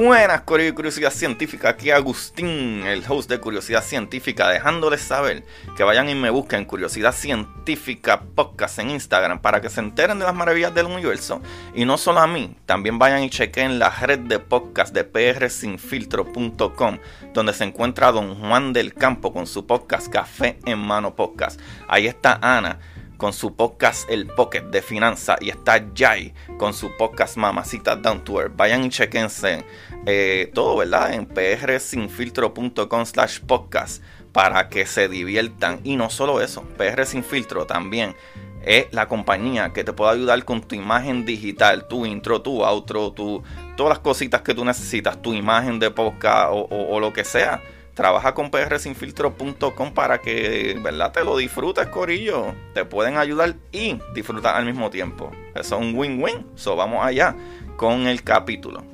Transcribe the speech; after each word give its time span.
Buenas, 0.00 0.42
Curiosidad 0.42 1.10
Científica. 1.10 1.70
Aquí 1.70 1.90
Agustín, 1.90 2.84
el 2.86 3.02
host 3.08 3.28
de 3.28 3.40
Curiosidad 3.40 3.82
Científica, 3.82 4.48
dejándoles 4.48 5.00
saber 5.00 5.42
que 5.76 5.82
vayan 5.82 6.08
y 6.08 6.14
me 6.14 6.30
busquen 6.30 6.66
Curiosidad 6.66 7.12
Científica 7.12 8.20
Podcast 8.20 8.78
en 8.78 8.90
Instagram 8.90 9.40
para 9.40 9.60
que 9.60 9.68
se 9.68 9.80
enteren 9.80 10.20
de 10.20 10.24
las 10.24 10.36
maravillas 10.36 10.72
del 10.72 10.86
universo. 10.86 11.42
Y 11.74 11.84
no 11.84 11.98
solo 11.98 12.20
a 12.20 12.28
mí, 12.28 12.54
también 12.64 13.00
vayan 13.00 13.24
y 13.24 13.28
chequen 13.30 13.80
la 13.80 13.90
red 13.90 14.20
de 14.20 14.38
podcast 14.38 14.94
de 14.94 15.02
prsinfiltro.com, 15.02 16.98
donde 17.34 17.52
se 17.52 17.64
encuentra 17.64 18.12
Don 18.12 18.36
Juan 18.36 18.72
del 18.72 18.94
Campo 18.94 19.32
con 19.32 19.48
su 19.48 19.66
podcast 19.66 20.12
Café 20.12 20.60
en 20.64 20.78
Mano 20.78 21.16
Podcast. 21.16 21.60
Ahí 21.88 22.06
está 22.06 22.38
Ana 22.40 22.78
con 23.18 23.32
su 23.32 23.54
podcast 23.54 24.08
El 24.08 24.28
Pocket 24.28 24.62
de 24.62 24.80
Finanza 24.80 25.36
y 25.40 25.50
está 25.50 25.84
Jai 25.94 26.32
con 26.56 26.72
su 26.72 26.96
podcast 26.96 27.36
Mamacita 27.36 27.96
Down 27.96 28.24
to 28.24 28.40
Earth. 28.40 28.56
Vayan 28.56 28.84
y 28.84 28.88
chequense 28.90 29.64
eh, 30.06 30.50
todo, 30.54 30.76
¿verdad? 30.78 31.12
En 31.12 31.26
prsinfiltro.com 31.26 33.04
slash 33.04 33.40
podcast 33.40 34.02
para 34.32 34.68
que 34.68 34.86
se 34.86 35.08
diviertan. 35.08 35.80
Y 35.82 35.96
no 35.96 36.10
solo 36.10 36.40
eso, 36.40 36.62
PR 36.78 37.04
Sin 37.04 37.24
Filtro 37.24 37.66
también 37.66 38.14
es 38.62 38.86
la 38.92 39.08
compañía 39.08 39.72
que 39.72 39.82
te 39.82 39.92
puede 39.92 40.12
ayudar 40.12 40.44
con 40.44 40.62
tu 40.62 40.76
imagen 40.76 41.24
digital, 41.26 41.88
tu 41.88 42.06
intro, 42.06 42.40
tu 42.40 42.64
outro, 42.64 43.12
tu, 43.12 43.42
todas 43.76 43.90
las 43.90 43.98
cositas 43.98 44.42
que 44.42 44.54
tú 44.54 44.64
necesitas, 44.64 45.20
tu 45.20 45.34
imagen 45.34 45.80
de 45.80 45.90
podcast 45.90 46.50
o 46.52 47.00
lo 47.00 47.12
que 47.12 47.24
sea 47.24 47.60
trabaja 47.98 48.32
con 48.32 48.48
prsinfiltro.com 48.48 49.92
para 49.92 50.18
que, 50.18 50.78
¿verdad? 50.80 51.10
Te 51.10 51.24
lo 51.24 51.36
disfrutes, 51.36 51.88
Corillo. 51.88 52.54
Te 52.72 52.84
pueden 52.84 53.16
ayudar 53.16 53.56
y 53.72 53.98
disfrutar 54.14 54.54
al 54.54 54.64
mismo 54.64 54.88
tiempo. 54.88 55.32
Eso 55.52 55.74
es 55.74 55.82
un 55.82 55.96
win-win. 55.96 56.46
So, 56.54 56.76
vamos 56.76 57.04
allá 57.04 57.34
con 57.76 58.06
el 58.06 58.22
capítulo. 58.22 58.84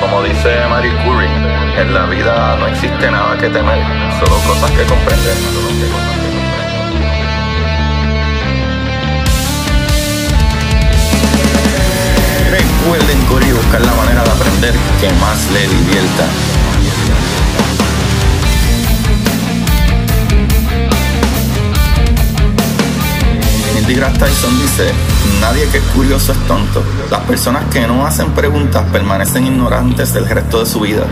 Como 0.00 0.22
dice 0.24 0.66
Marie 0.68 0.90
Curie, 1.04 1.80
en 1.80 1.94
la 1.94 2.06
vida 2.06 2.56
no 2.56 2.66
existe 2.66 3.10
nada 3.12 3.38
que 3.38 3.48
temer, 3.48 3.78
solo 4.18 4.40
cosas 4.44 4.70
que 4.72 4.82
comprender. 4.86 6.19
Recuerden 12.90 13.24
correr 13.26 13.48
y 13.48 13.52
buscar 13.52 13.80
la 13.86 13.94
manera 13.94 14.24
de 14.24 14.30
aprender 14.30 14.74
que 15.00 15.08
más 15.20 15.48
le 15.52 15.60
divierta. 15.60 16.26
DeGrasse 23.86 24.18
Tyson 24.18 24.60
dice, 24.60 24.90
nadie 25.40 25.68
que 25.68 25.78
es 25.78 25.84
curioso 25.94 26.32
es 26.32 26.38
tonto. 26.48 26.82
Las 27.12 27.20
personas 27.20 27.64
que 27.72 27.86
no 27.86 28.04
hacen 28.04 28.32
preguntas 28.32 28.84
permanecen 28.90 29.46
ignorantes 29.46 30.12
del 30.12 30.28
resto 30.28 30.58
de 30.58 30.66
su 30.66 30.80
vida. 30.80 31.06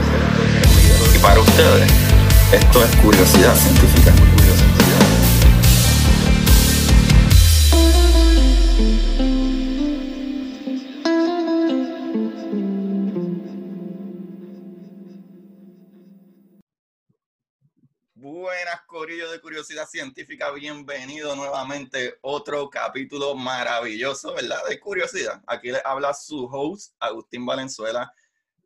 Y 1.14 1.18
para 1.20 1.38
ustedes, 1.38 1.88
esto 2.50 2.82
es 2.82 2.96
curiosidad 2.96 3.54
científica. 3.54 4.12
De 19.06 19.40
Curiosidad 19.40 19.86
Científica, 19.86 20.50
bienvenido 20.50 21.36
nuevamente. 21.36 22.18
Otro 22.20 22.68
capítulo 22.68 23.36
maravilloso, 23.36 24.34
¿verdad? 24.34 24.58
De 24.68 24.80
curiosidad. 24.80 25.40
Aquí 25.46 25.70
le 25.70 25.80
habla 25.84 26.12
su 26.12 26.46
host, 26.46 26.96
Agustín 26.98 27.46
Valenzuela. 27.46 28.12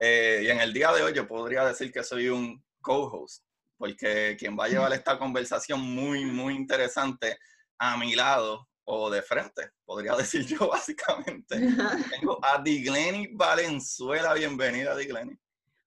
Eh, 0.00 0.40
y 0.44 0.48
en 0.48 0.60
el 0.60 0.72
día 0.72 0.90
de 0.92 1.02
hoy 1.02 1.12
yo 1.12 1.28
podría 1.28 1.66
decir 1.66 1.92
que 1.92 2.02
soy 2.02 2.30
un 2.30 2.64
co-host, 2.80 3.44
porque 3.76 4.34
quien 4.38 4.58
va 4.58 4.64
a 4.64 4.68
llevar 4.68 4.92
esta 4.94 5.18
conversación 5.18 5.80
muy, 5.80 6.24
muy 6.24 6.54
interesante 6.54 7.38
a 7.78 7.98
mi 7.98 8.14
lado 8.14 8.66
o 8.84 9.10
de 9.10 9.20
frente, 9.20 9.70
podría 9.84 10.14
decir 10.16 10.46
yo 10.46 10.66
básicamente. 10.66 11.56
Tengo 12.10 12.42
a 12.42 12.60
Digleni 12.62 13.28
Valenzuela. 13.34 14.32
Bienvenida, 14.32 14.96
Digleni. 14.96 15.38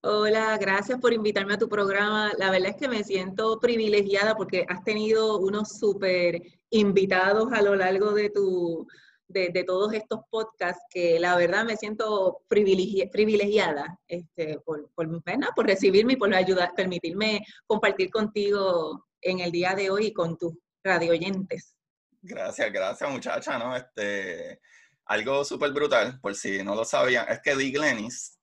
Hola, 0.08 0.56
gracias 0.60 1.00
por 1.00 1.14
invitarme 1.14 1.56
a 1.56 1.58
tu 1.58 1.68
programa. 1.68 2.32
La 2.38 2.52
verdad 2.52 2.70
es 2.70 2.76
que 2.76 2.88
me 2.88 3.04
siento 3.04 3.60
privilegiada 3.60 4.36
porque 4.36 4.64
has 4.70 4.84
tenido 4.84 5.40
unos 5.40 5.80
súper 5.80 6.44
invitados 6.70 7.52
a 7.52 7.64
lo 7.64 7.76
largo 7.76 8.14
de, 8.14 8.30
tu, 8.30 8.88
de, 9.28 9.64
todos 9.66 9.94
estos 9.94 10.20
podcasts 10.30 10.84
que 10.92 11.20
la 11.20 11.36
verdad 11.36 11.66
me 11.66 11.76
siento 11.76 12.44
privilegiada 12.48 14.00
este, 14.08 14.60
por, 14.60 14.92
por, 14.94 15.10
por 15.56 15.66
recibirme 15.66 16.14
y 16.14 16.18
por 16.18 16.32
ayudar, 16.36 16.76
permitirme 16.76 17.44
compartir 17.66 18.12
contigo 18.12 19.08
en 19.22 19.40
el 19.40 19.52
día 19.52 19.74
de 19.74 19.90
hoy 19.90 20.06
y 20.06 20.14
con 20.14 20.38
tus 20.38 20.54
radio 20.84 21.14
oyentes. 21.14 21.76
Gracias, 22.22 22.72
gracias 22.72 23.10
muchacha, 23.10 23.58
¿no? 23.58 23.76
Este, 23.76 24.62
algo 25.06 25.44
súper 25.44 25.72
brutal, 25.72 26.20
por 26.22 26.36
si 26.36 26.64
no 26.64 26.76
lo 26.76 26.86
sabían, 26.86 27.26
es 27.28 27.40
que 27.42 27.56
Di 27.56 27.72
Glenis 27.72 28.35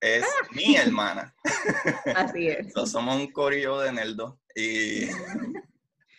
es 0.00 0.24
ah. 0.24 0.48
mi 0.52 0.76
hermana. 0.76 1.34
Así 2.16 2.48
es. 2.48 2.72
somos 2.90 3.16
un 3.16 3.30
corillo 3.32 3.80
de 3.80 3.92
Neldo 3.92 4.40
y... 4.54 5.06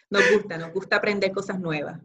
Nos 0.09 0.29
gusta, 0.29 0.57
nos 0.57 0.73
gusta 0.73 0.97
aprender 0.97 1.31
cosas 1.31 1.57
nuevas. 1.57 1.97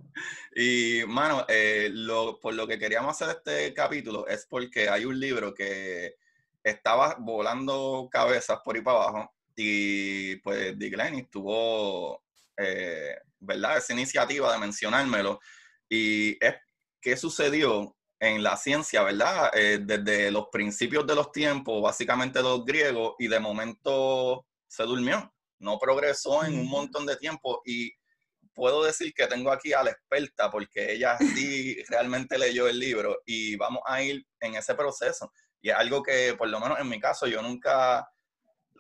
Y, 0.55 1.01
mano, 1.09 1.45
eh, 1.49 1.89
lo, 1.93 2.39
por 2.39 2.55
lo 2.55 2.65
que 2.65 2.79
queríamos 2.79 3.21
hacer 3.21 3.37
este 3.37 3.75
capítulo 3.75 4.29
es 4.29 4.47
porque 4.49 4.89
hay 4.89 5.05
un 5.05 5.19
libro 5.19 5.53
que 5.53 6.15
estaba 6.63 7.17
volando 7.19 8.09
cabezas 8.09 8.61
por 8.65 8.77
ahí 8.77 8.83
para 8.83 8.99
abajo 8.99 9.35
y, 9.57 10.37
pues, 10.37 10.79
Dick 10.79 10.97
Lenny 10.97 11.25
tuvo, 11.25 12.23
eh, 12.57 13.17
¿verdad?, 13.41 13.79
esa 13.79 13.93
iniciativa 13.93 14.53
de 14.53 14.59
mencionármelo. 14.61 15.41
Y 15.89 16.33
es, 16.45 16.55
¿qué 17.01 17.17
sucedió? 17.17 17.96
En 18.19 18.43
la 18.43 18.57
ciencia, 18.57 19.03
¿verdad? 19.03 19.51
Eh, 19.55 19.81
desde 19.83 20.31
los 20.31 20.49
principios 20.51 21.07
de 21.07 21.15
los 21.15 21.33
tiempos, 21.33 21.83
básicamente 21.83 22.43
los 22.43 22.65
griegos, 22.65 23.15
y 23.19 23.29
de 23.29 23.41
momento 23.41 24.47
se 24.67 24.85
durmió, 24.85 25.33
no 25.59 25.79
progresó 25.79 26.45
en 26.45 26.59
un 26.59 26.69
montón 26.69 27.07
de 27.07 27.17
tiempo 27.17 27.63
y 27.65 27.93
puedo 28.55 28.83
decir 28.83 29.13
que 29.15 29.27
tengo 29.27 29.53
aquí 29.53 29.73
a 29.75 29.83
la 29.83 29.91
experta 29.91 30.51
porque 30.51 30.93
ella 30.93 31.19
sí 31.19 31.77
realmente 31.89 32.39
leyó 32.39 32.67
el 32.67 32.79
libro 32.79 33.23
y 33.27 33.55
vamos 33.57 33.83
a 33.87 34.03
ir 34.03 34.27
en 34.41 34.57
ese 34.57 34.75
proceso. 34.75 35.31
Y 35.61 35.71
es 35.71 35.77
algo 35.77 36.03
que, 36.03 36.35
por 36.37 36.49
lo 36.49 36.59
menos 36.61 36.79
en 36.81 36.89
mi 36.89 36.99
caso, 36.99 37.27
yo 37.27 37.43
nunca 37.43 38.09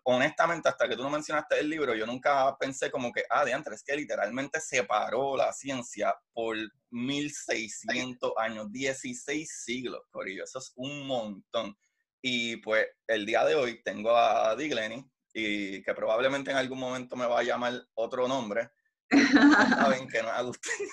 honestamente, 0.08 0.68
hasta 0.68 0.88
que 0.88 0.96
tú 0.96 1.02
no 1.02 1.10
mencionaste 1.10 1.58
el 1.58 1.68
libro, 1.68 1.94
yo 1.94 2.06
nunca 2.06 2.56
pensé 2.58 2.90
como 2.92 3.12
que, 3.12 3.24
ah, 3.28 3.44
de 3.44 3.52
antes, 3.52 3.74
es 3.74 3.82
que 3.82 3.96
literalmente 3.96 4.60
separó 4.60 5.36
la 5.36 5.52
ciencia 5.52 6.14
por 6.32 6.56
1600 6.90 8.32
años, 8.36 8.70
16 8.70 9.62
siglos, 9.64 10.02
Corillo, 10.10 10.44
eso 10.44 10.60
es 10.60 10.72
un 10.76 11.08
montón. 11.08 11.76
Y 12.22 12.58
pues 12.58 12.86
el 13.08 13.26
día 13.26 13.44
de 13.44 13.56
hoy 13.56 13.82
tengo 13.82 14.16
a 14.16 14.54
Digleni, 14.54 15.04
y 15.34 15.82
que 15.82 15.92
probablemente 15.92 16.52
en 16.52 16.56
algún 16.56 16.78
momento 16.78 17.16
me 17.16 17.26
va 17.26 17.40
a 17.40 17.44
llamar 17.44 17.74
otro 17.94 18.28
nombre. 18.28 18.70
Saben 19.10 20.06
que 20.06 20.22
no 20.22 20.28
es 20.28 20.34
Agustín. 20.34 20.88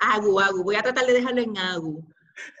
Agu, 0.00 0.40
Agu, 0.40 0.64
voy 0.64 0.74
a 0.74 0.82
tratar 0.82 1.06
de 1.06 1.12
dejarlo 1.12 1.40
en 1.40 1.56
Agu. 1.56 2.04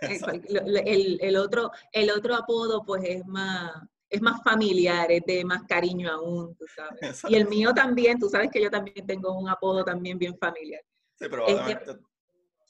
El, 0.00 1.18
el, 1.20 1.36
otro, 1.36 1.70
el 1.92 2.10
otro 2.10 2.34
apodo 2.34 2.84
pues 2.84 3.02
es 3.04 3.24
más, 3.26 3.72
es 4.10 4.22
más 4.22 4.42
familiar, 4.42 5.10
es 5.10 5.22
de 5.26 5.44
más 5.44 5.62
cariño 5.64 6.10
aún, 6.10 6.54
tú 6.56 6.64
sabes. 6.74 7.22
Y 7.28 7.34
el 7.34 7.48
mío 7.48 7.72
también, 7.74 8.18
tú 8.18 8.28
sabes 8.28 8.50
que 8.50 8.62
yo 8.62 8.70
también 8.70 9.06
tengo 9.06 9.36
un 9.36 9.48
apodo 9.48 9.84
también 9.84 10.18
bien 10.18 10.36
familiar. 10.38 10.82
Sí, 11.18 11.28
probablemente. 11.28 11.98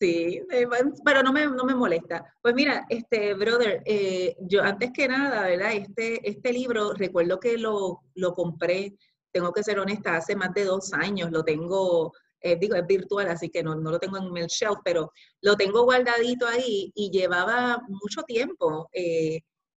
sí, 0.01 0.43
eh, 0.51 0.67
pero 1.05 1.23
no 1.23 1.33
me, 1.33 1.47
no 1.47 1.65
me 1.65 1.75
molesta. 1.75 2.25
Pues 2.43 2.55
mira, 2.55 2.87
este, 2.89 3.35
brother, 3.35 3.83
eh, 3.85 4.37
yo 4.41 4.63
antes 4.63 4.91
que 4.93 5.07
nada, 5.07 5.43
¿verdad? 5.43 5.73
Este, 5.75 6.29
este 6.29 6.53
libro, 6.53 6.93
recuerdo 6.95 7.39
que 7.39 7.57
lo, 7.57 8.01
lo 8.15 8.33
compré, 8.33 8.97
tengo 9.33 9.53
que 9.53 9.63
ser 9.63 9.79
honesta, 9.79 10.17
hace 10.17 10.35
más 10.35 10.53
de 10.55 10.65
dos 10.65 10.93
años, 10.93 11.31
lo 11.31 11.45
tengo, 11.45 12.13
eh, 12.41 12.57
digo, 12.57 12.75
es 12.75 12.87
virtual, 12.87 13.29
así 13.29 13.51
que 13.51 13.63
no, 13.63 13.77
no, 13.77 13.91
lo 13.93 13.99
tengo 13.99 14.17
en 14.17 14.37
el 14.37 14.47
shelf, 14.47 14.79
pero 14.83 15.13
lo 15.43 15.57
tengo 15.57 15.85
guardadito 15.85 16.47
ahí 16.49 16.91
y 16.95 17.11
llevaba 17.11 17.81
mucho 17.87 18.23
tiempo 18.23 18.89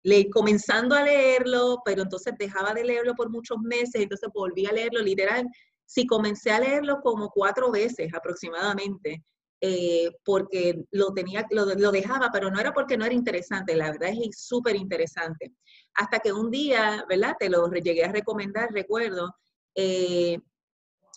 le, 0.03 0.29
comenzando 0.29 0.95
a 0.95 1.03
leerlo, 1.03 1.81
pero 1.85 2.03
entonces 2.03 2.33
dejaba 2.37 2.73
de 2.73 2.83
leerlo 2.83 3.15
por 3.15 3.29
muchos 3.29 3.57
meses, 3.59 4.01
entonces 4.01 4.29
volví 4.33 4.65
a 4.65 4.71
leerlo 4.71 5.01
literal. 5.01 5.47
Sí, 5.85 6.07
comencé 6.07 6.51
a 6.51 6.59
leerlo 6.59 7.01
como 7.01 7.29
cuatro 7.29 7.71
veces 7.71 8.13
aproximadamente, 8.13 9.23
eh, 9.59 10.09
porque 10.23 10.85
lo, 10.91 11.13
tenía, 11.13 11.45
lo, 11.51 11.65
lo, 11.65 11.91
dejaba, 11.91 12.29
pero 12.31 12.49
no 12.49 12.59
era 12.59 12.73
porque 12.73 12.97
no 12.97 13.05
era 13.05 13.13
interesante, 13.13 13.75
la 13.75 13.91
verdad 13.91 14.09
es 14.09 14.39
súper 14.39 14.75
interesante. 14.75 15.53
Hasta 15.93 16.19
que 16.19 16.33
un 16.33 16.49
día, 16.49 17.05
¿verdad? 17.07 17.35
Te 17.39 17.49
lo 17.49 17.69
llegué 17.69 18.03
a 18.05 18.11
recomendar, 18.11 18.71
recuerdo, 18.71 19.35
eh, 19.75 20.37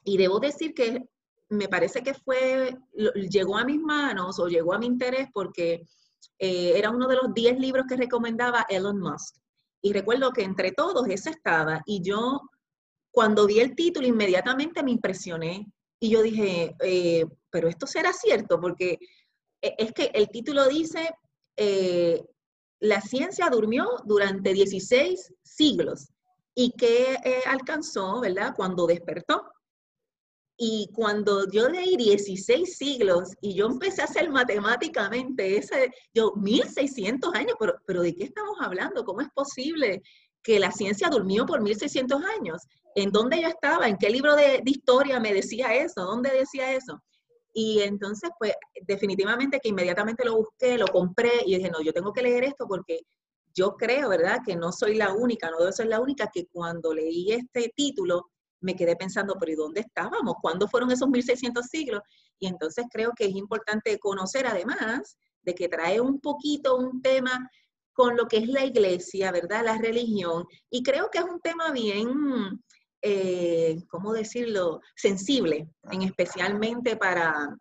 y 0.04 0.16
debo 0.18 0.38
decir 0.40 0.74
que 0.74 1.08
me 1.48 1.68
parece 1.68 2.02
que 2.02 2.14
fue, 2.14 2.76
llegó 3.30 3.56
a 3.56 3.64
mis 3.64 3.80
manos 3.80 4.38
o 4.38 4.48
llegó 4.48 4.74
a 4.74 4.78
mi 4.78 4.86
interés 4.86 5.28
porque 5.32 5.86
eh, 6.38 6.72
era 6.76 6.90
uno 6.90 7.08
de 7.08 7.16
los 7.16 7.32
10 7.34 7.58
libros 7.58 7.86
que 7.88 7.96
recomendaba 7.96 8.66
Elon 8.68 9.00
Musk. 9.00 9.36
Y 9.82 9.92
recuerdo 9.92 10.32
que 10.32 10.42
entre 10.42 10.72
todos 10.72 11.06
ese 11.08 11.30
estaba 11.30 11.82
y 11.86 12.02
yo 12.02 12.40
cuando 13.10 13.46
vi 13.46 13.60
el 13.60 13.74
título 13.74 14.06
inmediatamente 14.06 14.82
me 14.82 14.90
impresioné 14.90 15.66
y 16.00 16.10
yo 16.10 16.22
dije, 16.22 16.74
eh, 16.80 17.24
pero 17.50 17.68
esto 17.68 17.86
será 17.86 18.12
cierto 18.12 18.60
porque 18.60 18.98
e, 19.60 19.74
es 19.78 19.92
que 19.92 20.10
el 20.14 20.28
título 20.28 20.66
dice, 20.68 21.10
eh, 21.56 22.24
la 22.80 23.00
ciencia 23.00 23.48
durmió 23.50 23.86
durante 24.04 24.52
16 24.52 25.32
siglos 25.42 26.08
y 26.54 26.72
que 26.72 27.18
alcanzó, 27.46 28.20
¿verdad? 28.20 28.54
Cuando 28.56 28.86
despertó. 28.86 29.53
Y 30.56 30.88
cuando 30.94 31.50
yo 31.50 31.68
leí 31.68 31.96
16 31.96 32.76
siglos 32.76 33.30
y 33.40 33.54
yo 33.54 33.66
empecé 33.66 34.02
a 34.02 34.04
hacer 34.04 34.30
matemáticamente 34.30 35.56
ese, 35.56 35.92
yo, 36.12 36.32
1600 36.36 37.34
años, 37.34 37.56
pero, 37.58 37.74
pero 37.86 38.02
¿de 38.02 38.14
qué 38.14 38.24
estamos 38.24 38.56
hablando? 38.60 39.04
¿Cómo 39.04 39.20
es 39.20 39.28
posible 39.34 40.02
que 40.42 40.60
la 40.60 40.70
ciencia 40.70 41.08
durmió 41.08 41.44
por 41.44 41.60
1600 41.60 42.22
años? 42.38 42.62
¿En 42.94 43.10
dónde 43.10 43.42
yo 43.42 43.48
estaba? 43.48 43.88
¿En 43.88 43.96
qué 43.96 44.08
libro 44.10 44.36
de, 44.36 44.62
historia 44.64 45.18
me 45.18 45.34
decía 45.34 45.74
eso? 45.74 46.04
¿Dónde 46.04 46.30
decía 46.30 46.72
eso? 46.72 47.02
Y 47.52 47.80
entonces, 47.82 48.30
pues, 48.38 48.52
definitivamente 48.86 49.58
que 49.60 49.70
inmediatamente 49.70 50.24
lo 50.24 50.36
busqué, 50.36 50.78
lo 50.78 50.86
compré 50.86 51.32
y 51.46 51.56
dije, 51.56 51.70
no, 51.70 51.80
yo 51.82 51.92
tengo 51.92 52.12
que 52.12 52.22
leer 52.22 52.44
esto 52.44 52.66
porque 52.68 53.00
yo 53.54 53.76
creo, 53.76 54.08
¿verdad? 54.08 54.40
Que 54.44 54.54
no 54.54 54.70
soy 54.70 54.96
la 54.96 55.12
única, 55.12 55.50
no 55.50 55.58
debo 55.58 55.72
ser 55.72 55.86
la 55.86 56.00
única 56.00 56.30
que 56.32 56.46
cuando 56.46 56.92
leí 56.92 57.32
este 57.32 57.72
título 57.74 58.30
me 58.64 58.74
quedé 58.74 58.96
pensando, 58.96 59.36
pero 59.38 59.52
¿y 59.52 59.56
dónde 59.56 59.80
estábamos? 59.80 60.34
¿Cuándo 60.40 60.66
fueron 60.66 60.90
esos 60.90 61.08
1600 61.08 61.66
siglos? 61.66 62.00
Y 62.38 62.46
entonces 62.46 62.86
creo 62.90 63.12
que 63.16 63.26
es 63.26 63.34
importante 63.36 63.98
conocer 63.98 64.46
además 64.46 65.16
de 65.42 65.54
que 65.54 65.68
trae 65.68 66.00
un 66.00 66.20
poquito 66.20 66.76
un 66.76 67.02
tema 67.02 67.48
con 67.92 68.16
lo 68.16 68.26
que 68.26 68.38
es 68.38 68.48
la 68.48 68.64
iglesia, 68.64 69.30
¿verdad? 69.30 69.64
La 69.64 69.78
religión. 69.78 70.44
Y 70.70 70.82
creo 70.82 71.10
que 71.10 71.18
es 71.18 71.24
un 71.24 71.40
tema 71.40 71.70
bien, 71.70 72.08
eh, 73.02 73.76
¿cómo 73.88 74.12
decirlo? 74.12 74.80
Sensible, 74.96 75.68
en 75.90 76.02
especialmente 76.02 76.96
para, 76.96 77.56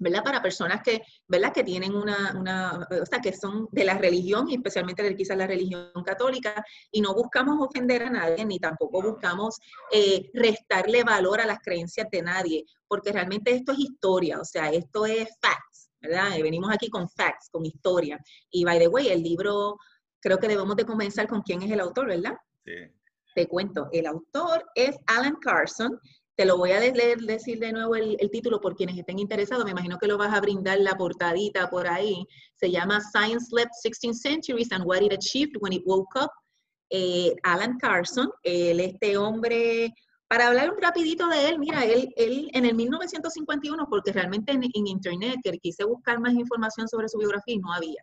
¿verdad? 0.00 0.24
Para 0.24 0.42
personas 0.42 0.82
que, 0.82 1.02
¿verdad? 1.28 1.52
Que 1.52 1.62
tienen 1.62 1.94
una, 1.94 2.34
una, 2.34 2.88
o 2.90 3.06
sea, 3.06 3.20
que 3.20 3.32
son 3.34 3.68
de 3.70 3.84
la 3.84 3.98
religión 3.98 4.48
y 4.48 4.54
especialmente 4.54 5.14
quizás 5.14 5.36
la 5.36 5.46
religión 5.46 5.92
católica 6.04 6.64
y 6.90 7.02
no 7.02 7.14
buscamos 7.14 7.58
ofender 7.60 8.02
a 8.04 8.10
nadie 8.10 8.44
ni 8.46 8.58
tampoco 8.58 9.02
buscamos 9.02 9.58
eh, 9.92 10.30
restarle 10.32 11.04
valor 11.04 11.40
a 11.40 11.46
las 11.46 11.60
creencias 11.60 12.08
de 12.10 12.22
nadie, 12.22 12.64
porque 12.88 13.12
realmente 13.12 13.52
esto 13.52 13.72
es 13.72 13.78
historia, 13.78 14.40
o 14.40 14.44
sea, 14.44 14.70
esto 14.70 15.04
es 15.04 15.28
facts, 15.40 15.90
¿verdad? 16.00 16.30
venimos 16.42 16.72
aquí 16.72 16.88
con 16.88 17.08
facts, 17.08 17.50
con 17.50 17.66
historia. 17.66 18.18
Y 18.50 18.64
by 18.64 18.78
the 18.78 18.88
way, 18.88 19.08
el 19.08 19.22
libro, 19.22 19.76
creo 20.18 20.38
que 20.38 20.48
debemos 20.48 20.76
de 20.76 20.86
comenzar 20.86 21.28
con 21.28 21.42
quién 21.42 21.60
es 21.60 21.70
el 21.70 21.80
autor, 21.80 22.06
¿verdad? 22.06 22.38
Sí. 22.64 22.72
Te 23.34 23.46
cuento, 23.46 23.88
el 23.92 24.06
autor 24.06 24.64
es 24.74 24.96
Alan 25.06 25.36
Carson, 25.36 26.00
te 26.40 26.46
lo 26.46 26.56
voy 26.56 26.72
a 26.72 26.80
leer, 26.80 27.18
decir 27.18 27.58
de 27.58 27.70
nuevo 27.70 27.94
el, 27.96 28.16
título 28.30 28.62
por 28.62 28.74
quienes 28.74 28.96
estén 28.96 29.18
interesados. 29.18 29.62
Me 29.66 29.72
imagino 29.72 29.98
que 29.98 30.06
lo 30.06 30.16
vas 30.16 30.32
a 30.32 30.40
brindar 30.40 30.80
la 30.80 30.94
portadita 30.94 31.68
por 31.68 31.86
ahí. 31.86 32.26
Se 32.54 32.70
llama 32.70 32.98
Science 33.12 33.48
Slept 33.50 33.72
16 33.84 34.18
Centuries 34.18 34.72
and 34.72 34.86
What 34.86 35.02
It 35.02 35.12
Achieved 35.12 35.58
When 35.60 35.74
It 35.74 35.82
Woke 35.84 36.18
Up. 36.18 36.30
Eh, 36.88 37.36
Alan 37.42 37.76
Carson, 37.76 38.30
él, 38.42 38.80
este 38.80 39.18
hombre, 39.18 39.92
para 40.28 40.46
hablar 40.46 40.70
un 40.70 40.80
rapidito 40.80 41.28
de 41.28 41.50
él, 41.50 41.58
mira, 41.58 41.84
él, 41.84 42.08
él 42.16 42.48
en 42.54 42.64
el 42.64 42.74
1951, 42.74 43.86
porque 43.90 44.10
realmente 44.10 44.52
en, 44.52 44.62
internet 44.86 45.36
que 45.44 45.58
quise 45.58 45.84
buscar 45.84 46.20
más 46.20 46.32
información 46.32 46.88
sobre 46.88 47.10
su 47.10 47.18
biografía 47.18 47.54
y 47.56 47.58
no 47.58 47.70
había. 47.70 48.02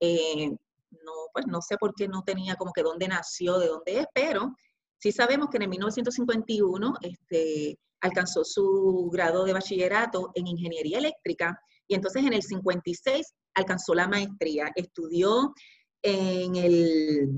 Eh, 0.00 0.50
no, 0.90 1.12
pues 1.32 1.46
no 1.46 1.62
sé 1.62 1.78
por 1.78 1.94
qué 1.94 2.06
no 2.06 2.22
tenía 2.22 2.54
como 2.56 2.70
que 2.74 2.82
dónde 2.82 3.08
nació, 3.08 3.58
de 3.58 3.68
dónde 3.68 4.00
es, 4.00 4.06
pero 4.12 4.54
Sí 4.98 5.12
sabemos 5.12 5.48
que 5.50 5.58
en 5.58 5.62
el 5.64 5.68
1951 5.68 6.94
este, 7.02 7.78
alcanzó 8.00 8.44
su 8.44 9.08
grado 9.12 9.44
de 9.44 9.52
bachillerato 9.52 10.30
en 10.34 10.46
ingeniería 10.46 10.98
eléctrica 10.98 11.60
y 11.86 11.94
entonces 11.94 12.24
en 12.24 12.32
el 12.32 12.42
56 12.42 13.34
alcanzó 13.54 13.94
la 13.94 14.08
maestría. 14.08 14.70
Estudió 14.74 15.54
en, 16.02 16.56
el, 16.56 17.28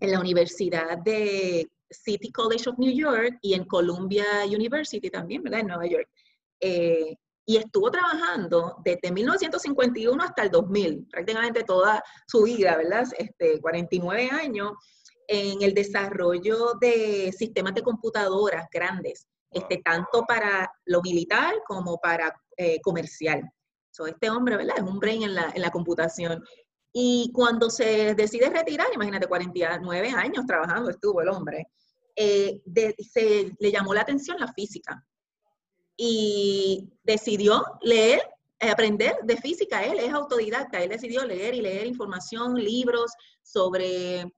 en 0.00 0.10
la 0.10 0.20
Universidad 0.20 0.98
de 0.98 1.68
City 1.90 2.30
College 2.32 2.70
of 2.70 2.78
New 2.78 2.92
York 2.92 3.38
y 3.42 3.54
en 3.54 3.64
Columbia 3.64 4.24
University 4.46 5.10
también, 5.10 5.42
¿verdad? 5.42 5.60
En 5.60 5.66
Nueva 5.66 5.86
York. 5.86 6.08
Eh, 6.60 7.16
y 7.44 7.56
estuvo 7.56 7.90
trabajando 7.90 8.76
desde 8.84 9.10
1951 9.10 10.22
hasta 10.22 10.44
el 10.44 10.50
2000, 10.50 11.08
prácticamente 11.10 11.64
toda 11.64 12.02
su 12.26 12.44
vida, 12.44 12.76
¿verdad? 12.76 13.04
Este, 13.18 13.60
49 13.60 14.30
años 14.30 14.72
en 15.28 15.62
el 15.62 15.74
desarrollo 15.74 16.74
de 16.80 17.32
sistemas 17.36 17.74
de 17.74 17.82
computadoras 17.82 18.68
grandes, 18.70 19.26
este, 19.50 19.80
tanto 19.84 20.24
para 20.26 20.70
lo 20.86 21.02
militar 21.02 21.54
como 21.66 21.98
para 21.98 22.34
eh, 22.56 22.80
comercial. 22.80 23.42
So, 23.90 24.06
este 24.06 24.30
hombre, 24.30 24.56
¿verdad? 24.56 24.76
Es 24.78 24.82
un 24.82 24.98
brain 24.98 25.22
en 25.22 25.34
la, 25.34 25.52
en 25.54 25.60
la 25.60 25.70
computación. 25.70 26.42
Y 26.92 27.30
cuando 27.32 27.70
se 27.70 28.14
decide 28.14 28.50
retirar, 28.50 28.86
imagínate, 28.94 29.26
49 29.26 30.10
años 30.10 30.46
trabajando 30.46 30.90
estuvo 30.90 31.20
el 31.22 31.28
hombre, 31.28 31.68
eh, 32.14 32.62
se 32.98 33.52
le 33.58 33.72
llamó 33.72 33.94
la 33.94 34.02
atención 34.02 34.38
la 34.38 34.52
física. 34.52 35.04
Y 35.96 36.90
decidió 37.02 37.64
leer, 37.82 38.20
eh, 38.58 38.70
aprender 38.70 39.16
de 39.24 39.36
física. 39.36 39.84
Él 39.84 39.98
es 39.98 40.12
autodidacta, 40.12 40.82
él 40.82 40.90
decidió 40.90 41.24
leer 41.24 41.54
y 41.54 41.60
leer 41.60 41.86
información, 41.86 42.54
libros 42.54 43.12
sobre 43.42 44.32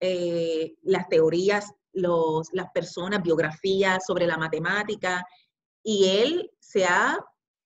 eh, 0.00 0.74
las 0.82 1.08
teorías, 1.08 1.72
los, 1.92 2.48
las 2.52 2.70
personas, 2.72 3.22
biografías 3.22 4.04
sobre 4.06 4.26
la 4.26 4.38
matemática, 4.38 5.24
y 5.82 6.08
él 6.08 6.50
se 6.58 6.84
ha 6.84 7.18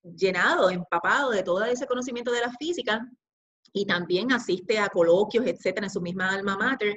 llenado, 0.02 0.70
empapado 0.70 1.30
de 1.30 1.42
todo 1.42 1.64
ese 1.64 1.86
conocimiento 1.86 2.30
de 2.32 2.40
la 2.40 2.52
física 2.58 3.00
y 3.72 3.86
también 3.86 4.32
asiste 4.32 4.78
a 4.78 4.88
coloquios, 4.88 5.46
etcétera, 5.46 5.86
en 5.86 5.90
su 5.90 6.00
misma 6.00 6.30
alma 6.30 6.56
mater. 6.56 6.96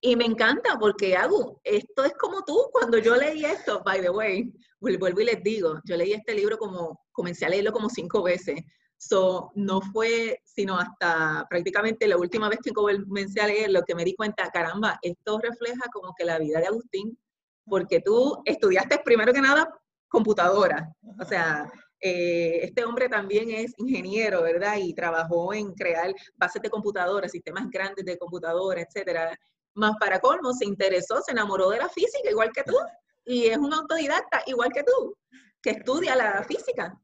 Y 0.00 0.14
me 0.14 0.24
encanta 0.24 0.78
porque 0.78 1.16
hago, 1.16 1.60
esto 1.64 2.04
es 2.04 2.12
como 2.14 2.44
tú, 2.44 2.68
cuando 2.70 2.98
yo 2.98 3.16
leí 3.16 3.44
esto, 3.44 3.82
by 3.84 4.00
the 4.00 4.10
way, 4.10 4.52
vuelvo 4.78 5.20
y 5.20 5.24
les 5.24 5.42
digo, 5.42 5.80
yo 5.84 5.96
leí 5.96 6.12
este 6.12 6.34
libro 6.34 6.58
como, 6.58 7.00
comencé 7.12 7.46
a 7.46 7.48
leerlo 7.48 7.72
como 7.72 7.88
cinco 7.88 8.22
veces, 8.22 8.60
So, 8.98 9.52
no 9.54 9.80
fue 9.80 10.40
sino 10.44 10.78
hasta 10.78 11.46
prácticamente 11.50 12.08
la 12.08 12.16
última 12.16 12.48
vez 12.48 12.58
que 12.62 12.72
comencé 12.72 13.40
a 13.40 13.46
leer 13.46 13.70
lo 13.70 13.82
que 13.82 13.94
me 13.94 14.04
di 14.04 14.14
cuenta, 14.14 14.50
caramba, 14.50 14.98
esto 15.02 15.38
refleja 15.38 15.82
como 15.92 16.14
que 16.16 16.24
la 16.24 16.38
vida 16.38 16.60
de 16.60 16.66
Agustín, 16.66 17.18
porque 17.66 18.00
tú 18.00 18.42
estudiaste 18.44 19.00
primero 19.04 19.32
que 19.32 19.40
nada 19.42 19.68
computadora, 20.08 20.94
o 21.20 21.24
sea, 21.24 21.70
eh, 22.00 22.60
este 22.62 22.84
hombre 22.84 23.08
también 23.08 23.50
es 23.50 23.72
ingeniero, 23.78 24.42
¿verdad? 24.42 24.76
Y 24.78 24.94
trabajó 24.94 25.52
en 25.54 25.72
crear 25.74 26.14
bases 26.36 26.62
de 26.62 26.70
computadoras, 26.70 27.32
sistemas 27.32 27.68
grandes 27.70 28.04
de 28.04 28.18
computadora, 28.18 28.80
etcétera. 28.80 29.36
Más 29.74 29.92
para 29.98 30.20
colmo, 30.20 30.52
se 30.52 30.64
interesó, 30.64 31.20
se 31.22 31.32
enamoró 31.32 31.70
de 31.70 31.78
la 31.78 31.88
física, 31.88 32.30
igual 32.30 32.50
que 32.52 32.62
tú, 32.62 32.76
y 33.24 33.46
es 33.46 33.58
un 33.58 33.72
autodidacta, 33.72 34.42
igual 34.46 34.70
que 34.72 34.84
tú, 34.84 35.16
que 35.60 35.70
estudia 35.70 36.14
la 36.16 36.42
física. 36.44 36.98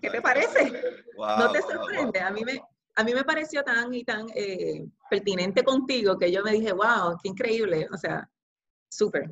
¿Qué 0.00 0.10
te 0.10 0.20
parece? 0.20 0.72
¿No 1.16 1.50
te 1.52 1.62
sorprende? 1.62 2.20
A 2.20 2.30
mí 2.30 2.44
me, 2.44 2.60
a 2.96 3.04
mí 3.04 3.14
me 3.14 3.24
pareció 3.24 3.62
tan 3.62 3.92
y 3.92 4.04
tan 4.04 4.26
eh, 4.34 4.86
pertinente 5.10 5.62
contigo 5.62 6.18
que 6.18 6.30
yo 6.30 6.42
me 6.42 6.52
dije, 6.52 6.72
wow, 6.72 7.18
qué 7.22 7.28
increíble. 7.28 7.86
O 7.92 7.96
sea, 7.96 8.28
súper. 8.88 9.30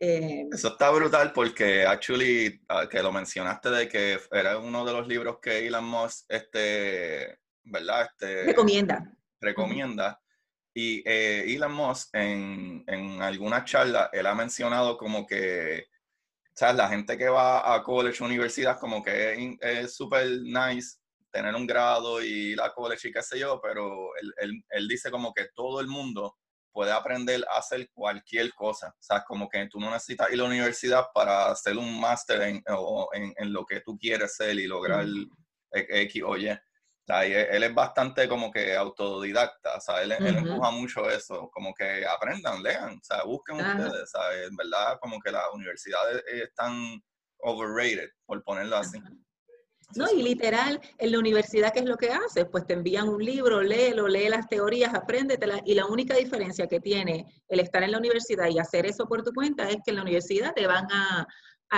Eh, 0.00 0.46
Eso 0.52 0.68
está 0.68 0.90
brutal 0.90 1.32
porque, 1.32 1.86
actually, 1.86 2.60
ah, 2.68 2.86
que 2.88 3.02
lo 3.02 3.12
mencionaste 3.12 3.70
de 3.70 3.88
que 3.88 4.18
era 4.30 4.58
uno 4.58 4.84
de 4.84 4.92
los 4.92 5.06
libros 5.08 5.38
que 5.40 5.66
Elon 5.66 5.84
Musk, 5.84 6.26
este, 6.28 7.38
¿verdad? 7.64 8.08
Este, 8.10 8.44
recomienda. 8.44 9.10
Recomienda. 9.40 10.20
Y 10.74 11.02
eh, 11.08 11.44
Elon 11.54 11.72
Musk, 11.72 12.10
en, 12.14 12.84
en 12.86 13.22
alguna 13.22 13.64
charla, 13.64 14.10
él 14.12 14.26
ha 14.26 14.34
mencionado 14.34 14.98
como 14.98 15.26
que 15.26 15.86
sea, 16.58 16.72
la 16.72 16.88
gente 16.88 17.18
que 17.18 17.28
va 17.28 17.74
a 17.74 17.82
college, 17.82 18.24
universidad, 18.24 18.78
como 18.78 19.02
que 19.02 19.56
es 19.60 19.94
súper 19.94 20.26
nice 20.42 20.98
tener 21.30 21.54
un 21.54 21.66
grado 21.66 22.22
y 22.22 22.54
la 22.54 22.72
college 22.72 23.08
y 23.08 23.12
qué 23.12 23.22
sé 23.22 23.38
yo, 23.38 23.60
pero 23.60 24.08
él, 24.38 24.64
él, 24.70 24.88
dice 24.88 25.10
como 25.10 25.34
que 25.34 25.48
todo 25.54 25.80
el 25.80 25.86
mundo 25.86 26.36
puede 26.72 26.92
aprender 26.92 27.44
a 27.52 27.58
hacer 27.58 27.90
cualquier 27.92 28.54
cosa. 28.54 28.88
O 28.88 29.02
sea, 29.02 29.22
como 29.24 29.48
que 29.48 29.66
tú 29.68 29.78
no 29.78 29.90
necesitas 29.90 30.28
ir 30.30 30.40
a 30.40 30.42
la 30.42 30.48
universidad 30.48 31.06
para 31.12 31.50
hacer 31.50 31.76
un 31.76 32.00
máster 32.00 32.40
en, 32.42 32.62
en, 33.12 33.34
en, 33.36 33.52
lo 33.52 33.66
que 33.66 33.80
tú 33.80 33.98
quieres 33.98 34.36
ser 34.36 34.58
y 34.58 34.66
lograr 34.66 35.06
X 35.72 36.22
o 36.24 36.36
Y 36.36 36.58
él 37.08 37.62
es 37.62 37.74
bastante 37.74 38.28
como 38.28 38.50
que 38.50 38.74
autodidacta, 38.74 39.76
o 39.76 39.80
sea, 39.80 40.02
él, 40.02 40.12
empuja 40.12 40.70
mucho 40.70 41.08
eso, 41.08 41.50
como 41.52 41.72
que 41.72 42.04
aprendan, 42.06 42.62
lean, 42.62 42.98
o 42.98 43.04
sea, 43.04 43.22
busquen 43.24 43.56
ustedes, 43.56 44.10
¿sabes? 44.10 44.48
En 44.48 44.56
verdad, 44.56 44.98
como 45.00 45.20
que 45.20 45.30
las 45.30 45.44
universidades 45.52 46.24
están 46.26 47.00
overrated, 47.38 48.10
por 48.24 48.42
ponerlo 48.42 48.76
así. 48.76 48.98
No, 49.94 50.06
y 50.10 50.20
literal, 50.20 50.80
en 50.98 51.12
la 51.12 51.18
universidad, 51.18 51.72
¿qué 51.72 51.78
es 51.80 51.86
lo 51.86 51.96
que 51.96 52.10
haces? 52.10 52.46
Pues 52.50 52.66
te 52.66 52.72
envían 52.72 53.08
un 53.08 53.24
libro, 53.24 53.62
léelo, 53.62 54.08
lee 54.08 54.28
las 54.28 54.48
teorías, 54.48 54.92
apréndetelas, 54.92 55.60
y 55.64 55.74
la 55.74 55.86
única 55.86 56.16
diferencia 56.16 56.66
que 56.66 56.80
tiene 56.80 57.24
el 57.48 57.60
estar 57.60 57.82
en 57.84 57.92
la 57.92 57.98
universidad 57.98 58.48
y 58.48 58.58
hacer 58.58 58.84
eso 58.84 59.06
por 59.06 59.22
tu 59.22 59.32
cuenta 59.32 59.70
es 59.70 59.76
que 59.84 59.92
en 59.92 59.96
la 59.96 60.02
universidad 60.02 60.52
te 60.54 60.66
van 60.66 60.86
a, 60.90 61.26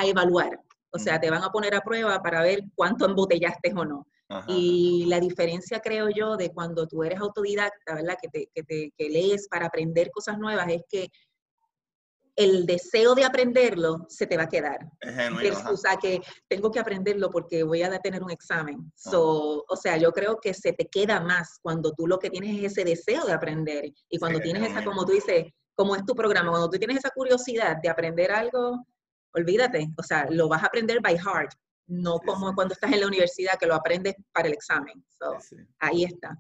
evaluar, 0.05 0.61
o 0.91 0.99
sea, 0.99 1.21
te 1.21 1.31
van 1.31 1.43
a 1.43 1.51
poner 1.51 1.75
a 1.75 1.81
prueba 1.81 2.23
para 2.23 2.43
ver 2.43 2.63
cuánto 2.75 3.05
embotellaste 3.05 3.73
o 3.75 3.85
no. 3.85 4.07
Y 4.47 5.07
la 5.07 5.21
diferencia, 5.21 5.81
creo 5.81 6.09
yo, 6.11 6.37
de 6.37 6.53
cuando 6.53 6.87
tú 6.87 7.03
eres 7.03 7.19
autodidacta, 7.19 7.95
¿verdad? 7.95 8.17
Que, 8.21 8.29
te, 8.29 8.51
que, 8.55 8.63
te, 8.63 8.93
que 8.97 9.09
lees 9.09 9.49
para 9.49 9.67
aprender 9.67 10.11
cosas 10.11 10.39
nuevas, 10.39 10.69
es 10.69 10.83
que 10.89 11.11
el 12.39 12.67
deseo 12.67 13.17
de 13.17 13.25
aprenderlo 13.25 14.07
se 14.09 14.25
te 14.29 14.37
va 14.37 14.45
a 14.45 14.49
quedar. 14.49 14.79
O 15.73 15.77
sea, 15.77 15.97
que 15.97 16.21
tengo 16.47 16.71
que 16.71 16.79
aprenderlo 16.79 17.31
porque 17.31 17.65
voy 17.65 17.83
a 17.83 17.99
tener 17.99 18.23
un 18.23 18.31
examen. 18.31 18.93
So, 18.95 19.65
o 19.69 19.77
sea, 19.77 19.97
yo 19.97 20.13
creo 20.13 20.39
que 20.41 20.55
se 20.55 20.73
te 20.73 20.87
queda 20.87 21.21
más 21.21 21.59
cuando 21.61 21.93
tú 21.95 22.07
lo 22.07 22.21
que 22.21 22.31
tienes 22.31 22.57
es 22.57 22.73
ese 22.73 22.85
deseo 22.85 23.25
de 23.27 23.33
aprender. 23.33 23.93
Y 24.09 24.19
cuando 24.21 24.39
tienes 24.39 24.71
esa, 24.71 24.85
como 24.85 25.05
tú 25.05 25.13
dices, 25.13 25.47
como 25.75 25.97
es 25.97 26.05
tu 26.05 26.15
programa, 26.15 26.51
cuando 26.51 26.71
tú 26.71 26.79
tienes 26.79 26.99
esa 26.99 27.11
curiosidad 27.11 27.79
de 27.83 27.89
aprender 27.89 28.31
algo, 28.31 28.87
olvídate. 29.35 29.89
O 29.97 30.05
sea, 30.05 30.29
lo 30.31 30.49
vas 30.49 30.63
a 30.63 30.67
aprender 30.67 31.01
by 31.01 31.19
heart. 31.19 31.53
No 31.89 32.19
como 32.21 32.55
cuando 32.55 32.75
estás 32.75 32.93
en 32.93 33.01
la 33.01 33.07
universidad 33.07 33.59
que 33.59 33.67
lo 33.67 33.75
aprendes 33.75 34.15
para 34.33 34.49
el 34.49 34.55
examen. 34.55 35.05
So, 35.09 35.37
ahí 35.81 36.05
está. 36.05 36.39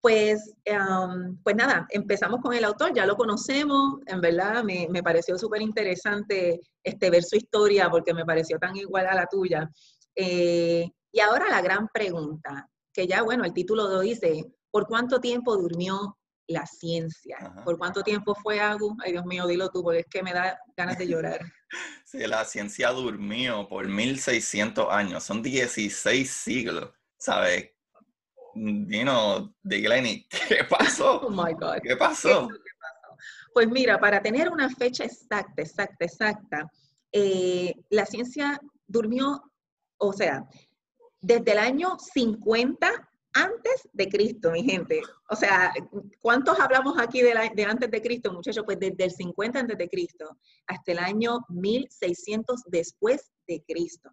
Pues, 0.00 0.54
em, 0.64 1.36
pues 1.42 1.56
nada, 1.56 1.86
empezamos 1.90 2.40
con 2.40 2.54
el 2.54 2.64
autor, 2.64 2.92
ya 2.94 3.04
lo 3.04 3.16
conocemos, 3.16 4.00
en 4.06 4.20
verdad 4.20 4.62
me, 4.62 4.86
me 4.90 5.02
pareció 5.02 5.36
súper 5.36 5.60
interesante 5.60 6.60
este, 6.84 7.10
ver 7.10 7.24
su 7.24 7.36
historia 7.36 7.90
porque 7.90 8.14
me 8.14 8.24
pareció 8.24 8.58
tan 8.58 8.76
igual 8.76 9.06
a 9.06 9.14
la 9.14 9.26
tuya. 9.26 9.68
Eh, 10.14 10.88
y 11.12 11.20
ahora 11.20 11.48
la 11.50 11.62
gran 11.62 11.88
pregunta, 11.88 12.68
que 12.92 13.06
ya, 13.06 13.22
bueno, 13.22 13.44
el 13.44 13.52
título 13.52 13.88
lo 13.88 14.00
dice, 14.00 14.44
¿por 14.70 14.86
cuánto 14.86 15.20
tiempo 15.20 15.56
durmió 15.56 16.17
la 16.48 16.66
ciencia? 16.66 17.36
¿Por 17.64 17.78
cuánto 17.78 18.02
tiempo 18.02 18.34
fue 18.34 18.58
algo? 18.58 18.96
Ay, 19.04 19.12
Dios 19.12 19.24
mío, 19.26 19.46
dilo 19.46 19.68
tú, 19.68 19.82
porque 19.82 20.00
es 20.00 20.06
que 20.06 20.22
me 20.22 20.32
da 20.32 20.58
ganas 20.76 20.98
de 20.98 21.06
llorar. 21.06 21.40
sí, 22.04 22.18
la 22.26 22.44
ciencia 22.44 22.90
durmió 22.90 23.68
por 23.68 23.86
1600 23.86 24.86
años, 24.90 25.22
son 25.22 25.42
16 25.42 26.28
siglos, 26.28 26.90
¿sabes? 27.18 27.70
Dino, 28.54 29.54
de 29.62 29.80
Glenny, 29.80 30.26
¿qué 30.48 30.64
pasó? 30.64 31.20
Oh 31.26 31.30
my 31.30 31.52
God. 31.52 31.78
¿Qué 31.82 31.96
pasó? 31.96 32.48
Pues 33.52 33.68
mira, 33.68 33.98
para 33.98 34.22
tener 34.22 34.48
una 34.48 34.68
fecha 34.70 35.04
exacta, 35.04 35.62
exacta, 35.62 36.04
exacta, 36.04 36.70
eh, 37.12 37.74
la 37.90 38.06
ciencia 38.06 38.60
durmió, 38.86 39.42
o 39.98 40.12
sea, 40.12 40.48
desde 41.20 41.52
el 41.52 41.58
año 41.58 41.96
50 41.98 43.07
antes 43.34 43.88
de 43.92 44.08
Cristo, 44.08 44.50
mi 44.50 44.64
gente. 44.64 45.00
O 45.30 45.36
sea, 45.36 45.72
¿cuántos 46.20 46.58
hablamos 46.58 46.98
aquí 46.98 47.22
de, 47.22 47.34
de, 47.54 47.64
antes 47.64 47.90
de 47.90 48.02
Cristo, 48.02 48.32
muchachos? 48.32 48.64
Pues 48.64 48.78
desde 48.78 49.04
el 49.04 49.10
50 49.10 49.58
antes 49.60 49.78
de 49.78 49.88
Cristo 49.88 50.38
hasta 50.66 50.92
el 50.92 50.98
año 50.98 51.38
1600 51.48 52.62
después 52.66 53.30
de 53.46 53.62
Cristo. 53.66 54.10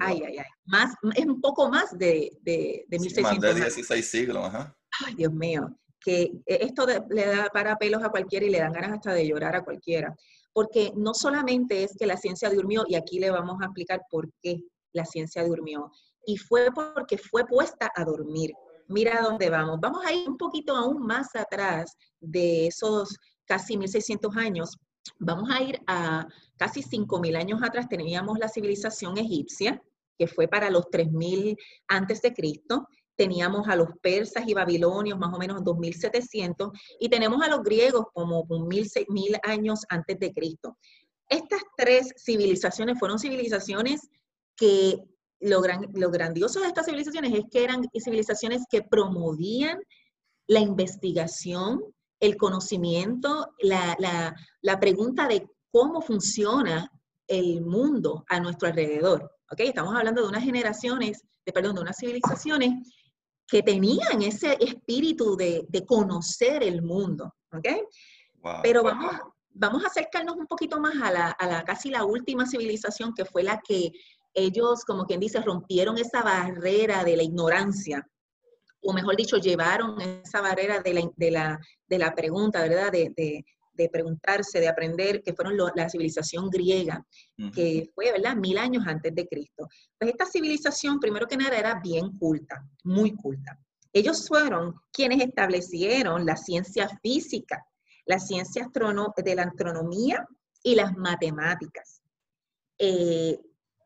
Ay, 0.00 0.22
ay, 0.26 0.38
ay. 0.38 0.46
Más, 0.66 0.94
es 1.14 1.24
un 1.24 1.40
poco 1.40 1.68
más 1.70 1.96
de, 1.96 2.30
de, 2.42 2.84
de 2.88 2.98
1600. 2.98 3.38
más 3.38 3.54
de 3.54 3.60
16 3.62 4.10
siglos, 4.10 4.44
ajá. 4.44 4.76
Ay, 5.04 5.14
Dios 5.14 5.32
mío. 5.32 5.78
Que 6.00 6.30
esto 6.46 6.86
le 6.86 7.26
da 7.26 7.48
para 7.52 7.76
pelos 7.76 8.02
a 8.02 8.10
cualquiera 8.10 8.46
y 8.46 8.50
le 8.50 8.60
dan 8.60 8.72
ganas 8.72 8.92
hasta 8.92 9.12
de 9.12 9.26
llorar 9.26 9.56
a 9.56 9.64
cualquiera. 9.64 10.14
Porque 10.52 10.92
no 10.94 11.14
solamente 11.14 11.84
es 11.84 11.96
que 11.96 12.06
la 12.06 12.16
ciencia 12.16 12.50
durmió, 12.50 12.84
y 12.86 12.96
aquí 12.96 13.18
le 13.18 13.30
vamos 13.30 13.60
a 13.60 13.66
explicar 13.66 14.02
por 14.10 14.30
qué 14.42 14.62
la 14.92 15.04
ciencia 15.04 15.44
durmió. 15.44 15.90
Y 16.28 16.36
fue 16.36 16.68
porque 16.74 17.16
fue 17.16 17.46
puesta 17.46 17.90
a 17.94 18.04
dormir. 18.04 18.52
Mira 18.88 19.22
dónde 19.22 19.48
vamos. 19.48 19.78
Vamos 19.80 20.04
a 20.04 20.12
ir 20.12 20.28
un 20.28 20.36
poquito 20.36 20.76
aún 20.76 21.06
más 21.06 21.34
atrás 21.34 21.96
de 22.20 22.66
esos 22.66 23.16
casi 23.46 23.76
1600 23.78 24.36
años 24.36 24.78
Vamos 25.18 25.48
a 25.50 25.62
ir 25.62 25.80
a 25.86 26.26
casi 26.56 26.82
5.000 26.82 27.36
años 27.36 27.62
atrás, 27.62 27.88
teníamos 27.88 28.38
la 28.38 28.48
civilización 28.48 29.16
egipcia, 29.18 29.82
que 30.18 30.26
fue 30.26 30.48
para 30.48 30.70
los 30.70 30.86
3.000 30.86 31.56
antes 31.88 32.22
de 32.22 32.34
Cristo. 32.34 32.88
Teníamos 33.16 33.68
a 33.68 33.76
los 33.76 33.88
persas 34.00 34.44
y 34.46 34.54
babilonios 34.54 35.18
más 35.18 35.34
o 35.34 35.38
menos 35.38 35.62
2.700 35.62 36.70
y 37.00 37.08
tenemos 37.08 37.42
a 37.42 37.48
los 37.48 37.62
griegos 37.62 38.06
como 38.12 38.46
1.000 38.46 39.40
años 39.42 39.84
antes 39.88 40.18
de 40.18 40.32
Cristo. 40.32 40.76
Estas 41.28 41.62
tres 41.76 42.12
civilizaciones 42.16 42.98
fueron 42.98 43.18
civilizaciones 43.18 44.08
que 44.56 44.98
lo, 45.40 45.62
lo 45.94 46.10
grandioso 46.10 46.60
de 46.60 46.68
estas 46.68 46.86
civilizaciones 46.86 47.32
es 47.32 47.44
que 47.50 47.64
eran 47.64 47.84
civilizaciones 47.98 48.62
que 48.70 48.82
promovían 48.82 49.78
la 50.48 50.60
investigación, 50.60 51.82
el 52.20 52.36
conocimiento, 52.36 53.54
la, 53.60 53.96
la, 54.62 54.80
pregunta 54.80 55.28
de 55.28 55.46
cómo 55.70 56.00
funciona 56.00 56.90
el 57.26 57.60
mundo 57.60 58.24
a 58.28 58.40
nuestro 58.40 58.68
alrededor. 58.68 59.30
¿ok? 59.50 59.60
Estamos 59.60 59.94
hablando 59.94 60.22
de 60.22 60.28
unas 60.28 60.42
generaciones, 60.42 61.22
de, 61.44 61.52
perdón, 61.52 61.76
de 61.76 61.82
unas 61.82 61.98
civilizaciones 61.98 62.88
que 63.46 63.62
tenían 63.62 64.22
ese 64.22 64.56
espíritu 64.58 65.36
de, 65.36 65.66
de 65.68 65.84
conocer 65.84 66.62
el 66.62 66.82
mundo. 66.82 67.34
¿ok? 67.52 67.68
Pero 68.62 68.82
vamos, 68.82 69.14
vamos 69.50 69.84
a 69.84 69.88
acercarnos 69.88 70.36
un 70.36 70.46
poquito 70.46 70.80
más 70.80 70.94
a 71.02 71.10
la, 71.10 71.30
a 71.30 71.46
la 71.46 71.64
casi 71.64 71.90
la 71.90 72.04
última 72.04 72.46
civilización 72.46 73.12
que 73.14 73.24
fue 73.24 73.42
la 73.42 73.60
que 73.60 73.92
ellos, 74.34 74.84
como 74.84 75.04
quien 75.04 75.20
dice, 75.20 75.40
rompieron 75.40 75.98
esa 75.98 76.22
barrera 76.22 77.04
de 77.04 77.16
la 77.16 77.22
ignorancia 77.22 78.06
o 78.80 78.92
mejor 78.92 79.16
dicho, 79.16 79.36
llevaron 79.36 80.00
esa 80.00 80.40
barrera 80.40 80.80
de 80.80 80.94
la, 80.94 81.10
de 81.16 81.30
la, 81.30 81.60
de 81.86 81.98
la 81.98 82.14
pregunta, 82.14 82.62
¿verdad? 82.62 82.92
De, 82.92 83.12
de, 83.16 83.44
de, 83.72 83.88
preguntarse, 83.88 84.60
de 84.60 84.68
aprender, 84.68 85.22
que 85.22 85.34
fueron 85.34 85.56
la 85.74 85.88
civilización 85.88 86.48
griega, 86.48 87.04
que 87.54 87.90
fue, 87.94 88.12
¿verdad? 88.12 88.36
Mil 88.36 88.58
años 88.58 88.84
antes 88.86 89.14
de 89.14 89.26
Cristo. 89.26 89.68
Pues 89.98 90.10
esta 90.10 90.26
civilización, 90.26 90.98
primero 90.98 91.26
que 91.26 91.36
nada, 91.36 91.56
era 91.56 91.80
bien 91.80 92.16
culta, 92.18 92.64
muy 92.84 93.14
culta. 93.14 93.58
Ellos 93.92 94.26
fueron 94.26 94.74
quienes 94.92 95.20
establecieron 95.20 96.26
la 96.26 96.36
ciencia 96.36 96.88
física, 97.02 97.64
la 98.06 98.18
ciencia 98.18 98.68
de 99.16 99.34
la 99.34 99.42
astronomía 99.42 100.26
y 100.62 100.74
las 100.74 100.96
matemáticas. 100.96 102.02
Eh, 102.78 103.38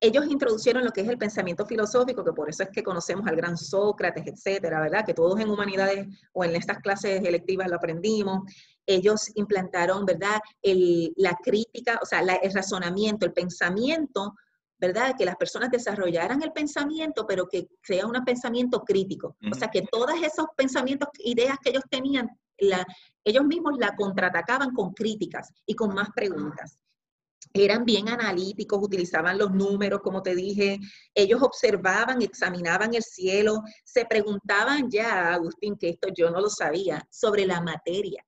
ellos 0.03 0.27
introducieron 0.29 0.85
lo 0.85 0.91
que 0.91 1.03
es 1.03 1.09
el 1.09 1.17
pensamiento 1.17 1.65
filosófico, 1.65 2.25
que 2.25 2.33
por 2.33 2.51
eso 2.51 2.65
es 2.65 2.71
que 2.71 2.83
conocemos 2.83 3.25
al 3.29 3.37
gran 3.37 3.57
Sócrates, 3.57 4.25
etcétera, 4.27 4.81
¿verdad? 4.81 5.07
Que 5.07 5.15
todos 5.15 5.39
en 5.39 5.49
humanidades 5.49 6.09
o 6.33 6.45
en 6.45 6.57
estas 6.57 6.79
clases 6.79 7.23
electivas 7.25 7.69
lo 7.71 7.77
aprendimos. 7.77 8.41
Ellos 8.85 9.31
implantaron, 9.37 10.05
¿verdad? 10.05 10.41
la 10.63 11.39
crítica, 11.41 12.01
o 12.03 12.05
sea, 12.05 12.19
el 12.19 12.53
razonamiento, 12.53 13.27
el 13.27 13.33
pensamiento, 13.33 14.35
¿verdad? 14.77 15.15
Que 15.17 15.25
las 15.25 15.37
personas 15.37 15.71
desarrollaran 15.71 16.43
el 16.43 16.51
pensamiento, 16.51 17.25
pero 17.25 17.47
que 17.47 17.69
sea 17.85 18.05
un 18.05 18.25
pensamiento 18.25 18.81
crítico. 18.81 19.37
O 19.53 19.55
sea, 19.55 19.69
que 19.69 19.83
todos 19.83 20.21
esos 20.21 20.47
pensamientos, 20.57 21.11
ideas 21.21 21.59
que 21.63 21.71
ellos 21.71 21.85
tenían, 21.89 22.29
ellos 23.23 23.45
mismos 23.45 23.79
la 23.79 23.95
contraatacaban 23.95 24.73
con 24.73 24.93
críticas 24.95 25.53
y 25.65 25.77
con 25.77 25.95
más 25.95 26.09
preguntas 26.13 26.77
eran 27.53 27.85
bien 27.85 28.09
analíticos, 28.09 28.79
utilizaban 28.83 29.39
los 29.39 29.53
números, 29.53 30.01
como 30.03 30.23
te 30.23 30.35
dije, 30.35 30.79
ellos 31.15 31.43
observaban, 31.43 32.23
examinaban 32.23 32.95
el 32.95 33.03
cielo, 33.03 33.63
se 33.85 34.05
preguntaban 34.07 34.91
ya, 34.91 35.35
Agustín, 35.35 35.77
que 35.77 35.91
esto 35.91 36.09
yo 36.15 36.31
no 36.31 36.41
lo 36.41 36.49
sabía, 36.49 37.07
sobre 37.11 37.47
la 37.47 37.61
materia. 37.61 38.25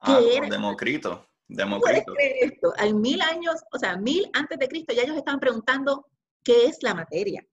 Ah, 0.00 0.20
era? 0.20 0.48
Democrito. 0.48 1.26
Democrito. 1.46 2.12
¿Puedes 2.12 2.30
creer 2.30 2.52
esto? 2.52 2.72
Al 2.78 2.94
mil 2.94 3.20
años, 3.20 3.56
o 3.72 3.78
sea, 3.78 3.96
mil 3.96 4.28
antes 4.32 4.58
de 4.58 4.68
Cristo, 4.68 4.94
ya 4.94 5.02
ellos 5.02 5.16
estaban 5.16 5.40
preguntando 5.40 6.06
qué 6.42 6.66
es 6.66 6.82
la 6.82 6.94
materia. 6.94 7.44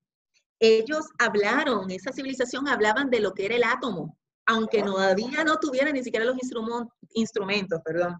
Ellos 0.59 1.07
hablaron, 1.17 1.89
esa 1.89 2.11
civilización 2.11 2.67
hablaban 2.67 3.09
de 3.09 3.19
lo 3.19 3.33
que 3.33 3.45
era 3.45 3.55
el 3.55 3.63
átomo, 3.63 4.17
aunque 4.45 4.83
todavía 4.83 5.43
no 5.43 5.57
tuvieran 5.57 5.93
ni 5.93 6.03
siquiera 6.03 6.25
los 6.25 6.37
instrumentos, 7.13 7.79
perdón 7.83 8.17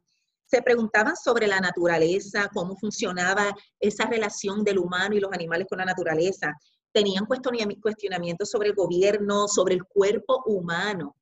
se 0.52 0.62
preguntaban 0.62 1.16
sobre 1.16 1.48
la 1.48 1.62
naturaleza, 1.62 2.50
cómo 2.54 2.76
funcionaba 2.76 3.56
esa 3.80 4.06
relación 4.06 4.64
del 4.64 4.80
humano 4.80 5.16
y 5.16 5.22
los 5.22 5.32
animales 5.32 5.68
con 5.70 5.78
la 5.80 5.86
naturaleza. 5.86 6.54
Tenían 6.92 7.26
cuestionamientos 7.26 8.50
sobre 8.50 8.70
el 8.70 8.76
gobierno, 8.76 9.48
sobre 9.48 9.76
el 9.76 9.84
cuerpo 9.86 10.44
humano. 10.46 11.16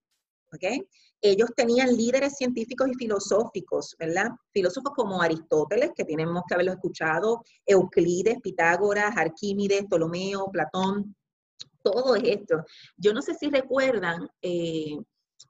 Ellos 1.22 1.50
tenían 1.56 1.96
líderes 1.96 2.38
científicos 2.38 2.90
y 2.90 2.96
filosóficos, 2.96 3.96
¿verdad? 4.00 4.32
Filósofos 4.52 4.94
como 4.96 5.22
Aristóteles, 5.22 5.92
que 5.96 6.06
tenemos 6.06 6.42
que 6.48 6.56
haberlo 6.56 6.72
escuchado, 6.72 7.44
Euclides, 7.68 8.40
Pitágoras, 8.42 9.16
Arquímedes, 9.16 9.86
Ptolomeo, 9.86 10.48
Platón, 10.52 11.16
todo 11.84 12.16
esto. 12.16 12.64
Yo 12.98 13.14
no 13.14 13.22
sé 13.22 13.36
si 13.36 13.50
recuerdan, 13.50 14.28
eh, 14.42 14.98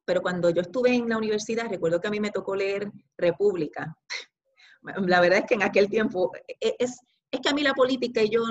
pero 0.05 0.21
cuando 0.21 0.49
yo 0.49 0.61
estuve 0.61 0.93
en 0.93 1.09
la 1.09 1.17
universidad, 1.17 1.69
recuerdo 1.69 1.99
que 1.99 2.07
a 2.07 2.11
mí 2.11 2.19
me 2.19 2.31
tocó 2.31 2.55
leer 2.55 2.91
República. 3.17 3.95
La 4.81 5.19
verdad 5.19 5.39
es 5.39 5.45
que 5.45 5.55
en 5.55 5.63
aquel 5.63 5.89
tiempo, 5.89 6.31
e, 6.47 6.75
es, 6.79 6.99
es 7.31 7.39
que 7.41 7.49
a 7.49 7.53
mí 7.53 7.63
la 7.63 7.73
política 7.73 8.21
y 8.21 8.29
yo 8.29 8.43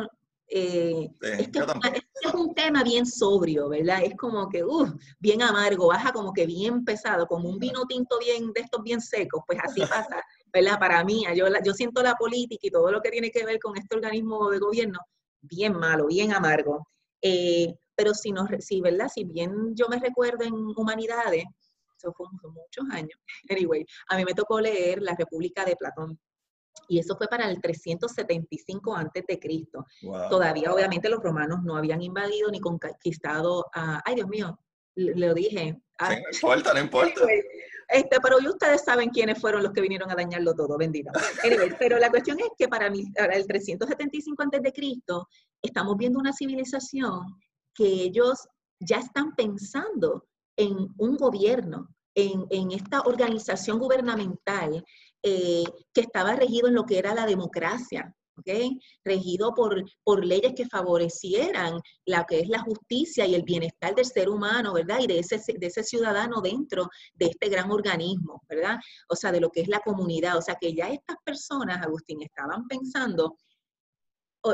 Eh, 0.51 1.11
es, 1.21 1.49
que 1.51 1.59
es, 1.59 2.35
un 2.35 2.55
tema 2.55 2.83
bien 2.83 3.05
sobrio, 3.05 3.69
¿verdad? 3.69 4.03
Es 4.03 4.17
como 4.17 4.49
que, 4.49 4.65
uff, 4.65 4.91
bien 5.19 5.43
amargo, 5.43 5.89
baja 5.89 6.11
como 6.11 6.33
que 6.33 6.47
bien 6.47 6.87
pesado, 6.87 7.27
como 7.27 7.51
un 7.51 7.59
vino 7.59 7.85
tinto 7.87 8.19
bien, 8.19 8.51
de 8.55 8.63
estos 8.63 8.83
bien 8.83 9.03
secos, 9.03 9.43
pues 9.47 9.59
así 9.63 9.83
pasa, 9.83 10.23
¿verdad? 10.51 10.79
Para 10.79 11.05
mí, 11.05 11.25
yo, 11.37 11.47
yo 11.63 11.75
siento 11.75 12.03
la 12.03 12.15
política 12.15 12.67
y 12.67 12.71
todo 12.71 12.91
lo 12.91 13.03
que 13.03 13.11
tiene 13.11 13.31
que 13.31 13.45
ver 13.45 13.59
con 13.59 13.77
este 13.77 13.95
organismo 13.95 14.49
de 14.49 14.59
gobierno 14.59 14.99
bien 15.43 15.75
malo, 15.75 16.07
bien 16.07 16.33
amargo. 16.33 16.89
Eh, 17.21 17.75
pero 17.99 18.15
si, 18.15 18.31
no, 18.31 18.47
si, 18.61 18.81
¿verdad? 18.81 19.09
si 19.13 19.25
bien 19.25 19.75
yo 19.75 19.89
me 19.89 19.99
recuerdo 19.99 20.45
en 20.45 20.55
Humanidades, 20.55 21.45
eso 21.97 22.13
fue 22.17 22.29
muchos 22.31 22.85
años, 22.93 23.19
anyway, 23.51 23.85
a 24.09 24.17
mí 24.17 24.25
me 24.25 24.35
tocó 24.35 24.61
leer 24.61 25.03
La 25.03 25.17
República 25.19 25.65
de 25.65 25.75
Platón 25.75 26.17
y 26.87 27.01
eso 27.01 27.17
fue 27.17 27.27
para 27.27 27.51
el 27.51 27.61
375 27.61 28.95
antes 28.95 29.25
de 29.27 29.39
Cristo. 29.41 29.85
Todavía, 30.31 30.73
obviamente, 30.73 31.09
los 31.09 31.21
romanos 31.21 31.59
no 31.65 31.77
habían 31.77 32.01
invadido 32.01 32.51
ni 32.51 32.61
conquistado 32.61 33.67
a... 33.75 34.01
Ay, 34.05 34.15
Dios 34.15 34.29
mío, 34.29 34.57
lo 34.95 35.35
dije. 35.35 35.77
Ah, 35.99 36.15
no 36.15 36.21
importa, 36.33 36.73
no 36.75 36.81
importa. 36.81 37.21
Este, 37.91 38.19
pero 38.21 38.37
ustedes 38.37 38.85
saben 38.85 39.09
quiénes 39.09 39.41
fueron 39.41 39.63
los 39.63 39.73
que 39.73 39.81
vinieron 39.81 40.11
a 40.11 40.15
dañarlo 40.15 40.55
todo, 40.55 40.77
bendito. 40.77 41.11
pero 41.79 41.99
la 41.99 42.11
cuestión 42.11 42.39
es 42.39 42.51
que 42.59 42.69
para, 42.69 42.91
mí, 42.91 43.11
para 43.17 43.35
el 43.35 43.47
375 43.47 44.43
antes 44.43 44.63
de 44.63 44.73
Cristo 44.75 45.27
estamos 45.63 45.97
viendo 45.97 46.19
una 46.19 46.35
civilización 46.35 47.23
que 47.79 47.87
ellos 47.87 48.49
ya 48.81 48.99
están 48.99 49.37
pensando 49.37 50.27
en 50.57 50.77
un 50.99 51.17
gobierno, 51.17 51.89
en, 52.17 52.45
en 52.51 52.73
esta 52.73 53.03
organización 53.03 53.79
gubernamental 53.79 54.85
eh, 55.23 55.65
que 55.95 56.01
estaba 56.01 56.35
regido 56.35 56.67
en 56.67 56.75
lo 56.75 56.85
que 56.85 56.99
era 56.99 57.15
la 57.15 57.25
democracia, 57.25 58.13
¿okay? 58.37 58.81
regido 59.05 59.55
por, 59.55 59.85
por 60.03 60.25
leyes 60.25 60.55
que 60.57 60.67
favorecieran 60.67 61.81
la 62.05 62.25
que 62.25 62.41
es 62.41 62.49
la 62.49 62.59
justicia 62.59 63.25
y 63.25 63.37
el 63.37 63.45
bienestar 63.45 63.95
del 63.95 64.07
ser 64.07 64.29
humano, 64.29 64.73
¿verdad? 64.73 64.99
Y 64.99 65.07
de 65.07 65.21
ese, 65.21 65.41
de 65.57 65.67
ese 65.69 65.85
ciudadano 65.85 66.41
dentro 66.41 66.89
de 67.15 67.27
este 67.27 67.49
gran 67.49 67.71
organismo, 67.71 68.43
¿verdad? 68.49 68.79
O 69.09 69.15
sea, 69.15 69.31
de 69.31 69.41
lo 69.41 69.51
que 69.51 69.61
es 69.61 69.69
la 69.69 69.81
comunidad. 69.81 70.37
O 70.37 70.43
sea, 70.43 70.57
que 70.61 70.75
ya 70.75 70.89
estas 70.89 71.17
personas, 71.25 71.85
Agustín, 71.87 72.23
estaban 72.23 72.67
pensando 72.67 73.37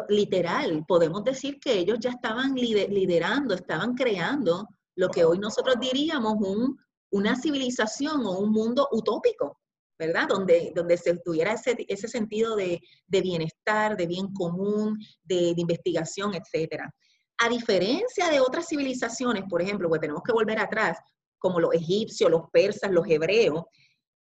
literal, 0.09 0.85
podemos 0.87 1.25
decir 1.25 1.59
que 1.61 1.75
ellos 1.75 1.99
ya 2.01 2.11
estaban 2.11 2.55
liderando, 2.55 3.55
estaban 3.55 3.95
creando 3.95 4.69
lo 4.97 5.09
que 5.09 5.25
hoy 5.25 5.39
nosotros 5.39 5.77
diríamos 5.81 6.35
un, 6.39 6.79
una 7.11 7.37
civilización 7.37 8.25
o 8.27 8.39
un 8.39 8.51
mundo 8.51 8.89
utópico, 8.93 9.59
¿verdad? 9.99 10.29
Donde, 10.29 10.73
donde 10.75 10.97
se 10.97 11.17
tuviera 11.19 11.53
ese, 11.53 11.77
ese 11.89 12.09
sentido 12.09 12.57
de, 12.57 12.81
de, 13.07 13.21
bienestar, 13.21 13.97
de 13.97 14.07
bien 14.07 14.33
común, 14.33 14.99
de, 15.23 15.55
de, 15.55 15.61
investigación, 15.61 16.35
etcétera. 16.35 16.93
A 17.39 17.49
diferencia 17.49 18.31
de 18.31 18.41
otras 18.41 18.69
civilizaciones, 18.69 19.45
por 19.49 19.61
ejemplo, 19.61 19.89
pues 19.89 20.01
tenemos 20.01 20.23
que 20.23 20.33
volver 20.33 20.59
atrás, 20.59 20.99
como 21.39 21.61
los 21.61 21.75
egipcios, 21.75 22.31
los 22.31 22.49
persas, 22.51 22.91
los 22.91 23.07
hebreos, 23.07 23.65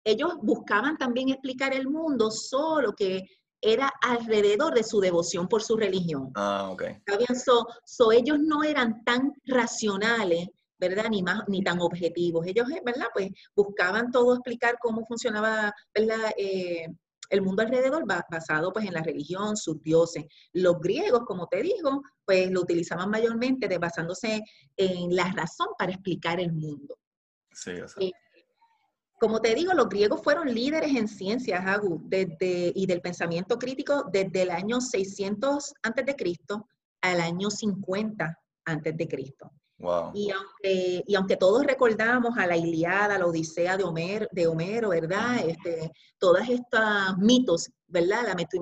ellos 0.04 0.34
buscaban 0.42 0.98
también 0.98 1.30
explicar 1.30 1.72
el 1.72 1.88
mundo, 1.88 2.30
solo 2.30 2.92
que 2.92 3.22
era 3.64 3.90
alrededor 4.02 4.74
de 4.74 4.84
su 4.84 5.00
devoción 5.00 5.48
por 5.48 5.62
su 5.62 5.76
religión. 5.76 6.30
Ah, 6.34 6.68
ok. 6.70 6.82
So, 7.42 7.66
so 7.84 8.12
ellos 8.12 8.38
no 8.38 8.62
eran 8.62 9.02
tan 9.04 9.32
racionales 9.46 10.48
¿verdad? 10.78 11.08
Ni, 11.08 11.22
más, 11.22 11.42
ni 11.48 11.62
tan 11.62 11.80
objetivos. 11.80 12.46
Ellos, 12.46 12.68
eh, 12.70 12.82
¿verdad? 12.84 13.06
Pues 13.14 13.30
buscaban 13.54 14.10
todo 14.10 14.34
explicar 14.34 14.76
cómo 14.80 15.06
funcionaba, 15.06 15.72
¿verdad? 15.94 16.32
Eh, 16.36 16.86
el 17.30 17.42
mundo 17.42 17.62
alrededor 17.62 18.04
basado 18.06 18.72
pues 18.72 18.86
en 18.86 18.92
la 18.92 19.02
religión, 19.02 19.56
sus 19.56 19.82
dioses. 19.82 20.24
Los 20.52 20.78
griegos, 20.80 21.22
como 21.26 21.46
te 21.46 21.62
digo, 21.62 22.02
pues 22.24 22.50
lo 22.50 22.60
utilizaban 22.60 23.08
mayormente 23.08 23.66
de, 23.66 23.78
basándose 23.78 24.42
en 24.76 25.14
la 25.14 25.32
razón 25.32 25.68
para 25.78 25.92
explicar 25.92 26.38
el 26.38 26.52
mundo. 26.52 26.98
Sí, 27.50 27.72
eh, 28.00 28.12
como 29.18 29.40
te 29.40 29.54
digo, 29.54 29.72
los 29.74 29.88
griegos 29.88 30.22
fueron 30.22 30.52
líderes 30.52 30.94
en 30.94 31.08
ciencias, 31.08 31.64
Agu, 31.66 32.00
desde, 32.04 32.72
y 32.74 32.86
del 32.86 33.00
pensamiento 33.00 33.58
crítico 33.58 34.04
desde 34.12 34.42
el 34.42 34.50
año 34.50 34.80
600 34.80 35.74
a.C. 35.82 36.16
al 37.00 37.20
año 37.20 37.50
50 37.50 38.38
a.C. 38.66 38.94
Y, 40.14 40.30
aunque, 40.30 41.04
y 41.06 41.14
aunque 41.14 41.36
todos 41.36 41.64
recordamos 41.64 42.38
a 42.38 42.46
la 42.46 42.56
Iliada, 42.56 43.18
la 43.18 43.26
Odisea 43.26 43.76
de 43.76 43.84
Homero, 43.84 44.28
de 44.30 44.46
Homero 44.46 44.90
¿verdad? 44.90 45.46
Este, 45.46 45.90
todas 46.18 46.48
estas 46.48 47.16
mitos, 47.18 47.70
¿verdad? 47.86 48.24
La 48.26 48.34
mito, 48.34 48.58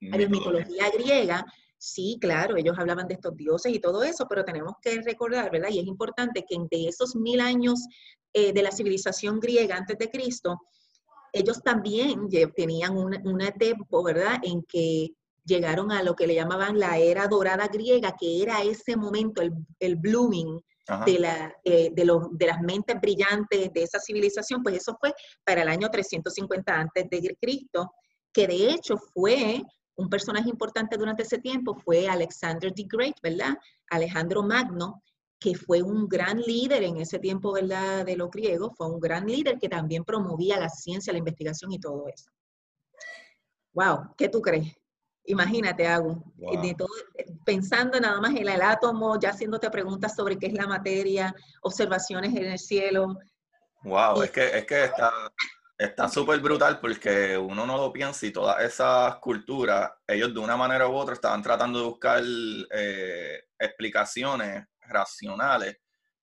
mitología 0.00 0.90
griega, 0.90 1.44
sí, 1.78 2.18
claro, 2.20 2.56
ellos 2.56 2.76
hablaban 2.78 3.08
de 3.08 3.14
estos 3.14 3.36
dioses 3.36 3.72
y 3.72 3.78
todo 3.78 4.02
eso, 4.02 4.26
pero 4.28 4.44
tenemos 4.44 4.74
que 4.82 5.00
recordar, 5.02 5.50
¿verdad? 5.50 5.68
Y 5.70 5.78
es 5.78 5.86
importante 5.86 6.44
que 6.48 6.56
de 6.70 6.88
esos 6.88 7.14
mil 7.16 7.40
años 7.40 7.86
eh, 8.32 8.52
de 8.52 8.62
la 8.62 8.70
civilización 8.70 9.40
griega 9.40 9.76
antes 9.76 9.98
de 9.98 10.10
Cristo, 10.10 10.60
ellos 11.32 11.62
también 11.62 12.28
tenían 12.54 12.96
un, 12.96 13.14
un 13.26 13.38
tiempo, 13.58 14.02
¿verdad? 14.02 14.38
En 14.42 14.62
que 14.62 15.10
llegaron 15.46 15.92
a 15.92 16.02
lo 16.02 16.14
que 16.14 16.26
le 16.26 16.34
llamaban 16.34 16.78
la 16.78 16.98
era 16.98 17.28
dorada 17.28 17.68
griega, 17.68 18.16
que 18.18 18.42
era 18.42 18.62
ese 18.62 18.96
momento, 18.96 19.42
el, 19.78 19.96
blooming 19.96 20.60
de, 21.04 21.18
la, 21.18 21.54
eh, 21.64 21.90
de, 21.92 22.04
los, 22.04 22.26
de, 22.32 22.46
las 22.46 22.60
mentes 22.60 23.00
brillantes 23.00 23.72
de 23.72 23.82
esa 23.82 24.00
civilización, 24.00 24.62
pues 24.62 24.76
eso 24.76 24.96
fue 25.00 25.14
para 25.44 25.62
el 25.62 25.68
año 25.68 25.88
350 25.88 26.74
antes 26.74 27.08
de 27.08 27.36
Cristo, 27.40 27.92
que 28.32 28.46
de 28.46 28.70
hecho 28.70 28.96
fue 29.14 29.62
un 29.96 30.08
personaje 30.08 30.48
importante 30.48 30.96
durante 30.96 31.22
ese 31.22 31.38
tiempo, 31.38 31.74
fue 31.74 32.08
Alexander 32.08 32.72
the 32.72 32.84
Great, 32.86 33.16
¿verdad? 33.22 33.58
Alejandro 33.90 34.42
Magno, 34.42 35.02
que 35.38 35.54
fue 35.54 35.82
un 35.82 36.08
gran 36.08 36.40
líder 36.40 36.82
en 36.82 36.98
ese 36.98 37.18
tiempo, 37.18 37.52
¿verdad? 37.52 38.04
De 38.04 38.16
los 38.16 38.30
griegos, 38.30 38.72
fue 38.76 38.88
un 38.88 39.00
gran 39.00 39.26
líder 39.26 39.58
que 39.58 39.68
también 39.68 40.04
promovía 40.04 40.58
la 40.58 40.68
ciencia, 40.68 41.12
la 41.12 41.18
investigación 41.18 41.72
y 41.72 41.78
todo 41.78 42.06
eso. 42.08 42.30
Wow, 43.72 44.14
¿qué 44.16 44.28
tú 44.28 44.40
crees? 44.40 44.74
Imagínate, 45.24 45.86
hago, 45.86 46.22
pensando 47.44 47.98
nada 47.98 48.20
más 48.20 48.30
en 48.30 48.48
el 48.48 48.62
átomo, 48.62 49.18
ya 49.18 49.30
haciéndote 49.30 49.68
preguntas 49.70 50.14
sobre 50.14 50.38
qué 50.38 50.46
es 50.46 50.52
la 50.52 50.66
materia, 50.66 51.34
observaciones 51.62 52.34
en 52.34 52.44
el 52.44 52.58
cielo. 52.58 53.18
Wow, 53.82 54.22
es 54.22 54.30
que, 54.30 54.58
es 54.58 54.64
que 54.66 54.84
está 54.84 55.10
está 55.78 56.08
súper 56.08 56.40
brutal 56.40 56.80
porque 56.80 57.36
uno 57.36 57.66
no 57.66 57.76
lo 57.76 57.92
piensa 57.92 58.26
y 58.26 58.32
todas 58.32 58.62
esas 58.62 59.16
culturas, 59.16 59.90
ellos 60.06 60.32
de 60.32 60.40
una 60.40 60.56
manera 60.56 60.88
u 60.88 60.94
otra 60.94 61.14
estaban 61.14 61.42
tratando 61.42 61.78
de 61.80 61.84
buscar 61.84 62.22
eh, 62.70 63.44
explicaciones 63.58 64.64
racionales 64.80 65.76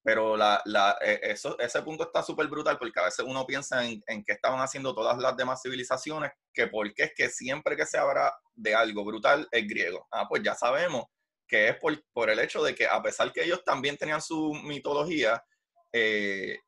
pero 0.04 0.36
la, 0.36 0.60
la, 0.66 0.98
e, 1.00 1.18
eso, 1.22 1.58
ese 1.58 1.80
punto 1.80 2.04
está 2.04 2.22
súper 2.22 2.46
brutal 2.46 2.76
porque 2.78 3.00
a 3.00 3.04
veces 3.04 3.24
uno 3.26 3.46
piensa 3.46 3.84
en, 3.86 4.02
en 4.06 4.22
qué 4.22 4.34
estaban 4.34 4.60
haciendo 4.60 4.94
todas 4.94 5.16
las 5.18 5.34
demás 5.34 5.62
civilizaciones, 5.62 6.30
que 6.52 6.66
porque 6.66 7.04
es 7.04 7.12
que 7.16 7.30
siempre 7.30 7.74
que 7.74 7.86
se 7.86 7.96
habla 7.96 8.30
de 8.54 8.74
algo 8.74 9.02
brutal 9.02 9.48
es 9.50 9.66
griego. 9.66 10.06
Ah, 10.12 10.26
pues 10.28 10.42
ya 10.42 10.54
sabemos 10.54 11.06
que 11.48 11.70
es 11.70 11.76
por, 11.76 11.98
por 12.12 12.28
el 12.28 12.38
hecho 12.38 12.62
de 12.62 12.74
que 12.74 12.86
a 12.86 13.02
pesar 13.02 13.32
que 13.32 13.44
ellos 13.44 13.64
también 13.64 13.96
tenían 13.96 14.20
su 14.20 14.52
mitología, 14.52 15.42
eh, 15.90 16.58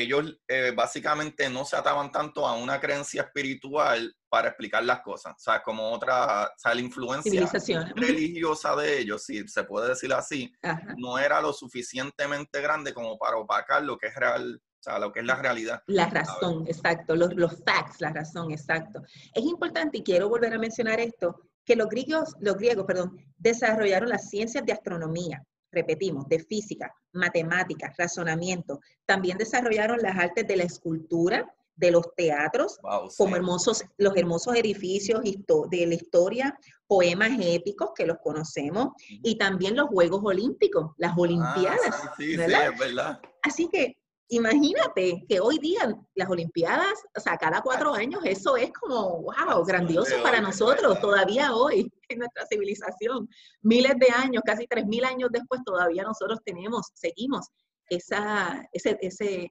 ellos 0.00 0.38
eh, 0.48 0.72
básicamente 0.74 1.48
no 1.48 1.64
se 1.64 1.76
ataban 1.76 2.10
tanto 2.10 2.46
a 2.46 2.54
una 2.54 2.80
creencia 2.80 3.22
espiritual 3.22 4.14
para 4.28 4.48
explicar 4.48 4.84
las 4.84 5.00
cosas. 5.00 5.34
O 5.34 5.38
sea, 5.38 5.62
como 5.62 5.90
otra, 5.90 6.44
o 6.44 6.58
sea, 6.58 6.74
la 6.74 6.80
influencia 6.80 7.48
religiosa 7.94 8.76
de 8.76 8.98
ellos, 8.98 9.24
si 9.24 9.46
se 9.48 9.64
puede 9.64 9.88
decir 9.88 10.12
así, 10.12 10.52
no 10.96 11.18
era 11.18 11.40
lo 11.40 11.52
suficientemente 11.52 12.60
grande 12.60 12.92
como 12.92 13.18
para 13.18 13.36
opacar 13.36 13.82
lo 13.82 13.96
que 13.96 14.08
es 14.08 14.14
real, 14.14 14.60
o 14.62 14.82
sea, 14.82 14.98
lo 14.98 15.12
que 15.12 15.20
es 15.20 15.26
la 15.26 15.36
realidad. 15.36 15.82
La 15.86 16.06
razón, 16.06 16.66
exacto, 16.66 17.16
los, 17.16 17.34
los 17.34 17.62
facts, 17.64 18.00
la 18.00 18.12
razón, 18.12 18.50
exacto. 18.50 19.02
Es 19.34 19.44
importante, 19.44 19.98
y 19.98 20.02
quiero 20.02 20.28
volver 20.28 20.52
a 20.52 20.58
mencionar 20.58 21.00
esto, 21.00 21.40
que 21.64 21.76
los 21.76 21.88
griegos, 21.88 22.34
los 22.40 22.56
griegos, 22.56 22.86
perdón, 22.86 23.18
desarrollaron 23.36 24.08
las 24.08 24.30
ciencias 24.30 24.64
de 24.64 24.72
astronomía, 24.72 25.42
repetimos, 25.72 26.28
de 26.28 26.38
física, 26.40 26.92
matemáticas, 27.12 27.94
razonamiento. 27.96 28.80
También 29.04 29.38
desarrollaron 29.38 29.98
las 30.00 30.16
artes 30.16 30.46
de 30.46 30.56
la 30.56 30.64
escultura, 30.64 31.52
de 31.76 31.90
los 31.90 32.14
teatros, 32.16 32.78
como 33.18 33.36
hermosos, 33.36 33.84
los 33.98 34.16
hermosos 34.16 34.56
edificios 34.56 35.20
de 35.22 35.86
la 35.86 35.94
historia, 35.94 36.58
poemas 36.86 37.32
épicos 37.38 37.90
que 37.94 38.06
los 38.06 38.16
conocemos, 38.22 38.88
y 39.08 39.36
también 39.36 39.76
los 39.76 39.88
Juegos 39.88 40.22
Olímpicos, 40.24 40.92
las 40.96 41.12
ah, 41.12 41.16
Olimpiadas. 41.18 42.02
sí, 42.16 42.34
sí, 42.34 42.40
es 42.40 42.78
verdad. 42.78 43.20
Así 43.42 43.68
que 43.68 43.98
imagínate 44.28 45.24
que 45.28 45.40
hoy 45.40 45.58
día 45.58 45.94
las 46.14 46.28
Olimpiadas, 46.28 46.94
o 47.16 47.20
sea, 47.20 47.36
cada 47.36 47.60
cuatro 47.62 47.94
años, 47.94 48.20
eso 48.24 48.56
es 48.56 48.72
como, 48.72 49.22
wow, 49.22 49.64
grandioso 49.64 50.22
para 50.22 50.40
nosotros, 50.40 51.00
todavía 51.00 51.54
hoy, 51.54 51.90
en 52.08 52.18
nuestra 52.18 52.46
civilización. 52.46 53.28
Miles 53.62 53.94
de 53.98 54.08
años, 54.10 54.42
casi 54.44 54.66
tres 54.66 54.86
mil 54.86 55.04
años 55.04 55.30
después, 55.32 55.62
todavía 55.64 56.02
nosotros 56.02 56.40
tenemos, 56.44 56.90
seguimos 56.94 57.48
esa, 57.88 58.66
ese, 58.72 58.98
ese, 59.00 59.50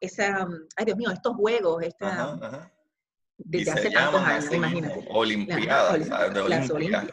esa, 0.00 0.46
ay 0.76 0.84
Dios 0.84 0.96
mío, 0.96 1.10
estos 1.10 1.34
juegos, 1.34 1.82
esta, 1.82 2.70
desde 3.38 3.72
hace 3.72 3.90
tantos 3.90 4.20
años, 4.20 4.52
imagínate. 4.52 5.08
Olimpiadas, 5.10 6.08
las, 6.48 6.70
Olimpiadas. 6.70 7.10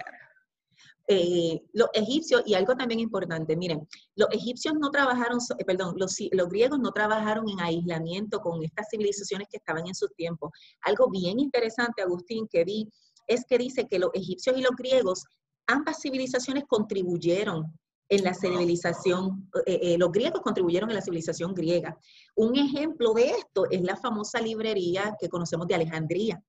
Eh, 1.12 1.64
los 1.74 1.90
egipcios, 1.94 2.44
y 2.46 2.54
algo 2.54 2.76
también 2.76 3.00
importante, 3.00 3.58
miren, 3.58 3.88
los 4.16 4.30
egipcios 4.32 4.76
no 4.80 4.92
trabajaron, 4.92 5.40
eh, 5.58 5.66
perdón, 5.66 5.96
los, 5.98 6.16
los, 6.32 6.50
griegos 6.50 6.78
no 6.78 6.92
trabajaron 6.92 7.50
en 7.50 7.60
aislamiento 7.60 8.40
con 8.40 8.64
estas 8.64 8.90
civilizaciones 8.92 9.48
que 9.50 9.58
estaban 9.58 9.88
en 9.88 9.96
su 9.96 10.08
tiempo. 10.10 10.52
Algo 10.82 11.10
bien 11.10 11.40
interesante, 11.40 12.04
Agustín, 12.04 12.48
que 12.48 12.64
vi, 12.64 12.88
es 13.26 13.44
que 13.50 13.58
dice 13.58 13.88
que 13.88 13.98
los 13.98 14.12
egipcios 14.14 14.56
y 14.56 14.62
los 14.62 14.76
griegos, 14.78 15.26
ambas 15.66 16.00
civilizaciones 16.00 16.66
contribuyeron 16.68 17.74
en 18.08 18.24
la 18.24 18.36
civilización, 18.36 19.50
eh, 19.66 19.98
los 19.98 20.12
griegos 20.12 20.42
contribuyeron 20.42 20.92
en 20.92 20.96
la 20.96 21.02
civilización 21.02 21.56
griega. 21.56 21.98
Un 22.36 22.56
ejemplo 22.56 23.16
de 23.16 23.32
esto 23.32 23.66
es 23.72 23.82
la 23.82 23.96
famosa 23.96 24.40
librería 24.42 25.16
que 25.20 25.28
conocemos 25.28 25.66
de 25.66 25.74
Alejandría 25.74 26.44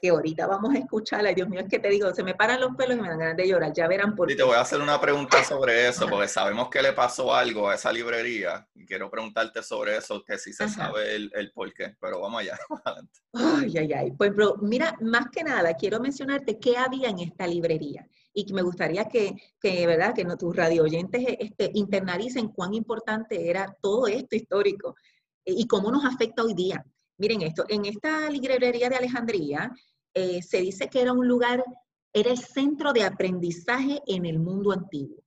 que 0.00 0.08
ahorita 0.08 0.46
vamos 0.46 0.74
a 0.74 0.78
escuchar, 0.78 1.26
ay 1.26 1.34
Dios 1.34 1.48
mío, 1.48 1.60
es 1.60 1.68
que 1.68 1.78
te 1.78 1.88
digo, 1.88 2.12
se 2.14 2.22
me 2.22 2.34
paran 2.34 2.60
los 2.60 2.74
pelos 2.74 2.96
y 2.96 3.00
me 3.00 3.08
dan 3.08 3.18
ganas 3.18 3.36
de 3.36 3.48
llorar, 3.48 3.72
ya 3.72 3.86
verán 3.86 4.14
por 4.14 4.28
qué. 4.28 4.36
te 4.36 4.42
voy 4.42 4.56
a 4.56 4.60
hacer 4.60 4.80
una 4.80 5.00
pregunta 5.00 5.44
sobre 5.44 5.88
eso, 5.88 6.08
porque 6.08 6.28
sabemos 6.28 6.68
que 6.70 6.82
le 6.82 6.92
pasó 6.92 7.34
algo 7.34 7.68
a 7.68 7.74
esa 7.74 7.92
librería, 7.92 8.66
y 8.74 8.86
quiero 8.86 9.10
preguntarte 9.10 9.62
sobre 9.62 9.96
eso, 9.96 10.24
que 10.24 10.38
sí 10.38 10.52
se 10.52 10.68
sabe 10.68 11.14
el, 11.14 11.30
el, 11.34 11.52
por 11.52 11.72
qué, 11.74 11.96
pero 12.00 12.20
vamos 12.20 12.40
allá. 12.40 12.58
Ay, 13.32 13.78
ay, 13.78 13.92
ay, 13.92 14.12
pues 14.12 14.34
bro, 14.34 14.56
mira, 14.60 14.96
más 15.00 15.26
que 15.30 15.44
nada, 15.44 15.74
quiero 15.74 16.00
mencionarte 16.00 16.58
qué 16.58 16.76
había 16.76 17.08
en 17.08 17.20
esta 17.20 17.46
librería, 17.46 18.06
y 18.32 18.52
me 18.52 18.62
gustaría 18.62 19.04
que, 19.04 19.34
que 19.60 19.86
¿verdad?, 19.86 20.14
que 20.14 20.24
no, 20.24 20.36
tus 20.36 20.54
radio 20.56 20.82
oyentes 20.82 21.22
este, 21.38 21.70
internalicen 21.74 22.48
cuán 22.48 22.74
importante 22.74 23.48
era 23.48 23.76
todo 23.80 24.06
esto 24.08 24.34
histórico, 24.34 24.96
y 25.44 25.66
cómo 25.66 25.90
nos 25.90 26.04
afecta 26.04 26.42
hoy 26.42 26.54
día. 26.54 26.84
Miren 27.18 27.42
esto, 27.42 27.64
en 27.68 27.84
esta 27.84 28.30
librería 28.30 28.88
de 28.88 28.96
Alejandría, 28.96 29.70
eh, 30.14 30.42
se 30.42 30.58
dice 30.58 30.88
que 30.88 31.00
era 31.00 31.12
un 31.12 31.26
lugar, 31.26 31.64
era 32.12 32.30
el 32.30 32.38
centro 32.38 32.92
de 32.92 33.04
aprendizaje 33.04 34.02
en 34.06 34.26
el 34.26 34.38
mundo 34.38 34.72
antiguo. 34.72 35.22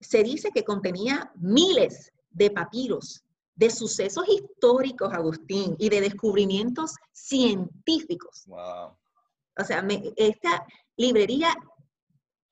Se 0.00 0.22
dice 0.22 0.50
que 0.54 0.64
contenía 0.64 1.30
miles 1.36 2.12
de 2.30 2.50
papiros, 2.50 3.22
de 3.54 3.68
sucesos 3.68 4.24
históricos, 4.28 5.12
Agustín, 5.12 5.76
y 5.78 5.90
de 5.90 6.00
descubrimientos 6.00 6.94
científicos. 7.12 8.46
O 8.48 9.64
sea, 9.64 9.86
esta 10.16 10.66
librería 10.96 11.54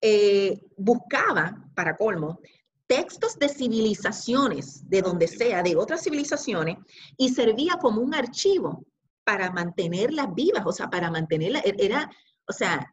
eh, 0.03 0.61
buscaba, 0.77 1.65
para 1.75 1.97
colmo, 1.97 2.41
textos 2.87 3.39
de 3.39 3.49
civilizaciones, 3.49 4.89
de 4.89 5.03
donde 5.03 5.29
sea, 5.29 5.63
de 5.63 5.77
otras 5.77 6.03
civilizaciones, 6.03 6.77
y 7.17 7.31
servía 7.31 7.79
como 7.81 8.01
un 8.01 8.15
archivo 8.15 8.85
para 9.29 9.51
mantenerlas 9.51 10.35
vivas, 10.35 10.63
o 10.65 10.73
sea, 10.73 10.89
para 10.89 11.11
mantenerlas, 11.11 11.63
e-, 11.67 11.77
era, 11.79 12.11
o 12.47 12.53
sea, 12.55 12.91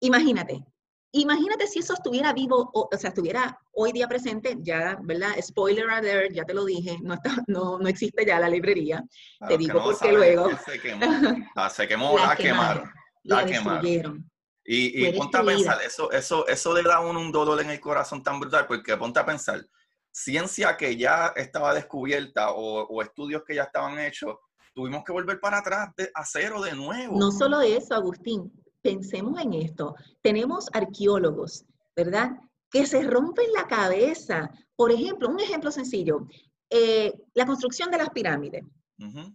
imagínate, 0.00 0.64
imagínate 1.12 1.66
si 1.66 1.80
eso 1.80 1.92
estuviera 1.92 2.32
vivo, 2.32 2.70
o, 2.72 2.88
sea, 2.96 3.08
estuviera 3.08 3.60
hoy 3.72 3.92
día 3.92 4.08
presente, 4.08 4.56
ya, 4.60 4.98
¿verdad? 5.02 5.32
Spoiler 5.42 5.90
alert, 5.90 6.32
ya 6.32 6.44
te 6.44 6.54
lo 6.54 6.64
dije, 6.64 6.96
no, 7.02 7.12
está, 7.12 7.44
no, 7.48 7.78
no 7.78 7.86
existe 7.86 8.24
ya 8.24 8.40
la 8.40 8.48
librería, 8.48 9.04
te 9.46 9.58
digo 9.58 9.84
porque 9.84 10.10
luego... 10.10 10.48
Se 10.64 10.80
quemó, 10.80 11.06
ah, 11.54 11.68
se 11.68 11.86
quemó 11.86 12.18
la, 12.18 12.34
quemaron, 12.34 12.90
la, 13.24 13.44
quemaron. 13.44 14.30
Y, 14.64 15.06
y 15.06 15.12
ponte 15.18 15.36
a 15.36 15.42
pensar, 15.42 15.82
eso, 15.82 16.10
eso, 16.12 16.48
eso 16.48 16.74
le 16.74 16.82
da 16.82 17.00
uno 17.00 17.20
un 17.20 17.30
dolor 17.30 17.60
en 17.60 17.68
el 17.68 17.80
corazón 17.80 18.22
tan 18.22 18.40
brutal, 18.40 18.66
porque 18.66 18.96
ponte 18.96 19.20
a 19.20 19.26
pensar, 19.26 19.62
ciencia 20.10 20.78
que 20.78 20.96
ya 20.96 21.34
estaba 21.36 21.74
descubierta 21.74 22.52
o, 22.52 22.86
o 22.86 23.02
estudios 23.02 23.42
que 23.46 23.54
ya 23.54 23.64
estaban 23.64 23.98
hechos, 23.98 24.38
tuvimos 24.78 25.02
que 25.02 25.10
volver 25.10 25.40
para 25.40 25.58
atrás 25.58 25.90
a 26.14 26.24
cero 26.24 26.62
de 26.62 26.72
nuevo. 26.72 27.18
No 27.18 27.32
solo 27.32 27.60
eso, 27.62 27.94
Agustín, 27.94 28.52
pensemos 28.80 29.40
en 29.40 29.54
esto. 29.54 29.96
Tenemos 30.22 30.68
arqueólogos, 30.72 31.64
¿verdad? 31.96 32.36
Que 32.70 32.86
se 32.86 33.02
rompen 33.02 33.52
la 33.54 33.66
cabeza. 33.66 34.48
Por 34.76 34.92
ejemplo, 34.92 35.30
un 35.30 35.40
ejemplo 35.40 35.72
sencillo, 35.72 36.28
eh, 36.70 37.12
la 37.34 37.44
construcción 37.44 37.90
de 37.90 37.98
las 37.98 38.10
pirámides. 38.10 38.62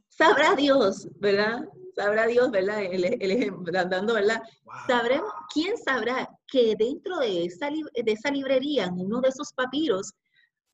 Sabrá 0.07 0.55
Dios, 0.55 1.09
¿verdad? 1.19 1.65
Sabrá 1.93 2.25
Dios, 2.25 2.49
¿verdad? 2.49 2.81
El, 2.81 3.03
ejemplo, 3.03 3.73
dando, 3.73 4.13
¿verdad? 4.13 4.41
Sabremos, 4.87 5.29
¿quién 5.53 5.75
sabrá 5.77 6.29
que 6.47 6.73
dentro 6.79 7.19
de 7.19 7.43
esa, 7.43 7.67
de 7.69 8.11
esa 8.13 8.31
librería, 8.31 8.85
en 8.85 8.97
uno 8.97 9.19
de 9.19 9.27
esos 9.27 9.51
papiros, 9.51 10.13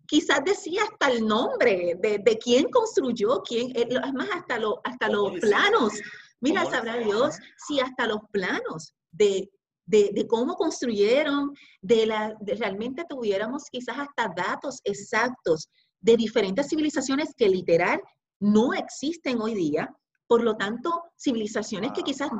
quizás 0.10 0.43
decía 0.43 0.82
hasta 0.84 1.12
el 1.12 1.26
nombre 1.26 1.95
de, 2.00 2.17
de 2.17 2.38
quién 2.39 2.69
construyó, 2.72 3.43
quién, 3.43 3.69
eh, 3.76 3.88
es 3.89 4.13
más, 4.13 4.30
hasta, 4.34 4.58
lo, 4.58 4.82
hasta 4.84 5.08
los 5.08 5.34
planos. 5.39 5.93
Mira, 6.41 6.65
sabrá 6.65 6.98
Dios 6.98 7.36
si 7.67 7.80
hasta 7.80 8.08
los 8.08 8.22
planos 8.32 8.95
de, 9.12 9.52
de, 9.86 10.10
de 10.12 10.28
cómo 10.28 10.56
construyeron, 10.56 11.54
de 11.82 12.08
la, 12.08 12.36
realmente 12.41 13.06
tuviéramos 13.08 13.65
quizás 13.72 14.00
hasta 14.00 14.34
datos 14.36 14.82
exactos 14.84 15.69
de 16.02 16.17
diferentes 16.17 16.67
civilizaciones 16.69 17.36
que 17.38 17.48
literal 17.48 18.02
no 18.39 18.74
existen 18.74 19.39
hoy 19.39 19.54
día. 19.54 19.93
Por 20.26 20.41
lo 20.43 20.56
tanto, 20.56 21.04
civilizaciones 21.19 21.91
que 21.91 22.02
quizás 22.02 22.32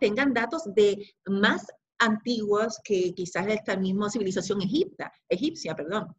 tengan 0.00 0.32
datos 0.32 0.62
de 0.74 1.14
más 1.26 1.66
antiguas 1.98 2.80
que 2.82 3.14
quizás 3.14 3.46
esta 3.46 3.76
misma 3.76 4.10
civilización 4.10 4.62
egipta, 4.62 5.12
egipcia. 5.28 5.76
Perdón. 5.76 6.14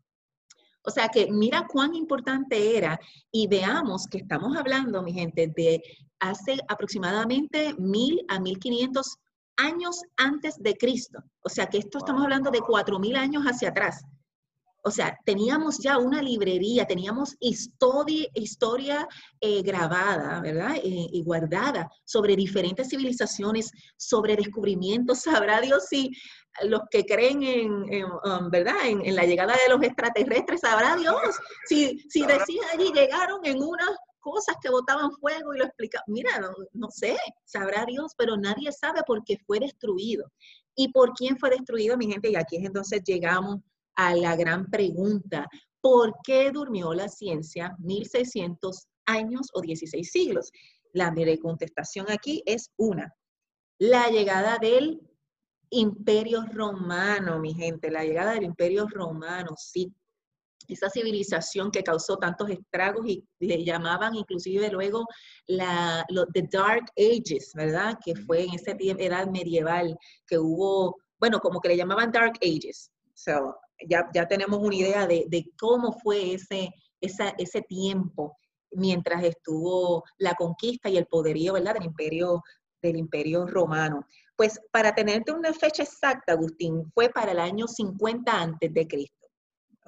O 0.85 0.91
sea 0.91 1.09
que 1.09 1.31
mira 1.31 1.65
cuán 1.67 1.95
importante 1.95 2.77
era 2.77 2.99
y 3.31 3.47
veamos 3.47 4.07
que 4.07 4.19
estamos 4.19 4.55
hablando, 4.55 5.01
mi 5.01 5.13
gente, 5.13 5.47
de 5.55 5.81
hace 6.19 6.57
aproximadamente 6.67 7.73
mil 7.77 8.23
a 8.27 8.39
mil 8.39 8.59
quinientos 8.59 9.17
años 9.57 10.01
antes 10.17 10.55
de 10.59 10.75
Cristo. 10.75 11.23
O 11.43 11.49
sea 11.49 11.67
que 11.67 11.79
esto 11.79 11.97
estamos 11.97 12.23
hablando 12.23 12.51
de 12.51 12.61
cuatro 12.61 12.99
mil 12.99 13.15
años 13.15 13.43
hacia 13.43 13.69
atrás. 13.69 14.03
O 14.87 14.91
sea, 14.91 15.17
teníamos 15.25 15.79
ya 15.79 15.97
una 15.97 16.21
librería, 16.21 16.85
teníamos 16.85 17.35
historia, 17.39 18.27
historia 18.35 19.07
eh, 19.41 19.63
grabada, 19.63 20.39
¿verdad? 20.41 20.75
Eh, 20.75 21.07
y 21.11 21.23
guardada 21.23 21.89
sobre 22.03 22.35
diferentes 22.35 22.89
civilizaciones, 22.89 23.71
sobre 23.97 24.35
descubrimientos. 24.35 25.21
Sabrá 25.23 25.59
Dios 25.59 25.87
si 25.89 26.11
los 26.63 26.81
que 26.89 27.05
creen 27.05 27.43
en, 27.43 28.05
um, 28.05 28.49
¿verdad? 28.49 28.75
En, 28.85 29.15
la 29.15 29.25
llegada 29.25 29.53
de 29.53 29.73
los 29.73 29.83
extraterrestres, 29.83 30.61
sabrá 30.61 30.95
Dios 30.95 31.17
si, 31.67 31.99
si 32.09 32.25
decía 32.25 32.61
allí, 32.73 32.91
llegaron 32.93 33.39
en 33.43 33.61
unas 33.61 33.91
cosas 34.19 34.55
que 34.61 34.69
botaban 34.69 35.11
fuego 35.11 35.53
y 35.53 35.59
lo 35.59 35.65
explicaban. 35.65 36.05
Mira, 36.07 36.39
no, 36.39 36.49
no 36.73 36.89
sé, 36.89 37.15
sabrá 37.43 37.85
Dios, 37.85 38.13
pero 38.17 38.37
nadie 38.37 38.71
sabe 38.71 39.01
por 39.05 39.23
qué 39.23 39.37
fue 39.45 39.59
destruido. 39.59 40.31
¿Y 40.75 40.91
por 40.91 41.13
quién 41.13 41.37
fue 41.37 41.51
destruido, 41.51 41.95
mi 41.97 42.11
gente? 42.11 42.29
Y 42.29 42.35
aquí 42.35 42.57
es 42.57 42.65
entonces 42.65 43.01
llegamos 43.05 43.59
a 43.95 44.13
la 44.15 44.35
gran 44.35 44.69
pregunta, 44.69 45.47
¿por 45.79 46.15
qué 46.23 46.51
durmió 46.51 46.93
la 46.93 47.07
ciencia 47.07 47.75
1600 47.79 48.87
años 49.05 49.47
o 49.53 49.61
16 49.61 50.11
siglos? 50.11 50.51
La 50.93 51.13
contestación 51.41 52.07
aquí 52.09 52.41
es 52.45 52.71
una. 52.77 53.13
La 53.77 54.09
llegada 54.09 54.57
del 54.57 55.01
imperio 55.69 56.45
romano, 56.51 57.39
mi 57.39 57.53
gente, 57.53 57.91
la 57.91 58.03
llegada 58.03 58.33
del 58.33 58.43
imperio 58.43 58.87
romano, 58.87 59.51
sí. 59.57 59.93
Esa 60.67 60.89
civilización 60.89 61.69
que 61.69 61.83
causó 61.83 62.17
tantos 62.17 62.49
estragos 62.49 63.05
y 63.07 63.23
le 63.39 63.63
llamaban 63.63 64.15
inclusive 64.15 64.69
luego 64.69 65.05
la, 65.45 66.03
The 66.33 66.47
Dark 66.51 66.85
Ages, 66.97 67.51
¿verdad? 67.53 67.99
Que 68.03 68.15
fue 68.15 68.45
en 68.45 68.55
esa 68.55 68.71
edad 68.71 69.27
medieval 69.27 69.95
que 70.25 70.39
hubo, 70.39 70.97
bueno, 71.19 71.39
como 71.39 71.61
que 71.61 71.69
le 71.69 71.77
llamaban 71.77 72.11
Dark 72.11 72.39
Ages. 72.41 72.89
So, 73.13 73.55
ya, 73.87 74.09
ya 74.13 74.27
tenemos 74.27 74.59
una 74.59 74.75
idea 74.75 75.05
de, 75.05 75.25
de 75.27 75.45
cómo 75.59 75.91
fue 75.99 76.33
ese, 76.33 76.71
esa, 76.99 77.29
ese 77.37 77.61
tiempo 77.61 78.35
mientras 78.71 79.23
estuvo 79.23 80.03
la 80.17 80.35
conquista 80.35 80.89
y 80.89 80.97
el 80.97 81.07
poderío, 81.07 81.53
¿verdad? 81.53 81.75
Del 81.75 81.85
imperio, 81.85 82.43
del 82.81 82.97
imperio 82.97 83.45
romano. 83.45 84.05
Pues 84.35 84.59
para 84.71 84.93
tenerte 84.93 85.31
una 85.31 85.53
fecha 85.53 85.83
exacta, 85.83 86.33
Agustín, 86.33 86.91
fue 86.93 87.09
para 87.09 87.31
el 87.31 87.39
año 87.39 87.67
50 87.67 88.31
antes 88.31 88.73
de 88.73 88.87
Cristo. 88.87 89.27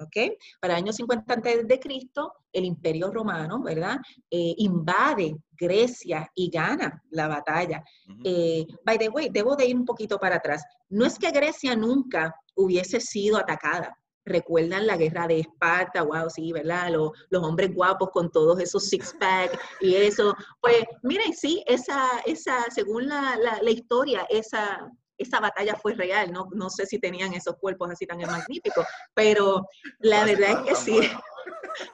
¿Ok? 0.00 0.38
Para 0.60 0.74
el 0.74 0.84
año 0.84 0.92
50 0.92 1.34
antes 1.34 1.66
de 1.66 1.80
Cristo, 1.80 2.32
el 2.52 2.64
imperio 2.64 3.10
romano, 3.10 3.60
¿verdad? 3.62 3.96
Eh, 4.30 4.54
invade 4.58 5.36
Grecia 5.50 6.30
y 6.36 6.50
gana 6.50 7.02
la 7.10 7.26
batalla. 7.26 7.82
Eh, 8.24 8.64
by 8.84 8.96
the 8.96 9.08
way, 9.08 9.28
debo 9.28 9.56
de 9.56 9.66
ir 9.66 9.76
un 9.76 9.84
poquito 9.84 10.18
para 10.18 10.36
atrás. 10.36 10.62
No 10.88 11.04
es 11.04 11.18
que 11.18 11.32
Grecia 11.32 11.74
nunca 11.74 12.32
hubiese 12.54 13.00
sido 13.00 13.38
atacada. 13.38 13.98
Recuerdan 14.28 14.86
la 14.86 14.96
guerra 14.96 15.26
de 15.26 15.40
Esparta, 15.40 16.02
wow, 16.02 16.28
sí, 16.28 16.52
¿verdad? 16.52 16.90
Los, 16.92 17.12
los 17.30 17.42
hombres 17.42 17.74
guapos 17.74 18.10
con 18.10 18.30
todos 18.30 18.60
esos 18.60 18.84
six-pack 18.84 19.58
y 19.80 19.94
eso. 19.94 20.34
Pues 20.60 20.84
miren, 21.02 21.34
sí, 21.34 21.64
esa, 21.66 22.20
esa 22.26 22.64
según 22.70 23.08
la, 23.08 23.38
la, 23.60 23.70
historia, 23.70 24.26
esa, 24.28 24.90
esa 25.16 25.40
batalla 25.40 25.74
fue 25.76 25.94
real. 25.94 26.32
No, 26.32 26.48
no 26.52 26.70
sé 26.70 26.86
si 26.86 26.98
tenían 26.98 27.32
esos 27.34 27.56
cuerpos 27.56 27.90
así 27.90 28.06
tan 28.06 28.18
magníficos, 28.18 28.84
pero 29.14 29.66
la 30.00 30.24
verdad 30.24 30.50
es 30.50 30.68
que 30.68 30.74
sí. 30.74 31.00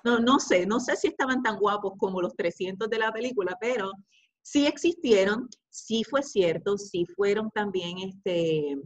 No, 0.02 0.18
no 0.18 0.38
sé, 0.40 0.64
no 0.64 0.80
sé 0.80 0.96
si 0.96 1.08
estaban 1.08 1.42
tan 1.42 1.58
guapos 1.58 1.92
como 1.98 2.22
los 2.22 2.34
300 2.36 2.88
de 2.88 2.98
la 2.98 3.12
película, 3.12 3.54
pero 3.60 3.90
sí 4.42 4.66
existieron, 4.66 5.48
sí 5.68 6.04
fue 6.04 6.22
cierto, 6.22 6.78
sí 6.78 7.04
fueron 7.14 7.50
también 7.50 7.98
este, 7.98 8.78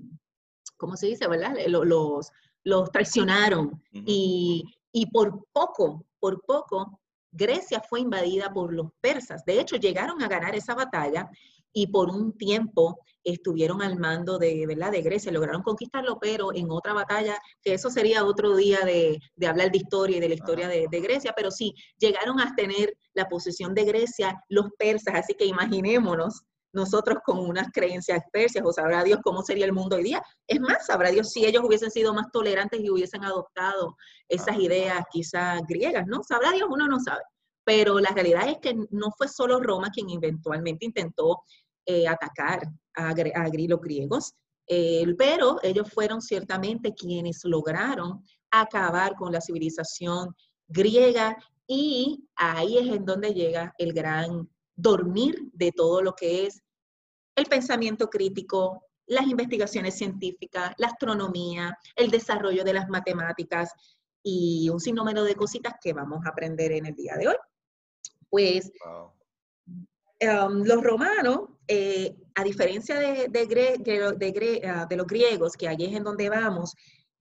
¿cómo 0.79 0.97
se 0.97 1.09
dice, 1.09 1.29
verdad? 1.29 1.55
Los, 1.67 2.31
los 2.69 2.91
traicionaron 2.93 3.83
y, 3.93 4.63
y 4.93 5.07
por 5.07 5.47
poco, 5.53 6.05
por 6.21 6.43
poco, 6.43 7.01
Grecia 7.33 7.83
fue 7.89 8.01
invadida 8.01 8.53
por 8.53 8.73
los 8.73 8.89
persas. 9.01 9.45
De 9.47 9.59
hecho, 9.59 9.77
llegaron 9.77 10.23
a 10.23 10.29
ganar 10.29 10.55
esa 10.55 10.75
batalla 10.75 11.31
y 11.73 11.87
por 11.87 12.11
un 12.11 12.37
tiempo 12.37 12.99
estuvieron 13.25 13.83
al 13.83 13.99
mando 13.99 14.39
de, 14.39 14.67
¿verdad? 14.67 14.93
de 14.93 15.03
Grecia, 15.03 15.33
lograron 15.33 15.63
conquistarlo, 15.63 16.19
pero 16.19 16.55
en 16.55 16.71
otra 16.71 16.93
batalla, 16.93 17.39
que 17.63 17.75
eso 17.75 17.91
sería 17.91 18.25
otro 18.25 18.57
día 18.57 18.81
de, 18.81 19.19
hablar 19.47 19.71
de 19.71 19.79
historia 19.79 20.17
y 20.17 20.21
de 20.21 20.29
la 20.29 20.35
historia 20.35 20.69
de, 20.69 21.01
Grecia, 21.01 21.33
pero 21.37 21.51
sí, 21.51 21.75
llegaron 21.99 22.41
a 22.41 22.55
tener 22.55 22.95
la 23.15 23.29
posesión 23.29 23.75
de 23.75 23.85
Grecia 23.85 24.43
los 24.49 24.71
persas, 24.79 25.15
así 25.15 25.35
que 25.35 25.45
imaginémonos 25.45 26.43
nosotros 26.73 27.19
con 27.25 27.39
unas 27.39 27.69
creencias 27.73 28.21
persias, 28.33 28.65
o 28.65 28.73
sabrá 28.73 29.03
Dios 29.03 29.21
cómo 29.23 29.43
sería 29.43 29.65
el 29.65 29.73
mundo 29.73 29.97
hoy 29.97 30.05
día. 30.05 30.23
Es 30.47 30.61
más, 30.61 30.87
sabrá 30.87 31.11
Dios 31.11 31.31
si 31.31 31.45
ellos 31.45 31.63
hubiesen 31.65 31.91
sido 31.91 32.15
más 32.15 32.31
tolerantes 32.33 32.81
y 32.81 32.91
hubiesen 32.91 33.25
adoptado 33.25 33.97
esas 34.29 34.59
ideas 34.59 35.05
quizás 35.11 35.63
griegas, 35.67 36.07
¿no? 36.07 36.23
Sabrá 36.23 36.53
Dios, 36.53 36.69
uno 36.71 36.87
no 36.87 37.01
sabe. 37.01 37.23
Pero 37.65 38.01
la 38.01 38.11
realidad 38.11 38.49
es 38.49 38.59
que 38.59 38.75
no 38.91 39.11
fue 39.17 39.29
solo 39.29 39.61
Roma 39.61 39.91
quien 39.91 40.11
eventualmente 40.11 40.87
intentó 40.87 41.43
eh, 41.87 42.07
atacar 42.07 42.61
a, 42.95 43.15
los 43.15 43.81
griegos, 43.81 44.35
eh, 44.67 45.07
pero 45.17 45.59
ellos 45.63 45.91
fueron 45.91 46.21
ciertamente 46.21 46.95
quienes 46.95 47.41
lograron 47.45 48.23
acabar 48.51 49.15
con 49.15 49.33
la 49.33 49.41
civilización 49.41 50.35
griega 50.67 51.37
y 51.67 52.25
ahí 52.37 52.79
es 52.79 52.89
en 52.89 53.05
donde 53.05 53.33
llega 53.33 53.75
el 53.79 53.93
gran 53.93 54.49
dormir 54.79 55.51
de 55.53 55.73
todo 55.73 56.01
lo 56.03 56.15
que 56.15 56.47
es 56.47 56.63
el 57.37 57.47
pensamiento 57.47 58.09
crítico, 58.09 58.85
las 59.07 59.27
investigaciones 59.27 59.95
científicas, 59.97 60.73
la 60.79 60.87
astronomía, 60.87 61.77
el 61.97 62.11
desarrollo 62.11 62.63
de 62.65 62.75
las 62.75 62.89
matemáticas 62.89 63.73
y 64.23 64.69
un 64.71 64.81
sinnúmero 64.81 65.25
de 65.25 65.35
cositas 65.35 65.75
que 65.83 65.93
vamos 65.93 66.25
a 66.25 66.31
aprender 66.31 66.73
en 66.73 66.87
el 66.87 66.95
día 66.95 67.17
de 67.17 67.29
hoy. 67.29 67.37
Pues 68.31 68.71
um, 69.67 70.63
los 70.65 70.83
romanos, 70.83 71.49
eh, 71.67 72.17
a 72.35 72.45
diferencia 72.45 72.99
de, 72.99 73.29
de, 73.29 74.63
ah, 74.69 74.87
de, 74.89 74.97
los 74.97 75.07
griegos, 75.07 75.55
que 75.55 75.69
allí 75.69 75.87
es 75.87 75.97
en 75.97 76.05
donde 76.05 76.29
vamos, 76.29 76.75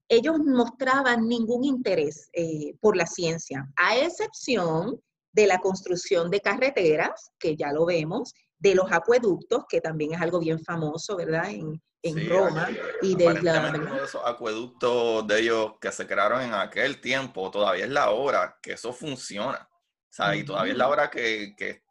ellos 0.08 0.38
mostraban 0.38 1.26
ningún 1.26 1.64
interés 1.64 2.30
eh, 2.32 2.74
por 2.80 2.96
la 2.96 3.06
ciencia, 3.06 3.68
a 3.76 3.96
excepción 3.96 5.00
de 5.32 5.46
la 5.46 5.58
construcción 5.58 6.30
de 6.30 6.40
carreteras, 6.40 7.30
que 7.38 7.56
ya 7.56 7.72
lo 7.72 7.86
vemos, 7.86 8.34
de 8.58 8.74
los 8.74 8.90
acueductos, 8.90 9.64
que 9.68 9.80
también 9.80 10.14
es 10.14 10.20
algo 10.20 10.40
bien 10.40 10.60
famoso, 10.60 11.16
¿verdad? 11.16 11.50
En, 11.50 11.80
Roma. 12.28 12.68
y 13.02 13.16
de 13.16 13.42
la, 13.42 13.72
uno 13.74 13.96
de 13.96 14.04
esos 14.04 14.22
acueductos 14.24 15.26
de 15.26 15.40
ellos 15.40 15.72
que 15.80 15.90
se 15.90 16.06
crearon 16.06 16.42
en 16.42 16.54
aquel 16.54 17.00
tiempo, 17.00 17.50
todavía 17.50 17.84
es 17.84 17.90
la 17.90 18.10
hora 18.10 18.56
que 18.62 18.72
eso 18.72 18.92
funciona. 18.92 19.68
O 19.70 20.12
sea, 20.12 20.34
y 20.34 20.44
todavía 20.44 20.72
es 20.72 20.78
la 20.78 20.88
hora 20.88 21.10
que, 21.10 21.54
que, 21.56 21.82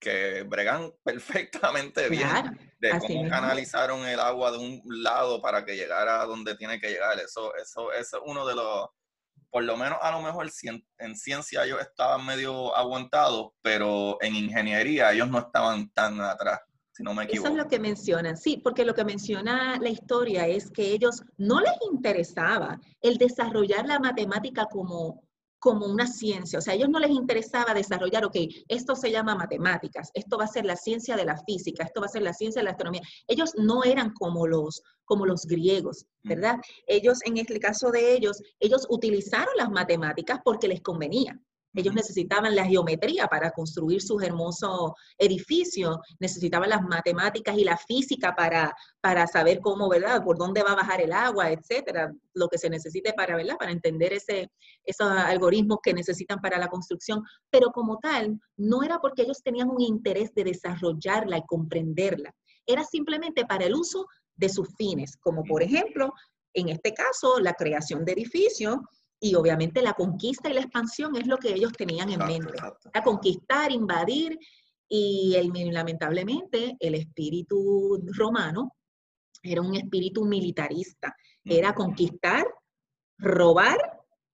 que 0.00 0.42
bregan 0.42 0.92
perfectamente 1.04 2.08
bien 2.08 2.74
de 2.80 2.90
cómo 2.98 3.28
canalizaron 3.28 4.04
el 4.04 4.18
agua 4.18 4.50
de 4.50 4.58
un 4.58 4.82
lado 4.84 5.40
para 5.40 5.64
que 5.64 5.76
llegara 5.76 6.20
a 6.20 6.26
donde 6.26 6.56
tiene 6.56 6.80
que 6.80 6.90
llegar. 6.90 7.18
Eso, 7.20 7.54
eso, 7.54 7.92
eso 7.92 8.16
es 8.16 8.22
uno 8.26 8.44
de 8.44 8.56
los 8.56 8.88
por 9.52 9.64
lo 9.64 9.76
menos 9.76 9.98
a 10.00 10.10
lo 10.10 10.22
mejor 10.22 10.50
en 10.98 11.14
ciencia 11.14 11.64
ellos 11.64 11.78
estaban 11.82 12.24
medio 12.24 12.74
aguantados, 12.74 13.50
pero 13.60 14.16
en 14.22 14.34
ingeniería 14.34 15.12
ellos 15.12 15.28
no 15.28 15.40
estaban 15.40 15.90
tan 15.90 16.18
atrás, 16.22 16.58
si 16.90 17.02
no 17.02 17.12
me 17.12 17.24
equivoco. 17.24 17.48
Eso 17.48 17.56
es 17.58 17.62
lo 17.62 17.68
que 17.68 17.78
mencionan, 17.78 18.38
sí, 18.38 18.56
porque 18.64 18.86
lo 18.86 18.94
que 18.94 19.04
menciona 19.04 19.78
la 19.78 19.90
historia 19.90 20.46
es 20.46 20.70
que 20.70 20.92
ellos 20.92 21.22
no 21.36 21.60
les 21.60 21.74
interesaba 21.92 22.80
el 23.02 23.18
desarrollar 23.18 23.86
la 23.86 23.98
matemática 23.98 24.64
como 24.70 25.22
como 25.62 25.86
una 25.86 26.08
ciencia. 26.08 26.58
O 26.58 26.62
sea, 26.62 26.72
a 26.72 26.76
ellos 26.76 26.88
no 26.88 26.98
les 26.98 27.12
interesaba 27.12 27.72
desarrollar, 27.72 28.24
ok, 28.24 28.34
esto 28.66 28.96
se 28.96 29.12
llama 29.12 29.36
matemáticas, 29.36 30.10
esto 30.12 30.36
va 30.36 30.44
a 30.44 30.48
ser 30.48 30.64
la 30.64 30.74
ciencia 30.74 31.14
de 31.14 31.24
la 31.24 31.36
física, 31.44 31.84
esto 31.84 32.00
va 32.00 32.06
a 32.06 32.10
ser 32.10 32.22
la 32.22 32.34
ciencia 32.34 32.58
de 32.58 32.64
la 32.64 32.72
astronomía. 32.72 33.02
Ellos 33.28 33.52
no 33.56 33.84
eran 33.84 34.12
como 34.12 34.48
los, 34.48 34.82
como 35.04 35.24
los 35.24 35.46
griegos, 35.46 36.06
¿verdad? 36.24 36.56
Ellos, 36.88 37.20
en 37.24 37.38
el 37.38 37.60
caso 37.60 37.92
de 37.92 38.12
ellos, 38.12 38.42
ellos 38.58 38.88
utilizaron 38.90 39.54
las 39.56 39.70
matemáticas 39.70 40.40
porque 40.44 40.66
les 40.66 40.82
convenía. 40.82 41.40
Ellos 41.74 41.94
necesitaban 41.94 42.54
la 42.54 42.64
geometría 42.64 43.26
para 43.26 43.50
construir 43.50 44.02
sus 44.02 44.22
hermosos 44.22 44.92
edificios, 45.18 45.96
necesitaban 46.18 46.70
las 46.70 46.82
matemáticas 46.82 47.56
y 47.56 47.64
la 47.64 47.76
física 47.76 48.34
para, 48.34 48.74
para 49.00 49.26
saber 49.26 49.60
cómo, 49.60 49.88
¿verdad? 49.88 50.22
Por 50.22 50.38
dónde 50.38 50.62
va 50.62 50.72
a 50.72 50.76
bajar 50.76 51.00
el 51.00 51.12
agua, 51.12 51.50
etcétera, 51.50 52.12
lo 52.34 52.48
que 52.48 52.58
se 52.58 52.70
necesite 52.70 53.12
para, 53.14 53.36
¿verdad? 53.36 53.56
Para 53.58 53.72
entender 53.72 54.12
ese, 54.12 54.50
esos 54.84 55.08
algoritmos 55.08 55.78
que 55.82 55.94
necesitan 55.94 56.40
para 56.40 56.58
la 56.58 56.68
construcción. 56.68 57.22
Pero 57.50 57.70
como 57.70 57.98
tal, 57.98 58.38
no 58.56 58.82
era 58.82 58.98
porque 58.98 59.22
ellos 59.22 59.42
tenían 59.42 59.70
un 59.70 59.80
interés 59.80 60.34
de 60.34 60.44
desarrollarla 60.44 61.38
y 61.38 61.46
comprenderla, 61.46 62.34
era 62.66 62.84
simplemente 62.84 63.44
para 63.44 63.66
el 63.66 63.74
uso 63.74 64.06
de 64.36 64.48
sus 64.48 64.68
fines, 64.76 65.16
como 65.18 65.42
por 65.44 65.62
ejemplo, 65.62 66.12
en 66.54 66.68
este 66.68 66.92
caso, 66.92 67.40
la 67.40 67.54
creación 67.54 68.04
de 68.04 68.12
edificios 68.12 68.76
y 69.24 69.36
obviamente 69.36 69.82
la 69.82 69.92
conquista 69.92 70.50
y 70.50 70.52
la 70.52 70.62
expansión 70.62 71.14
es 71.14 71.28
lo 71.28 71.38
que 71.38 71.54
ellos 71.54 71.72
tenían 71.72 72.10
en 72.10 72.18
mente. 72.18 72.58
A 72.92 73.04
conquistar, 73.04 73.70
invadir 73.70 74.36
y 74.88 75.36
lamentablemente 75.70 76.76
el 76.80 76.96
espíritu 76.96 78.02
romano 78.16 78.74
era 79.40 79.62
un 79.62 79.76
espíritu 79.76 80.24
militarista. 80.24 81.14
Era 81.44 81.72
conquistar, 81.72 82.44
robar, 83.16 83.78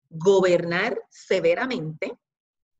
gobernar 0.09 0.99
severamente. 1.11 2.17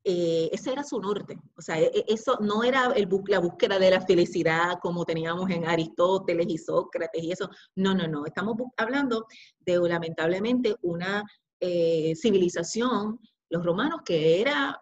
Eh, 0.03 0.49
ese 0.51 0.73
era 0.73 0.85
su 0.85 0.99
norte. 1.01 1.39
O 1.59 1.61
sea, 1.61 1.79
e, 1.79 1.91
e, 1.95 2.05
eso 2.09 2.39
no 2.41 2.65
era 2.65 2.87
el 2.97 3.07
la 3.27 3.41
búsqueda 3.41 3.79
de 3.79 3.91
la 3.91 4.01
felicidad 4.01 4.79
como 4.81 5.05
teníamos 5.05 5.51
en 5.51 5.67
Aristóteles 5.67 6.47
y 6.49 6.57
Sócrates 6.57 7.23
y 7.23 7.33
eso. 7.33 7.51
No, 7.77 7.95
no, 7.95 8.09
no. 8.09 8.25
Estamos 8.25 8.57
hablando 8.79 9.27
de 9.61 9.77
lamentablemente 9.77 10.75
una 10.81 11.23
eh, 11.61 12.15
civilización, 12.17 13.21
los 13.51 13.65
romanos, 13.65 14.01
que 14.05 14.41
era, 14.41 14.81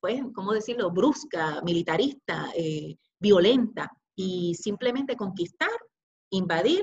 pues, 0.00 0.22
¿cómo 0.34 0.52
decirlo?, 0.52 0.90
brusca, 0.90 1.60
militarista, 1.62 2.50
eh, 2.56 2.96
violenta, 3.18 3.90
y 4.14 4.54
simplemente 4.54 5.16
conquistar, 5.16 5.70
invadir, 6.30 6.82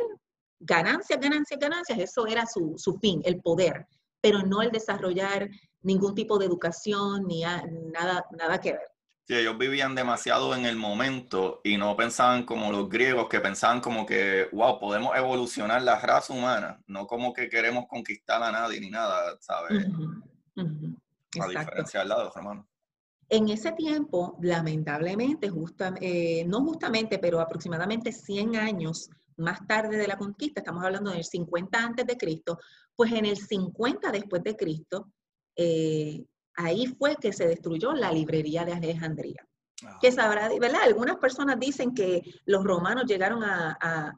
ganancias, 0.59 1.19
ganancias, 1.19 1.59
ganancias, 1.59 1.99
eso 1.99 2.27
era 2.27 2.45
su, 2.45 2.75
su 2.77 2.97
fin, 2.99 3.21
el 3.25 3.41
poder, 3.41 3.87
pero 4.21 4.41
no 4.41 4.61
el 4.61 4.71
desarrollar 4.71 5.49
ningún 5.81 6.15
tipo 6.15 6.37
de 6.37 6.45
educación 6.45 7.25
ni 7.27 7.41
nada, 7.41 8.25
nada 8.31 8.59
que 8.59 8.71
ver. 8.71 8.94
Sí, 9.27 9.33
ellos 9.35 9.57
vivían 9.57 9.95
demasiado 9.95 10.53
en 10.55 10.65
el 10.65 10.75
momento 10.75 11.59
y 11.63 11.77
no 11.77 11.95
pensaban 11.97 12.45
como 12.45 12.71
los 12.71 12.87
griegos, 12.87 13.27
que 13.27 13.39
pensaban 13.39 13.81
como 13.81 14.05
que, 14.05 14.47
wow, 14.51 14.79
podemos 14.79 15.17
evolucionar 15.17 15.81
la 15.81 15.99
raza 15.99 16.31
humana, 16.31 16.79
no 16.85 17.07
como 17.07 17.33
que 17.33 17.49
queremos 17.49 17.87
conquistar 17.87 18.43
a 18.43 18.51
nadie 18.51 18.79
ni 18.79 18.91
nada, 18.91 19.35
¿sabes? 19.39 19.83
A 20.55 21.47
diferencia 21.47 22.01
del 22.01 22.09
lado, 22.09 22.31
hermano. 22.35 22.67
En 23.27 23.49
ese 23.49 23.71
tiempo, 23.71 24.37
lamentablemente, 24.43 25.51
eh, 26.01 26.45
no 26.45 26.61
justamente, 26.61 27.17
pero 27.17 27.39
aproximadamente 27.39 28.11
100 28.11 28.55
años 28.57 29.09
más 29.37 29.65
tarde 29.65 29.97
de 29.97 30.07
la 30.07 30.17
conquista, 30.17 30.61
estamos 30.61 30.83
hablando 30.83 31.09
del 31.09 31.23
50 31.23 31.83
antes 31.83 32.05
de 32.05 32.15
Cristo, 32.15 32.59
pues 32.95 33.11
en 33.11 33.25
el 33.25 33.37
50 33.37 34.11
después 34.11 34.43
de 34.43 34.55
Cristo, 34.55 35.11
eh, 35.55 36.23
ahí 36.55 36.87
fue 36.87 37.15
que 37.15 37.33
se 37.33 37.47
destruyó 37.47 37.93
la 37.93 38.11
librería 38.11 38.65
de 38.65 38.73
Alejandría. 38.73 39.47
Ah. 39.85 39.97
Que 40.01 40.11
sabrá, 40.11 40.49
¿verdad? 40.59 40.81
Algunas 40.83 41.17
personas 41.17 41.59
dicen 41.59 41.93
que 41.93 42.21
los 42.45 42.63
romanos 42.63 43.05
llegaron 43.07 43.43
a, 43.43 44.15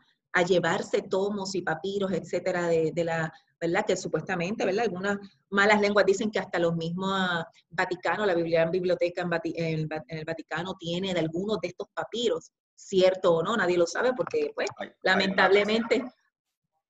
llevarse 0.48 1.02
tomos 1.02 1.56
y 1.56 1.64
papiros, 1.64 2.12
etcétera, 2.12 2.68
de, 2.68 3.04
la, 3.04 3.34
¿verdad? 3.60 3.84
Que 3.88 3.98
supuestamente, 3.98 4.66
¿verdad? 4.66 4.84
Algunas 4.84 5.18
malas 5.50 5.82
lenguas 5.82 6.06
dicen 6.06 6.30
que 6.30 6.38
hasta 6.38 6.60
los 6.60 6.76
mismos 6.76 7.10
ah, 7.12 7.48
Vaticanos, 7.72 8.28
la 8.28 8.36
biblioteca 8.36 9.28
en, 9.44 9.90
el 10.10 10.26
Vaticano 10.26 10.76
tiene 10.76 11.16
de 11.16 11.22
algunos 11.22 11.60
de 11.60 11.70
estos 11.70 11.88
papiros, 11.92 12.52
cierto 12.76 13.38
o 13.38 13.42
no, 13.42 13.58
nadie 13.58 13.80
lo 13.80 13.88
sabe 13.88 14.14
porque, 14.14 14.52
pues, 14.54 14.70
lamentablemente, 15.02 16.06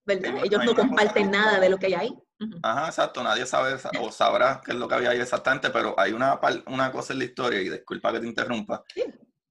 ¿verdad? 0.05 0.41
Ellos 0.43 0.65
no 0.65 0.75
comparten 0.75 1.31
nada 1.31 1.57
de 1.61 1.69
lo 1.69 1.77
que 1.77 1.85
hay 1.85 1.93
ahí. 1.93 2.26
Ajá, 2.61 2.87
exacto, 2.87 3.23
nadie 3.23 3.45
sabe 3.45 3.77
o 3.99 4.11
sabrá 4.11 4.61
qué 4.63 4.71
es 4.71 4.77
lo 4.77 4.87
que 4.87 4.95
había 4.95 5.09
ahí 5.11 5.19
exactamente, 5.19 5.69
pero 5.69 5.99
hay 5.99 6.11
una, 6.13 6.39
una 6.67 6.91
cosa 6.91 7.13
en 7.13 7.19
la 7.19 7.25
historia, 7.25 7.61
y 7.61 7.69
disculpa 7.69 8.11
que 8.11 8.19
te 8.19 8.27
interrumpa, 8.27 8.83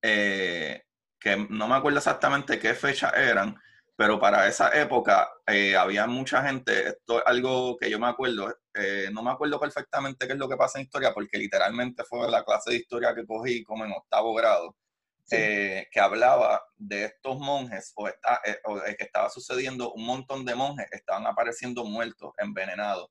eh, 0.03 0.83
que 1.19 1.37
no 1.51 1.69
me 1.69 1.77
acuerdo 1.77 1.99
exactamente 1.99 2.59
qué 2.59 2.75
fecha 2.75 3.11
eran, 3.11 3.57
pero 3.97 4.21
para 4.21 4.47
esa 4.49 4.71
época 4.79 5.29
eh, 5.47 5.77
había 5.77 6.07
mucha 6.07 6.43
gente, 6.43 6.89
esto 6.89 7.19
es 7.19 7.25
algo 7.27 7.77
que 7.77 7.91
yo 7.91 7.99
me 7.99 8.09
acuerdo, 8.09 8.55
eh, 8.75 9.09
no 9.13 9.23
me 9.23 9.31
acuerdo 9.31 9.59
perfectamente 9.59 10.27
qué 10.27 10.35
es 10.35 10.39
lo 10.39 10.49
que 10.49 10.57
pasa 10.57 10.79
en 10.79 10.85
historia, 10.85 11.13
porque 11.15 11.39
literalmente 11.39 12.05
fue 12.05 12.31
la 12.31 12.45
clase 12.45 12.71
de 12.73 12.77
historia 12.77 13.15
que 13.15 13.27
cogí 13.27 13.65
como 13.65 13.85
en 13.85 13.93
octavo 13.93 14.35
grado, 14.35 14.77
eh, 15.31 15.89
que 15.91 16.01
hablaba 16.01 16.63
de 16.77 17.07
estos 17.07 17.39
monjes 17.39 17.93
o, 17.97 18.07
está, 18.09 18.41
eh, 18.45 18.59
que 18.97 19.05
estaba 19.05 19.29
sucediendo 19.29 19.93
un 19.93 20.07
montón 20.07 20.45
de 20.45 20.55
monjes 20.55 20.87
estaban 20.93 21.27
apareciendo 21.27 21.85
muertos, 21.85 22.33
envenenados. 22.39 23.09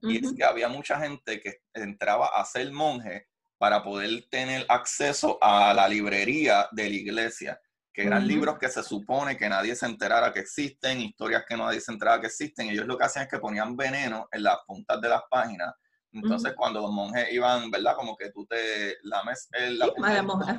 Y 0.00 0.24
es 0.24 0.32
que 0.36 0.42
había 0.42 0.68
mucha 0.68 0.98
gente 0.98 1.40
que 1.40 1.58
entraba 1.74 2.26
a 2.34 2.44
ser 2.44 2.72
monje 2.72 3.28
para 3.56 3.84
poder 3.84 4.24
tener 4.28 4.66
acceso 4.68 5.38
a 5.40 5.72
la 5.72 5.86
librería 5.86 6.66
de 6.72 6.88
la 6.88 6.96
iglesia, 6.96 7.60
que 7.94 8.02
eran 8.02 8.26
libros 8.26 8.58
que 8.58 8.68
se 8.68 8.82
supone 8.82 9.36
que 9.36 9.48
nadie 9.48 9.76
se 9.76 9.86
enterara 9.86 10.32
que 10.32 10.40
existen, 10.40 11.00
historias 11.00 11.44
que 11.48 11.56
nadie 11.56 11.80
se 11.80 11.92
enterara 11.92 12.20
que 12.20 12.26
existen. 12.26 12.70
Ellos 12.70 12.86
lo 12.86 12.98
que 12.98 13.04
hacían 13.04 13.26
es 13.26 13.30
que 13.30 13.38
ponían 13.38 13.76
veneno 13.76 14.26
en 14.32 14.42
las 14.42 14.58
puntas 14.66 15.00
de 15.00 15.08
las 15.08 15.22
páginas 15.30 15.72
entonces, 16.12 16.52
cuando 16.54 16.80
los 16.80 16.90
monjes 16.90 17.32
iban, 17.32 17.70
¿verdad? 17.70 17.96
Como 17.96 18.16
que 18.16 18.30
tú 18.30 18.46
te 18.46 18.98
lames 19.02 19.48
el, 19.52 19.78
la 19.78 19.86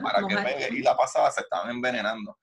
para 0.02 0.28
que 0.28 0.36
pegue 0.36 0.70
y 0.78 0.82
la 0.82 0.98
pasaba, 0.98 1.30
se 1.30 1.42
estaban 1.42 1.70
envenenando. 1.70 2.40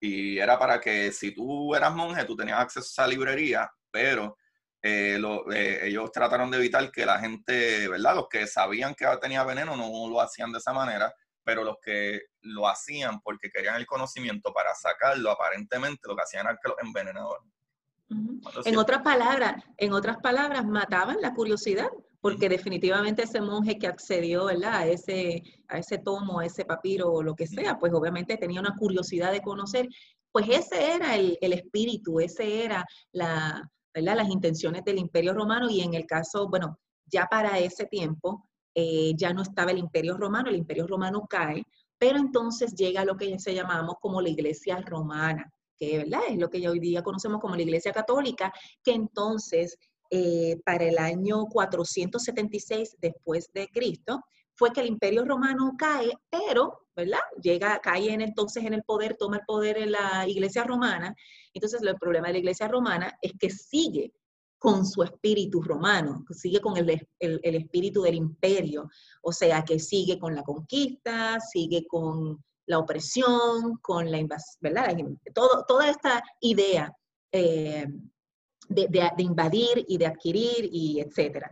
Y 0.00 0.38
era 0.38 0.58
para 0.58 0.80
que 0.80 1.12
si 1.12 1.34
tú 1.34 1.74
eras 1.74 1.94
monje, 1.94 2.24
tú 2.24 2.34
tenías 2.34 2.58
acceso 2.60 2.86
a 2.86 3.04
esa 3.04 3.06
librería, 3.06 3.70
pero 3.90 4.38
eh, 4.82 5.20
eh, 5.52 5.80
ellos 5.82 6.10
trataron 6.10 6.50
de 6.50 6.58
evitar 6.58 6.90
que 6.90 7.04
la 7.04 7.18
gente, 7.18 7.88
¿verdad? 7.88 8.16
Los 8.16 8.28
que 8.28 8.46
sabían 8.46 8.94
que 8.94 9.06
tenía 9.20 9.44
veneno 9.44 9.76
no 9.76 10.08
lo 10.08 10.20
hacían 10.20 10.50
de 10.50 10.58
esa 10.58 10.72
manera, 10.72 11.12
pero 11.42 11.64
los 11.64 11.76
que 11.82 12.22
lo 12.40 12.66
hacían 12.66 13.20
porque 13.20 13.50
querían 13.50 13.76
el 13.76 13.86
conocimiento 13.86 14.52
para 14.54 14.74
sacarlo, 14.74 15.30
aparentemente 15.30 16.08
lo 16.08 16.16
que 16.16 16.22
hacían 16.22 16.46
era 16.46 16.58
que 16.62 16.68
los 16.68 16.78
envenenaban. 16.82 17.40
En 18.64 18.76
otras 18.76 19.02
palabras, 19.02 19.62
en 19.76 19.92
otras 19.92 20.18
palabras, 20.18 20.64
mataban 20.64 21.20
la 21.20 21.34
curiosidad 21.34 21.90
porque 22.24 22.48
definitivamente 22.48 23.24
ese 23.24 23.42
monje 23.42 23.78
que 23.78 23.86
accedió 23.86 24.48
A, 24.48 24.86
ese, 24.86 25.42
a 25.68 25.76
ese 25.76 25.98
tomo, 25.98 26.40
a 26.40 26.46
ese 26.46 26.64
papiro 26.64 27.12
o 27.12 27.22
lo 27.22 27.36
que 27.36 27.46
sea, 27.46 27.78
pues 27.78 27.92
obviamente 27.92 28.38
tenía 28.38 28.60
una 28.60 28.74
curiosidad 28.78 29.30
de 29.30 29.42
conocer, 29.42 29.90
pues 30.32 30.48
ese 30.48 30.94
era 30.94 31.16
el, 31.16 31.36
espíritu, 31.52 32.20
ese 32.20 32.64
era 32.64 32.82
la, 33.12 33.70
las 33.92 34.28
intenciones 34.30 34.82
del 34.86 35.00
imperio 35.00 35.34
romano 35.34 35.68
y 35.68 35.82
en 35.82 35.92
el 35.92 36.06
caso, 36.06 36.48
bueno, 36.48 36.78
ya 37.04 37.26
para 37.26 37.58
ese 37.58 37.84
tiempo 37.84 38.48
eh, 38.74 39.12
ya 39.14 39.34
no 39.34 39.42
estaba 39.42 39.72
el 39.72 39.78
imperio 39.78 40.16
romano, 40.16 40.48
el 40.48 40.56
imperio 40.56 40.86
romano 40.86 41.26
cae, 41.28 41.62
pero 41.98 42.16
entonces 42.16 42.74
llega 42.74 43.04
lo 43.04 43.18
que 43.18 43.38
se 43.38 43.54
llamamos 43.54 43.96
como 44.00 44.22
la 44.22 44.30
iglesia 44.30 44.80
romana, 44.80 45.52
que 45.76 45.98
¿verdad? 45.98 46.22
es 46.30 46.38
lo 46.38 46.48
que 46.48 46.66
hoy 46.66 46.78
día 46.78 47.02
conocemos 47.02 47.38
como 47.38 47.54
la 47.54 47.62
iglesia 47.62 47.92
católica, 47.92 48.50
que 48.82 48.92
entonces 48.92 49.76
eh, 50.16 50.60
para 50.64 50.84
el 50.84 50.96
año 50.96 51.46
476 51.46 52.98
después 53.00 53.50
de 53.52 53.66
Cristo, 53.66 54.20
fue 54.54 54.72
que 54.72 54.80
el 54.80 54.86
imperio 54.86 55.24
romano 55.24 55.72
cae, 55.76 56.12
pero, 56.30 56.86
¿verdad? 56.94 57.18
Llega, 57.42 57.80
cae 57.80 58.12
en, 58.12 58.20
entonces 58.20 58.64
en 58.64 58.74
el 58.74 58.84
poder, 58.84 59.16
toma 59.18 59.38
el 59.38 59.42
poder 59.44 59.76
en 59.76 59.90
la 59.90 60.24
iglesia 60.28 60.62
romana. 60.62 61.12
Entonces, 61.52 61.82
el 61.82 61.96
problema 61.96 62.28
de 62.28 62.34
la 62.34 62.38
iglesia 62.38 62.68
romana 62.68 63.18
es 63.20 63.32
que 63.40 63.50
sigue 63.50 64.12
con 64.56 64.86
su 64.86 65.02
espíritu 65.02 65.60
romano, 65.60 66.24
sigue 66.30 66.60
con 66.60 66.76
el, 66.76 67.08
espíritu 67.18 68.02
del 68.02 68.14
imperio, 68.14 68.88
o 69.20 69.32
sea, 69.32 69.64
que 69.64 69.80
sigue 69.80 70.16
con 70.20 70.36
la 70.36 70.44
conquista, 70.44 71.40
sigue 71.40 71.88
con 71.88 72.40
la 72.66 72.78
opresión, 72.78 73.78
con 73.82 74.08
la 74.12 74.18
invasión, 74.18 74.58
¿verdad? 74.60 74.96
Todo, 75.34 75.64
toda 75.66 75.90
esta 75.90 76.22
idea 76.40 76.96
eh, 77.32 77.88
de, 78.68 79.12
invadir 79.18 79.84
y 79.88 79.98
de 79.98 80.06
adquirir 80.06 80.68
y 80.70 81.00
etcétera. 81.00 81.50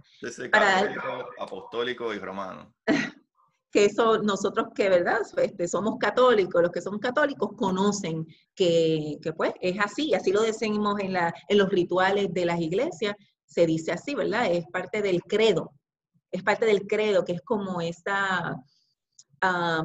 Para, 0.50 0.94
apostólico 1.38 2.12
y 2.14 2.18
romano. 2.18 2.74
Que 3.70 3.86
eso 3.86 4.18
nosotros 4.18 4.66
que, 4.74 4.90
¿verdad? 4.90 5.22
Este, 5.38 5.66
somos 5.66 5.96
católicos, 5.98 6.60
los 6.60 6.70
que 6.70 6.82
somos 6.82 7.00
católicos 7.00 7.52
conocen 7.56 8.26
que, 8.54 9.18
pues 9.34 9.54
es 9.62 9.80
así, 9.80 10.12
así 10.12 10.30
lo 10.30 10.42
decimos 10.42 11.00
en, 11.00 11.14
la, 11.14 11.32
en 11.48 11.56
los 11.56 11.70
rituales 11.70 12.28
de 12.34 12.44
las 12.44 12.60
iglesias, 12.60 13.14
se 13.46 13.64
dice 13.64 13.92
así, 13.92 14.14
¿verdad? 14.14 14.52
Es 14.52 14.66
parte 14.66 15.00
del 15.00 15.22
credo, 15.22 15.72
es 16.30 16.42
parte 16.42 16.66
del 16.66 16.86
credo, 16.86 17.24
que 17.24 17.32
es 17.32 17.40
como 17.40 17.80
esa 17.80 18.62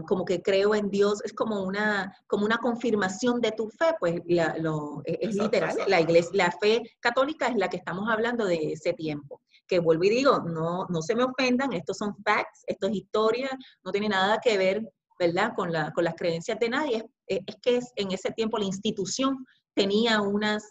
Como 0.07 0.23
que 0.23 0.41
creo 0.41 0.75
en 0.75 0.89
Dios, 0.89 1.21
es 1.23 1.33
como 1.33 1.63
una, 1.63 2.15
como 2.27 2.45
una 2.45 2.57
confirmación 2.57 3.41
de 3.41 3.51
tu 3.51 3.69
fe, 3.69 3.95
pues 3.99 4.21
lo, 4.59 5.01
e, 5.05 5.17
es, 5.21 5.35
literal. 5.35 5.75
La, 5.87 5.99
iglesia, 5.99 6.31
la 6.33 6.51
fe 6.51 6.83
católica 6.99 7.47
es 7.47 7.55
la 7.55 7.67
que 7.67 7.77
estamos 7.77 8.07
hablando 8.07 8.45
de 8.45 8.73
ese 8.73 8.93
tiempo. 8.93 9.41
Que 9.67 9.79
vuelvo 9.79 10.03
y 10.03 10.09
digo, 10.09 10.39
no, 10.39 10.85
no 10.89 11.01
se 11.01 11.15
me 11.15 11.23
ofendan, 11.23 11.73
estos 11.73 11.97
son 11.97 12.15
facts, 12.23 12.63
esto 12.67 12.87
es 12.87 12.93
historia, 12.93 13.49
no 13.83 13.91
tiene 13.91 14.09
nada 14.09 14.37
que 14.41 14.57
ver, 14.57 14.87
¿verdad?, 15.19 15.53
con, 15.55 15.71
la, 15.71 15.91
con 15.91 16.03
las 16.03 16.15
creencias 16.15 16.59
de 16.59 16.69
nadie. 16.69 17.09
Es, 17.25 17.39
es 17.47 17.55
que 17.61 17.79
en 17.95 18.11
ese 18.11 18.31
tiempo 18.31 18.59
la 18.59 18.65
institución 18.65 19.43
tenía 19.73 20.21
unas, 20.21 20.63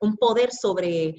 un 0.00 0.16
poder 0.16 0.52
sobre 0.52 1.16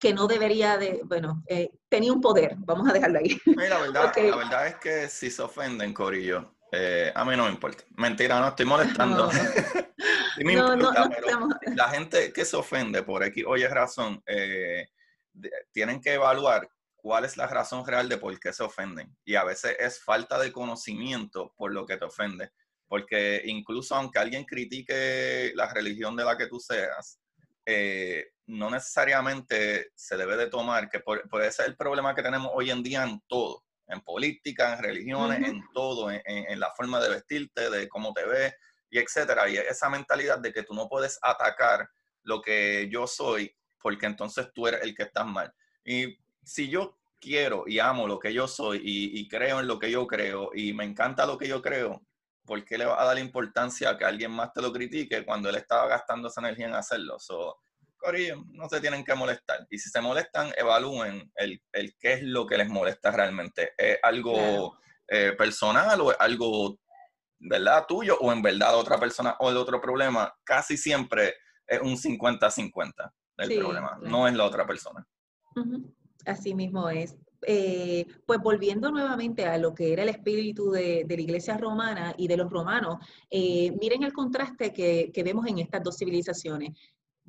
que 0.00 0.14
no 0.14 0.26
debería 0.26 0.78
de, 0.78 1.02
bueno, 1.04 1.44
eh, 1.46 1.70
tenía 1.88 2.12
un 2.12 2.22
poder, 2.22 2.54
vamos 2.58 2.88
a 2.88 2.92
dejarlo 2.92 3.18
ahí. 3.18 3.38
la, 3.44 3.78
verdad, 3.80 4.12
la 4.16 4.36
verdad 4.36 4.66
es 4.66 4.76
que 4.76 5.08
si 5.08 5.30
se 5.30 5.42
ofenden, 5.42 5.92
Corillo, 5.92 6.54
eh, 6.72 7.12
a 7.14 7.24
mí 7.24 7.36
no 7.36 7.44
me 7.44 7.50
importa. 7.50 7.84
Mentira, 7.96 8.40
no 8.40 8.48
estoy 8.48 8.66
molestando. 8.66 9.30
No. 10.42 10.74
no, 10.74 10.90
la 11.74 11.90
gente 11.90 12.32
que 12.32 12.46
se 12.46 12.56
ofende 12.56 13.02
por 13.02 13.22
aquí, 13.22 13.44
oye, 13.44 13.68
razón, 13.68 14.22
eh, 14.26 14.86
tienen 15.70 16.00
que 16.00 16.14
evaluar 16.14 16.66
cuál 16.96 17.26
es 17.26 17.36
la 17.36 17.46
razón 17.46 17.86
real 17.86 18.08
de 18.08 18.16
por 18.16 18.38
qué 18.40 18.50
se 18.52 18.62
ofenden. 18.62 19.14
Y 19.24 19.34
a 19.34 19.44
veces 19.44 19.76
es 19.78 20.02
falta 20.02 20.38
de 20.38 20.50
conocimiento 20.50 21.52
por 21.58 21.72
lo 21.72 21.84
que 21.84 21.98
te 21.98 22.06
ofende. 22.06 22.50
Porque 22.88 23.42
incluso 23.44 23.94
aunque 23.94 24.18
alguien 24.18 24.44
critique 24.44 25.52
la 25.54 25.70
religión 25.74 26.16
de 26.16 26.24
la 26.24 26.38
que 26.38 26.46
tú 26.46 26.58
seas, 26.58 27.19
eh, 27.72 28.32
no 28.46 28.68
necesariamente 28.68 29.92
se 29.94 30.16
debe 30.16 30.36
de 30.36 30.48
tomar, 30.48 30.88
que 30.88 31.00
puede 31.00 31.52
ser 31.52 31.66
el 31.66 31.76
problema 31.76 32.14
que 32.14 32.22
tenemos 32.22 32.50
hoy 32.52 32.70
en 32.70 32.82
día 32.82 33.04
en 33.04 33.20
todo, 33.28 33.64
en 33.86 34.00
política, 34.00 34.74
en 34.74 34.82
religiones, 34.82 35.48
en 35.48 35.62
todo, 35.72 36.10
en, 36.10 36.58
la 36.58 36.70
forma 36.72 37.00
de 37.00 37.10
vestirte, 37.10 37.70
de 37.70 37.88
cómo 37.88 38.12
te 38.12 38.24
ves, 38.24 38.54
y 38.90 38.98
etcétera. 38.98 39.48
Y 39.48 39.56
esa 39.56 39.88
mentalidad 39.88 40.40
de 40.40 40.52
que 40.52 40.64
tú 40.64 40.74
no 40.74 40.88
puedes 40.88 41.18
atacar 41.22 41.88
lo 42.24 42.40
que 42.42 42.88
yo 42.90 43.06
soy, 43.06 43.54
porque 43.80 44.06
entonces 44.06 44.48
tú 44.52 44.66
eres 44.66 44.82
el 44.82 44.94
que 44.94 45.04
estás 45.04 45.26
mal. 45.26 45.52
Y 45.84 46.18
si 46.42 46.68
yo 46.68 46.98
quiero 47.20 47.64
y 47.66 47.78
amo 47.78 48.08
lo 48.08 48.18
que 48.18 48.32
yo 48.32 48.48
soy 48.48 48.80
y, 48.82 49.28
creo 49.28 49.60
en 49.60 49.68
lo 49.68 49.78
que 49.78 49.90
yo 49.90 50.06
creo 50.06 50.50
y 50.54 50.72
me 50.72 50.84
encanta 50.84 51.26
lo 51.26 51.38
que 51.38 51.46
yo 51.46 51.62
creo, 51.62 52.02
¿por 52.50 52.64
qué 52.64 52.76
le 52.76 52.84
va 52.84 53.00
a 53.00 53.04
dar 53.04 53.16
importancia 53.20 53.90
a 53.90 53.96
que 53.96 54.04
alguien 54.04 54.32
más 54.32 54.52
te 54.52 54.60
lo 54.60 54.72
critique 54.72 55.24
cuando 55.24 55.48
él 55.48 55.54
estaba 55.54 55.86
gastando 55.86 56.26
esa 56.26 56.40
energía 56.40 56.66
en 56.66 56.74
hacerlo? 56.74 57.16
Corillo, 57.96 58.42
no 58.48 58.68
se 58.68 58.80
tienen 58.80 59.04
que 59.04 59.14
molestar. 59.14 59.68
Y 59.70 59.78
si 59.78 59.88
se 59.88 60.00
molestan, 60.00 60.50
evalúen 60.56 61.30
el, 61.36 61.62
el 61.70 61.94
qué 61.96 62.14
es 62.14 62.22
lo 62.24 62.48
que 62.48 62.58
les 62.58 62.68
molesta 62.68 63.12
realmente. 63.12 63.74
¿Es 63.78 64.00
algo 64.02 64.76
eh, 65.06 65.32
personal 65.38 66.00
o 66.00 66.10
es 66.10 66.16
algo, 66.18 66.80
¿verdad? 67.38 67.86
Tuyo 67.86 68.18
o 68.18 68.32
en 68.32 68.42
verdad 68.42 68.74
otra 68.74 68.98
persona 68.98 69.36
o 69.38 69.48
el 69.50 69.56
otro 69.56 69.80
problema? 69.80 70.34
Casi 70.42 70.76
siempre 70.76 71.36
es 71.68 71.80
un 71.80 71.96
50-50 71.96 73.12
el 73.36 73.58
problema, 73.60 73.96
no 74.02 74.26
es 74.26 74.34
la 74.34 74.44
otra 74.44 74.66
persona. 74.66 75.06
Así 76.26 76.52
mismo 76.52 76.90
es. 76.90 77.16
Eh, 77.46 78.06
pues 78.26 78.38
volviendo 78.40 78.90
nuevamente 78.90 79.46
a 79.46 79.56
lo 79.56 79.74
que 79.74 79.94
era 79.94 80.02
el 80.02 80.10
espíritu 80.10 80.70
de, 80.70 81.06
la 81.08 81.20
iglesia 81.20 81.56
romana 81.56 82.14
y 82.18 82.28
de 82.28 82.36
los 82.36 82.50
romanos, 82.50 82.96
eh, 83.30 83.72
miren 83.80 84.02
el 84.02 84.12
contraste 84.12 84.72
que, 84.74 85.10
que, 85.12 85.22
vemos 85.22 85.46
en 85.46 85.58
estas 85.58 85.82
dos 85.82 85.96
civilizaciones 85.96 86.72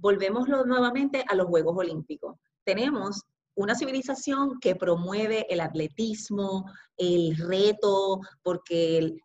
volvemos 0.02 0.48
nuevamente 0.48 1.24
a 1.28 1.36
los 1.36 1.48
Juegos 1.48 1.78
Olímpicos. 1.78 2.36
Tenemos 2.64 3.24
una 3.56 3.76
civilización 3.76 4.60
que 4.60 4.76
promueve 4.76 5.46
el 5.50 5.60
atletismo, 5.60 6.66
el 6.98 7.38
reto, 7.38 8.20
porque, 8.42 9.16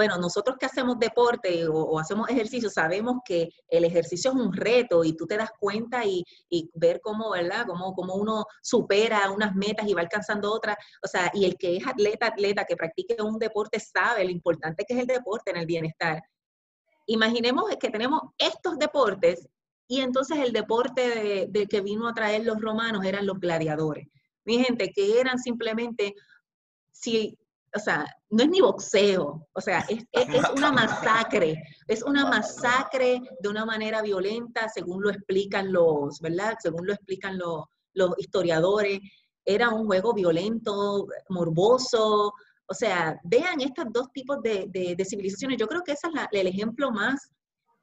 bueno, 0.00 0.16
nosotros 0.16 0.56
que 0.58 0.64
hacemos 0.64 0.98
deporte 0.98 1.68
o, 1.68 1.98
hacemos 1.98 2.30
ejercicio, 2.30 2.70
sabemos 2.70 3.16
que 3.22 3.50
el 3.68 3.84
ejercicio 3.84 4.30
es 4.30 4.36
un 4.38 4.50
reto 4.50 5.04
y 5.04 5.14
tú 5.14 5.26
te 5.26 5.36
das 5.36 5.50
cuenta 5.58 6.06
y, 6.06 6.24
ver 6.72 7.02
cómo, 7.02 7.32
¿verdad? 7.32 7.66
Cómo, 7.66 7.92
cómo, 7.92 8.14
uno 8.14 8.46
supera 8.62 9.30
unas 9.30 9.54
metas 9.54 9.86
y 9.86 9.92
va 9.92 10.00
alcanzando 10.00 10.50
otras. 10.54 10.78
O 11.04 11.06
sea, 11.06 11.30
y 11.34 11.44
el 11.44 11.58
que 11.58 11.76
es 11.76 11.86
atleta, 11.86 12.28
atleta, 12.28 12.64
que 12.64 12.76
practique 12.76 13.22
un 13.22 13.38
deporte, 13.38 13.78
sabe 13.78 14.24
lo 14.24 14.30
importante 14.30 14.86
que 14.88 14.94
es 14.94 15.00
el 15.00 15.06
deporte 15.06 15.50
en 15.50 15.58
el 15.58 15.66
bienestar. 15.66 16.22
Imaginemos 17.04 17.64
que 17.78 17.90
tenemos 17.90 18.22
estos 18.38 18.78
deportes 18.78 19.46
y 19.86 20.00
entonces 20.00 20.38
el 20.38 20.54
deporte 20.54 21.46
de, 21.46 21.66
que 21.66 21.82
vino 21.82 22.08
a 22.08 22.14
traer 22.14 22.46
los 22.46 22.58
romanos 22.58 23.04
eran 23.04 23.26
los 23.26 23.38
gladiadores. 23.38 24.08
Mi 24.46 24.64
gente, 24.64 24.92
que 24.94 25.20
eran 25.20 25.38
simplemente, 25.38 26.14
si, 26.90 27.36
o 27.74 27.78
sea, 27.78 28.04
no 28.30 28.42
es 28.42 28.48
ni 28.48 28.60
boxeo, 28.60 29.48
o 29.52 29.60
sea, 29.60 29.84
es, 29.88 30.04
una 30.56 30.72
masacre, 30.72 31.62
es 31.86 32.02
una 32.02 32.26
masacre 32.26 33.20
de 33.40 33.48
una 33.48 33.64
manera 33.64 34.02
violenta, 34.02 34.68
según 34.68 35.02
lo 35.02 35.10
explican 35.10 35.72
los, 35.72 36.20
¿verdad? 36.20 36.56
Según 36.60 36.86
lo 36.86 36.92
explican 36.92 37.38
los, 37.38 37.64
los 37.94 38.10
historiadores. 38.18 39.00
Era 39.44 39.70
un 39.70 39.86
juego 39.86 40.12
violento, 40.12 41.06
morboso, 41.28 42.32
O 42.66 42.74
sea, 42.74 43.18
vean 43.24 43.60
estos 43.60 43.86
dos 43.92 44.08
tipos 44.12 44.40
de, 44.42 44.66
de, 44.68 45.04
civilizaciones. 45.04 45.58
Yo 45.58 45.66
creo 45.66 45.82
que 45.82 45.92
ese 45.92 46.08
es 46.08 46.40
el 46.40 46.46
ejemplo 46.46 46.90
más, 46.90 47.30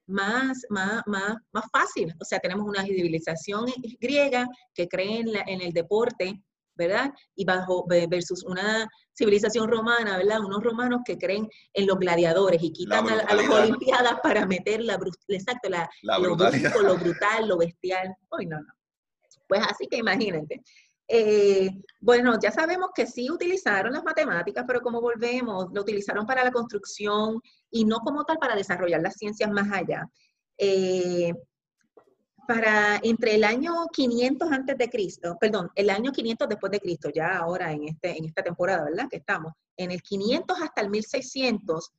más, 0.07 0.61
más, 0.69 1.01
más, 1.07 1.35
más 1.51 1.65
fácil. 1.71 2.13
O 2.21 2.25
sea, 2.25 2.39
tenemos 2.39 2.65
una 2.67 2.83
civilización 2.83 3.65
griega 3.99 4.47
que 4.73 4.87
cree 4.87 5.19
en, 5.19 5.29
en 5.47 5.61
el 5.61 5.73
deporte, 5.73 6.41
¿verdad? 6.77 7.11
Y 7.35 7.45
bajo 7.45 7.85
versus 7.87 8.43
una 8.43 8.87
civilización 9.13 9.67
romana, 9.67 10.17
¿verdad? 10.17 10.39
Unos 10.39 10.63
romanos 10.63 11.01
que 11.05 11.17
creen 11.17 11.49
en 11.73 11.87
los 11.87 11.97
gladiadores 11.97 12.61
y 12.61 12.71
quitan 12.71 13.09
a, 13.09 13.15
las 13.15 13.49
olimpiadas 13.49 14.19
para 14.21 14.45
meter 14.45 14.83
la, 14.83 14.99
exacto, 15.27 15.69
la, 15.69 15.89
lo, 16.03 16.35
lo 16.83 16.97
brutal, 16.97 17.47
lo 17.47 17.57
bestial. 17.57 18.15
Uy, 18.31 18.45
no, 18.45 18.59
no. 18.59 18.73
Pues 19.47 19.61
así 19.67 19.87
que 19.87 19.97
imagínate. 19.97 20.61
Eh, 21.09 21.71
bueno, 22.01 22.37
ya 22.41 22.51
sabemos 22.51 22.89
que 22.93 23.07
sí 23.07 23.31
utilizaron 23.31 23.93
las 23.93 24.03
matemáticas, 24.03 24.65
pero 24.67 24.81
como 24.81 24.99
volvemos, 24.99 25.67
lo 25.71 25.81
utilizaron 25.81 26.25
para 26.25 26.43
la 26.43 26.51
construcción 26.51 27.39
y 27.71 27.85
no 27.85 27.99
como 27.99 28.25
tal 28.25 28.37
para 28.37 28.55
desarrollar 28.55 29.01
las 29.01 29.15
ciencias 29.15 29.49
más 29.49 29.71
allá. 29.71 30.05
Eh, 30.57 31.33
para 32.47 32.99
entre 33.03 33.35
el 33.35 33.43
año 33.43 33.73
500 33.91 34.51
antes 34.51 34.77
de 34.77 34.89
Cristo, 34.89 35.37
perdón, 35.39 35.69
el 35.75 35.89
año 35.89 36.11
500 36.11 36.47
después 36.47 36.71
de 36.71 36.79
Cristo, 36.79 37.09
ya 37.13 37.37
ahora 37.37 37.71
en, 37.71 37.83
este, 37.83 38.17
en 38.17 38.25
esta 38.25 38.41
temporada, 38.41 38.85
¿verdad? 38.85 39.07
Que 39.09 39.17
estamos, 39.17 39.53
en 39.75 39.91
el 39.91 40.01
500 40.01 40.61
hasta 40.61 40.81
el 40.81 40.89
1600, 40.89 41.91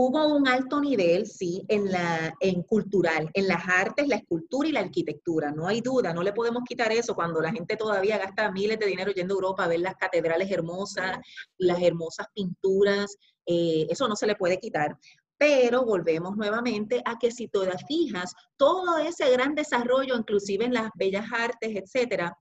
hubo 0.00 0.28
un 0.28 0.46
alto 0.46 0.80
nivel, 0.80 1.26
sí, 1.26 1.64
en 1.66 1.90
la 1.90 2.32
en 2.38 2.62
cultural, 2.62 3.30
en 3.34 3.48
las 3.48 3.68
artes, 3.68 4.06
la 4.06 4.14
escultura 4.16 4.68
y 4.68 4.72
la 4.72 4.80
arquitectura. 4.80 5.50
No 5.50 5.66
hay 5.66 5.80
duda, 5.80 6.12
no 6.12 6.22
le 6.22 6.32
podemos 6.32 6.62
quitar 6.64 6.92
eso 6.92 7.16
cuando 7.16 7.40
la 7.40 7.52
gente 7.52 7.76
todavía 7.76 8.16
gasta 8.16 8.50
miles 8.52 8.78
de 8.78 8.86
dinero 8.86 9.10
yendo 9.10 9.34
a 9.34 9.38
Europa 9.38 9.64
a 9.64 9.68
ver 9.68 9.80
las 9.80 9.96
catedrales 9.96 10.50
hermosas, 10.52 11.18
las 11.58 11.82
hermosas 11.82 12.28
pinturas. 12.32 13.16
Eh, 13.44 13.86
eso 13.90 14.06
no 14.06 14.14
se 14.14 14.28
le 14.28 14.36
puede 14.36 14.60
quitar. 14.60 14.96
Pero 15.38 15.84
volvemos 15.84 16.36
nuevamente 16.36 17.00
a 17.04 17.16
que 17.18 17.30
si 17.30 17.48
te 17.48 17.60
fijas, 17.86 18.34
todo 18.56 18.98
ese 18.98 19.30
gran 19.30 19.54
desarrollo, 19.54 20.16
inclusive 20.16 20.64
en 20.64 20.74
las 20.74 20.90
bellas 20.94 21.26
artes, 21.32 21.70
etcétera, 21.74 22.36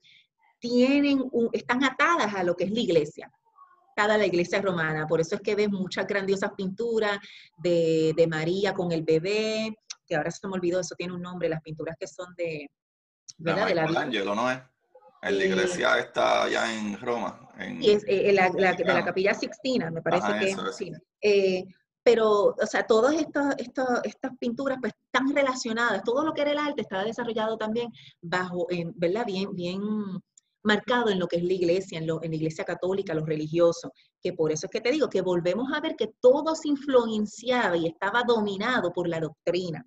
tienen 0.60 1.24
están 1.54 1.84
atadas 1.84 2.34
a 2.34 2.44
lo 2.44 2.56
que 2.56 2.64
es 2.64 2.72
la 2.72 2.80
iglesia 2.80 3.32
a 4.04 4.18
la 4.18 4.26
iglesia 4.26 4.62
romana. 4.62 5.08
Por 5.08 5.20
eso 5.20 5.36
es 5.36 5.42
que 5.42 5.56
ves 5.56 5.70
muchas 5.70 6.06
grandiosas 6.06 6.52
pinturas 6.56 7.18
de, 7.58 8.14
de, 8.16 8.28
María 8.28 8.74
con 8.74 8.92
el 8.92 9.04
bebé, 9.04 9.76
que 10.06 10.16
ahora 10.16 10.30
se 10.30 10.48
me 10.48 10.54
olvidó, 10.54 10.80
eso 10.80 10.96
tiene 10.96 11.14
un 11.14 11.22
nombre, 11.22 11.50
las 11.50 11.62
pinturas 11.62 11.96
que 12.00 12.08
son 12.08 12.34
de... 12.36 12.70
¿verdad? 13.38 13.68
De, 13.68 13.76
la 13.76 13.86
¿no 14.36 14.52
es? 14.52 14.60
En 15.24 15.38
la 15.38 15.44
eh, 15.44 15.48
iglesia 15.48 16.00
está 16.00 16.44
allá 16.44 16.74
en 16.74 17.00
Roma. 17.00 17.50
En, 17.58 17.82
y 17.82 17.90
es, 17.90 18.04
eh, 18.08 18.32
la, 18.34 18.50
de 18.50 18.84
la 18.86 19.04
capilla 19.04 19.34
Sixtina, 19.34 19.90
me 19.90 20.02
parece 20.02 20.28
que 20.40 20.56
es. 21.22 21.64
Pero, 22.08 22.56
o 22.58 22.66
sea, 22.66 22.88
todas 22.88 23.16
estas, 23.16 23.58
pinturas 24.40 24.78
pues 24.80 24.94
están 25.12 25.36
relacionadas, 25.36 26.04
todo 26.06 26.24
lo 26.24 26.32
que 26.32 26.40
era 26.40 26.52
el 26.52 26.58
arte 26.58 26.84
estaba 26.84 27.04
desarrollado 27.04 27.58
también 27.58 27.92
bajo, 28.22 28.66
¿verdad? 28.96 29.26
Bien, 29.26 29.54
bien 29.54 29.82
marcado 30.64 31.10
en 31.10 31.20
lo 31.20 31.28
que 31.28 31.36
es 31.36 31.44
la 31.44 31.52
iglesia, 31.52 32.00
en 32.00 32.08
la 32.08 32.36
iglesia 32.38 32.64
católica, 32.64 33.14
los 33.14 33.26
religiosos, 33.26 33.92
que 34.22 34.32
por 34.32 34.54
eso 34.54 34.68
es 34.68 34.72
que 34.72 34.80
te 34.80 34.92
digo 34.92 35.10
que 35.10 35.20
volvemos 35.20 35.68
a 35.74 35.82
ver 35.82 35.98
que 35.98 36.14
todo 36.22 36.56
se 36.56 36.70
influenciaba 36.70 37.76
y 37.76 37.88
estaba 37.88 38.24
dominado 38.24 38.94
por 38.94 39.10
la 39.10 39.20
doctrina. 39.20 39.86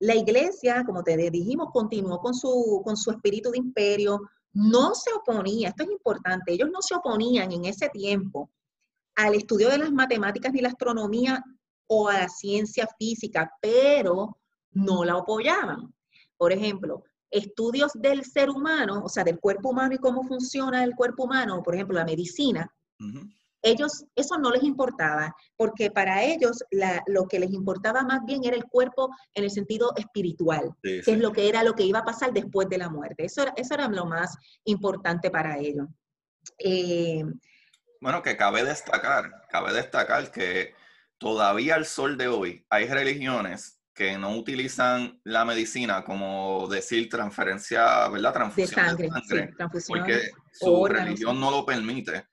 La 0.00 0.16
iglesia, 0.16 0.82
como 0.84 1.04
te 1.04 1.16
dijimos, 1.30 1.68
continuó 1.72 2.18
con 2.18 2.34
su, 2.34 2.82
con 2.84 2.96
su 2.96 3.12
espíritu 3.12 3.52
de 3.52 3.58
imperio, 3.58 4.18
no 4.54 4.92
se 4.96 5.12
oponía, 5.12 5.68
esto 5.68 5.84
es 5.84 5.90
importante, 5.90 6.52
ellos 6.52 6.70
no 6.72 6.82
se 6.82 6.96
oponían 6.96 7.52
en 7.52 7.66
ese 7.66 7.88
tiempo 7.90 8.50
al 9.16 9.34
estudio 9.34 9.68
de 9.68 9.78
las 9.78 9.92
matemáticas 9.92 10.52
ni 10.52 10.60
la 10.60 10.68
astronomía 10.68 11.42
o 11.86 12.08
a 12.08 12.20
la 12.20 12.28
ciencia 12.28 12.88
física, 12.98 13.50
pero 13.60 14.38
no 14.72 15.04
la 15.04 15.14
apoyaban. 15.14 15.94
Por 16.36 16.52
ejemplo, 16.52 17.04
estudios 17.30 17.92
del 17.94 18.24
ser 18.24 18.50
humano, 18.50 19.02
o 19.04 19.08
sea, 19.08 19.24
del 19.24 19.40
cuerpo 19.40 19.70
humano 19.70 19.94
y 19.94 19.98
cómo 19.98 20.22
funciona 20.24 20.84
el 20.84 20.94
cuerpo 20.94 21.24
humano, 21.24 21.62
por 21.62 21.74
ejemplo, 21.74 21.98
la 21.98 22.04
medicina, 22.04 22.72
ellos, 23.62 24.04
eso 24.14 24.38
no 24.38 24.50
les 24.50 24.62
importaba, 24.62 25.34
porque 25.56 25.90
para 25.90 26.22
ellos 26.22 26.62
lo 27.06 27.26
que 27.26 27.38
les 27.38 27.50
importaba 27.52 28.02
más 28.02 28.24
bien 28.26 28.44
era 28.44 28.56
el 28.56 28.64
cuerpo 28.64 29.10
en 29.34 29.44
el 29.44 29.50
sentido 29.50 29.92
espiritual, 29.96 30.74
que 30.82 30.98
es 30.98 31.18
lo 31.18 31.32
que 31.32 31.48
era 31.48 31.62
lo 31.62 31.74
que 31.74 31.84
iba 31.84 32.00
a 32.00 32.04
pasar 32.04 32.32
después 32.32 32.68
de 32.68 32.78
la 32.78 32.90
muerte. 32.90 33.24
Eso 33.24 33.42
era, 33.42 33.54
eso 33.56 33.74
era 33.74 33.88
lo 33.88 34.04
más 34.04 34.36
importante 34.64 35.30
para 35.30 35.58
ellos. 35.58 35.88
Eh, 36.58 37.24
bueno, 38.04 38.22
que 38.22 38.36
cabe 38.36 38.62
destacar, 38.62 39.46
cabe 39.48 39.72
destacar 39.72 40.30
que 40.30 40.74
todavía 41.16 41.76
al 41.76 41.86
sol 41.86 42.18
de 42.18 42.28
hoy 42.28 42.66
hay 42.68 42.86
religiones 42.86 43.80
que 43.94 44.18
no 44.18 44.36
utilizan 44.36 45.18
la 45.24 45.46
medicina 45.46 46.04
como 46.04 46.68
decir 46.68 47.08
transferencia, 47.08 48.06
¿verdad? 48.08 48.34
Transfusión 48.34 48.96
de 48.98 49.08
sangre, 49.08 49.54
porque 49.88 50.32
su 50.52 50.84
religión 50.84 51.40
no 51.40 51.50
lo 51.50 51.64
permite 51.64 52.26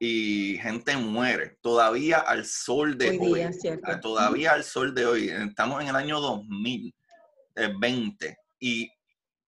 y 0.00 0.58
gente 0.60 0.96
muere 0.96 1.56
todavía 1.60 2.18
al 2.18 2.44
sol 2.44 2.98
de 2.98 3.16
hoy. 3.16 3.42
Ah, 3.84 4.00
todavía 4.00 4.50
al 4.50 4.64
sol 4.64 4.92
de 4.92 5.06
hoy. 5.06 5.28
Estamos 5.28 5.80
en 5.82 5.88
el 5.90 5.94
año 5.94 6.18
2020 6.18 8.38
y 8.58 8.90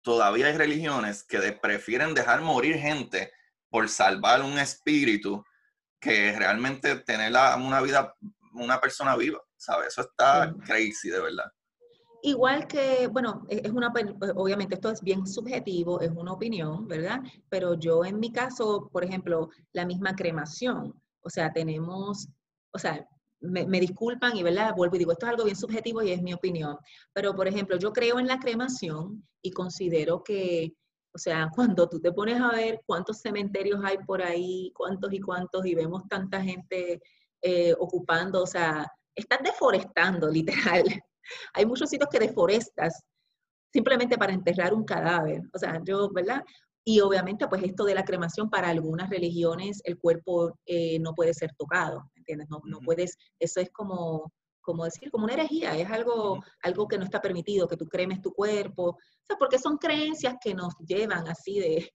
todavía 0.02 0.46
hay 0.46 0.58
religiones 0.58 1.24
que 1.24 1.52
prefieren 1.52 2.14
dejar 2.14 2.40
morir 2.40 2.78
gente 2.78 3.34
por 3.70 3.90
salvar 3.90 4.44
un 4.44 4.58
espíritu 4.60 5.44
que 6.08 6.32
realmente 6.38 6.96
tener 7.00 7.34
una 7.58 7.82
vida, 7.82 8.16
una 8.54 8.80
persona 8.80 9.18
viva, 9.18 9.42
¿sabes? 9.58 9.90
Eso 9.90 10.02
está 10.02 10.56
crazy, 10.66 11.10
de 11.10 11.20
verdad. 11.20 11.52
Igual 12.24 12.66
que, 12.66 13.08
bueno, 13.08 13.46
e, 13.50 13.62
es 13.66 13.72
una, 13.72 13.92
obviamente 14.36 14.76
esto 14.76 14.90
es 14.90 15.02
bien 15.02 15.28
subjetivo, 15.28 16.00
es 16.00 16.10
una 16.12 16.32
opinión, 16.32 16.88
¿verdad? 16.88 17.20
Pero 17.50 17.74
yo 17.74 18.06
en 18.06 18.20
mi 18.20 18.32
caso, 18.32 18.90
por 18.92 19.04
ejemplo, 19.04 19.50
la 19.74 19.86
misma 19.86 20.16
cremación, 20.16 20.94
o 21.22 21.30
sea, 21.30 21.52
tenemos, 21.52 22.30
o 22.72 22.80
sea, 22.80 23.06
me, 23.42 23.68
me, 23.68 23.80
disculpan 23.82 24.36
y, 24.38 24.44
¿verdad? 24.44 24.74
Vuelvo 24.76 24.96
y 24.96 25.00
digo, 25.00 25.12
esto 25.12 25.26
es 25.26 25.32
algo 25.32 25.44
bien 25.44 25.58
subjetivo 25.58 26.02
y 26.02 26.12
es 26.12 26.22
mi 26.22 26.34
opinión. 26.34 26.78
Pero, 27.14 27.36
por 27.36 27.48
ejemplo, 27.50 27.78
yo 27.78 27.92
creo 27.92 28.18
en 28.18 28.28
la 28.28 28.40
cremación 28.40 29.28
y 29.42 29.52
considero 29.52 30.24
que 30.24 30.74
o 31.18 31.20
sea, 31.20 31.50
cuando 31.52 31.90
tú 31.90 32.00
te 32.00 32.12
pones 32.12 32.40
a 32.40 32.52
ver 32.52 32.84
cuántos 32.86 33.22
cementerios 33.22 33.80
hay 33.84 33.98
por 34.06 34.22
ahí, 34.22 34.72
cuántos 34.76 35.12
y 35.12 35.20
cuántos, 35.20 35.66
y 35.66 35.74
vemos 35.74 36.08
tanta 36.08 36.40
gente 36.44 37.02
eh, 37.42 37.74
ocupando, 37.80 38.44
o 38.44 38.46
sea, 38.46 38.86
estás 39.16 39.40
deforestando, 39.44 40.30
literal. 40.32 40.84
hay 41.56 41.66
muchos 41.66 41.90
sitios 41.90 42.08
que 42.12 42.20
deforestas 42.20 43.04
simplemente 43.74 44.16
para 44.16 44.32
enterrar 44.32 44.76
un 44.76 44.86
cadáver. 44.86 45.42
O 45.56 45.58
sea, 45.58 45.82
yo, 45.84 46.08
¿verdad? 46.12 46.44
Y 46.86 47.00
obviamente, 47.00 47.48
pues 47.48 47.64
esto 47.64 47.84
de 47.84 47.96
la 47.96 48.06
cremación 48.06 48.48
para 48.52 48.70
algunas 48.70 49.10
religiones, 49.10 49.82
el 49.86 49.98
cuerpo 49.98 50.56
eh, 50.68 51.00
no 51.00 51.16
puede 51.16 51.34
ser 51.34 51.52
tocado, 51.58 52.12
¿entiendes? 52.16 52.48
No, 52.48 52.62
no 52.66 52.80
puedes, 52.82 53.18
eso 53.40 53.60
es 53.60 53.72
como 53.72 54.32
como 54.68 54.84
decir, 54.84 55.10
como 55.10 55.24
una 55.24 55.34
herejía, 55.34 55.78
es 55.78 55.90
algo, 55.90 56.44
algo 56.62 56.90
que 56.90 56.98
no 56.98 57.06
está 57.06 57.22
permitido, 57.22 57.70
que 57.70 57.78
tú 57.78 57.88
cremes 57.88 58.22
tu 58.22 58.34
cuerpo, 58.34 58.90
o 58.90 59.26
sea, 59.26 59.38
porque 59.38 59.58
son 59.58 59.78
creencias 59.78 60.36
que 60.44 60.54
nos 60.54 60.74
llevan 60.80 61.26
así 61.30 61.58
de, 61.58 61.94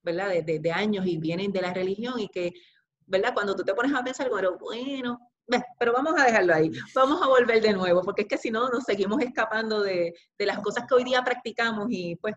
¿verdad? 0.00 0.28
De, 0.28 0.60
de, 0.60 0.72
años 0.72 1.04
y 1.06 1.18
vienen 1.18 1.50
de 1.50 1.60
la 1.60 1.74
religión 1.74 2.20
y 2.20 2.28
que, 2.28 2.52
¿verdad? 3.04 3.34
Cuando 3.34 3.56
tú 3.56 3.64
te 3.64 3.74
pones 3.74 3.92
a 3.92 4.04
pensar, 4.04 4.30
bueno, 4.30 4.56
bueno, 4.60 5.18
pero 5.76 5.92
vamos 5.92 6.14
a 6.16 6.24
dejarlo 6.24 6.54
ahí, 6.54 6.70
vamos 6.94 7.20
a 7.20 7.26
volver 7.26 7.60
de 7.60 7.72
nuevo, 7.72 8.00
porque 8.02 8.22
es 8.22 8.28
que 8.28 8.38
si 8.38 8.52
no 8.52 8.68
nos 8.68 8.84
seguimos 8.84 9.20
escapando 9.20 9.82
de, 9.82 10.14
de 10.38 10.46
las 10.46 10.60
cosas 10.60 10.84
que 10.88 10.94
hoy 10.94 11.02
día 11.02 11.24
practicamos 11.24 11.88
y 11.90 12.14
pues 12.14 12.36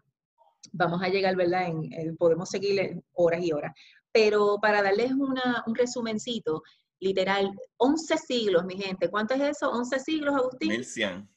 vamos 0.72 1.04
a 1.04 1.10
llegar, 1.10 1.36
¿verdad? 1.36 1.68
En, 1.68 2.18
podemos 2.18 2.50
seguir 2.50 3.00
horas 3.14 3.44
y 3.44 3.52
horas. 3.52 3.74
Pero 4.12 4.58
para 4.60 4.82
darles 4.82 5.12
una, 5.12 5.64
un 5.68 5.76
resumencito, 5.76 6.64
literal, 7.00 7.52
11 7.78 8.18
siglos, 8.18 8.66
mi 8.66 8.76
gente. 8.78 9.10
¿Cuánto 9.10 9.34
es 9.34 9.42
eso? 9.42 9.70
11 9.72 10.00
siglos, 10.00 10.36
Agustín. 10.36 10.70
1100. 10.70 11.30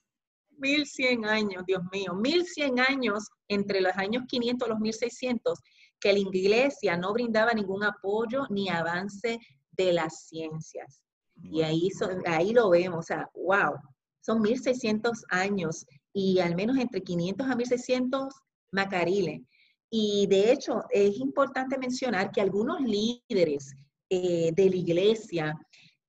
1100 0.59 1.25
años, 1.25 1.65
Dios 1.67 1.83
mío. 1.93 2.15
1100 2.15 2.81
años 2.81 3.29
entre 3.49 3.81
los 3.81 3.97
años 3.97 4.25
500 4.29 4.67
y 4.67 4.71
los 4.71 4.81
1600 4.81 5.59
que 6.01 6.13
la 6.13 6.19
iglesia 6.19 6.97
no 6.97 7.13
brindaba 7.13 7.53
ningún 7.53 7.85
apoyo 7.85 8.47
ni 8.49 8.69
avance 8.69 9.39
de 9.73 9.93
las 9.93 10.27
ciencias. 10.27 11.03
Y 11.43 11.63
ahí, 11.63 11.89
ahí 12.27 12.53
lo 12.53 12.71
vemos, 12.71 12.99
o 12.99 13.03
sea, 13.03 13.31
wow, 13.35 13.75
son 14.21 14.43
1600 14.43 15.25
años 15.31 15.87
y 16.13 16.41
al 16.41 16.55
menos 16.55 16.77
entre 16.79 17.03
500 17.03 17.49
a 17.49 17.55
1600 17.55 18.35
Macarile. 18.73 19.45
Y 19.91 20.27
de 20.29 20.53
hecho, 20.53 20.85
es 20.91 21.19
importante 21.19 21.77
mencionar 21.79 22.31
que 22.31 22.41
algunos 22.41 22.81
líderes 22.81 23.75
eh, 24.11 24.51
de 24.55 24.69
la 24.69 24.77
iglesia 24.77 25.59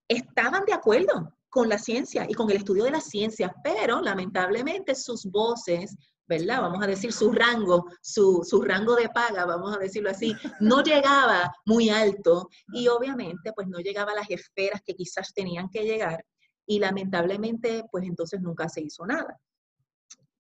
estaban 0.08 0.66
de 0.66 0.74
acuerdo 0.74 1.34
con 1.49 1.70
la 1.70 1.78
ciencia 1.78 2.26
y 2.28 2.34
con 2.34 2.49
el 2.49 2.58
estudio 2.58 2.84
de 2.84 2.91
la 2.91 3.02
ciencia, 3.02 3.54
pero 3.64 4.02
lamentablemente 4.02 4.95
sus 4.95 5.26
voces, 5.26 5.95
¿verdad? 6.28 6.62
Vamos 6.62 6.82
a 6.84 6.88
decir 6.88 7.14
su 7.14 7.32
rango, 7.32 7.86
su, 8.02 8.41
su, 8.43 8.62
rango 8.62 8.95
de 8.95 9.10
paga, 9.10 9.45
vamos 9.45 9.76
a 9.76 9.80
decirlo 9.80 10.10
así, 10.10 10.34
no 10.60 10.82
llegaba 10.84 11.54
muy 11.66 11.89
alto 11.89 12.49
y 12.74 12.88
obviamente 12.88 13.54
pues 13.54 13.68
no 13.68 13.80
llegaba 13.80 14.14
a 14.14 14.16
las 14.16 14.30
esferas 14.30 14.82
que 14.84 14.95
quizás 14.95 15.34
tenían 15.34 15.70
que 15.70 15.84
llegar 15.84 16.26
y 16.66 16.80
lamentablemente 16.80 17.84
pues 17.91 18.06
entonces 18.06 18.41
nunca 18.41 18.68
se 18.70 18.82
hizo 18.82 19.06
nada. 19.06 19.39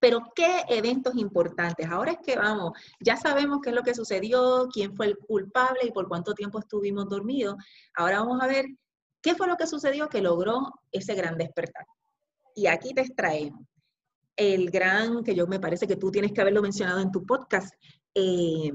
Pero 0.01 0.31
¿qué 0.35 0.63
eventos 0.67 1.15
importantes? 1.15 1.87
Ahora 1.87 2.13
es 2.13 2.17
que 2.25 2.35
vamos, 2.35 2.71
ya 2.99 3.15
sabemos 3.15 3.59
qué 3.61 3.69
es 3.69 3.75
lo 3.75 3.83
que 3.83 3.93
sucedió, 3.93 4.67
quién 4.73 4.95
fue 4.95 5.05
el 5.05 5.17
culpable 5.17 5.81
y 5.83 5.91
por 5.91 6.07
cuánto 6.07 6.33
tiempo 6.33 6.59
estuvimos 6.59 7.07
dormidos. 7.07 7.55
Ahora 7.95 8.19
vamos 8.19 8.41
a 8.41 8.47
ver 8.47 8.65
qué 9.21 9.35
fue 9.35 9.47
lo 9.47 9.57
que 9.57 9.67
sucedió 9.67 10.09
que 10.09 10.21
logró 10.21 10.73
ese 10.91 11.13
gran 11.13 11.37
despertar. 11.37 11.85
Y 12.55 12.65
aquí 12.65 12.93
te 12.93 13.01
extraemos 13.01 13.61
el 14.35 14.71
gran, 14.71 15.23
que 15.23 15.35
yo 15.35 15.45
me 15.45 15.59
parece 15.59 15.87
que 15.87 15.95
tú 15.95 16.09
tienes 16.11 16.31
que 16.31 16.41
haberlo 16.41 16.61
mencionado 16.61 16.99
en 16.99 17.11
tu 17.11 17.25
podcast, 17.25 17.73
eh, 18.15 18.71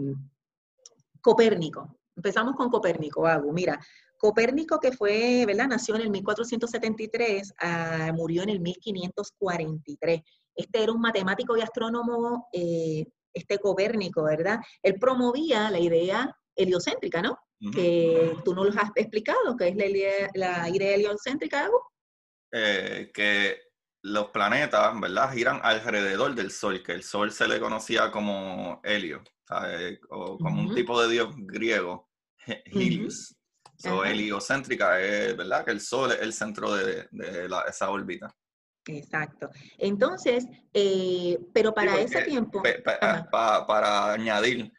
Copérnico. 1.20 1.98
Empezamos 2.14 2.54
con 2.54 2.70
Copérnico, 2.70 3.26
Agu. 3.26 3.52
Mira, 3.52 3.80
Copérnico 4.16 4.78
que 4.78 4.92
fue, 4.92 5.44
¿verdad? 5.44 5.66
Nació 5.68 5.96
en 5.96 6.02
el 6.02 6.10
1473, 6.10 7.52
ah, 7.60 8.12
murió 8.14 8.42
en 8.44 8.50
el 8.50 8.60
1543. 8.60 10.22
Este 10.56 10.82
era 10.82 10.92
un 10.92 11.00
matemático 11.00 11.56
y 11.56 11.60
astrónomo, 11.60 12.48
eh, 12.52 13.06
este 13.32 13.58
Copérnico, 13.58 14.24
¿verdad? 14.24 14.58
Él 14.82 14.98
promovía 14.98 15.70
la 15.70 15.78
idea 15.78 16.36
heliocéntrica, 16.56 17.22
¿no? 17.22 17.38
Que 17.72 18.36
tú 18.44 18.54
nos 18.54 18.74
lo 18.74 18.80
has 18.80 18.90
explicado, 18.94 19.56
que 19.56 19.68
es 19.68 19.76
la 19.76 19.86
idea, 19.86 20.30
la 20.34 20.68
idea 20.68 20.94
heliocéntrica, 20.94 21.64
Agu. 21.64 21.80
Eh, 22.52 23.10
que 23.12 23.58
los 24.02 24.30
planetas, 24.30 24.98
¿verdad? 25.00 25.32
Giran 25.32 25.60
alrededor 25.62 26.34
del 26.34 26.50
Sol, 26.50 26.82
que 26.82 26.92
el 26.92 27.02
Sol 27.02 27.32
se 27.32 27.48
le 27.48 27.58
conocía 27.58 28.10
como 28.10 28.80
Helio, 28.84 29.22
o 30.10 30.38
como 30.38 30.62
un 30.62 30.74
tipo 30.74 31.00
de 31.02 31.08
dios 31.08 31.34
griego, 31.36 32.08
Helios. 32.66 33.34
heliocéntrica 34.04 35.00
es, 35.00 35.36
¿verdad? 35.36 35.64
Que 35.64 35.72
el 35.72 35.80
Sol 35.80 36.12
es 36.12 36.20
el 36.20 36.32
centro 36.32 36.74
de, 36.74 37.08
esa 37.68 37.90
órbita. 37.90 38.34
Exacto. 38.86 39.50
Entonces, 39.78 40.46
eh, 40.72 41.38
pero 41.52 41.74
para 41.74 41.98
ese 41.98 42.22
tiempo... 42.22 42.62
para 43.30 44.12
añadir, 44.12 44.72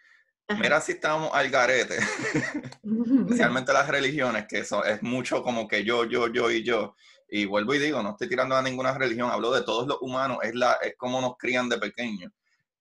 mira 0.60 0.80
si 0.80 0.94
estamos 0.94 1.30
al 1.34 1.50
garete, 1.50 1.98
especialmente 2.84 3.74
las 3.74 3.88
religiones, 3.88 4.46
que 4.48 4.60
eso 4.60 4.84
es 4.86 5.04
mucho 5.04 5.44
como 5.44 5.68
que 5.68 5.84
yo, 5.84 6.06
yo, 6.06 6.28
yo 6.28 6.50
y 6.52 6.64
yo. 6.64 6.96
Y 7.30 7.46
vuelvo 7.46 7.74
y 7.74 7.80
digo, 7.80 8.02
no 8.02 8.12
estoy 8.12 8.30
tirando 8.30 8.56
a 8.56 8.62
ninguna 8.62 8.98
religión, 8.98 9.30
hablo 9.30 9.52
de 9.52 9.64
todos 9.64 9.86
los 9.86 9.98
humanos, 10.02 10.38
es, 10.44 10.56
la, 10.56 10.74
es 10.82 10.96
como 10.98 11.20
nos 11.20 11.36
crían 11.38 11.68
de 11.68 11.78
pequeños, 11.78 12.32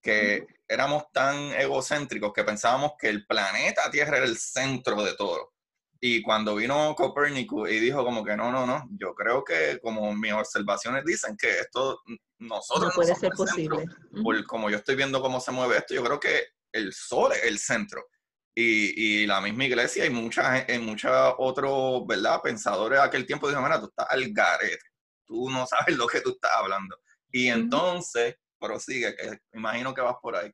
que 0.00 0.46
éramos 0.68 1.10
tan 1.12 1.36
egocéntricos 1.52 2.32
que 2.32 2.44
pensábamos 2.44 2.92
que 2.96 3.08
el 3.08 3.26
planeta 3.26 3.90
Tierra 3.90 4.18
era 4.18 4.26
el 4.26 4.38
centro 4.38 5.02
de 5.02 5.14
todo. 5.14 5.55
Y 6.00 6.22
cuando 6.22 6.56
vino 6.56 6.94
Copérnico 6.94 7.66
y 7.66 7.80
dijo 7.80 8.04
como 8.04 8.24
que 8.24 8.36
no, 8.36 8.52
no, 8.52 8.66
no, 8.66 8.86
yo 8.98 9.14
creo 9.14 9.42
que 9.42 9.78
como 9.82 10.14
mis 10.14 10.32
observaciones 10.32 11.04
dicen 11.04 11.36
que 11.36 11.60
esto 11.60 12.00
nosotros 12.38 12.88
no 12.88 12.94
puede 12.94 13.14
ser 13.14 13.30
posible. 13.32 13.86
por, 14.22 14.44
como 14.44 14.68
yo 14.70 14.76
estoy 14.76 14.96
viendo 14.96 15.22
cómo 15.22 15.40
se 15.40 15.52
mueve 15.52 15.78
esto, 15.78 15.94
yo 15.94 16.04
creo 16.04 16.20
que 16.20 16.48
el 16.72 16.92
sol 16.92 17.32
es 17.32 17.44
el 17.44 17.58
centro. 17.58 18.04
Y, 18.54 19.20
y, 19.22 19.26
la 19.26 19.42
misma 19.42 19.66
iglesia 19.66 20.06
y 20.06 20.10
muchas 20.10 20.66
mucha 20.80 21.36
otros, 21.36 22.06
¿verdad? 22.06 22.40
Pensadores 22.42 22.98
de 22.98 23.04
aquel 23.04 23.26
tiempo 23.26 23.46
dijeron, 23.46 23.64
mira, 23.64 23.78
tú 23.78 23.86
estás 23.86 24.06
al 24.08 24.32
garete, 24.32 24.78
tú 25.26 25.50
no 25.50 25.66
sabes 25.66 25.96
lo 25.96 26.06
que 26.06 26.22
tú 26.22 26.30
estás 26.30 26.52
hablando. 26.56 26.96
Y 27.30 27.48
entonces, 27.48 28.36
prosigue, 28.58 29.14
que 29.14 29.38
imagino 29.52 29.92
que 29.92 30.00
vas 30.00 30.16
por 30.22 30.36
ahí. 30.36 30.50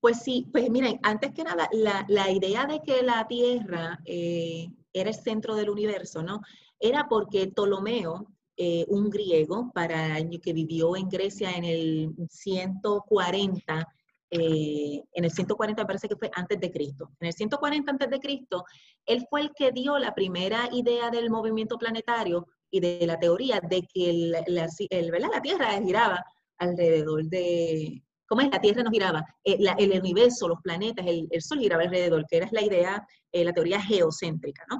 Pues 0.00 0.22
sí, 0.22 0.48
pues 0.52 0.70
miren, 0.70 0.98
antes 1.02 1.34
que 1.34 1.42
nada, 1.42 1.68
la, 1.72 2.06
la 2.08 2.30
idea 2.30 2.66
de 2.66 2.80
que 2.82 3.02
la 3.02 3.26
Tierra 3.26 3.98
eh, 4.06 4.68
era 4.92 5.10
el 5.10 5.16
centro 5.16 5.54
del 5.54 5.70
universo, 5.70 6.22
¿no? 6.22 6.40
Era 6.78 7.06
porque 7.08 7.48
Ptolomeo, 7.48 8.26
eh, 8.56 8.84
un 8.88 9.10
griego, 9.10 9.70
para 9.74 10.16
que 10.42 10.52
vivió 10.52 10.96
en 10.96 11.08
Grecia 11.08 11.52
en 11.52 11.64
el 11.64 12.14
140 12.28 13.88
eh, 14.32 15.02
en 15.12 15.24
el 15.24 15.30
140 15.32 15.82
me 15.82 15.86
parece 15.86 16.08
que 16.08 16.14
fue 16.14 16.30
antes 16.34 16.60
de 16.60 16.70
Cristo. 16.70 17.10
En 17.18 17.28
el 17.28 17.32
140 17.32 17.90
antes 17.90 18.10
de 18.10 18.20
Cristo, 18.20 18.64
él 19.04 19.26
fue 19.28 19.40
el 19.40 19.52
que 19.54 19.72
dio 19.72 19.98
la 19.98 20.14
primera 20.14 20.68
idea 20.72 21.10
del 21.10 21.30
movimiento 21.30 21.76
planetario 21.76 22.46
y 22.70 22.78
de 22.78 23.04
la 23.06 23.18
teoría 23.18 23.60
de 23.60 23.82
que 23.82 24.32
la 24.46 25.42
Tierra 25.42 25.80
giraba 25.82 26.24
alrededor 26.58 27.24
de, 27.24 28.04
¿cómo 28.30 28.42
es? 28.42 28.50
La 28.50 28.60
Tierra 28.60 28.84
no 28.84 28.90
giraba, 28.90 29.26
eh, 29.44 29.58
el 29.78 29.98
universo, 29.98 30.46
los 30.46 30.60
planetas, 30.62 31.04
el, 31.06 31.28
Sol 31.42 31.58
giraba 31.58 31.82
alrededor, 31.82 32.24
que 32.28 32.36
era 32.36 32.48
la 32.52 32.62
idea, 32.62 33.06
eh, 33.32 33.44
la 33.44 33.52
teoría 33.52 33.82
geocéntrica, 33.82 34.64
¿no? 34.70 34.78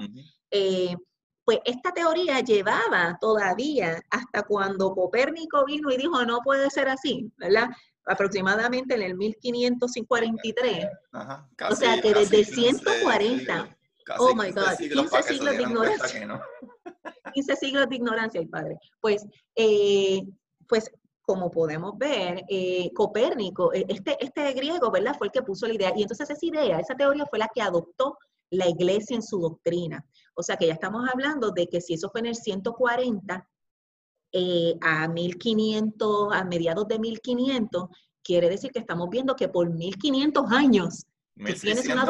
pues 1.42 1.58
esta 1.64 1.90
teoría 1.92 2.40
llevaba 2.40 3.16
todavía 3.20 4.00
hasta 4.10 4.42
cuando 4.44 4.94
Copérnico 4.94 5.64
vino 5.64 5.90
y 5.90 5.96
dijo, 5.96 6.24
no 6.24 6.38
puede 6.44 6.70
ser 6.70 6.88
así, 6.88 7.32
¿verdad? 7.38 7.68
aproximadamente 8.06 8.94
en 8.94 9.02
el 9.02 9.16
1543. 9.16 10.86
o 11.70 11.74
sea 11.74 12.00
que 12.00 12.14
desde 12.14 12.44
140, 12.44 13.76
oh 14.18 14.34
my 14.34 14.50
God, 14.50 14.76
15 14.78 15.22
siglos 15.22 15.56
de 15.56 15.62
ignorancia. 15.62 16.42
15 17.32 17.56
siglos 17.56 17.88
de 17.88 17.96
ignorancia, 17.96 18.40
el 18.40 18.48
padre. 18.48 18.78
Pues, 19.00 19.26
eh, 19.54 20.22
pues 20.68 20.90
como 21.30 21.48
podemos 21.48 21.96
ver, 21.96 22.44
eh, 22.48 22.90
Copérnico, 22.92 23.72
eh, 23.72 23.86
este, 23.88 24.16
este 24.18 24.52
griego, 24.52 24.90
¿verdad? 24.90 25.14
Fue 25.16 25.28
el 25.28 25.32
que 25.32 25.42
puso 25.42 25.64
la 25.68 25.74
idea. 25.74 25.92
Y 25.94 26.02
entonces 26.02 26.28
esa 26.28 26.44
idea, 26.44 26.80
esa 26.80 26.96
teoría 26.96 27.24
fue 27.24 27.38
la 27.38 27.48
que 27.54 27.62
adoptó 27.62 28.18
la 28.50 28.68
iglesia 28.68 29.14
en 29.14 29.22
su 29.22 29.38
doctrina. 29.38 30.04
O 30.34 30.42
sea 30.42 30.56
que 30.56 30.66
ya 30.66 30.72
estamos 30.72 31.08
hablando 31.08 31.52
de 31.52 31.68
que 31.68 31.80
si 31.80 31.94
eso 31.94 32.10
fue 32.10 32.18
en 32.22 32.26
el 32.26 32.34
140, 32.34 33.48
eh, 34.32 34.74
a 34.80 35.06
1500, 35.06 36.34
a 36.34 36.42
mediados 36.42 36.88
de 36.88 36.98
1500, 36.98 37.90
quiere 38.24 38.48
decir 38.48 38.72
que 38.72 38.80
estamos 38.80 39.08
viendo 39.08 39.36
que 39.36 39.48
por 39.48 39.70
1500 39.70 40.50
años, 40.50 41.06
tú 41.36 41.52
tienes 41.60 41.88
una 41.88 42.08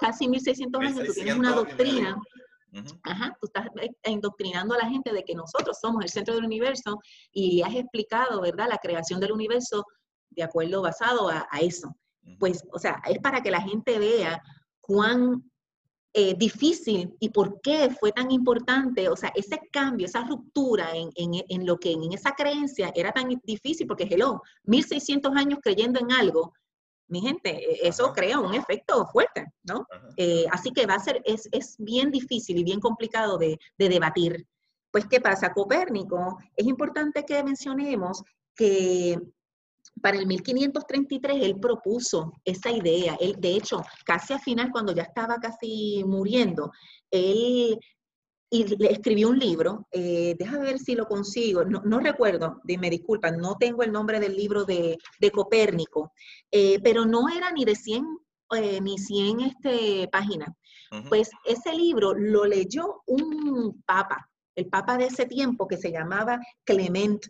casi 0.00 0.26
1600 0.26 0.82
años, 0.82 1.06
tú 1.06 1.12
tienes 1.12 1.36
una 1.36 1.52
doctrina, 1.52 2.20
ajá, 3.02 3.36
tú 3.40 3.46
estás 3.46 3.66
eh, 3.80 3.90
indoctrinando 4.10 4.74
a 4.74 4.78
la 4.78 4.88
gente 4.88 5.12
de 5.12 5.24
que 5.24 5.34
nosotros 5.34 5.78
somos 5.80 6.04
el 6.04 6.10
centro 6.10 6.34
del 6.34 6.44
universo 6.44 6.98
y 7.32 7.62
has 7.62 7.74
explicado, 7.74 8.40
¿verdad?, 8.40 8.68
la 8.68 8.78
creación 8.78 9.20
del 9.20 9.32
universo 9.32 9.84
de 10.30 10.42
acuerdo 10.42 10.82
basado 10.82 11.28
a, 11.28 11.46
a 11.50 11.60
eso. 11.60 11.94
Pues, 12.38 12.62
o 12.72 12.78
sea, 12.78 13.00
es 13.08 13.18
para 13.20 13.42
que 13.42 13.50
la 13.50 13.62
gente 13.62 13.98
vea 13.98 14.42
cuán 14.80 15.42
eh, 16.14 16.34
difícil 16.36 17.14
y 17.20 17.28
por 17.28 17.60
qué 17.60 17.90
fue 17.90 18.12
tan 18.12 18.30
importante, 18.30 19.08
o 19.08 19.14
sea, 19.14 19.30
ese 19.36 19.60
cambio, 19.70 20.06
esa 20.06 20.24
ruptura 20.24 20.90
en, 20.94 21.10
en, 21.14 21.66
lo 21.66 21.78
que 21.78 21.92
en 21.92 22.12
esa 22.12 22.32
creencia 22.32 22.90
era 22.94 23.12
tan 23.12 23.28
difícil, 23.44 23.86
porque 23.86 24.08
hello, 24.10 24.40
1600 24.64 25.36
años 25.36 25.58
creyendo 25.62 26.00
en 26.00 26.10
algo, 26.10 26.54
mi 27.08 27.20
gente, 27.20 27.50
e, 27.50 27.88
eso 27.88 28.12
crea 28.12 28.38
un 28.38 28.54
efecto 28.54 29.06
fuerte, 29.06 29.46
¿no? 29.64 29.86
Eh, 30.16 30.46
así 30.50 30.72
que 30.72 30.86
va 30.86 30.94
a 30.94 31.00
ser, 31.00 31.22
es, 31.24 31.48
es, 31.52 31.76
bien 31.78 32.10
difícil 32.10 32.58
y 32.58 32.64
bien 32.64 32.80
complicado 32.80 33.38
de, 33.38 33.58
de 33.76 33.88
debatir. 33.88 34.46
Pues, 34.90 35.06
¿qué 35.06 35.20
pasa? 35.20 35.52
Copérnico, 35.52 36.38
es 36.56 36.66
importante 36.66 37.24
que 37.24 37.42
mencionemos 37.42 38.22
que 38.54 39.18
para 40.00 40.18
el 40.18 40.26
1533 40.26 41.42
él 41.42 41.58
propuso 41.60 42.32
esa 42.44 42.70
idea. 42.70 43.16
Él, 43.20 43.36
de 43.38 43.56
hecho, 43.56 43.82
casi 44.04 44.32
al 44.32 44.40
final, 44.40 44.70
cuando 44.70 44.92
ya 44.92 45.02
estaba 45.02 45.38
casi 45.38 46.02
muriendo, 46.06 46.70
él 47.10 47.78
y 48.50 48.64
le 48.76 48.92
escribió 48.92 49.28
un 49.28 49.38
libro, 49.38 49.86
eh, 49.90 50.34
déjame 50.38 50.64
ver 50.64 50.78
si 50.78 50.94
lo 50.94 51.06
consigo, 51.06 51.64
no, 51.64 52.00
recuerdo, 52.00 52.60
me 52.64 52.90
disculpan, 52.90 53.38
no 53.38 53.56
tengo 53.56 53.82
el 53.82 53.92
nombre 53.92 54.20
del 54.20 54.36
libro 54.36 54.64
de, 54.64 54.98
Copérnico, 55.32 56.12
eh, 56.50 56.80
pero 56.82 57.04
no 57.04 57.28
era 57.28 57.52
ni 57.52 57.64
de 57.64 57.74
100 57.74 58.06
eh, 58.56 58.80
ni 58.80 58.98
100 58.98 59.40
este, 59.40 60.08
páginas. 60.08 60.50
Pues 61.10 61.30
ese 61.44 61.74
libro 61.74 62.14
lo 62.14 62.46
leyó 62.46 63.02
un 63.06 63.82
papa, 63.84 64.30
el 64.54 64.66
papa 64.68 64.96
de 64.96 65.06
ese 65.06 65.26
tiempo 65.26 65.68
que 65.68 65.76
se 65.76 65.92
llamaba 65.92 66.40
Clement. 66.64 67.26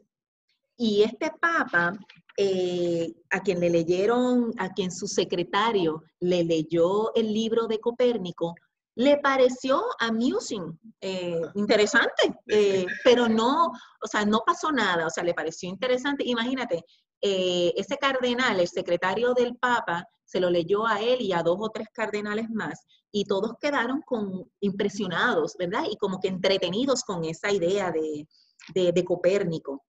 Y 0.77 1.03
este 1.03 1.33
papa 1.41 1.99
eh, 2.37 3.13
a 3.31 3.41
quien 3.43 3.59
le 3.59 3.69
leyeron, 3.69 4.53
a 4.59 4.73
quien 4.73 4.93
su 4.93 5.09
secretario 5.09 6.05
le 6.21 6.45
leyó 6.45 7.13
el 7.17 7.33
libro 7.33 7.67
de 7.67 7.81
Copérnico, 7.81 8.55
le 8.99 9.17
pareció 9.19 9.83
amusing, 10.01 10.79
eh, 11.01 11.41
interesante, 11.55 12.35
eh, 12.49 12.85
pero 13.05 13.29
no, 13.29 13.67
o 13.67 14.07
sea, 14.11 14.25
no 14.25 14.43
pasó 14.45 14.73
nada, 14.73 15.07
o 15.07 15.11
sea, 15.11 15.23
le 15.23 15.35
pareció 15.35 15.69
interesante. 15.69 16.25
Imagínate, 16.27 16.85
ese 17.21 17.97
cardenal, 17.97 18.61
el 18.61 18.69
secretario 18.69 19.35
del 19.35 19.57
Papa, 19.57 20.05
se 20.25 20.41
lo 20.41 20.51
leyó 20.51 20.87
a 20.87 21.01
él 21.01 21.21
y 21.21 21.33
a 21.33 21.43
dos 21.43 21.59
o 21.61 21.71
tres 21.71 21.89
cardenales 21.93 22.51
más, 22.51 22.85
y 23.11 23.25
todos 23.25 23.53
quedaron 23.61 24.03
con, 24.03 24.51
impresionados, 24.61 25.57
¿verdad? 25.57 25.85
Y 25.91 25.97
como 25.97 26.21
que 26.21 26.29
entretenidos 26.29 27.03
con 27.03 27.25
esa 27.25 27.53
idea 27.53 27.91
de, 27.93 28.27
de, 28.75 28.93
de 28.93 29.05
Copérnico. 29.05 29.85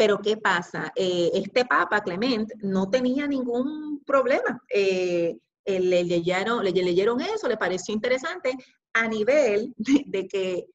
Pero 0.00 0.18
¿qué 0.18 0.38
pasa? 0.38 0.90
Eh, 0.96 1.30
este 1.34 1.66
Papa, 1.66 2.02
Clement, 2.02 2.50
no 2.62 2.88
tenía 2.88 3.26
ningún 3.26 4.02
problema. 4.06 4.58
Eh, 4.72 5.38
le, 5.78 6.04
leyeron, 6.04 6.64
le, 6.64 6.72
leyeron, 6.72 7.20
eso, 7.20 7.48
le 7.48 7.56
pareció 7.56 7.94
interesante, 7.94 8.56
a 8.94 9.06
nivel 9.06 9.74
de, 9.76 10.26
que 10.26 10.66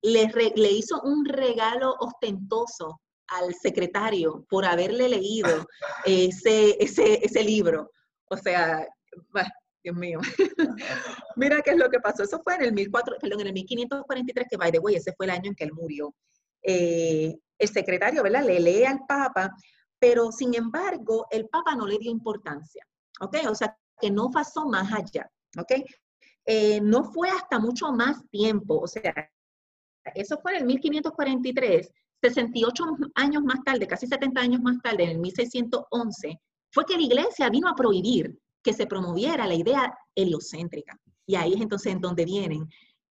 le, 0.00 0.32
le, 0.56 0.70
hizo 0.70 1.00
un 1.02 1.24
regalo 1.26 1.94
ostentoso 1.98 3.00
al 3.28 3.54
secretario 3.54 4.46
por 4.48 4.64
haberle 4.64 5.08
leído 5.08 5.66
ese, 6.06 6.76
ese, 6.82 7.24
ese 7.24 7.42
libro. 7.42 7.90
O 8.30 8.36
sea, 8.36 8.86
Dios 9.82 9.96
mío. 9.96 10.20
Mira 11.36 11.60
qué 11.62 11.72
es 11.72 11.76
lo 11.76 11.90
que 11.90 12.00
pasó. 12.00 12.22
Eso 12.22 12.40
fue 12.42 12.54
en 12.54 12.78
el, 12.78 12.90
14, 12.90 13.18
perdón, 13.20 13.40
en 13.40 13.48
el 13.48 13.52
1543, 13.52 14.46
que 14.48 14.56
by 14.56 14.72
the 14.72 14.78
way, 14.78 14.94
ese 14.94 15.12
fue 15.12 15.26
el 15.26 15.32
año 15.32 15.50
en 15.50 15.54
que 15.54 15.64
él 15.64 15.72
murió. 15.72 16.14
Eh, 16.62 17.36
el 17.58 17.68
secretario, 17.68 18.22
¿verdad? 18.22 18.44
Le 18.44 18.60
lee 18.60 18.84
al 18.84 19.00
Papa, 19.06 19.50
pero 19.98 20.30
sin 20.32 20.54
embargo, 20.54 21.26
el 21.30 21.48
Papa 21.48 21.74
no 21.74 21.86
le 21.86 21.98
dio 21.98 22.10
importancia, 22.10 22.86
¿ok? 23.20 23.36
O 23.48 23.54
sea, 23.54 23.76
que 24.02 24.10
no 24.10 24.30
pasó 24.30 24.66
más 24.66 24.92
allá, 24.92 25.30
¿ok? 25.56 25.72
Eh, 26.44 26.80
no 26.80 27.04
fue 27.04 27.30
hasta 27.30 27.60
mucho 27.60 27.92
más 27.92 28.28
tiempo, 28.30 28.80
o 28.80 28.88
sea, 28.88 29.14
eso 30.16 30.38
fue 30.42 30.52
en 30.52 30.58
el 30.58 30.66
1543, 30.66 31.88
68 32.20 32.84
años 33.14 33.44
más 33.44 33.62
tarde, 33.64 33.86
casi 33.86 34.08
70 34.08 34.40
años 34.40 34.60
más 34.60 34.82
tarde, 34.82 35.04
en 35.04 35.10
el 35.10 35.18
1611, 35.20 36.40
fue 36.72 36.84
que 36.84 36.96
la 36.96 37.02
iglesia 37.02 37.48
vino 37.48 37.68
a 37.68 37.76
prohibir 37.76 38.36
que 38.60 38.72
se 38.72 38.86
promoviera 38.86 39.46
la 39.46 39.54
idea 39.54 39.96
heliocéntrica. 40.16 40.98
Y 41.26 41.36
ahí 41.36 41.54
es 41.54 41.60
entonces 41.60 41.92
en 41.92 42.00
donde 42.00 42.24
vienen 42.24 42.68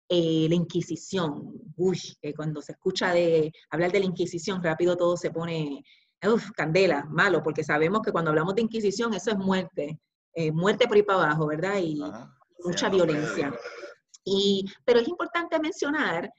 eh, 0.10 0.48
la 0.50 0.56
Inquisición. 0.56 1.54
Uy, 1.78 2.00
cuando 2.36 2.62
se 2.62 2.74
escucha 2.74 3.14
de 3.14 3.54
hablar 3.70 3.94
de 3.94 4.00
la 4.00 4.06
Inquisición, 4.06 4.62
rápido 4.62 4.98
todo 4.98 5.16
se 5.16 5.32
pone, 5.32 5.84
uf, 6.28 6.52
candela, 6.52 7.06
malo, 7.06 7.42
porque 7.42 7.64
sabemos 7.64 8.02
que 8.02 8.12
cuando 8.12 8.32
hablamos 8.32 8.56
de 8.56 8.64
Inquisición, 8.64 9.14
eso 9.14 9.32
es 9.32 9.38
muerte, 9.38 10.00
eh, 10.34 10.52
muerte 10.52 10.88
por 10.88 10.98
ahí 10.98 11.04
para 11.04 11.24
abajo, 11.24 11.48
¿verdad? 11.48 11.78
Y 11.78 12.02
mucha 12.64 12.90
violencia. 12.90 13.54
Y, 14.24 14.66
pero 14.86 15.00
es 15.00 15.08
importante 15.08 15.60
mencionar 15.60 16.32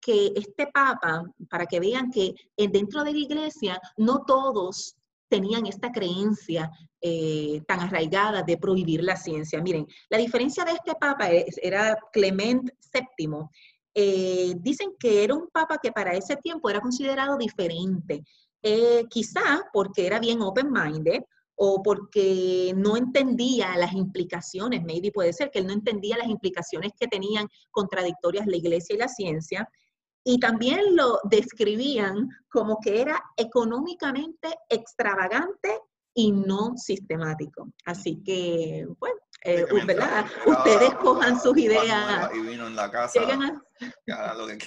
que 0.00 0.32
este 0.34 0.66
Papa, 0.66 1.24
para 1.48 1.66
que 1.66 1.80
vean 1.80 2.10
que 2.10 2.34
dentro 2.56 3.04
de 3.04 3.12
la 3.12 3.18
iglesia 3.18 3.80
no 3.96 4.24
todos 4.26 4.96
tenían 5.32 5.64
esta 5.64 5.90
creencia 5.90 6.70
eh, 7.00 7.62
tan 7.66 7.80
arraigada 7.80 8.42
de 8.42 8.58
prohibir 8.58 9.02
la 9.02 9.16
ciencia. 9.16 9.62
Miren, 9.62 9.86
la 10.10 10.18
diferencia 10.18 10.62
de 10.62 10.72
este 10.72 10.94
papa 10.94 11.30
era 11.30 11.96
Clement 12.12 12.68
VII. 12.92 13.48
Eh, 13.94 14.52
dicen 14.60 14.90
que 14.98 15.24
era 15.24 15.34
un 15.34 15.48
papa 15.48 15.78
que 15.82 15.90
para 15.90 16.12
ese 16.12 16.36
tiempo 16.36 16.68
era 16.68 16.80
considerado 16.82 17.38
diferente, 17.38 18.22
eh, 18.62 19.04
quizá 19.08 19.68
porque 19.72 20.06
era 20.06 20.18
bien 20.18 20.42
open-minded 20.42 21.22
o 21.64 21.80
porque 21.80 22.74
no 22.76 22.96
entendía 22.96 23.76
las 23.76 23.92
implicaciones, 23.92 24.82
maybe 24.82 25.12
puede 25.12 25.32
ser 25.32 25.48
que 25.48 25.60
él 25.60 25.68
no 25.68 25.72
entendía 25.72 26.18
las 26.18 26.26
implicaciones 26.26 26.90
que 26.98 27.06
tenían 27.06 27.46
contradictorias 27.70 28.48
la 28.48 28.56
iglesia 28.56 28.96
y 28.96 28.98
la 28.98 29.06
ciencia, 29.06 29.68
y 30.24 30.40
también 30.40 30.96
lo 30.96 31.20
describían 31.22 32.28
como 32.48 32.80
que 32.80 33.00
era 33.00 33.22
económicamente 33.36 34.48
extravagante 34.68 35.78
y 36.14 36.32
no 36.32 36.76
sistemático. 36.76 37.72
Así 37.84 38.20
que, 38.24 38.84
bueno, 38.98 39.20
eh, 39.44 39.64
¿verdad? 39.86 40.26
Ustedes 40.44 40.94
cojan 40.94 41.40
sus 41.40 41.56
ideas. 41.58 42.28
Y 42.34 42.40
vino 42.40 42.66
en 42.66 42.74
la 42.74 42.90
casa. 42.90 43.20
lo 44.36 44.46
que 44.48 44.58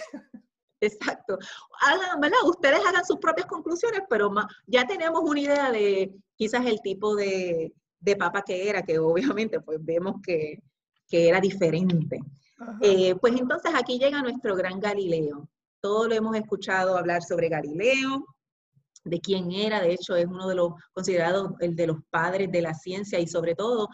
Exacto. 0.86 1.38
Hagan, 1.82 2.20
¿verdad? 2.20 2.38
Ustedes 2.46 2.80
hagan 2.86 3.06
sus 3.06 3.18
propias 3.18 3.48
conclusiones, 3.48 4.02
pero 4.10 4.34
ya 4.68 4.86
tenemos 4.86 5.22
una 5.24 5.40
idea 5.40 5.72
de 5.72 6.14
quizás 6.36 6.66
el 6.66 6.82
tipo 6.82 7.16
de, 7.16 7.74
de 8.00 8.16
papa 8.16 8.42
que 8.42 8.70
era, 8.70 8.82
que 8.82 9.00
obviamente 9.00 9.60
pues 9.62 9.78
vemos 9.84 10.16
que, 10.24 10.62
que 11.08 11.30
era 11.30 11.40
diferente. 11.40 12.20
Eh, 12.82 13.16
pues 13.16 13.34
entonces 13.40 13.72
aquí 13.76 14.00
llega 14.00 14.22
nuestro 14.22 14.56
gran 14.56 14.80
Galileo. 14.80 15.50
Todos 15.82 16.08
lo 16.08 16.16
hemos 16.16 16.36
escuchado 16.36 16.98
hablar 16.98 17.22
sobre 17.22 17.50
Galileo, 17.50 18.26
de 19.04 19.20
quién 19.20 19.52
era, 19.52 19.82
de 19.82 19.94
hecho 19.94 20.16
es 20.16 20.26
uno 20.26 20.48
de 20.48 20.56
los 20.56 20.74
considerados 20.94 21.52
el 21.60 21.76
de 21.76 21.88
los 21.88 21.98
padres 22.10 22.52
de 22.52 22.62
la 22.62 22.74
ciencia 22.74 23.20
y 23.20 23.28
sobre 23.28 23.54
todo 23.54 23.90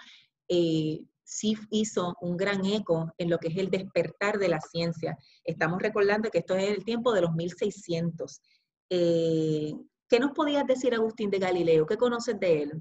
eh, 0.47 1.01
sí 1.31 1.57
hizo 1.69 2.15
un 2.19 2.35
gran 2.35 2.65
eco 2.65 3.13
en 3.17 3.29
lo 3.29 3.37
que 3.37 3.47
es 3.47 3.57
el 3.57 3.69
despertar 3.69 4.37
de 4.37 4.49
la 4.49 4.59
ciencia. 4.59 5.17
Estamos 5.45 5.81
recordando 5.81 6.29
que 6.29 6.39
esto 6.39 6.55
es 6.55 6.69
el 6.69 6.83
tiempo 6.83 7.13
de 7.13 7.21
los 7.21 7.33
1600. 7.33 8.41
Eh, 8.89 9.73
¿Qué 10.09 10.19
nos 10.19 10.31
podías 10.31 10.67
decir, 10.67 10.93
Agustín, 10.93 11.29
de 11.31 11.39
Galileo? 11.39 11.85
¿Qué 11.85 11.95
conoces 11.95 12.37
de 12.37 12.63
él? 12.63 12.71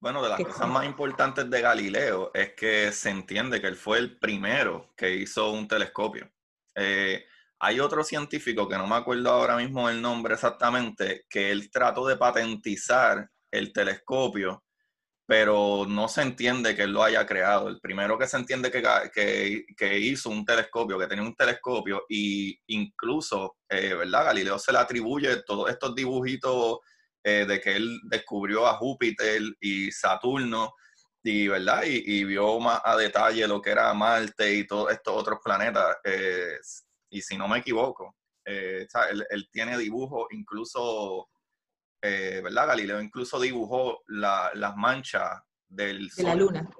Bueno, 0.00 0.22
de 0.22 0.30
las 0.30 0.40
cosas 0.40 0.68
más 0.68 0.86
importantes 0.86 1.50
de 1.50 1.60
Galileo 1.60 2.30
es 2.32 2.54
que 2.54 2.92
se 2.92 3.10
entiende 3.10 3.60
que 3.60 3.66
él 3.66 3.76
fue 3.76 3.98
el 3.98 4.18
primero 4.18 4.94
que 4.96 5.14
hizo 5.14 5.52
un 5.52 5.68
telescopio. 5.68 6.32
Eh, 6.74 7.26
hay 7.58 7.80
otro 7.80 8.02
científico 8.04 8.68
que 8.68 8.78
no 8.78 8.86
me 8.86 8.94
acuerdo 8.94 9.30
ahora 9.30 9.56
mismo 9.56 9.90
el 9.90 10.00
nombre 10.00 10.34
exactamente, 10.34 11.26
que 11.28 11.50
él 11.50 11.70
trató 11.70 12.06
de 12.06 12.16
patentizar 12.16 13.28
el 13.50 13.72
telescopio, 13.72 14.64
pero 15.28 15.84
no 15.86 16.08
se 16.08 16.22
entiende 16.22 16.74
que 16.74 16.84
él 16.84 16.92
lo 16.92 17.02
haya 17.02 17.26
creado. 17.26 17.68
El 17.68 17.80
primero 17.80 18.16
que 18.16 18.26
se 18.26 18.38
entiende 18.38 18.70
que, 18.70 19.66
que, 19.76 19.98
hizo 19.98 20.30
un 20.30 20.42
telescopio, 20.42 20.98
que 20.98 21.06
tenía 21.06 21.22
un 21.22 21.36
telescopio, 21.36 22.06
y 22.08 22.58
incluso, 22.68 23.58
eh, 23.68 23.92
¿verdad? 23.92 24.24
Galileo 24.24 24.58
se 24.58 24.72
le 24.72 24.78
atribuye 24.78 25.42
todos 25.42 25.68
estos 25.68 25.94
dibujitos 25.94 26.78
eh, 27.22 27.44
de 27.46 27.60
que 27.60 27.76
él 27.76 28.00
descubrió 28.04 28.66
a 28.66 28.78
Júpiter 28.78 29.42
y 29.60 29.92
Saturno, 29.92 30.72
y, 31.22 31.46
¿verdad? 31.46 31.82
Y, 31.84 32.24
vio 32.24 32.58
más 32.58 32.80
a 32.82 32.96
detalle 32.96 33.46
lo 33.46 33.60
que 33.60 33.70
era 33.72 33.92
Marte 33.92 34.54
y 34.54 34.66
todos 34.66 34.90
estos 34.90 35.14
otros 35.14 35.40
planetas. 35.44 35.98
Eh, 36.04 36.56
y 37.10 37.20
si 37.20 37.36
no 37.36 37.48
me 37.48 37.58
equivoco, 37.58 38.16
eh, 38.46 38.86
él, 39.28 39.48
tiene 39.52 39.76
dibujos, 39.76 40.28
incluso, 40.30 41.28
¿verdad? 42.00 42.68
Galileo 42.68 43.00
incluso 43.00 43.40
dibujó 43.40 44.02
las 44.06 44.76
manchas 44.76 45.40
del 45.68 46.10
sol. 46.10 46.24
De 46.24 46.30
la 46.30 46.34
luna. 46.34 46.70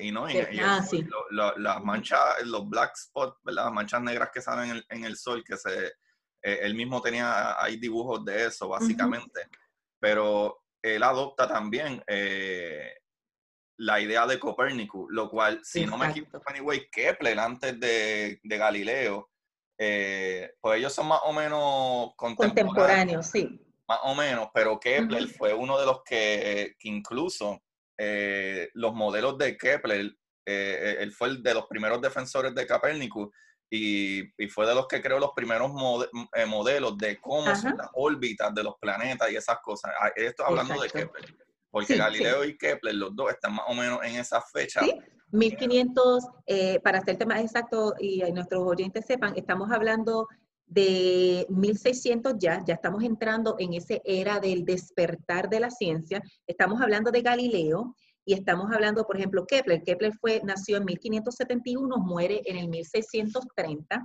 Y 0.00 0.10
no, 0.10 0.28
y, 0.28 0.38
ah, 0.62 0.82
sí. 0.82 1.06
las 1.30 1.82
manchas, 1.82 2.20
los 2.44 2.68
black 2.68 2.96
spots, 2.96 3.38
¿verdad? 3.44 3.64
Las 3.64 3.72
manchas 3.72 4.02
negras 4.02 4.30
que 4.32 4.40
salen 4.40 4.70
en 4.70 4.76
el, 4.76 4.86
en 4.88 5.04
el 5.04 5.16
sol, 5.16 5.42
que 5.44 5.56
se, 5.56 5.92
él 6.42 6.74
mismo 6.74 7.00
tenía, 7.00 7.62
hay 7.62 7.78
dibujos 7.78 8.24
de 8.24 8.46
eso, 8.46 8.68
básicamente 8.68 9.48
pero 10.04 10.62
él 10.82 11.02
adopta 11.02 11.48
también 11.48 12.04
eh, 12.06 12.92
la 13.78 13.98
idea 14.02 14.26
de 14.26 14.38
Copérnico, 14.38 15.06
lo 15.08 15.30
cual, 15.30 15.60
si 15.62 15.86
no 15.86 15.96
me 15.96 16.08
equivoco, 16.08 16.42
anyway, 16.44 16.90
Kepler 16.92 17.38
antes 17.38 17.80
de, 17.80 18.38
Galileo, 18.44 19.30
eh, 19.78 20.52
pues 20.60 20.78
ellos 20.78 20.92
son 20.92 21.08
más 21.08 21.20
o 21.24 21.32
menos 21.32 22.12
contemporáneos. 22.16 23.24
sí. 23.28 23.63
Más 23.88 23.98
o 24.04 24.14
menos, 24.14 24.48
pero 24.54 24.80
Kepler 24.80 25.28
fue 25.28 25.52
uno 25.52 25.78
de 25.78 25.86
los 25.86 26.02
que, 26.04 26.74
incluso 26.80 27.62
eh, 27.98 28.70
los 28.74 28.94
modelos 28.94 29.36
de 29.36 29.56
Kepler, 29.56 30.10
él 30.46 31.12
fue 31.12 31.28
el 31.28 31.42
de 31.42 31.54
los 31.54 31.66
primeros 31.66 32.00
defensores 32.00 32.54
de 32.54 32.66
Copérnico 32.66 33.30
y, 33.70 34.48
fue 34.48 34.66
de 34.66 34.74
los 34.74 34.86
que 34.86 35.00
creó 35.00 35.18
los 35.18 35.32
primeros 35.32 35.72
eh, 36.34 36.46
modelos 36.46 36.96
de 36.98 37.20
cómo 37.20 37.54
son 37.56 37.76
las 37.76 37.88
órbitas 37.94 38.54
de 38.54 38.62
los 38.62 38.74
planetas 38.80 39.30
y 39.30 39.36
esas 39.36 39.58
cosas. 39.62 39.92
Ah, 40.00 40.10
esto 40.14 40.44
hablando 40.46 40.80
de 40.80 40.88
Kepler, 40.88 41.34
porque 41.70 41.96
Galileo 41.96 42.44
y 42.44 42.56
Kepler, 42.56 42.94
los 42.94 43.14
dos 43.16 43.30
están 43.30 43.54
más 43.54 43.64
o 43.68 43.74
menos 43.74 44.00
en 44.04 44.16
esa 44.16 44.40
fecha. 44.40 44.80
Sí, 44.80 44.98
1500, 45.32 46.24
eh, 46.46 46.80
para 46.80 46.98
hacer 46.98 47.26
más 47.26 47.40
exacto 47.40 47.94
y 47.98 48.20
nuestros 48.32 48.62
oyentes 48.64 49.04
sepan, 49.06 49.34
estamos 49.36 49.70
hablando 49.72 50.28
de 50.66 51.46
1600 51.48 52.34
ya, 52.38 52.64
ya 52.66 52.74
estamos 52.74 53.02
entrando 53.04 53.56
en 53.58 53.74
esa 53.74 53.94
era 54.04 54.40
del 54.40 54.64
despertar 54.64 55.48
de 55.48 55.60
la 55.60 55.70
ciencia, 55.70 56.22
estamos 56.46 56.80
hablando 56.80 57.10
de 57.10 57.22
Galileo, 57.22 57.94
y 58.26 58.32
estamos 58.32 58.72
hablando, 58.72 59.04
por 59.04 59.16
ejemplo, 59.16 59.46
Kepler. 59.46 59.82
Kepler 59.82 60.14
fue, 60.14 60.40
nació 60.44 60.78
en 60.78 60.86
1571, 60.86 61.96
muere 61.98 62.40
en 62.46 62.56
el 62.56 62.68
1630. 62.68 64.02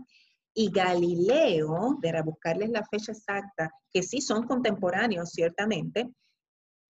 Y 0.53 0.72
Galileo, 0.72 1.97
de 2.01 2.22
buscarles 2.22 2.70
la 2.70 2.84
fecha 2.86 3.14
exacta, 3.14 3.72
que 3.91 4.03
sí 4.03 4.20
son 4.20 4.45
contemporáneos, 4.45 5.30
ciertamente, 5.30 6.10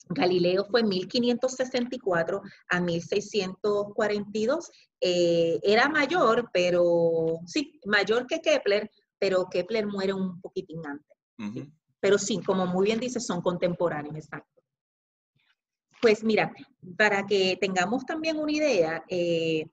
Galileo 0.09 0.65
fue 0.65 0.82
1564 0.84 2.41
a 2.70 2.82
1642. 2.82 4.72
Eh, 5.01 5.59
era 5.61 5.88
mayor, 5.88 6.49
pero 6.51 7.39
sí, 7.45 7.80
mayor 7.86 8.26
que 8.26 8.41
Kepler, 8.41 8.89
pero 9.20 9.47
Kepler 9.49 9.86
muere 9.86 10.13
un 10.13 10.39
poquitín 10.41 10.86
antes. 10.86 11.17
Pero 11.99 12.17
sí, 12.17 12.41
como 12.41 12.65
muy 12.65 12.86
bien 12.86 12.99
dice, 12.99 13.20
son 13.20 13.41
contemporáneos, 13.41 14.15
exacto. 14.15 14.61
Pues 16.01 16.24
mira, 16.24 16.53
para 16.97 17.26
que 17.26 17.57
tengamos 17.59 18.05
también 18.05 18.38
una 18.38 18.51
idea, 18.51 19.03
eh, 19.09 19.65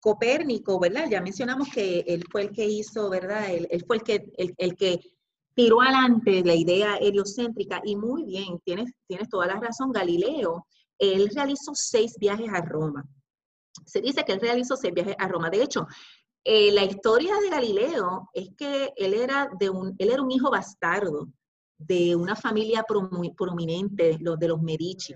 Copérnico, 0.00 0.80
¿verdad? 0.80 1.08
Ya 1.10 1.20
mencionamos 1.20 1.68
que 1.68 2.00
él 2.06 2.24
fue 2.30 2.42
el 2.42 2.52
que 2.52 2.64
hizo, 2.64 3.10
¿verdad? 3.10 3.50
Él, 3.50 3.84
fue 3.86 3.96
el 3.96 4.02
que, 4.02 4.32
el, 4.56 4.74
que 4.74 4.98
tiró 5.54 5.82
adelante 5.82 6.42
la 6.42 6.54
idea 6.54 6.96
heliocéntrica 6.96 7.82
y 7.84 7.96
muy 7.96 8.24
bien, 8.24 8.58
tienes, 8.64 8.90
tienes 9.06 9.28
toda 9.28 9.46
la 9.46 9.60
razón, 9.60 9.92
Galileo, 9.92 10.66
él 10.98 11.30
realizó 11.34 11.72
seis 11.74 12.14
viajes 12.18 12.48
a 12.50 12.62
Roma. 12.62 13.04
Se 13.84 14.00
dice 14.00 14.24
que 14.24 14.32
él 14.32 14.40
realizó 14.40 14.74
seis 14.74 14.94
viajes 14.94 15.16
a 15.18 15.28
Roma. 15.28 15.50
De 15.50 15.62
hecho, 15.62 15.86
eh, 16.44 16.72
la 16.72 16.84
historia 16.84 17.34
de 17.40 17.50
Galileo 17.50 18.30
es 18.32 18.50
que 18.56 18.92
él 18.96 19.14
era, 19.14 19.50
de 19.58 19.70
un, 19.70 19.94
él 19.98 20.10
era 20.10 20.22
un 20.22 20.30
hijo 20.30 20.50
bastardo 20.50 21.28
de 21.78 22.14
una 22.14 22.36
familia 22.36 22.84
prominente, 23.36 24.18
los 24.20 24.38
de 24.38 24.48
los 24.48 24.60
Medici. 24.60 25.14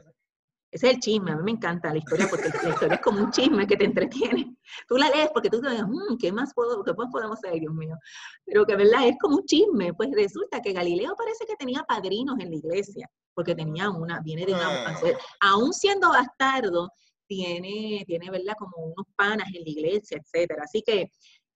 Ese 0.70 0.88
es 0.88 0.94
el 0.94 1.00
chisme, 1.00 1.30
a 1.30 1.36
mí 1.36 1.42
me 1.44 1.52
encanta 1.52 1.92
la 1.92 1.98
historia 1.98 2.26
porque 2.28 2.48
la 2.48 2.70
historia 2.70 2.94
es 2.96 3.00
como 3.00 3.20
un 3.20 3.30
chisme 3.30 3.64
que 3.64 3.76
te 3.76 3.84
entretiene. 3.84 4.56
Tú 4.88 4.96
la 4.96 5.08
lees 5.08 5.30
porque 5.32 5.48
tú 5.48 5.60
te 5.60 5.70
dices, 5.70 5.86
mmm, 5.86 6.16
¿qué 6.18 6.32
más 6.32 6.52
puedo, 6.52 6.82
qué 6.82 6.92
más 6.94 7.12
podemos 7.12 7.38
saber, 7.38 7.60
Dios 7.60 7.72
mío? 7.72 7.96
Pero 8.44 8.66
que 8.66 8.74
verdad 8.74 9.06
es 9.06 9.14
como 9.20 9.36
un 9.36 9.44
chisme. 9.44 9.94
Pues 9.94 10.10
resulta 10.12 10.60
que 10.60 10.72
Galileo 10.72 11.14
parece 11.16 11.46
que 11.46 11.54
tenía 11.54 11.84
padrinos 11.84 12.36
en 12.40 12.50
la 12.50 12.56
iglesia, 12.56 13.08
porque 13.34 13.54
tenía 13.54 13.88
una, 13.88 14.20
viene 14.20 14.46
de 14.46 14.54
una, 14.54 14.88
ah. 14.88 15.00
aún 15.42 15.72
siendo 15.72 16.08
bastardo, 16.08 16.90
tiene, 17.26 18.04
tiene, 18.06 18.30
¿verdad? 18.30 18.54
Como 18.58 18.76
unos 18.76 19.06
panas 19.16 19.48
en 19.54 19.62
la 19.64 19.70
iglesia, 19.70 20.18
etcétera. 20.18 20.64
Así 20.64 20.82
que 20.82 21.10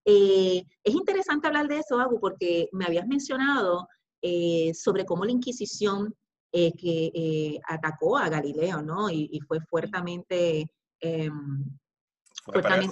eh, 0.04 0.62
es 0.84 0.94
interesante 0.94 1.46
hablar 1.46 1.68
de 1.68 1.78
eso, 1.78 1.98
Agu, 1.98 2.18
porque 2.20 2.68
me 2.72 2.86
habías 2.86 3.06
mencionado 3.06 3.88
eh, 4.22 4.72
sobre 4.74 5.04
cómo 5.04 5.24
la 5.24 5.32
Inquisición 5.32 6.14
eh, 6.50 6.72
que 6.78 7.12
eh, 7.14 7.60
atacó 7.68 8.16
a 8.16 8.30
Galileo, 8.30 8.80
¿no? 8.80 9.10
Y, 9.10 9.38
fue 9.46 9.60
fuertemente, 9.60 10.66
em, 10.98 11.78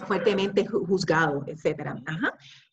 fuertemente 0.06 0.66
juzgado, 0.66 1.42
etcétera. 1.46 1.96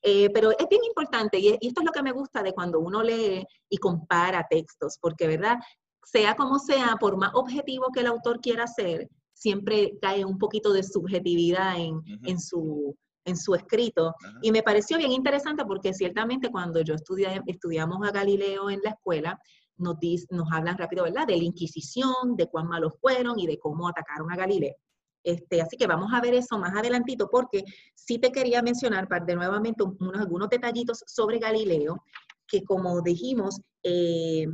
Eh, 0.02 0.30
pero 0.34 0.52
es 0.52 0.68
bien 0.70 0.84
importante, 0.84 1.40
y, 1.40 1.58
esto 1.62 1.80
es 1.82 1.86
lo 1.86 1.94
que 1.94 2.04
me 2.04 2.12
gusta 2.12 2.44
de 2.44 2.52
cuando 2.52 2.80
uno 2.82 3.02
lee 3.02 3.46
y 3.70 3.78
compara 3.78 4.46
textos, 4.50 4.98
porque, 5.00 5.26
¿verdad? 5.26 5.58
Sea 6.04 6.36
como 6.36 6.60
sea, 6.60 6.98
por 7.00 7.16
más 7.16 7.32
objetivo 7.34 7.88
que 7.94 8.02
el 8.02 8.08
autor 8.08 8.42
quiera 8.42 8.68
ser, 8.68 9.08
siempre 9.34 9.98
cae 10.02 10.26
un 10.26 10.38
poquito 10.38 10.74
de 10.74 10.84
subjetividad 10.84 11.78
en, 11.80 12.02
en 12.26 12.40
su, 12.40 12.96
en 13.26 13.38
su 13.38 13.56
escrito. 13.56 14.14
Y 14.42 14.52
me 14.52 14.64
pareció 14.64 14.98
bien 14.98 15.12
interesante 15.12 15.66
porque 15.66 15.94
ciertamente 15.94 16.50
cuando 16.50 16.82
yo 16.82 16.96
estudié, 16.96 17.42
estudiamos 17.48 18.08
a 18.08 18.12
Galileo 18.12 18.70
en 18.70 18.80
la 18.84 18.92
escuela, 18.92 19.40
nos, 19.78 19.98
nos 20.30 20.52
hablan 20.52 20.78
rápido, 20.78 21.04
¿verdad? 21.04 21.28
De 21.28 21.38
la 21.38 21.44
Inquisición, 21.44 22.36
de 22.36 22.48
cuán 22.48 22.68
malos 22.68 22.94
fueron 23.02 23.40
y 23.40 23.48
de 23.48 23.58
cómo 23.58 23.88
atacaron 23.88 24.32
a 24.32 24.36
Galileo. 24.36 24.76
Este, 25.24 25.62
así 25.62 25.78
que 25.78 25.88
vamos 25.88 26.14
a 26.14 26.20
ver 26.20 26.34
eso 26.34 26.58
más 26.60 26.76
adelantito 26.76 27.30
porque 27.32 27.64
sí 27.96 28.20
te 28.20 28.32
quería 28.32 28.62
mencionar 28.62 29.08
de 29.26 29.36
nuevamente 29.36 29.84
unos, 29.84 30.20
algunos 30.20 30.50
detallitos 30.50 31.02
sobre 31.08 31.40
Galileo, 31.40 32.04
que 32.46 32.64
como 32.64 33.02
dijimos, 33.02 33.62
eh, 33.84 34.48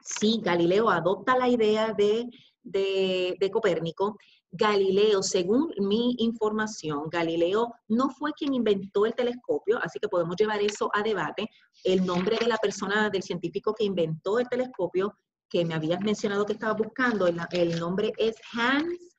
sí, 0.00 0.40
Galileo 0.44 0.88
adopta 0.88 1.36
la 1.36 1.48
idea 1.48 1.92
de, 1.92 2.28
de, 2.62 3.36
de 3.38 3.50
Copérnico, 3.50 4.16
Galileo, 4.52 5.22
según 5.22 5.72
mi 5.78 6.16
información, 6.18 7.08
Galileo 7.08 7.72
no 7.88 8.10
fue 8.10 8.32
quien 8.32 8.52
inventó 8.52 9.06
el 9.06 9.14
telescopio, 9.14 9.78
así 9.80 10.00
que 10.00 10.08
podemos 10.08 10.34
llevar 10.36 10.60
eso 10.60 10.90
a 10.92 11.02
debate. 11.02 11.48
El 11.84 12.04
nombre 12.04 12.36
de 12.36 12.48
la 12.48 12.56
persona, 12.56 13.10
del 13.10 13.22
científico 13.22 13.72
que 13.74 13.84
inventó 13.84 14.40
el 14.40 14.48
telescopio, 14.48 15.14
que 15.48 15.64
me 15.64 15.74
habías 15.74 16.00
mencionado 16.00 16.46
que 16.46 16.54
estaba 16.54 16.74
buscando, 16.74 17.26
el, 17.26 17.78
nombre 17.78 18.12
es 18.16 18.36
Hans 18.52 19.16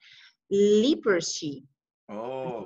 Lippershey. 0.49 1.65
Oh. 2.09 2.65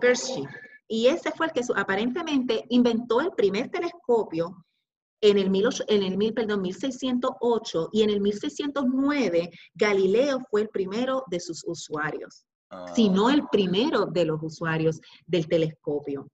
Y 0.87 1.07
ese 1.07 1.31
fue 1.31 1.47
el 1.47 1.51
que 1.51 1.61
aparentemente 1.75 2.65
inventó 2.69 3.21
el 3.21 3.31
primer 3.31 3.69
telescopio 3.69 4.65
en 5.21 5.37
el, 5.37 5.51
en 5.87 6.03
el 6.03 6.33
perdón, 6.33 6.61
1608 6.61 7.89
y 7.93 8.03
en 8.03 8.09
el 8.09 8.21
1609 8.21 9.49
Galileo 9.73 10.39
fue 10.49 10.61
el 10.61 10.69
primero 10.69 11.23
de 11.29 11.39
sus 11.39 11.63
usuarios 11.65 12.45
sino 12.93 13.29
el 13.29 13.47
primero 13.47 14.05
de 14.05 14.25
los 14.25 14.41
usuarios 14.41 14.99
del 15.25 15.47
telescopio. 15.47 16.27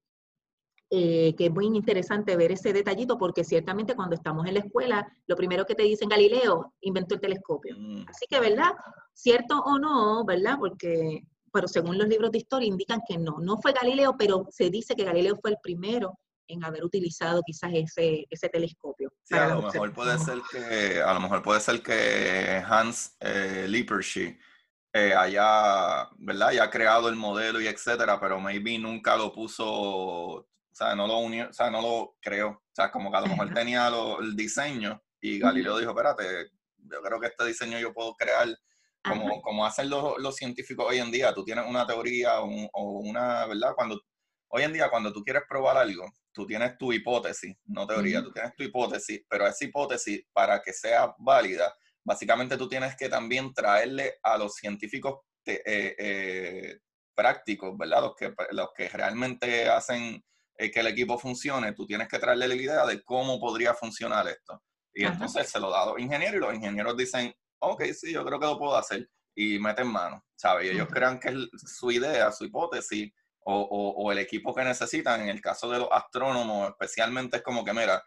Eh, 0.93 1.33
que 1.37 1.45
es 1.45 1.51
muy 1.51 1.67
interesante 1.67 2.35
ver 2.35 2.51
ese 2.51 2.73
detallito 2.73 3.17
porque 3.17 3.45
ciertamente 3.45 3.95
cuando 3.95 4.15
estamos 4.15 4.45
en 4.45 4.55
la 4.55 4.59
escuela, 4.59 5.07
lo 5.25 5.37
primero 5.37 5.65
que 5.65 5.73
te 5.73 5.83
dicen, 5.83 6.09
Galileo 6.09 6.73
inventó 6.81 7.15
el 7.15 7.21
telescopio. 7.21 7.75
Mm. 7.77 8.03
Así 8.09 8.25
que, 8.29 8.41
¿verdad? 8.41 8.73
Cierto 9.13 9.61
o 9.61 9.79
no, 9.79 10.25
¿verdad? 10.25 10.57
Porque, 10.59 11.21
pero 11.53 11.69
según 11.69 11.97
los 11.97 12.09
libros 12.09 12.31
de 12.31 12.39
historia 12.39 12.67
indican 12.67 12.99
que 13.07 13.17
no, 13.17 13.37
no 13.39 13.57
fue 13.61 13.71
Galileo, 13.71 14.15
pero 14.17 14.47
se 14.49 14.69
dice 14.69 14.93
que 14.93 15.05
Galileo 15.05 15.37
fue 15.41 15.51
el 15.51 15.57
primero 15.63 16.19
en 16.51 16.63
haber 16.63 16.83
utilizado 16.83 17.41
quizás 17.45 17.71
ese, 17.73 18.25
ese 18.29 18.49
telescopio. 18.49 19.11
a 19.31 19.47
lo 19.47 19.61
mejor 19.63 19.93
puede 19.93 20.19
ser 20.19 20.39
que, 20.51 21.01
a 21.01 21.13
lo 21.13 21.19
mejor 21.19 21.41
puede 21.41 21.59
ser 21.59 21.81
que 21.81 22.63
Hans 22.65 23.15
eh, 23.19 23.65
Lippershey 23.67 24.37
eh, 24.93 25.13
haya, 25.13 26.09
¿verdad? 26.17 26.49
haya 26.49 26.69
creado 26.69 27.09
el 27.09 27.15
modelo 27.15 27.61
y 27.61 27.67
etcétera, 27.67 28.19
pero 28.19 28.39
maybe 28.39 28.77
nunca 28.77 29.15
lo 29.15 29.31
puso, 29.31 29.65
o 29.65 30.47
sea, 30.71 30.95
no 30.95 31.07
lo 31.07 31.19
unió, 31.19 31.49
o 31.49 31.53
sea, 31.53 31.69
no 31.71 31.81
lo 31.81 32.15
creó. 32.21 32.49
O 32.49 32.73
sea, 32.73 32.91
como 32.91 33.09
que 33.11 33.17
a 33.17 33.21
lo 33.21 33.27
mejor 33.27 33.53
tenía 33.53 33.87
el 34.19 34.35
diseño 34.35 35.01
y 35.21 35.39
Galileo 35.39 35.77
dijo, 35.77 35.91
espérate, 35.91 36.51
yo 36.77 37.01
creo 37.01 37.19
que 37.19 37.27
este 37.27 37.45
diseño 37.45 37.79
yo 37.79 37.93
puedo 37.93 38.13
crear 38.15 38.47
como, 39.03 39.41
como 39.41 39.65
hacen 39.65 39.89
los, 39.89 40.19
los, 40.19 40.35
científicos 40.35 40.85
hoy 40.87 40.99
en 40.99 41.11
día. 41.11 41.33
Tú 41.33 41.43
tienes 41.43 41.65
una 41.67 41.87
teoría 41.87 42.41
o 42.41 42.99
una, 42.99 43.45
¿verdad? 43.45 43.73
Cuando, 43.75 43.99
hoy 44.51 44.63
en 44.63 44.73
día 44.73 44.89
cuando 44.89 45.11
tú 45.11 45.23
quieres 45.23 45.43
probar 45.47 45.77
algo, 45.77 46.11
tú 46.31 46.45
tienes 46.45 46.77
tu 46.77 46.93
hipótesis, 46.93 47.55
no 47.65 47.87
teoría, 47.87 48.21
tú 48.21 48.31
tienes 48.31 48.55
tu 48.55 48.63
hipótesis, 48.63 49.21
pero 49.27 49.47
esa 49.47 49.65
hipótesis, 49.65 50.23
para 50.33 50.61
que 50.61 50.73
sea 50.73 51.13
válida, 51.19 51.73
básicamente 52.03 52.57
tú 52.57 52.67
tienes 52.67 52.95
que 52.95 53.09
también 53.09 53.53
traerle 53.53 54.19
a 54.23 54.37
los 54.37 54.55
científicos 54.55 55.19
eh, 55.45 55.61
eh, 55.97 56.79
prácticos, 57.15 57.77
¿verdad? 57.77 58.01
Los 58.01 58.15
que, 58.15 58.33
los 58.51 58.69
que 58.75 58.89
realmente 58.89 59.69
hacen 59.69 60.23
eh, 60.57 60.71
que 60.71 60.79
el 60.79 60.87
equipo 60.87 61.17
funcione, 61.17 61.73
tú 61.73 61.85
tienes 61.85 62.07
que 62.07 62.19
traerle 62.19 62.47
la 62.47 62.55
idea 62.55 62.85
de 62.85 63.03
cómo 63.03 63.39
podría 63.39 63.73
funcionar 63.73 64.27
esto. 64.27 64.61
Y 64.93 65.05
entonces 65.05 65.49
se 65.49 65.59
lo 65.59 65.69
da 65.69 65.83
a 65.83 65.85
los 65.87 65.99
ingenieros 65.99 66.35
y 66.35 66.39
los 66.39 66.53
ingenieros 66.53 66.97
dicen, 66.97 67.33
ok, 67.59 67.83
sí, 67.93 68.11
yo 68.11 68.25
creo 68.25 68.39
que 68.39 68.45
lo 68.45 68.57
puedo 68.57 68.75
hacer. 68.75 69.09
Y 69.33 69.57
meten 69.59 69.87
mano, 69.87 70.25
¿sabes? 70.35 70.65
Y 70.65 70.69
ellos 70.71 70.89
crean 70.91 71.17
que 71.17 71.29
es 71.29 71.47
su 71.55 71.89
idea, 71.89 72.31
su 72.33 72.43
hipótesis 72.43 73.13
o, 73.43 73.93
o, 73.97 74.11
el 74.11 74.19
equipo 74.19 74.53
que 74.53 74.63
necesitan. 74.63 75.21
En 75.21 75.29
el 75.29 75.41
caso 75.41 75.69
de 75.69 75.79
los 75.79 75.89
astrónomos, 75.91 76.69
especialmente 76.69 77.37
es 77.37 77.43
como 77.43 77.63
que, 77.65 77.73
mira, 77.73 78.03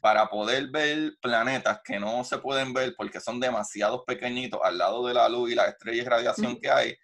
para 0.00 0.28
poder 0.28 0.68
ver 0.68 1.16
planetas 1.20 1.80
que 1.84 1.98
no 1.98 2.22
se 2.24 2.38
pueden 2.38 2.72
ver 2.72 2.94
porque 2.96 3.20
son 3.20 3.40
demasiado 3.40 4.04
pequeñitos 4.04 4.60
al 4.62 4.78
lado 4.78 5.06
de 5.06 5.14
la 5.14 5.28
luz 5.28 5.50
y 5.50 5.54
la 5.54 5.66
estrella 5.66 6.02
y 6.02 6.06
radiación 6.06 6.60
que 6.60 6.70
hay, 6.70 6.96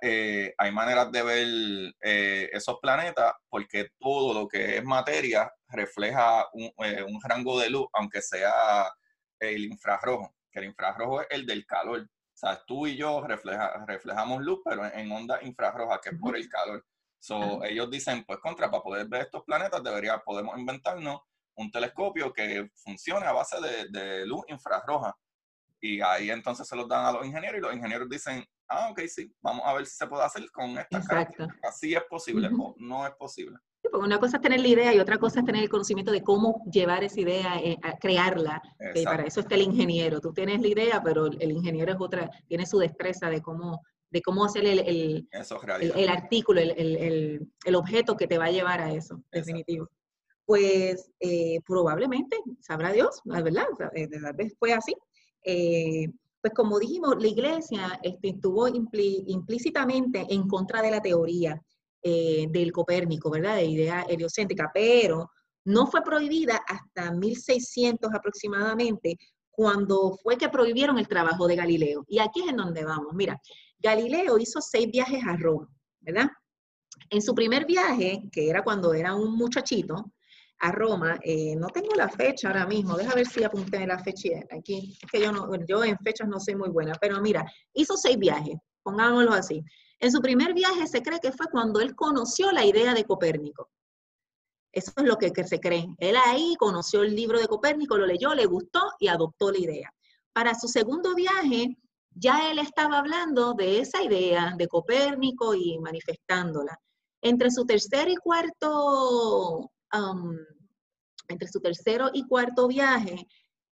eh, 0.00 0.54
hay 0.56 0.72
maneras 0.72 1.10
de 1.10 1.22
ver 1.22 1.94
eh, 2.00 2.48
esos 2.52 2.78
planetas 2.80 3.34
porque 3.48 3.90
todo 3.98 4.32
lo 4.32 4.48
que 4.48 4.78
es 4.78 4.84
materia 4.84 5.52
refleja 5.68 6.46
eh, 6.84 7.02
un, 7.02 7.20
rango 7.22 7.58
de 7.58 7.70
luz, 7.70 7.88
aunque 7.92 8.22
sea 8.22 8.86
el 9.38 9.64
infrarrojo, 9.64 10.34
que 10.50 10.60
el 10.60 10.66
infrarrojo 10.66 11.22
es 11.22 11.26
el 11.30 11.44
del 11.44 11.66
calor. 11.66 12.00
O 12.02 12.36
sea, 12.40 12.62
tú 12.64 12.86
y 12.86 12.96
yo 12.96 13.20
refleja, 13.26 13.84
reflejamos 13.86 14.42
luz, 14.42 14.60
pero 14.64 14.86
en 14.86 15.10
onda 15.12 15.42
infrarroja, 15.42 16.00
que 16.00 16.10
es 16.10 16.18
por 16.18 16.36
el 16.36 16.48
calor. 16.48 16.84
So, 17.20 17.62
ellos 17.64 17.90
dicen, 17.90 18.24
pues 18.26 18.38
contra, 18.40 18.70
para 18.70 18.82
poder 18.82 19.06
ver 19.06 19.22
estos 19.22 19.44
planetas 19.44 19.82
debería, 19.82 20.18
podemos 20.24 20.58
inventarnos 20.58 21.20
un 21.54 21.70
telescopio 21.70 22.32
que 22.32 22.70
funcione 22.74 23.26
a 23.26 23.32
base 23.32 23.56
de, 23.90 24.26
luz 24.26 24.42
infrarroja. 24.48 25.14
Y 25.82 26.00
ahí 26.00 26.30
entonces 26.30 26.66
se 26.66 26.76
los 26.76 26.88
dan 26.88 27.04
a 27.04 27.12
los 27.12 27.26
ingenieros 27.26 27.58
y 27.58 27.62
los 27.62 27.74
ingenieros 27.74 28.08
dicen, 28.08 28.44
ah, 28.68 28.88
ok, 28.90 29.00
sí, 29.06 29.34
vamos 29.42 29.62
a 29.66 29.74
ver 29.74 29.86
si 29.86 29.96
se 29.96 30.06
puede 30.06 30.24
hacer 30.24 30.50
con 30.50 30.78
esta 30.78 30.98
Exacto. 30.98 31.46
Así 31.62 31.94
es 31.94 32.02
posible 32.04 32.48
o 32.58 32.74
no 32.78 33.06
es 33.06 33.12
posible. 33.14 33.56
porque 33.82 34.06
una 34.06 34.18
cosa 34.18 34.36
es 34.36 34.42
tener 34.42 34.60
la 34.60 34.68
idea 34.68 34.94
y 34.94 34.98
otra 34.98 35.18
cosa 35.18 35.40
es 35.40 35.46
tener 35.46 35.62
el 35.62 35.68
conocimiento 35.68 36.12
de 36.12 36.22
cómo 36.22 36.64
llevar 36.70 37.04
esa 37.04 37.20
idea, 37.20 37.58
eh, 37.58 37.78
a 37.82 37.98
crearla. 37.98 38.62
Y 38.94 39.04
para 39.04 39.24
eso 39.24 39.40
está 39.40 39.54
el 39.54 39.62
ingeniero. 39.62 40.20
Tú 40.20 40.32
tienes 40.32 40.60
la 40.60 40.68
idea, 40.68 41.02
pero 41.02 41.26
el 41.26 41.50
ingeniero 41.50 41.92
es 41.92 41.98
otra, 42.00 42.30
tiene 42.46 42.66
su 42.66 42.78
destreza 42.78 43.28
de 43.28 43.42
cómo, 43.42 43.82
de 44.10 44.22
cómo 44.22 44.44
hacer 44.44 44.64
el, 44.66 44.80
el, 44.80 45.28
el, 45.32 46.08
artículo, 46.08 46.60
el, 46.60 47.74
objeto 47.74 48.16
que 48.16 48.26
te 48.26 48.38
va 48.38 48.46
a 48.46 48.50
llevar 48.50 48.80
a 48.80 48.92
eso, 48.92 49.22
definitivo 49.30 49.88
pues 50.50 51.08
eh, 51.20 51.60
probablemente, 51.64 52.36
sabrá 52.58 52.90
Dios, 52.90 53.20
la 53.22 53.40
verdad, 53.40 53.66
eh, 53.94 54.08
tal 54.08 54.34
vez 54.34 54.52
fue 54.58 54.72
así. 54.72 54.96
Eh, 55.44 56.08
pues 56.42 56.52
como 56.54 56.80
dijimos, 56.80 57.14
la 57.20 57.28
iglesia 57.28 58.00
este, 58.02 58.30
estuvo 58.30 58.66
implícitamente 58.66 60.26
en 60.28 60.48
contra 60.48 60.82
de 60.82 60.90
la 60.90 61.00
teoría 61.00 61.62
del 62.02 62.72
Copérnico, 62.72 63.30
¿verdad? 63.30 63.54
De 63.56 63.66
idea 63.66 64.02
heliocéntrica, 64.08 64.72
pero 64.74 65.30
no 65.66 65.86
fue 65.86 66.02
prohibida 66.02 66.60
hasta 66.66 67.12
1600 67.12 68.12
aproximadamente, 68.12 69.18
cuando 69.52 70.18
fue 70.20 70.36
que 70.36 70.48
prohibieron 70.48 70.98
el 70.98 71.06
trabajo 71.06 71.46
de 71.46 71.54
Galileo. 71.54 72.04
Y 72.08 72.18
aquí 72.18 72.40
es 72.40 72.48
en 72.48 72.56
donde 72.56 72.84
vamos. 72.84 73.14
Mira, 73.14 73.40
Galileo 73.82 74.38
hizo 74.38 74.60
seis 74.60 74.88
viajes 74.90 75.22
a 75.26 75.36
Roma, 75.36 75.68
¿verdad? 76.00 76.28
En 77.08 77.22
su 77.22 77.34
primer 77.34 77.66
viaje, 77.66 78.28
que 78.32 78.48
era 78.48 78.62
cuando 78.62 78.94
era 78.94 79.14
un 79.14 79.36
muchachito, 79.36 80.12
a 80.60 80.72
Roma. 80.72 81.18
Eh, 81.22 81.56
no 81.56 81.68
tengo 81.68 81.94
la 81.96 82.08
fecha 82.08 82.48
ahora 82.48 82.66
mismo, 82.66 82.96
deja 82.96 83.14
ver 83.14 83.26
si 83.26 83.42
apunté 83.42 83.86
la 83.86 83.98
fecha 83.98 84.28
aquí. 84.50 84.96
Es 85.02 85.10
que 85.10 85.20
yo, 85.20 85.32
no, 85.32 85.48
yo 85.66 85.82
en 85.84 85.98
fechas 85.98 86.28
no 86.28 86.38
soy 86.38 86.54
muy 86.54 86.68
buena, 86.68 86.92
pero 87.00 87.20
mira, 87.20 87.44
hizo 87.74 87.96
seis 87.96 88.18
viajes, 88.18 88.56
pongámoslo 88.82 89.32
así. 89.32 89.64
En 89.98 90.12
su 90.12 90.20
primer 90.20 90.54
viaje 90.54 90.86
se 90.86 91.02
cree 91.02 91.20
que 91.20 91.32
fue 91.32 91.46
cuando 91.50 91.80
él 91.80 91.94
conoció 91.94 92.52
la 92.52 92.64
idea 92.64 92.94
de 92.94 93.04
Copérnico. 93.04 93.70
Eso 94.72 94.92
es 94.96 95.04
lo 95.04 95.16
que, 95.16 95.32
que, 95.32 95.44
se 95.44 95.58
cree. 95.58 95.88
Él 95.98 96.16
ahí 96.16 96.54
conoció 96.58 97.02
el 97.02 97.16
libro 97.16 97.40
de 97.40 97.48
Copérnico, 97.48 97.98
lo 97.98 98.06
leyó, 98.06 98.34
le 98.34 98.46
gustó 98.46 98.80
y 99.00 99.08
adoptó 99.08 99.50
la 99.50 99.58
idea. 99.58 99.92
Para 100.32 100.54
su 100.54 100.68
segundo 100.68 101.14
viaje, 101.14 101.76
ya 102.20 102.50
él 102.50 102.58
estaba 102.58 102.98
hablando 102.98 103.54
de 103.54 103.80
esa 103.80 104.02
idea 104.02 104.54
de 104.56 104.68
Copérnico 104.68 105.54
y 105.54 105.78
manifestándola. 105.78 106.78
Entre 107.22 107.50
su 107.50 107.64
tercer 107.64 108.08
y 108.08 108.16
cuarto 108.16 109.70
um, 109.92 110.36
entre 111.30 111.48
su 111.48 111.60
tercero 111.60 112.10
y 112.12 112.26
cuarto 112.26 112.68
viaje, 112.68 113.26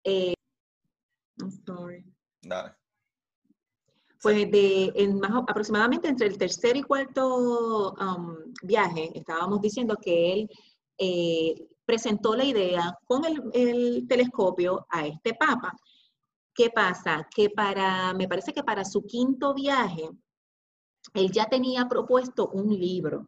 eh, 0.03 0.35
Pues 4.21 4.51
de, 4.51 4.93
en 4.95 5.19
más, 5.19 5.33
aproximadamente 5.47 6.09
entre 6.09 6.27
el 6.27 6.39
tercer 6.39 6.77
y 6.77 6.83
cuarto 6.83 7.93
um, 7.93 8.37
viaje, 8.63 9.11
estábamos 9.15 9.61
diciendo 9.61 9.97
que 10.01 10.33
él 10.33 10.51
eh, 10.99 11.55
presentó 11.85 12.35
la 12.35 12.45
idea 12.45 12.99
con 13.05 13.25
el, 13.25 13.43
el, 13.53 14.07
telescopio 14.09 14.87
a 14.91 15.07
este 15.07 15.35
papa. 15.35 15.77
¿Qué 16.55 16.71
pasa? 16.71 17.29
Que 17.35 17.51
para, 17.51 18.15
me 18.15 18.29
parece 18.29 18.53
que 18.53 18.63
para 18.63 18.85
su 18.85 19.05
quinto 19.05 19.55
viaje, 19.55 20.09
él 21.13 21.31
ya 21.31 21.47
tenía 21.47 21.89
propuesto 21.89 22.49
un 22.49 22.71
libro. 22.79 23.27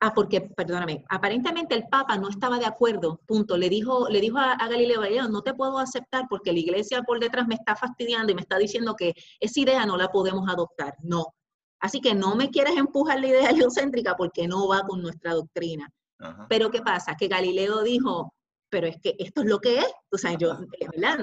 Ah, 0.00 0.12
porque, 0.14 0.40
perdóname, 0.40 1.04
aparentemente 1.08 1.74
el 1.74 1.88
Papa 1.88 2.18
no 2.18 2.28
estaba 2.28 2.58
de 2.58 2.66
acuerdo, 2.66 3.20
punto. 3.26 3.56
Le 3.56 3.68
dijo, 3.68 4.08
le 4.08 4.20
dijo 4.20 4.38
a, 4.38 4.56
Galileo 4.56 5.00
Galileo, 5.00 5.28
no 5.28 5.42
te 5.42 5.54
puedo 5.54 5.78
aceptar 5.78 6.26
porque 6.28 6.52
la 6.52 6.58
iglesia 6.58 7.02
por 7.02 7.20
detrás 7.20 7.46
me 7.46 7.54
está 7.54 7.76
fastidiando 7.76 8.32
y 8.32 8.34
me 8.34 8.42
está 8.42 8.58
diciendo 8.58 8.94
que 8.96 9.14
esa 9.40 9.60
idea 9.60 9.86
no 9.86 9.96
la 9.96 10.08
podemos 10.08 10.48
adoptar. 10.48 10.94
No. 11.02 11.34
Así 11.80 12.00
que 12.00 12.14
no 12.14 12.34
me 12.34 12.50
quieres 12.50 12.76
empujar 12.76 13.20
la 13.20 13.28
idea 13.28 13.48
heliocéntrica 13.50 14.16
porque 14.16 14.48
no 14.48 14.68
va 14.68 14.82
con 14.82 15.02
nuestra 15.02 15.34
doctrina. 15.34 15.90
Pero 16.48 16.70
¿qué 16.70 16.80
pasa? 16.80 17.16
Que 17.16 17.28
Galileo 17.28 17.82
dijo, 17.82 18.32
pero 18.70 18.86
es 18.86 18.98
que 19.00 19.14
esto 19.18 19.42
es 19.42 19.46
lo 19.46 19.58
que 19.58 19.78
es. 19.78 19.92
O 20.10 20.18
sea, 20.18 20.36
yo, 20.38 20.58
¿verdad? 20.92 21.18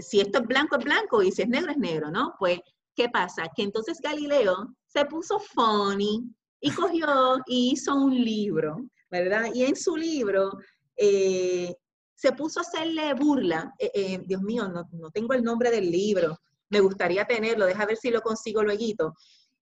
Si 0.00 0.20
esto 0.20 0.38
es 0.40 0.46
blanco 0.46 0.76
es 0.76 0.84
blanco 0.84 1.22
y 1.22 1.32
si 1.32 1.42
es 1.42 1.48
negro 1.48 1.72
es 1.72 1.78
negro, 1.78 2.10
¿no? 2.10 2.34
Pues, 2.38 2.60
¿qué 2.94 3.08
pasa? 3.08 3.48
Que 3.54 3.62
entonces 3.62 4.00
Galileo 4.00 4.74
se 4.86 5.04
puso 5.04 5.38
funny 5.38 6.24
y 6.60 6.70
cogió 6.70 7.38
y 7.46 7.72
hizo 7.72 7.94
un 7.94 8.14
libro, 8.14 8.76
¿verdad? 9.10 9.46
Y 9.54 9.64
en 9.64 9.76
su 9.76 9.96
libro 9.96 10.58
eh, 10.96 11.74
se 12.14 12.32
puso 12.32 12.60
a 12.60 12.62
hacerle 12.62 13.14
burla. 13.14 13.72
Eh, 13.78 13.90
eh, 13.94 14.22
Dios 14.26 14.42
mío, 14.42 14.68
no, 14.68 15.10
tengo 15.10 15.32
el 15.34 15.42
nombre 15.42 15.70
del 15.70 15.90
libro. 15.90 16.38
Me 16.68 16.80
gustaría 16.80 17.24
tenerlo, 17.24 17.66
deja 17.66 17.86
ver 17.86 17.96
si 17.96 18.10
lo 18.10 18.20
consigo 18.20 18.62
luego. 18.62 19.14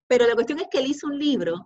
Pero 0.07 0.27
la 0.27 0.35
cuestión 0.35 0.59
es 0.59 0.67
que 0.71 0.79
él 0.79 0.87
hizo 0.87 1.07
un 1.07 1.19
libro 1.19 1.65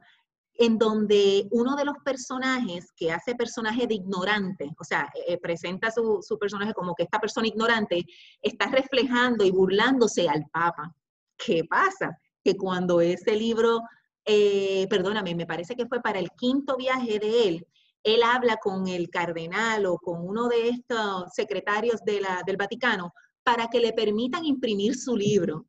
en 0.54 0.78
donde 0.78 1.46
uno 1.50 1.76
de 1.76 1.84
los 1.84 1.96
personajes 2.04 2.92
que 2.96 3.10
hace 3.10 3.34
personaje 3.34 3.86
de 3.86 3.94
ignorante, 3.94 4.70
o 4.78 4.84
sea, 4.84 5.10
presenta 5.40 5.90
su, 5.90 6.20
su, 6.22 6.38
personaje 6.38 6.74
como 6.74 6.94
que 6.94 7.04
esta 7.04 7.18
persona 7.18 7.48
ignorante 7.48 8.04
está 8.40 8.66
reflejando 8.66 9.44
y 9.44 9.50
burlándose 9.50 10.28
al 10.28 10.44
Papa. 10.52 10.94
¿Qué 11.36 11.62
pasa? 11.64 12.16
Que 12.44 12.56
cuando 12.56 13.00
ese 13.00 13.34
libro 13.34 13.80
eh, 14.24 14.86
perdóname, 14.88 15.34
me 15.34 15.46
parece 15.46 15.74
que 15.74 15.86
fue 15.86 16.00
para 16.00 16.18
el 16.18 16.30
quinto 16.30 16.76
viaje 16.76 17.18
de 17.18 17.48
él, 17.48 17.66
él 18.04 18.22
habla 18.22 18.56
con 18.56 18.88
el 18.88 19.10
cardenal 19.10 19.86
o 19.86 19.98
con 19.98 20.26
uno 20.26 20.48
de 20.48 20.68
estos 20.68 21.32
secretarios 21.34 22.00
del 22.04 22.56
Vaticano 22.56 23.12
para 23.42 23.68
que 23.68 23.80
le 23.80 23.92
permitan 23.92 24.44
imprimir 24.44 24.96
su 24.96 25.16
libro. 25.16 25.66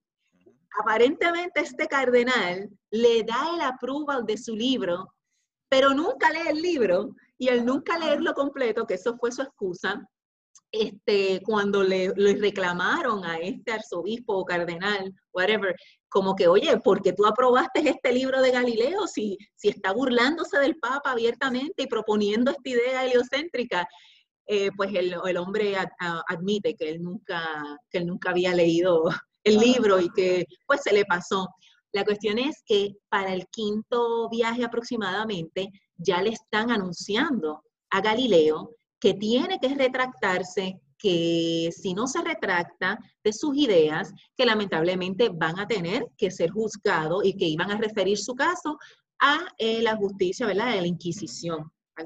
Aparentemente 0.79 1.61
este 1.61 1.87
cardenal 1.87 2.69
le 2.91 3.23
da 3.23 3.51
el 3.55 3.61
approval 3.61 4.25
de 4.25 4.37
su 4.37 4.55
libro, 4.55 5.13
pero 5.69 5.91
nunca 5.91 6.31
lee 6.31 6.49
el 6.49 6.61
libro 6.61 7.15
y 7.37 7.49
al 7.49 7.65
nunca 7.65 7.97
leerlo 7.97 8.33
completo, 8.33 8.85
que 8.85 8.95
eso 8.95 9.15
fue 9.17 9.31
su 9.31 9.41
excusa, 9.41 10.07
este, 10.71 11.39
cuando 11.45 11.83
le, 11.83 12.11
reclamaron 12.39 13.23
a 13.25 13.37
este 13.37 13.71
arzobispo 13.71 14.37
o 14.37 14.45
cardenal, 14.45 15.13
whatever, 15.31 15.75
como 16.09 16.35
que, 16.35 16.47
oye, 16.47 16.77
¿por 16.77 17.01
qué 17.01 17.13
tú 17.13 17.25
aprobaste 17.27 17.87
este 17.87 18.11
libro 18.11 18.41
de 18.41 18.51
Galileo 18.51 19.05
si, 19.07 19.37
si 19.55 19.69
está 19.69 19.93
burlándose 19.93 20.57
del 20.57 20.77
Papa 20.77 21.11
abiertamente 21.11 21.83
y 21.83 21.87
proponiendo 21.87 22.49
esta 22.49 22.69
idea 22.69 23.05
heliocéntrica? 23.05 23.87
Eh, 24.47 24.71
pues 24.75 24.89
el, 24.95 25.15
el 25.25 25.37
hombre 25.37 25.75
admite 26.27 26.75
que 26.75 26.89
él, 26.89 27.03
nunca, 27.03 27.47
que 27.89 27.99
él 27.99 28.07
nunca 28.07 28.31
había 28.31 28.53
leído 28.55 29.03
el 29.43 29.57
libro 29.57 29.99
y 29.99 30.09
que 30.09 30.45
pues 30.65 30.81
se 30.83 30.93
le 30.93 31.05
pasó. 31.05 31.47
La 31.91 32.03
cuestión 32.03 32.39
es 32.39 32.63
que 32.65 32.95
para 33.09 33.33
el 33.33 33.45
quinto 33.47 34.29
viaje 34.29 34.63
aproximadamente 34.63 35.69
ya 35.95 36.21
le 36.21 36.31
están 36.31 36.71
anunciando 36.71 37.63
a 37.91 38.01
Galileo 38.01 38.75
que 38.99 39.13
tiene 39.13 39.59
que 39.59 39.75
retractarse, 39.75 40.79
que 40.97 41.69
si 41.75 41.93
no 41.93 42.07
se 42.07 42.21
retracta 42.21 42.97
de 43.23 43.33
sus 43.33 43.55
ideas, 43.57 44.11
que 44.35 44.45
lamentablemente 44.45 45.29
van 45.29 45.59
a 45.59 45.67
tener 45.67 46.07
que 46.17 46.31
ser 46.31 46.49
juzgados 46.49 47.25
y 47.25 47.35
que 47.35 47.45
iban 47.45 47.69
a 47.69 47.77
referir 47.77 48.17
su 48.17 48.33
caso 48.33 48.77
a 49.19 49.39
eh, 49.57 49.81
la 49.81 49.95
justicia, 49.97 50.47
¿verdad? 50.47 50.71
De 50.71 50.81
la 50.81 50.87
Inquisición, 50.87 51.71
a, 51.95 52.03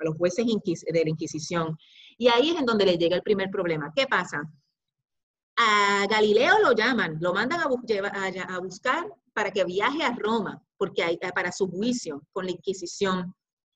los 0.00 0.16
jueces 0.16 0.44
de 0.46 1.04
la 1.04 1.10
Inquisición. 1.10 1.76
Y 2.18 2.28
ahí 2.28 2.50
es 2.50 2.56
en 2.56 2.66
donde 2.66 2.84
le 2.84 2.98
llega 2.98 3.16
el 3.16 3.22
primer 3.22 3.48
problema. 3.48 3.92
¿Qué 3.94 4.06
pasa? 4.06 4.42
A 5.60 6.06
Galileo 6.08 6.60
lo 6.60 6.72
llaman, 6.72 7.18
lo 7.20 7.34
mandan 7.34 7.60
a, 7.60 7.64
a 7.64 8.58
buscar 8.60 9.12
para 9.32 9.50
que 9.50 9.64
viaje 9.64 10.04
a 10.04 10.14
Roma, 10.14 10.62
porque 10.76 11.02
hay, 11.02 11.18
para 11.34 11.50
su 11.50 11.68
juicio 11.68 12.22
con 12.32 12.44
la 12.44 12.52
Inquisición. 12.52 13.34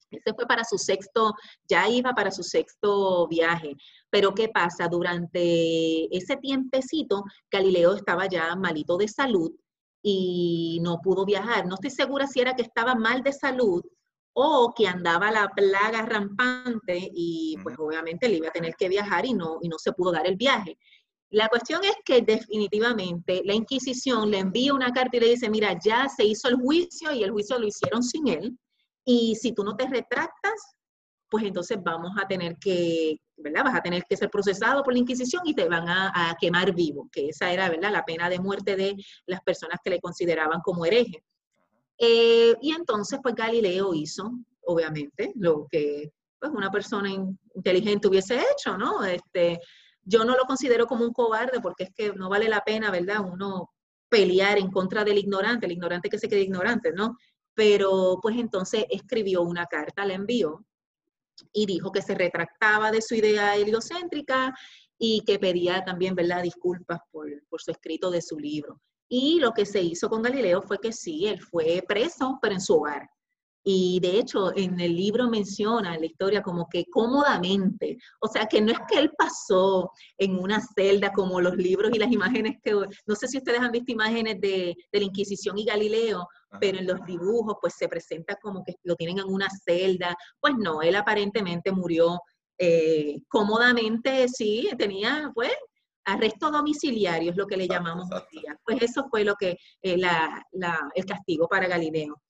Ese 0.08 0.32
fue 0.34 0.46
para 0.46 0.62
su 0.62 0.78
sexto, 0.78 1.34
ya 1.66 1.88
iba 1.88 2.12
para 2.14 2.30
su 2.30 2.44
sexto 2.44 3.26
viaje. 3.26 3.74
Pero 4.10 4.32
¿qué 4.32 4.48
pasa? 4.48 4.86
Durante 4.86 6.14
ese 6.16 6.36
tiempecito, 6.36 7.24
Galileo 7.50 7.94
estaba 7.94 8.26
ya 8.28 8.54
malito 8.54 8.96
de 8.96 9.08
salud 9.08 9.50
y 10.02 10.78
no 10.82 11.00
pudo 11.02 11.24
viajar. 11.24 11.66
No 11.66 11.74
estoy 11.74 11.90
segura 11.90 12.26
si 12.28 12.40
era 12.40 12.54
que 12.54 12.62
estaba 12.62 12.94
mal 12.94 13.22
de 13.22 13.32
salud 13.32 13.82
o 14.34 14.72
que 14.76 14.86
andaba 14.86 15.30
la 15.30 15.48
plaga 15.48 16.02
rampante 16.02 17.10
y 17.12 17.56
pues 17.62 17.76
obviamente 17.78 18.28
le 18.28 18.36
iba 18.36 18.48
a 18.48 18.52
tener 18.52 18.74
que 18.76 18.88
viajar 18.88 19.26
y 19.26 19.34
no, 19.34 19.58
y 19.60 19.68
no 19.68 19.78
se 19.78 19.92
pudo 19.92 20.12
dar 20.12 20.26
el 20.26 20.36
viaje. 20.36 20.78
La 21.32 21.48
cuestión 21.48 21.82
es 21.82 21.96
que 22.04 22.20
definitivamente 22.20 23.40
la 23.46 23.54
Inquisición 23.54 24.30
le 24.30 24.38
envía 24.38 24.74
una 24.74 24.92
carta 24.92 25.16
y 25.16 25.20
le 25.20 25.30
dice, 25.30 25.48
mira, 25.48 25.78
ya 25.82 26.06
se 26.06 26.24
hizo 26.24 26.46
el 26.48 26.56
juicio 26.56 27.10
y 27.10 27.24
el 27.24 27.30
juicio 27.30 27.58
lo 27.58 27.66
hicieron 27.66 28.02
sin 28.02 28.28
él, 28.28 28.58
y 29.04 29.34
si 29.36 29.52
tú 29.52 29.64
no 29.64 29.74
te 29.74 29.88
retractas, 29.88 30.76
pues 31.30 31.44
entonces 31.44 31.78
vamos 31.82 32.12
a 32.22 32.28
tener 32.28 32.58
que, 32.58 33.16
¿verdad? 33.38 33.64
Vas 33.64 33.76
a 33.76 33.82
tener 33.82 34.04
que 34.04 34.14
ser 34.14 34.28
procesado 34.28 34.82
por 34.82 34.92
la 34.92 34.98
Inquisición 34.98 35.40
y 35.46 35.54
te 35.54 35.66
van 35.66 35.88
a, 35.88 36.36
quemar 36.38 36.74
vivo, 36.74 37.08
que 37.10 37.30
esa 37.30 37.50
era, 37.50 37.70
¿verdad? 37.70 37.92
La 37.92 38.04
pena 38.04 38.28
de 38.28 38.38
muerte 38.38 38.76
de 38.76 38.94
las 39.24 39.40
personas 39.40 39.78
que 39.82 39.88
le 39.88 40.00
consideraban 40.00 40.60
como 40.60 40.84
hereje. 40.84 41.24
Eh, 41.96 42.54
y 42.60 42.72
entonces, 42.72 43.20
pues 43.22 43.34
Galileo 43.34 43.94
hizo, 43.94 44.32
obviamente, 44.66 45.32
lo 45.36 45.66
que 45.70 46.12
pues, 46.38 46.52
una 46.52 46.70
persona 46.70 47.08
inteligente 47.54 48.08
hubiese 48.08 48.38
hecho, 48.38 48.76
¿no? 48.76 49.02
Este, 49.02 49.58
yo 50.04 50.24
no 50.24 50.36
lo 50.36 50.44
considero 50.44 50.86
como 50.86 51.04
un 51.04 51.12
cobarde 51.12 51.60
porque 51.60 51.84
es 51.84 51.90
que 51.94 52.12
no 52.12 52.28
vale 52.28 52.48
la 52.48 52.60
pena, 52.60 52.90
¿verdad? 52.90 53.20
Uno 53.20 53.70
pelear 54.08 54.58
en 54.58 54.70
contra 54.70 55.04
del 55.04 55.18
ignorante, 55.18 55.66
el 55.66 55.72
ignorante 55.72 56.10
que 56.10 56.18
se 56.18 56.28
quede 56.28 56.42
ignorante, 56.42 56.92
¿no? 56.92 57.16
pero 57.54 58.18
pues 58.22 58.36
entonces 58.36 58.84
escribió 58.90 59.42
una 59.42 59.66
carta, 59.66 60.04
la 60.04 60.14
envió 60.14 60.64
y 61.52 61.66
dijo 61.66 61.92
que 61.92 62.02
se 62.02 62.14
retractaba 62.14 62.90
de 62.90 63.02
su 63.02 63.14
idea 63.14 63.56
heliocéntrica 63.56 64.54
y 64.98 65.22
que 65.24 65.38
pedía 65.38 65.84
también, 65.84 66.14
¿verdad?, 66.14 66.42
disculpas 66.42 67.00
por, 67.10 67.28
por 67.48 67.60
su 67.60 67.72
escrito 67.72 68.10
de 68.10 68.22
su 68.22 68.38
libro. 68.38 68.80
Y 69.08 69.40
lo 69.40 69.52
que 69.52 69.66
se 69.66 69.82
hizo 69.82 70.08
con 70.08 70.22
Galileo 70.22 70.62
fue 70.62 70.78
que 70.78 70.92
sí, 70.92 71.26
él 71.26 71.40
fue 71.40 71.84
preso, 71.86 72.38
pero 72.40 72.54
en 72.54 72.60
su 72.60 72.74
hogar. 72.74 73.10
Y 73.64 74.00
de 74.00 74.18
hecho, 74.18 74.56
en 74.56 74.80
el 74.80 74.96
libro 74.96 75.28
menciona 75.28 75.96
la 75.96 76.06
historia 76.06 76.42
como 76.42 76.68
que 76.68 76.84
cómodamente, 76.86 77.96
o 78.20 78.26
sea, 78.26 78.46
que 78.46 78.60
no 78.60 78.72
es 78.72 78.78
que 78.88 78.98
él 78.98 79.12
pasó 79.16 79.92
en 80.18 80.38
una 80.38 80.60
celda 80.74 81.12
como 81.12 81.40
los 81.40 81.56
libros 81.56 81.92
y 81.94 81.98
las 81.98 82.10
imágenes 82.10 82.56
que, 82.62 82.72
no 82.72 83.14
sé 83.14 83.28
si 83.28 83.38
ustedes 83.38 83.60
han 83.60 83.70
visto 83.70 83.92
imágenes 83.92 84.40
de, 84.40 84.76
de 84.90 84.98
la 84.98 85.04
Inquisición 85.04 85.58
y 85.58 85.64
Galileo, 85.64 86.26
pero 86.60 86.78
en 86.78 86.86
los 86.86 87.04
dibujos 87.06 87.56
pues 87.60 87.74
se 87.74 87.88
presenta 87.88 88.36
como 88.36 88.64
que 88.64 88.74
lo 88.82 88.96
tienen 88.96 89.20
en 89.20 89.28
una 89.28 89.48
celda. 89.64 90.16
Pues 90.40 90.54
no, 90.58 90.82
él 90.82 90.96
aparentemente 90.96 91.70
murió 91.72 92.20
eh, 92.58 93.22
cómodamente, 93.28 94.28
sí, 94.28 94.68
tenía 94.76 95.30
pues 95.34 95.52
arresto 96.04 96.50
domiciliario, 96.50 97.30
es 97.30 97.36
lo 97.36 97.46
que 97.46 97.56
le 97.56 97.68
llamamos 97.68 98.08
hoy 98.12 98.42
Pues 98.64 98.82
eso 98.82 99.06
fue 99.08 99.24
lo 99.24 99.34
que, 99.36 99.56
eh, 99.82 99.96
la, 99.96 100.44
la, 100.52 100.78
el 100.94 101.04
castigo 101.04 101.48
para 101.48 101.68
Galileo. 101.68 102.20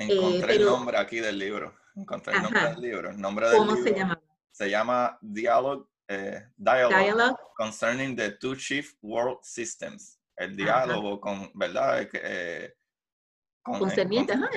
Encontré 0.00 0.56
el 0.56 0.64
nombre 0.64 0.96
aquí 0.96 1.20
del 1.20 1.38
libro. 1.38 1.74
encontré 1.94 2.34
el 2.34 2.42
nombre 2.42 2.62
del 2.70 2.80
libro. 2.80 3.10
El 3.10 3.20
nombre 3.20 3.48
del 3.48 3.58
¿Cómo 3.58 3.74
libro 3.74 3.90
se 3.90 3.94
llama? 3.96 4.22
Se 4.50 4.70
llama 4.70 5.18
Dialogue, 5.20 5.86
eh, 6.08 6.46
Dialogue, 6.56 7.36
Concerning 7.56 8.16
the 8.16 8.32
Two 8.32 8.56
Chief 8.56 8.92
World 9.02 9.38
Systems. 9.42 10.18
El 10.36 10.56
diálogo 10.56 11.20
con, 11.20 11.50
¿verdad? 11.54 12.08
Eh, 12.12 12.74
con, 13.62 13.88
este. 13.88 14.08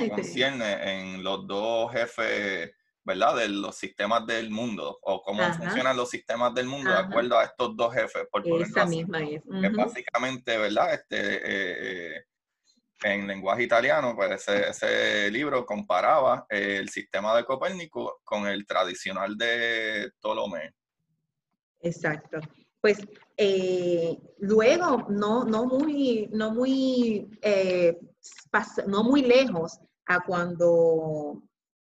concierne 0.09 1.01
en 1.01 1.23
los 1.23 1.45
dos 1.45 1.91
jefes 1.91 2.71
¿verdad? 3.05 3.35
De 3.35 3.49
los 3.49 3.75
sistemas 3.75 4.25
del 4.25 4.49
mundo 4.49 4.97
o 5.01 5.21
cómo 5.21 5.43
funcionan 5.53 5.97
los 5.97 6.09
sistemas 6.09 6.53
del 6.53 6.67
mundo 6.67 6.89
de 6.89 6.97
acuerdo 6.97 7.37
a 7.37 7.43
estos 7.43 7.75
dos 7.75 7.93
jefes. 7.93 8.27
Por 8.31 8.47
Esa 8.61 8.85
misma 8.85 9.21
es. 9.21 9.41
básicamente, 9.75 10.57
¿verdad? 10.57 10.93
Este, 10.93 11.35
eh, 11.35 12.17
eh, 12.17 12.23
en 13.03 13.27
lenguaje 13.27 13.63
italiano, 13.63 14.15
pues 14.15 14.47
ese, 14.47 15.29
libro 15.31 15.65
comparaba 15.65 16.45
el 16.49 16.89
sistema 16.89 17.35
de 17.35 17.45
Copérnico 17.45 18.21
con 18.23 18.47
el 18.47 18.65
tradicional 18.65 19.37
de 19.37 20.11
Ptolomeo. 20.19 20.71
Exacto. 21.81 22.39
Pues 22.81 22.99
eh, 23.37 24.17
luego, 24.39 25.05
no, 25.09 25.43
no 25.43 25.65
muy, 25.65 26.29
no 26.31 26.51
muy, 26.51 27.29
no 28.87 29.03
muy 29.03 29.21
lejos 29.21 29.79
a 30.05 30.19
cuando 30.21 31.41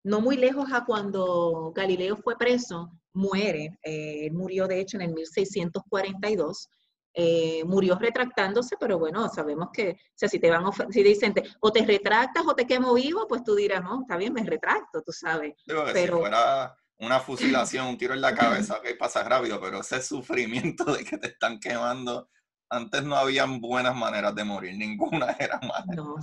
no 0.08 0.22
muy 0.22 0.38
lejos 0.38 0.72
a 0.72 0.86
cuando 0.86 1.74
Galileo 1.76 2.16
fue 2.16 2.38
preso, 2.38 2.90
muere, 3.14 3.78
eh, 3.84 4.32
murió 4.32 4.66
de 4.66 4.80
hecho 4.80 4.96
en 4.98 5.04
el 5.04 5.14
1642, 5.14 6.70
eh, 7.20 7.64
murió 7.66 7.98
retractándose, 7.98 8.76
pero 8.80 9.00
bueno, 9.00 9.28
sabemos 9.30 9.70
que, 9.74 9.90
o 9.90 10.14
sea, 10.14 10.30
si 10.30 10.38
te 10.38 10.52
van, 10.52 10.64
si 10.92 11.02
dicen, 11.02 11.34
o 11.60 11.72
te 11.72 11.84
retractas 11.84 12.46
o 12.46 12.54
te 12.54 12.68
quemo 12.68 12.94
vivo, 12.94 13.28
pues 13.28 13.44
tú 13.44 13.56
dirás, 13.56 13.84
no, 13.84 14.02
está 14.02 14.18
bien, 14.18 14.34
me 14.34 14.44
retracto, 14.44 15.02
tú 15.02 15.12
sabes. 15.12 15.56
pero, 15.66 15.88
si 15.88 16.08
fuera 16.22 16.78
una 17.00 17.20
fusilación, 17.20 17.88
un 17.88 17.98
tiro 17.98 18.14
en 18.14 18.22
la 18.22 18.36
cabeza, 18.36 18.80
que 18.84 18.94
pasa 18.94 19.24
rápido, 19.24 19.60
pero 19.60 19.82
ese 19.82 20.00
sufrimiento 20.04 20.86
de 20.94 21.04
que 21.04 21.18
te 21.18 21.30
están 21.30 21.60
quemando, 21.60 22.30
antes 22.70 23.02
no 23.02 23.16
habían 23.16 23.60
buenas 23.62 23.96
maneras 23.96 24.36
de 24.36 24.44
morir, 24.44 24.78
ninguna 24.78 25.32
era 25.40 25.60
más. 25.62 25.88
No, 25.88 26.18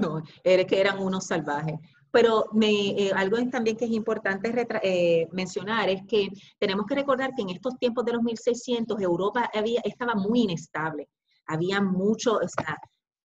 no, 0.00 0.22
era 0.42 0.64
que 0.64 0.80
eran 0.80 0.98
unos 0.98 1.28
salvajes. 1.28 1.78
Pero 2.12 2.46
me, 2.52 2.90
eh, 2.90 3.12
algo 3.14 3.36
también 3.50 3.76
que 3.76 3.84
es 3.84 3.90
importante 3.92 4.52
eh, 4.82 5.28
mencionar 5.32 5.88
es 5.88 6.02
que 6.08 6.28
tenemos 6.58 6.86
que 6.86 6.96
recordar 6.96 7.34
que 7.34 7.42
en 7.42 7.50
estos 7.50 7.78
tiempos 7.78 8.04
de 8.04 8.12
los 8.12 8.22
1600 8.22 9.00
Europa 9.00 9.48
había, 9.54 9.80
estaba 9.84 10.14
muy 10.14 10.42
inestable. 10.42 11.08
Había 11.46 11.80
mucho, 11.80 12.36
o 12.36 12.48
sea, 12.48 12.76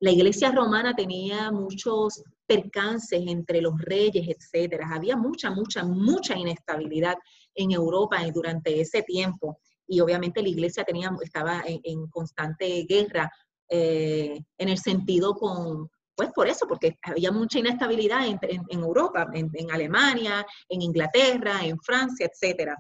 la 0.01 0.11
iglesia 0.11 0.51
romana 0.51 0.95
tenía 0.95 1.51
muchos 1.51 2.23
percances 2.47 3.23
entre 3.27 3.63
los 3.63 3.79
reyes, 3.79 4.29
etcétera. 4.29 4.89
Había 4.93 5.17
mucha, 5.17 5.51
mucha, 5.51 5.85
mucha 5.85 6.37
inestabilidad 6.37 7.17
en 7.55 7.71
Europa 7.71 8.19
durante 8.35 8.81
ese 8.81 9.03
tiempo. 9.03 9.59
Y 9.87 10.01
obviamente 10.01 10.43
la 10.43 10.49
iglesia 10.49 10.85
tenía, 10.85 11.11
estaba 11.23 11.63
en, 11.67 12.07
constante 12.09 12.85
guerra 12.89 13.31
eh, 13.69 14.43
en 14.59 14.69
el 14.69 14.79
sentido 14.79 15.35
con, 15.35 15.89
pues 16.15 16.31
por 16.33 16.49
eso, 16.49 16.67
porque 16.69 16.97
había 17.03 17.33
mucha 17.33 17.59
inestabilidad 17.59 18.27
en, 18.27 18.39
Europa, 18.71 19.27
en, 19.33 19.71
Alemania, 19.71 20.47
en 20.69 20.83
Inglaterra, 20.83 21.61
en 21.65 21.79
Francia, 21.81 22.27
etc. 22.27 22.73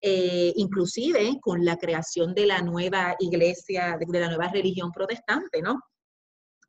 Eh, 0.00 0.52
inclusive 0.56 1.38
con 1.40 1.64
la 1.64 1.76
creación 1.76 2.34
de 2.34 2.46
la 2.46 2.60
nueva 2.60 3.16
iglesia, 3.18 3.96
de, 3.98 4.20
la 4.20 4.28
nueva 4.28 4.48
religión 4.48 4.90
protestante, 4.92 5.62
¿no? 5.62 5.80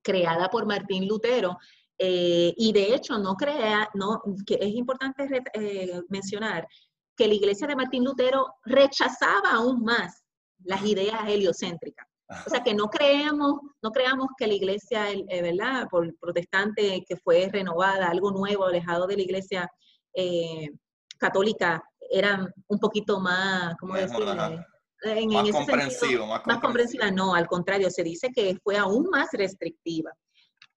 Creada 0.02 0.50
por 0.50 0.66
Martín 0.66 1.08
Lutero. 1.08 1.58
Eh, 1.98 2.54
y 2.58 2.72
de 2.72 2.96
hecho, 2.96 3.18
no 3.18 3.36
crea, 3.36 3.90
no, 3.94 4.22
que 4.46 4.56
es 4.56 4.74
importante 4.74 5.28
eh, 5.54 6.02
mencionar 6.10 6.68
que 7.16 7.28
la 7.28 7.34
iglesia 7.34 7.68
de 7.68 7.76
Martín 7.76 8.04
Lutero 8.04 8.56
rechazaba 8.64 9.52
aún 9.52 9.84
más 9.84 10.24
las 10.64 10.84
ideas 10.86 11.28
heliocéntricas. 11.28 12.08
O 12.46 12.50
sea, 12.50 12.64
que 12.64 12.74
no 12.74 12.88
creemos, 12.88 13.62
no 13.82 13.92
creamos 13.92 14.28
que 14.38 14.48
la 14.48 14.54
iglesia, 14.54 15.12
eh, 15.12 15.42
¿verdad? 15.42 15.88
Por 15.90 16.16
protestante 16.18 17.04
que 17.08 17.18
fue 17.18 17.50
renovada, 17.52 18.08
algo 18.08 18.32
nuevo, 18.32 18.66
alejado 18.66 19.08
de 19.08 19.18
la 19.18 19.22
iglesia 19.22 19.72
eh, 20.14 20.70
católica, 21.18 21.84
era 22.10 22.48
un 22.68 22.80
poquito 22.80 23.20
más, 23.20 23.76
¿cómo 23.80 23.96
decirlo? 23.96 24.36
más 24.36 25.52
comprensivo, 25.52 26.28
más, 26.28 26.42
más 26.46 26.60
comprensiva. 26.60 27.12
No, 27.12 27.36
al 27.36 27.48
contrario, 27.48 27.90
se 27.90 28.04
dice 28.04 28.30
que 28.34 28.58
fue 28.64 28.78
aún 28.78 29.10
más 29.10 29.30
restrictiva. 29.34 30.12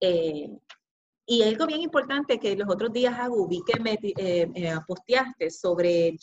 Eh, 0.00 0.48
y 1.28 1.42
algo 1.42 1.66
bien 1.66 1.80
importante 1.80 2.38
que 2.38 2.57
los 2.57 2.68
otros 2.68 2.92
días, 2.92 3.18
Agu, 3.18 3.48
vi 3.48 3.62
que 3.66 3.80
me 3.80 3.98
posteaste 4.86 5.50
sobre, 5.50 6.16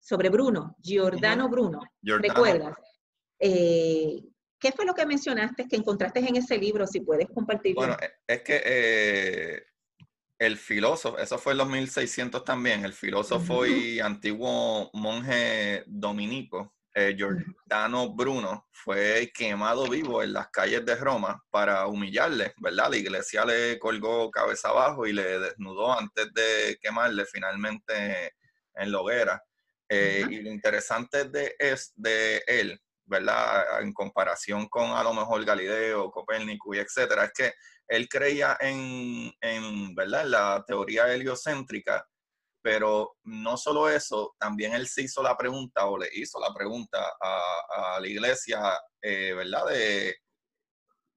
sobre 0.00 0.28
Bruno, 0.30 0.74
Giordano 0.80 1.48
Bruno, 1.48 1.80
¿recuerdas? 2.02 2.76
Eh, 3.38 4.22
¿Qué 4.58 4.72
fue 4.72 4.86
lo 4.86 4.94
que 4.94 5.06
mencionaste 5.06 5.68
que 5.68 5.76
encontraste 5.76 6.20
en 6.20 6.36
ese 6.36 6.56
libro? 6.58 6.86
Si 6.86 7.00
puedes 7.00 7.28
compartirlo. 7.28 7.80
Bueno, 7.80 7.96
e, 8.00 8.12
es 8.26 8.42
que 8.42 8.62
eh, 8.64 9.66
el 10.38 10.56
filósofo, 10.56 11.18
eso 11.18 11.38
fue 11.38 11.52
en 11.52 11.58
los 11.58 11.68
1600 11.68 12.44
también, 12.44 12.84
el 12.84 12.92
filósofo 12.92 13.66
y 13.66 14.00
antiguo 14.00 14.90
monje 14.94 15.84
dominico, 15.86 16.74
eh, 16.94 17.14
Giordano 17.14 18.14
Bruno, 18.14 18.68
fue 18.72 19.30
quemado 19.34 19.86
vivo 19.88 20.22
en 20.22 20.32
las 20.32 20.48
calles 20.48 20.84
de 20.86 20.96
Roma 20.96 21.42
para 21.50 21.86
humillarle, 21.86 22.54
¿verdad? 22.56 22.90
La 22.90 22.96
iglesia 22.96 23.44
le 23.44 23.78
colgó 23.78 24.30
cabeza 24.30 24.70
abajo 24.70 25.06
y 25.06 25.12
le 25.12 25.38
desnudó 25.38 25.98
antes 25.98 26.32
de 26.32 26.78
quemarle 26.80 27.26
finalmente 27.26 28.32
en 28.74 28.92
la 28.92 29.00
hoguera. 29.00 29.42
y 29.90 30.40
lo 30.40 30.50
interesante 30.50 31.24
de, 31.24 31.54
es, 31.58 31.92
de 31.94 32.42
él 32.46 32.80
¿verdad? 33.06 33.80
En 33.80 33.92
comparación 33.92 34.68
con 34.68 34.90
a 34.90 35.02
lo 35.02 35.14
mejor 35.14 35.44
Galileo, 35.44 36.10
Copérnico 36.10 36.74
y 36.74 36.78
etcétera, 36.78 37.24
es 37.24 37.32
que 37.32 37.52
él 37.88 38.08
creía 38.08 38.56
en, 38.60 39.32
en, 39.40 39.94
¿verdad? 39.94 40.26
la 40.26 40.64
teoría 40.66 41.12
heliocéntrica, 41.12 42.06
pero 42.60 43.16
no 43.22 43.56
solo 43.56 43.88
eso, 43.88 44.34
también 44.38 44.74
él 44.74 44.88
se 44.88 45.02
hizo 45.02 45.22
la 45.22 45.36
pregunta 45.36 45.86
o 45.86 45.98
le 45.98 46.08
hizo 46.12 46.40
la 46.40 46.52
pregunta 46.52 46.98
a, 47.20 48.00
la 48.00 48.08
iglesia, 48.08 48.78
eh, 49.00 49.32
¿verdad? 49.34 49.66
De 49.66 50.16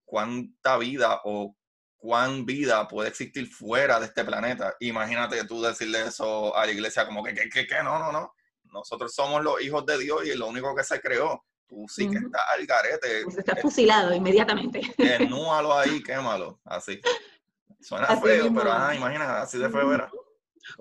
cuánta 0.05 0.77
vida 0.77 1.21
o 1.23 1.55
cuán 1.97 2.45
vida 2.45 2.87
puede 2.87 3.09
existir 3.09 3.47
fuera 3.47 3.99
de 3.99 4.05
este 4.05 4.23
planeta. 4.23 4.75
Imagínate 4.79 5.43
tú 5.45 5.61
decirle 5.61 6.03
eso 6.07 6.55
a 6.55 6.65
la 6.65 6.71
iglesia 6.71 7.05
como 7.05 7.23
que, 7.23 7.33
que, 7.33 7.49
que, 7.49 7.67
que 7.67 7.83
no, 7.83 7.99
no, 7.99 8.11
no. 8.11 8.33
Nosotros 8.71 9.13
somos 9.13 9.43
los 9.43 9.61
hijos 9.61 9.85
de 9.85 9.97
Dios 9.97 10.25
y 10.25 10.35
lo 10.35 10.47
único 10.47 10.75
que 10.75 10.83
se 10.83 11.01
creó 11.01 11.43
tú 11.69 11.85
sí 11.87 12.09
que 12.09 12.17
estás 12.17 12.41
al 12.53 12.65
garete. 12.65 13.23
Pues 13.23 13.37
está 13.37 13.55
fusilado 13.55 14.13
inmediatamente. 14.13 14.81
Enúalo 14.97 15.73
ahí, 15.73 16.03
quémalo, 16.03 16.59
así. 16.65 16.99
Suena 17.79 18.07
feo, 18.19 18.53
pero 18.53 18.73
ah, 18.73 18.93
imagina, 18.93 19.41
así 19.41 19.57
de 19.57 19.69
feo 19.69 19.93
era. 19.93 20.11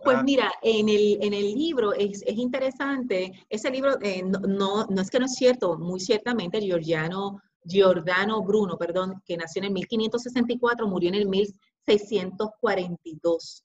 Pues 0.03 0.22
mira, 0.24 0.53
en 0.62 0.89
el, 0.89 1.18
en 1.22 1.34
el 1.34 1.55
libro 1.55 1.93
es, 1.93 2.22
es 2.22 2.36
interesante, 2.36 3.32
ese 3.49 3.70
libro 3.70 3.97
eh, 4.03 4.22
no, 4.22 4.86
no, 4.86 5.01
es 5.01 5.11
que 5.11 5.18
no 5.18 5.24
es 5.26 5.34
cierto, 5.34 5.76
muy 5.78 5.99
ciertamente 6.01 6.61
Giordano, 6.61 7.41
Giordano 7.64 8.43
Bruno, 8.43 8.76
perdón, 8.76 9.22
que 9.24 9.36
nació 9.36 9.61
en 9.61 9.66
el 9.66 9.72
1564, 9.72 10.89
murió 10.89 11.11
en 11.11 11.14
el 11.14 11.28
1642. 11.28 13.64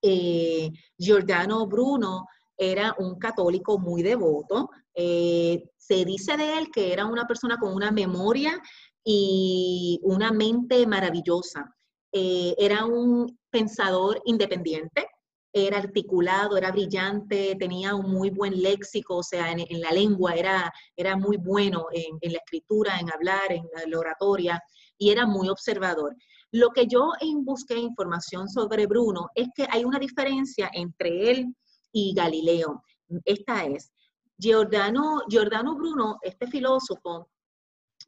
Eh, 0.00 0.70
Giordano 0.96 1.66
Bruno 1.66 2.28
era 2.58 2.94
un 2.98 3.18
católico 3.18 3.78
muy 3.78 4.02
devoto, 4.02 4.70
eh, 4.94 5.62
se 5.76 6.04
dice 6.04 6.36
de 6.36 6.58
él 6.58 6.68
que 6.72 6.92
era 6.92 7.06
una 7.06 7.24
persona 7.24 7.56
con 7.56 7.72
una 7.72 7.92
memoria 7.92 8.60
y 9.04 10.00
una 10.02 10.32
mente 10.32 10.84
maravillosa. 10.86 11.72
Eh, 12.12 12.54
era 12.58 12.84
un 12.84 13.38
pensador 13.48 14.20
independiente, 14.24 15.06
era 15.52 15.78
articulado, 15.78 16.56
era 16.56 16.72
brillante, 16.72 17.56
tenía 17.58 17.94
un 17.94 18.10
muy 18.10 18.30
buen 18.30 18.60
léxico, 18.60 19.18
o 19.18 19.22
sea, 19.22 19.52
en, 19.52 19.80
la 19.80 19.92
lengua 19.92 20.34
era, 20.34 20.72
era 20.96 21.16
muy 21.16 21.36
bueno 21.36 21.86
en, 21.92 22.32
la 22.32 22.38
escritura, 22.38 22.98
en 22.98 23.10
hablar, 23.10 23.52
en 23.52 23.90
la 23.90 23.98
oratoria, 23.98 24.60
y 24.98 25.10
era 25.10 25.26
muy 25.26 25.48
observador. 25.48 26.14
Lo 26.50 26.70
que 26.70 26.86
yo 26.86 27.12
busqué 27.42 27.76
información 27.76 28.48
sobre 28.48 28.86
Bruno 28.86 29.28
es 29.34 29.48
que 29.54 29.66
hay 29.70 29.84
una 29.84 29.98
diferencia 29.98 30.70
entre 30.72 31.30
él 31.30 31.54
y 31.92 32.14
Galileo. 32.14 32.82
Esta 33.24 33.64
es, 33.64 33.92
Giordano, 34.36 35.22
Giordano 35.28 35.74
Bruno, 35.74 36.18
este 36.22 36.46
filósofo, 36.46 37.30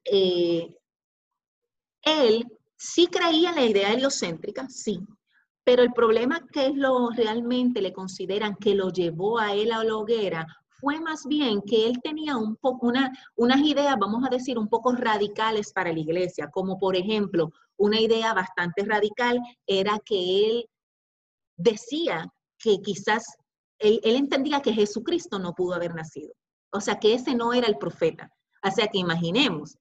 eh, 0.04 0.74
él 2.02 2.46
sí 2.76 3.06
creía 3.06 3.50
en 3.50 3.56
la 3.56 3.64
idea 3.64 3.92
heliocéntrica, 3.92 4.68
sí, 4.68 5.00
pero 5.64 5.82
el 5.82 5.92
problema 5.92 6.46
que 6.52 6.66
es 6.66 6.74
lo 6.74 7.10
realmente 7.10 7.82
le 7.82 7.92
consideran 7.92 8.56
que 8.56 8.74
lo 8.74 8.90
llevó 8.90 9.38
a 9.38 9.54
él 9.54 9.72
a 9.72 9.84
la 9.84 9.96
hoguera 9.96 10.46
fue 10.80 10.98
más 10.98 11.26
bien 11.26 11.60
que 11.60 11.86
él 11.86 12.00
tenía 12.02 12.36
un 12.36 12.56
poco 12.56 12.86
una, 12.86 13.12
unas 13.36 13.60
ideas, 13.60 13.96
vamos 13.98 14.24
a 14.24 14.30
decir, 14.30 14.58
un 14.58 14.68
poco 14.68 14.92
radicales 14.92 15.72
para 15.72 15.92
la 15.92 15.98
iglesia, 15.98 16.50
como 16.50 16.78
por 16.78 16.96
ejemplo, 16.96 17.52
una 17.76 18.00
idea 18.00 18.32
bastante 18.32 18.84
radical 18.84 19.38
era 19.66 19.98
que 20.04 20.46
él 20.46 20.70
decía 21.56 22.32
que 22.58 22.80
quizás 22.82 23.36
él, 23.80 24.00
entendía 24.02 24.60
que 24.60 24.72
Jesucristo 24.72 25.38
no 25.38 25.54
pudo 25.54 25.74
haber 25.74 25.94
nacido. 25.94 26.32
O 26.72 26.80
sea, 26.80 26.98
que 26.98 27.14
ese 27.14 27.34
no 27.34 27.52
era 27.52 27.66
el 27.66 27.78
profeta. 27.78 28.30
O 28.62 28.70
sea, 28.70 28.88
que 28.88 28.98
imaginemos, 28.98 29.78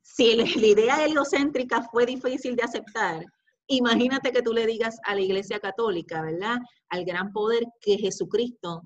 si 0.00 0.34
la, 0.34 0.44
idea 0.44 1.04
heliocéntrica 1.04 1.82
fue 1.82 2.06
difícil 2.06 2.56
de 2.56 2.62
aceptar, 2.62 3.24
imagínate 3.66 4.32
que 4.32 4.42
tú 4.42 4.52
le 4.52 4.66
digas 4.66 4.98
a 5.04 5.14
la 5.14 5.20
iglesia 5.20 5.60
católica, 5.60 6.22
¿verdad? 6.22 6.58
Al 6.88 7.04
gran 7.04 7.30
poder 7.32 7.64
que 7.80 7.98
Jesucristo 7.98 8.82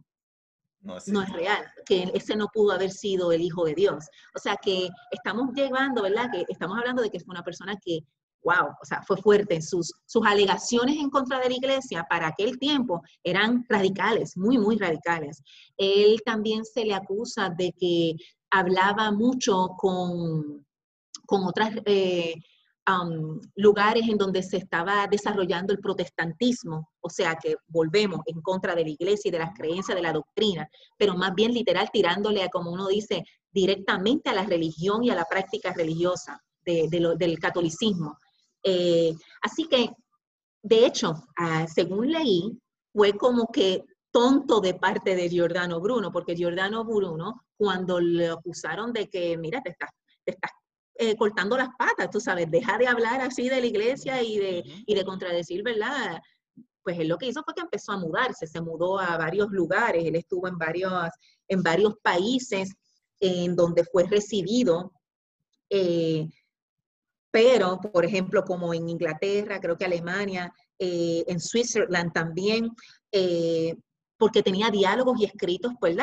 no 0.81 1.23
es, 1.23 1.33
real, 1.33 1.65
que 1.85 2.11
ese 2.15 2.37
no 2.37 2.49
pudo 2.53 2.73
haber 2.73 2.91
sido 2.91 3.33
el 3.33 3.43
Hijo 3.43 3.65
de 3.65 3.75
Dios. 3.75 4.07
O 4.35 4.39
sea 4.39 4.57
que 4.57 4.89
estamos 5.11 5.53
llevando, 5.55 6.03
¿verdad? 6.03 6.31
Que 6.31 6.45
estamos 6.49 6.79
hablando 6.79 7.03
de 7.03 7.11
que 7.11 7.21
fue 7.21 7.33
una 7.33 7.43
persona 7.43 7.77
que 7.83 8.01
wow, 8.47 8.69
o 8.81 8.85
sea, 8.85 9.03
fue 9.07 9.17
fuerte. 9.17 9.61
Sus, 9.61 9.93
sus 10.07 10.25
alegaciones 10.25 10.97
en 10.97 11.11
contra 11.11 11.41
de 11.41 11.49
la 11.51 11.57
iglesia 11.57 12.07
para 12.09 12.29
aquel 12.29 12.59
tiempo 12.59 13.03
eran 13.23 13.65
radicales, 13.69 14.37
muy, 14.37 14.57
muy 14.59 14.77
radicales. 14.79 15.43
Él 15.77 16.21
también 16.25 16.65
se 16.65 16.85
le 16.85 16.95
acusa 16.95 17.51
de 17.51 17.73
que 17.79 18.15
hablaba 18.51 19.11
mucho 19.11 19.71
con, 19.77 20.65
con 21.27 21.45
otras... 21.45 21.73
Eh, 21.85 22.35
lugares 23.57 24.09
en 24.09 24.17
donde 24.17 24.43
se 24.43 24.59
estaba 24.59 25.07
desarrollando 25.09 25.73
el 25.73 25.81
protestantismo, 25.81 26.89
o 27.01 27.11
sea 27.11 27.35
que 27.35 27.57
volvemos 27.67 28.21
en 28.27 28.41
contra 28.41 28.75
de 28.75 28.85
la 28.85 28.91
iglesia 28.91 29.29
y 29.29 29.33
de 29.33 29.41
las 29.41 29.55
creencias 29.55 29.97
de 29.97 30.03
la 30.03 30.13
doctrina, 30.13 30.69
pero 30.97 31.17
más 31.17 31.35
bien 31.35 31.53
literal 31.53 31.91
tirándole 31.93 32.45
a, 32.45 32.49
como 32.49 32.71
uno 32.71 32.87
dice, 32.87 33.25
directamente 33.51 34.31
a 34.31 34.35
la 34.35 34.45
religión 34.45 35.03
y 35.03 35.11
a 35.11 35.17
la 35.17 35.25
práctica 35.25 35.73
religiosa 35.73 36.41
del 36.65 37.39
catolicismo. 37.41 38.17
Eh, 38.69 39.15
así 39.43 39.69
que, 39.69 39.91
de 40.61 40.87
hecho, 40.87 41.15
ah, 41.39 41.67
según 41.69 42.11
leí, 42.11 42.59
fue 42.93 43.13
como 43.13 43.47
que 43.53 43.85
tonto 44.11 44.61
de 44.61 44.75
parte 44.75 45.15
de 45.15 45.29
Giordano 45.29 45.81
Bruno, 45.81 46.11
porque 46.11 46.35
Giordano 46.35 46.85
Bruno, 46.85 47.45
cuando 47.57 48.01
le 48.01 48.29
acusaron 48.29 48.93
de 48.93 49.09
que, 49.09 49.37
mira, 49.39 49.63
te 49.63 49.71
estás, 49.71 49.91
te 50.25 50.33
estás 50.33 50.51
eh, 50.97 51.17
cortando 51.17 51.57
las 51.57 51.69
patas, 51.79 52.11
tú 52.11 52.19
sabes, 52.19 52.51
deja 52.51 52.77
de 52.77 52.89
hablar 52.89 53.21
así 53.21 53.49
de 53.49 53.61
la 53.61 53.67
iglesia 53.67 54.21
y 54.21 54.39
de, 54.39 54.65
y 54.85 54.95
de 54.97 55.05
contradecir, 55.05 55.63
¿verdad? 55.63 56.21
Pues 56.83 56.99
él 56.99 57.07
lo 57.07 57.19
que 57.19 57.27
hizo 57.27 57.45
fue 57.45 57.55
que 57.55 57.63
empezó 57.63 57.93
a 57.93 57.99
mudarse, 57.99 58.49
se 58.49 58.61
mudó 58.61 58.99
a 58.99 59.17
varios 59.17 59.51
lugares, 59.51 60.05
él 60.05 60.17
estuvo 60.17 60.49
en 60.49 60.59
varios, 60.59 60.93
en 61.47 61.63
varios 61.63 61.95
países 62.03 62.75
en 63.21 63.55
donde 63.55 63.85
fue 63.85 64.05
recibido. 64.09 64.93
Eh, 65.71 66.27
pero, 67.37 67.79
por 67.93 68.07
ejemplo, 68.07 68.43
como 68.47 68.73
en 68.73 68.89
Inglaterra, 68.89 69.61
creo 69.61 69.77
que 69.77 69.85
Alemania, 69.85 70.51
eh, 70.79 71.23
en 71.27 71.39
Switzerland 71.39 72.11
también, 72.11 72.75
eh, 73.13 73.77
porque 74.17 74.43
tenía 74.43 74.71
diálogos 74.71 75.21
y 75.21 75.27
escritos, 75.27 75.75
pues, 75.79 75.99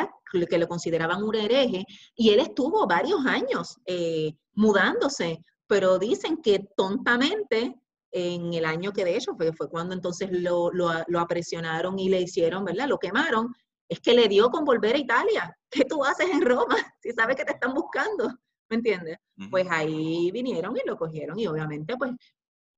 que 0.48 0.58
lo 0.58 0.68
consideraban 0.68 1.24
un 1.24 1.34
hereje, 1.34 1.84
y 2.14 2.30
él 2.30 2.38
estuvo 2.38 2.86
varios 2.86 3.26
años 3.26 3.80
eh, 3.84 4.32
mudándose, 4.52 5.44
pero 5.66 5.98
dicen 5.98 6.40
que 6.40 6.68
tontamente, 6.76 7.80
en 8.12 8.54
el 8.54 8.64
año 8.64 8.92
que 8.92 9.04
de 9.04 9.16
hecho 9.16 9.34
fue, 9.34 9.52
fue 9.52 9.68
cuando 9.68 9.92
entonces 9.92 10.28
lo, 10.30 10.70
lo, 10.70 10.92
lo, 11.08 11.18
apresionaron 11.18 11.98
y 11.98 12.10
le 12.10 12.20
hicieron, 12.20 12.64
¿verdad? 12.64 12.86
Lo 12.86 13.00
quemaron, 13.00 13.52
es 13.88 13.98
que 13.98 14.14
le 14.14 14.28
dio 14.28 14.50
con 14.50 14.64
volver 14.64 14.94
a 14.94 14.98
Italia. 14.98 15.58
¿Qué 15.68 15.84
tú 15.84 16.04
haces 16.04 16.30
en 16.30 16.42
Roma 16.42 16.76
si 17.02 17.10
sabes 17.10 17.34
que 17.34 17.44
te 17.44 17.54
están 17.54 17.74
buscando? 17.74 18.30
¿Me 18.74 18.78
entiendes? 18.78 19.18
Pues 19.50 19.66
ahí 19.70 20.30
vinieron 20.32 20.76
y 20.76 20.86
lo 20.86 20.96
cogieron 20.96 21.38
y 21.38 21.46
obviamente 21.46 21.96
pues 21.96 22.12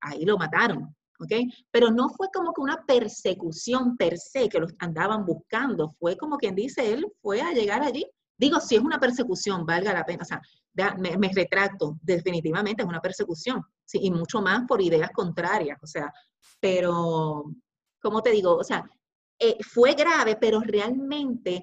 ahí 0.03 0.25
lo 0.25 0.37
mataron, 0.37 0.95
¿ok? 1.19 1.33
Pero 1.71 1.91
no 1.91 2.11
fue 2.11 2.29
como 2.33 2.53
que 2.53 2.61
una 2.61 2.85
persecución 2.85 3.97
per 3.97 4.19
se 4.19 4.49
que 4.49 4.61
los 4.61 4.73
andaban 4.79 5.25
buscando, 5.25 5.95
fue 5.99 6.17
como 6.17 6.37
quien 6.37 6.55
dice, 6.55 6.93
él 6.93 7.07
fue 7.23 7.41
a 7.41 7.53
llegar 7.53 7.83
allí. 7.83 8.07
Digo, 8.39 8.61
si 8.61 8.77
es 8.77 8.83
una 8.83 9.01
persecución, 9.01 9.65
valga 9.65 9.95
la 9.95 10.05
pena, 10.05 10.23
o 10.23 10.27
sea, 10.27 10.43
me, 10.99 11.31
retracto, 11.35 11.99
definitivamente 12.03 12.83
es 12.83 12.89
una 12.89 13.01
persecución, 13.01 13.63
sí, 13.87 13.99
y 14.03 14.11
mucho 14.11 14.43
más 14.43 14.67
por 14.69 14.83
ideas 14.83 15.11
contrarias, 15.15 15.79
o 15.83 15.87
sea, 15.87 16.13
pero, 16.61 17.45
¿cómo 18.03 18.21
te 18.23 18.31
digo? 18.31 18.55
O 18.57 18.65
sea, 18.65 18.85
eh, 19.39 19.57
fue 19.65 19.95
grave, 19.95 20.37
pero 20.39 20.61
realmente 20.61 21.63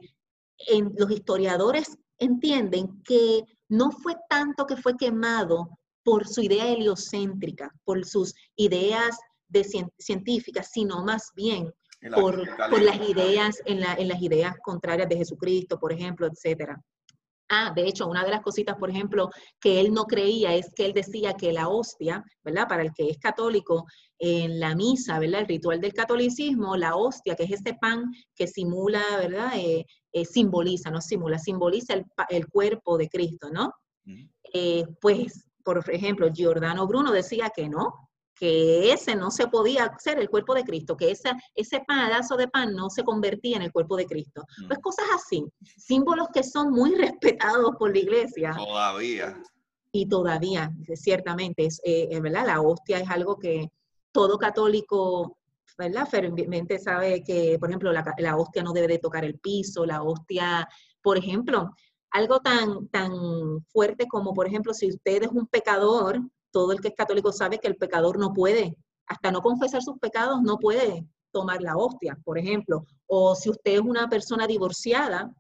en, 0.58 0.96
los 0.98 1.12
historiadores 1.12 1.96
entienden 2.18 3.04
que 3.04 3.44
no 3.74 3.90
fue 3.90 4.16
tanto 4.30 4.68
que 4.68 4.78
fue 4.78 4.96
quemado 4.96 5.68
por 6.04 6.28
su 6.28 6.42
idea 6.42 6.68
heliocéntrica, 6.68 7.74
por 7.84 8.06
sus 8.06 8.36
ideas 8.56 9.18
de 9.48 9.64
científicas, 9.98 10.70
sino 10.72 11.04
más 11.04 11.32
bien 11.36 11.74
por, 12.14 12.38
las 12.84 13.10
ideas, 13.10 13.62
en, 13.66 13.80
las 13.80 14.22
ideas 14.22 14.56
contrarias 14.64 15.10
de 15.10 15.18
Jesucristo, 15.18 15.80
por 15.80 15.92
ejemplo, 15.92 16.28
etcétera. 16.28 16.80
Ah, 17.50 17.74
de 17.76 17.88
hecho, 17.88 18.08
una 18.08 18.24
de 18.24 18.32
las 18.32 18.42
cositas, 18.42 18.76
por 18.78 18.92
ejemplo, 18.92 19.30
que 19.60 19.80
él 19.80 19.92
no 19.92 20.06
creía 20.06 20.54
es 20.54 20.72
que 20.76 20.86
él 20.86 20.94
decía 20.94 21.34
que 21.34 21.52
la 21.52 21.68
hostia, 21.68 22.24
¿verdad? 22.44 22.68
Para 22.68 22.84
el 22.84 22.94
que 22.94 23.10
es 23.10 23.18
católico, 23.18 23.86
en 24.20 24.60
la 24.60 24.76
misa, 24.76 25.18
¿verdad? 25.18 25.42
El 25.42 25.48
ritual 25.48 25.82
del 25.82 25.94
catolicismo, 25.94 26.78
la 26.78 26.96
hostia, 26.96 27.36
que 27.36 27.44
es 27.44 27.52
ese 27.52 27.74
pan 27.74 28.06
que 28.36 28.48
simula, 28.48 29.04
¿verdad? 29.18 29.52
Eh, 29.56 29.86
eh, 30.14 30.26
simboliza, 30.26 30.92
no 30.92 31.02
simula, 31.02 31.40
simboliza 31.40 31.96
el, 32.30 32.48
cuerpo 32.48 33.00
de 33.00 33.10
Cristo, 33.10 33.50
¿no? 33.52 33.74
Eh, 34.54 34.86
pues, 35.02 35.50
por 35.64 35.84
ejemplo, 35.90 36.32
Giordano 36.32 36.86
Bruno 36.86 37.12
decía 37.12 37.52
que 37.56 37.68
no, 37.68 38.10
que 38.36 38.94
ese 38.94 39.16
no 39.16 39.32
se 39.32 39.48
podía 39.48 39.92
ser 39.98 40.20
el 40.20 40.30
cuerpo 40.30 40.54
de 40.54 40.64
Cristo, 40.64 40.96
que 40.96 41.10
ese 41.10 41.80
pedazo 41.88 42.38
de 42.38 42.48
pan 42.48 42.76
no 42.76 42.92
se 42.92 43.04
convertía 43.04 43.56
en 43.56 43.64
el 43.64 43.72
cuerpo 43.72 43.96
de 43.96 44.06
Cristo. 44.06 44.46
Pues 44.68 44.78
cosas 44.80 45.06
así, 45.16 45.44
símbolos 45.78 46.28
que 46.32 46.44
son 46.44 46.72
muy 46.72 46.94
respetados 46.96 47.76
por 47.80 47.92
la 47.92 47.98
iglesia. 47.98 48.54
Todavía. 48.56 49.42
Y 49.92 50.08
todavía, 50.08 50.72
ciertamente, 50.94 51.66
es, 51.66 51.82
¿verdad? 52.22 52.46
La 52.46 52.62
hostia 52.62 53.00
es 53.00 53.10
algo 53.10 53.40
que 53.40 53.72
todo 54.12 54.38
católico 54.38 55.38
¿verdad? 55.78 56.08
Fervientemente 56.08 56.80
sabe 56.80 57.24
que, 57.24 57.58
por 57.60 57.70
ejemplo, 57.70 57.92
la, 57.92 58.04
la, 58.18 58.38
hostia 58.38 58.64
no 58.64 58.74
debe 58.74 58.88
de 58.88 59.00
tocar 59.00 59.26
el 59.26 59.40
piso, 59.40 59.86
la 59.86 60.04
hostia, 60.04 60.68
por 61.02 61.18
ejemplo, 61.18 61.72
algo 62.12 62.40
tan, 62.40 62.88
tan 62.90 63.12
fuerte 63.70 64.08
como, 64.08 64.34
por 64.34 64.48
ejemplo, 64.48 64.74
si 64.74 64.90
usted 64.90 65.24
es 65.24 65.30
un 65.30 65.48
pecador, 65.48 66.22
todo 66.52 66.72
el 66.72 66.82
que 66.82 66.90
es 66.90 66.96
católico 66.96 67.32
sabe 67.32 67.60
que 67.60 67.68
el 67.68 67.76
pecador 67.76 68.20
no 68.20 68.34
puede, 68.34 68.78
hasta 69.08 69.32
no 69.32 69.42
confesar 69.42 69.82
sus 69.82 69.98
pecados, 70.00 70.42
no 70.42 70.58
puede 70.58 71.08
tomar 71.32 71.62
la 71.62 71.76
hostia, 71.76 72.18
por 72.24 72.38
ejemplo. 72.38 72.86
O 73.08 73.36
si 73.36 73.50
usted 73.50 73.74
es 73.74 73.82
una 73.82 74.08
persona 74.08 74.48
divorciada, 74.48 75.34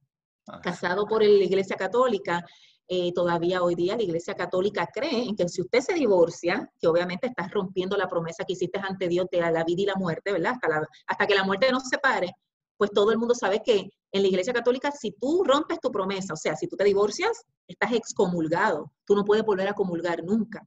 casado 0.61 1.05
por 1.05 1.23
la 1.23 1.43
Iglesia 1.43 1.77
Católica, 1.77 2.43
eh, 2.87 3.13
todavía 3.13 3.63
hoy 3.63 3.75
día 3.75 3.95
la 3.95 4.03
Iglesia 4.03 4.35
Católica 4.35 4.87
cree 4.93 5.23
en 5.23 5.35
que 5.35 5.47
si 5.47 5.61
usted 5.61 5.79
se 5.79 5.93
divorcia, 5.93 6.69
que 6.79 6.87
obviamente 6.87 7.27
estás 7.27 7.49
rompiendo 7.51 7.95
la 7.95 8.07
promesa 8.07 8.43
que 8.43 8.53
hiciste 8.53 8.79
ante 8.79 9.07
Dios 9.07 9.27
de 9.31 9.39
la 9.39 9.63
vida 9.63 9.81
y 9.81 9.85
la 9.85 9.95
muerte, 9.95 10.31
¿verdad? 10.31 10.53
Hasta, 10.53 10.87
hasta 11.07 11.27
que 11.27 11.35
la 11.35 11.43
muerte 11.43 11.71
no 11.71 11.79
se 11.79 11.89
separe, 11.89 12.33
pues 12.77 12.91
todo 12.91 13.11
el 13.11 13.17
mundo 13.17 13.35
sabe 13.35 13.61
que 13.63 13.89
en 14.11 14.21
la 14.21 14.27
Iglesia 14.27 14.53
Católica, 14.53 14.91
si 14.91 15.11
tú 15.11 15.43
rompes 15.43 15.79
tu 15.79 15.91
promesa, 15.91 16.33
o 16.33 16.37
sea, 16.37 16.55
si 16.55 16.67
tú 16.67 16.75
te 16.75 16.83
divorcias, 16.83 17.45
estás 17.67 17.93
excomulgado. 17.93 18.91
Tú 19.05 19.15
no 19.15 19.23
puedes 19.23 19.43
volver 19.43 19.67
a 19.67 19.73
comulgar 19.73 20.23
nunca. 20.23 20.61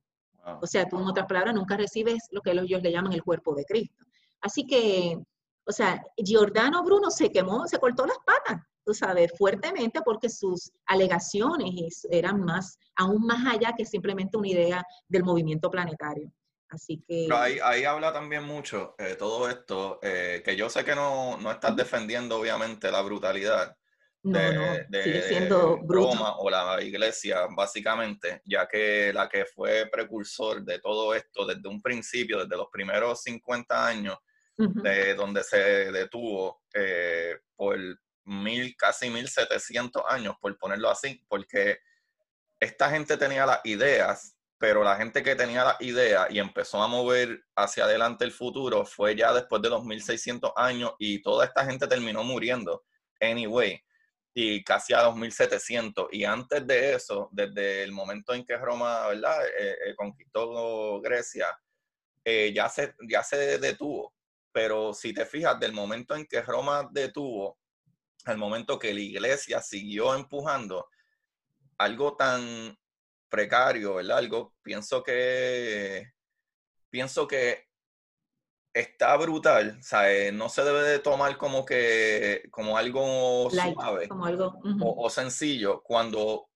O 0.61 0.67
sea, 0.67 0.89
tú 0.89 0.99
en 0.99 1.07
otras 1.07 1.27
palabras 1.27 1.55
nunca 1.55 1.77
recibes 1.77 2.29
lo 2.31 2.41
que 2.41 2.53
ellos 2.53 2.83
le 2.83 2.93
llaman 2.93 3.13
el 3.13 3.23
cuerpo 3.23 3.55
de 3.55 3.65
Cristo. 3.65 4.05
Así 4.41 4.65
que, 4.67 5.19
o 5.65 5.73
sea, 5.73 6.03
Giordano 6.17 6.83
Bruno 6.85 7.11
se 7.11 7.31
quemó, 7.31 7.67
se 7.67 7.79
cortó 7.79 8.07
las 8.07 8.19
patas 8.25 8.63
tú 8.87 8.95
sabes, 8.95 9.33
fuertemente 9.37 10.01
porque 10.03 10.31
sus 10.31 10.71
alegaciones 10.87 12.07
eran 12.09 12.41
más, 12.45 12.79
aún 12.95 13.27
más 13.27 13.45
allá 13.53 13.75
que 13.77 13.85
simplemente 13.85 14.37
una 14.37 14.49
idea 14.49 14.85
del 15.09 15.25
movimiento 15.25 15.69
planetario. 15.69 16.33
Así 16.69 17.03
que... 17.07 17.27
Pero 17.29 17.39
ahí, 17.39 17.85
habla 17.85 18.13
también 18.13 18.45
mucho 18.45 18.95
eh, 18.99 19.17
todo 19.17 19.51
esto, 19.51 19.99
eh, 20.03 20.41
que 20.45 20.57
yo 20.57 20.71
sé 20.71 20.85
que 20.85 20.95
no, 20.95 21.37
no, 21.39 21.51
estás 21.51 21.75
defendiendo 21.75 22.39
obviamente 22.39 22.91
la 22.91 23.03
brutalidad 23.03 23.77
de, 24.23 25.23
siendo 25.29 25.81
Roma 25.87 26.37
o 26.39 26.51
la 26.51 26.81
iglesia, 26.83 27.47
básicamente, 27.57 28.43
ya 28.45 28.67
que 28.67 29.13
la 29.13 29.29
que 29.29 29.45
fue 29.47 29.89
precursor 29.91 30.65
de 30.65 30.81
todo 30.81 31.15
esto 31.15 31.47
desde 31.47 31.69
un 31.69 31.81
principio, 31.81 32.39
desde 32.39 32.57
los 32.57 32.69
primeros 32.73 33.23
50 33.23 33.87
años, 33.87 34.17
de 34.59 35.15
donde 35.15 35.45
se 35.45 35.93
detuvo 35.93 36.63
eh, 36.75 37.37
por 37.55 37.79
mil, 38.27 38.77
casi 38.77 39.11
1700 39.11 40.03
años, 40.09 40.37
por 40.41 40.57
ponerlo 40.59 40.91
así, 40.91 41.25
porque 41.29 41.79
esta 42.61 42.91
gente 42.91 43.17
tenía 43.17 43.47
las 43.47 43.61
ideas, 43.65 44.37
pero 44.59 44.83
la 44.83 44.97
gente 44.97 45.23
que 45.23 45.35
tenía 45.35 45.65
las 45.65 45.81
ideas 45.81 46.29
y 46.31 46.39
empezó 46.39 46.83
a 46.83 46.89
mover 46.89 47.45
hacia 47.57 47.85
adelante 47.85 48.25
el 48.25 48.33
futuro 48.33 48.85
fue 48.85 49.17
ya 49.17 49.33
después 49.33 49.63
de 49.63 49.69
2600 49.69 50.53
años 50.57 50.93
y 50.99 51.23
toda 51.23 51.45
esta 51.45 51.65
gente 51.65 51.87
terminó 51.87 52.25
muriendo, 52.25 52.85
anyway, 53.21 53.83
y 54.35 54.63
casi 54.65 54.93
a 54.95 55.03
2700. 55.03 56.09
Y 56.13 56.25
antes 56.25 56.67
de 56.67 56.95
eso, 56.95 57.29
desde 57.33 57.83
el 57.83 57.93
momento 57.93 58.35
en 58.35 58.45
que 58.45 58.57
Roma, 58.57 59.09
¿verdad?, 59.09 59.47
eh, 59.47 59.77
eh, 59.87 59.95
conquistó 59.97 61.01
Grecia, 61.01 61.47
eh, 62.25 62.53
ya, 62.55 62.69
se, 62.69 62.95
ya 63.09 63.23
se 63.23 63.59
detuvo 63.59 64.17
pero 64.57 64.95
si 64.95 65.13
te 65.13 65.27
fijas, 65.27 65.61
del 65.61 65.75
momento 65.75 66.17
en 66.17 66.25
que 66.25 66.41
Roma 66.41 66.89
detuvo, 66.91 67.59
al 68.27 68.39
momento 68.39 68.79
que 68.79 68.93
la 68.93 69.01
iglesia 69.01 69.61
siguió 69.61 70.15
empujando, 70.15 70.89
algo 71.79 72.17
tan 72.17 72.77
precario, 73.29 73.97
¿verdad? 73.97 74.19
Algo, 74.19 74.55
pienso 74.63 75.03
que, 75.03 76.13
pienso 76.91 77.27
que 77.27 77.67
está 78.73 79.17
brutal, 79.17 79.79
¿sabes? 79.83 80.33
No 80.33 80.49
se 80.49 80.63
debe 80.63 80.83
de 80.83 80.99
tomar 80.99 81.37
como 81.39 81.65
que, 81.65 82.43
como 82.51 82.77
algo 82.77 83.49
suave 83.51 84.09
como 84.09 84.27
algo, 84.27 84.61
o, 84.81 85.09
sencillo 85.09 85.83
cuando 85.83 86.49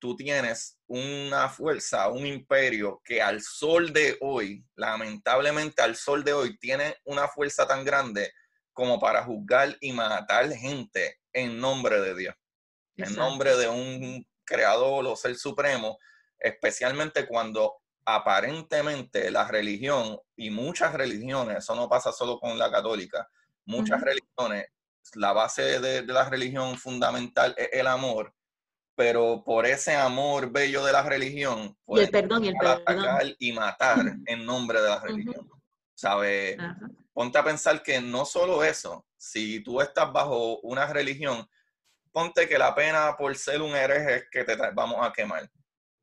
tú 0.00 0.16
tienes 0.16 0.80
una 0.86 1.48
fuerza, 1.48 2.08
un 2.08 2.26
imperio 2.26 3.00
que 3.04 3.22
al 3.22 3.42
sol 3.42 3.92
de 3.92 4.16
hoy, 4.20 4.64
lamentablemente 4.74 5.82
al 5.82 5.94
sol 5.94 6.24
de 6.24 6.32
hoy, 6.32 6.58
tiene 6.58 6.96
una 7.04 7.28
fuerza 7.28 7.68
tan 7.68 7.84
grande 7.84 8.32
como 8.80 8.98
para 8.98 9.22
juzgar 9.24 9.76
y 9.82 9.92
matar 9.92 10.50
gente 10.52 11.20
en 11.34 11.60
nombre 11.60 12.00
de 12.00 12.14
Dios, 12.14 12.34
en 12.96 13.14
nombre 13.14 13.54
de 13.54 13.68
un 13.68 14.26
creador 14.42 15.06
o 15.06 15.14
ser 15.16 15.36
supremo, 15.36 15.98
especialmente 16.38 17.26
cuando 17.26 17.74
aparentemente 18.06 19.30
la 19.30 19.46
religión 19.46 20.18
y 20.34 20.48
muchas 20.48 20.94
religiones, 20.94 21.58
eso 21.58 21.74
no 21.74 21.90
pasa 21.90 22.10
solo 22.10 22.40
con 22.40 22.58
la 22.58 22.70
católica, 22.70 23.28
muchas 23.66 24.00
religiones, 24.00 24.68
la 25.12 25.34
base 25.34 25.78
de, 25.78 26.02
la 26.06 26.30
religión 26.30 26.78
fundamental 26.78 27.54
es 27.58 27.68
el 27.72 27.86
amor, 27.86 28.34
pero 28.96 29.44
por 29.44 29.66
ese 29.66 29.94
amor 29.94 30.50
bello 30.50 30.82
de 30.86 30.92
la 30.92 31.02
religión, 31.02 31.76
y 31.86 31.98
el 31.98 32.10
perdón, 32.10 32.46
y 32.46 32.48
el 32.48 32.54
atacar 32.64 33.26
y 33.38 33.52
matar 33.52 34.06
en 34.24 34.46
nombre 34.46 34.80
de 34.80 34.88
la 34.88 35.00
religión. 35.00 35.50
¿Sabe? 35.94 36.56
Ponte 37.12 37.38
a 37.38 37.44
pensar 37.44 37.82
que 37.82 38.00
no 38.00 38.24
solo 38.24 38.62
eso, 38.64 39.06
si 39.16 39.60
tú 39.60 39.80
estás 39.80 40.12
bajo 40.12 40.60
una 40.60 40.86
religión, 40.86 41.48
ponte 42.12 42.48
que 42.48 42.58
la 42.58 42.74
pena 42.74 43.16
por 43.16 43.36
ser 43.36 43.62
un 43.62 43.74
hereje 43.74 44.16
es 44.16 44.24
que 44.30 44.44
te 44.44 44.56
vamos 44.72 44.98
a 45.00 45.12
quemar 45.12 45.50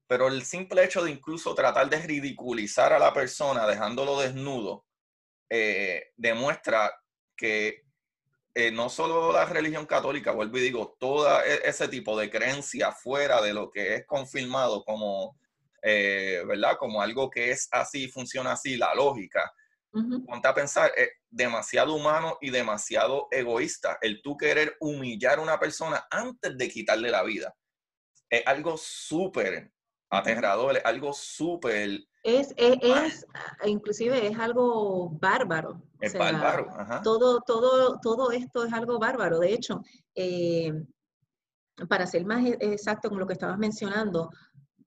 pero 0.08 0.30
el 0.30 0.44
simple 0.44 0.84
hecho 0.84 1.04
de 1.04 1.12
incluso 1.12 1.54
tratar 1.54 1.90
de 1.90 2.00
ridiculizar 2.00 2.94
a 2.94 3.00
la 3.00 3.14
persona 3.14 3.68
dejándolo 3.68 4.20
desnudo 4.20 4.86
eh, 5.50 6.12
demuestra 6.16 6.94
que 7.36 7.84
eh, 8.56 8.72
no 8.72 8.90
solo 8.90 9.32
la 9.32 9.46
religión 9.46 9.86
católica, 9.86 10.32
vuelvo 10.32 10.58
y 10.58 10.62
digo, 10.62 10.96
todo 11.00 11.42
e, 11.44 11.62
ese 11.64 11.88
tipo 11.88 12.18
de 12.18 12.32
creencia 12.32 12.92
fuera 12.92 13.42
de 13.42 13.54
lo 13.54 13.70
que 13.70 13.96
es 13.96 14.08
confirmado 14.08 14.84
como, 14.84 15.38
eh, 15.84 16.42
¿verdad? 16.48 16.78
Como 16.78 17.02
algo 17.02 17.30
que 17.30 17.52
es 17.52 17.68
así, 17.72 18.08
funciona 18.08 18.54
así, 18.54 18.76
la 18.76 18.96
lógica. 18.96 19.54
Ponte 19.92 20.48
a 20.48 20.54
pensar, 20.54 20.92
es 20.96 21.10
demasiado 21.30 21.96
humano 21.96 22.38
y 22.42 22.50
demasiado 22.50 23.28
egoísta 23.32 23.98
el 24.02 24.22
tú 24.22 24.38
querer 24.38 24.76
humillar 24.80 25.40
a 25.40 25.42
una 25.42 25.60
persona 25.60 26.06
antes 26.12 26.58
de 26.58 26.70
quitarle 26.70 27.10
la 27.10 27.24
vida. 27.24 27.56
Es 28.30 28.46
algo 28.46 28.78
súper 28.78 29.72
aterrador, 30.10 30.80
algo 30.84 31.14
súper... 31.14 32.02
Es, 32.24 32.54
es, 32.58 33.26
inclusive 33.66 34.28
es 34.28 34.38
algo 34.38 35.10
bárbaro. 35.12 35.82
Es 36.02 36.14
bárbaro, 36.14 36.68
Todo, 37.02 37.42
todo, 37.42 38.00
todo 38.02 38.32
esto 38.32 38.66
es 38.66 38.74
algo 38.74 39.00
bárbaro. 39.00 39.40
De 39.40 39.54
hecho, 39.54 39.82
eh, 40.14 40.74
para 41.88 42.08
ser 42.08 42.26
más 42.26 42.46
e, 42.46 42.58
exacto 42.60 43.10
con 43.10 43.20
lo 43.20 43.28
que 43.28 43.34
estabas 43.34 43.58
mencionando, 43.58 44.30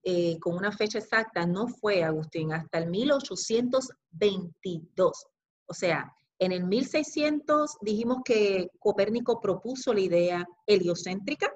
eh, 0.02 0.38
con 0.40 0.56
una 0.56 0.72
fecha 0.72 0.98
exacta, 0.98 1.46
no 1.46 1.68
fue, 1.68 2.02
Agustín, 2.02 2.52
hasta 2.52 2.78
el 2.78 2.90
1822. 2.90 5.26
O 5.66 5.74
sea, 5.74 6.12
en 6.38 6.52
el 6.52 6.64
1600 6.64 7.76
dijimos 7.82 8.22
que 8.24 8.70
Copérnico 8.78 9.40
propuso 9.40 9.92
la 9.92 10.00
idea 10.00 10.48
heliocéntrica, 10.66 11.52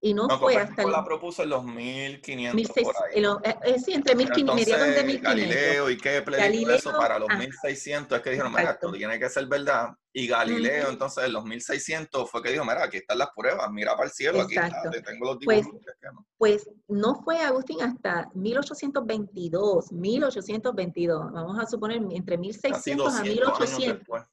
y 0.00 0.14
no, 0.14 0.28
fue 0.38 0.56
hasta... 0.56 0.86
la 0.86 1.04
propuso 1.04 1.42
en 1.42 1.48
los 1.50 1.64
1500 1.64 2.84
por 2.84 2.94
ahí. 3.04 3.24
Eh, 3.24 3.56
eh, 3.64 3.78
sí, 3.80 3.94
entre 3.94 4.14
1500, 4.14 4.54
mediados 4.54 4.94
de 4.94 5.04
1500. 5.04 5.22
Galileo 5.22 5.90
y 5.90 5.96
Kepler 5.96 6.40
Galileo, 6.40 6.76
eso 6.76 6.92
para 6.92 7.18
los 7.18 7.28
1600 7.28 8.16
es 8.16 8.22
que 8.22 8.30
dijeron, 8.30 8.52
mira, 8.52 8.70
esto 8.70 8.92
tiene 8.92 9.18
que 9.18 9.28
ser 9.28 9.46
verdad. 9.46 9.88
Y 10.12 10.28
Galileo, 10.28 10.90
entonces 10.90 11.24
en 11.24 11.32
los 11.32 11.44
1600 11.44 12.30
fue 12.30 12.42
que 12.42 12.52
dijo, 12.52 12.64
mira, 12.64 12.84
aquí 12.84 12.98
están 12.98 13.18
las 13.18 13.30
pruebas, 13.34 13.68
mira 13.72 13.92
para 13.94 14.06
el 14.06 14.12
cielo, 14.12 14.42
aquí 14.42 14.54
está, 14.56 14.90
tengo 15.04 15.26
los 15.26 15.38
pues, 15.44 15.64
dibujos. 15.64 15.82
Pues, 15.82 15.96
no. 16.02 16.26
pues 16.36 16.70
no 16.86 17.14
fue, 17.24 17.40
Agustín, 17.40 17.82
hasta 17.82 18.30
1822, 18.34 19.92
1822, 19.92 21.32
vamos 21.32 21.58
a 21.58 21.66
suponer 21.66 22.00
entre 22.12 22.38
1600 22.38 23.14
a 23.14 23.22
1800. 23.22 24.26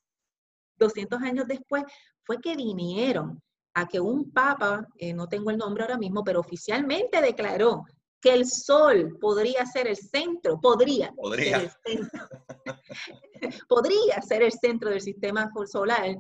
200 0.78 1.22
años 1.22 1.48
después 1.48 1.84
fue 2.24 2.40
que 2.40 2.56
vinieron 2.56 3.42
a 3.76 3.88
que 3.88 4.00
un 4.00 4.32
papa, 4.32 4.88
eh, 4.98 5.14
no 5.14 5.28
tengo 5.28 5.52
el 5.52 5.58
nombre 5.58 5.84
ahora 5.84 5.98
mismo, 5.98 6.24
pero 6.24 6.40
oficialmente 6.40 7.22
declaró 7.22 7.84
que 8.22 8.34
el 8.34 8.48
sol 8.48 9.18
podría 9.20 9.66
ser 9.66 9.88
el 9.88 9.98
centro, 9.98 10.62
podría, 10.62 11.12
podría. 11.12 11.60
Ser 11.60 11.72
el 11.86 11.86
centro, 11.86 12.30
podría 13.68 14.22
ser 14.22 14.44
el 14.44 14.54
centro 14.54 14.90
del 14.90 15.02
sistema 15.02 15.52
solar. 15.66 16.16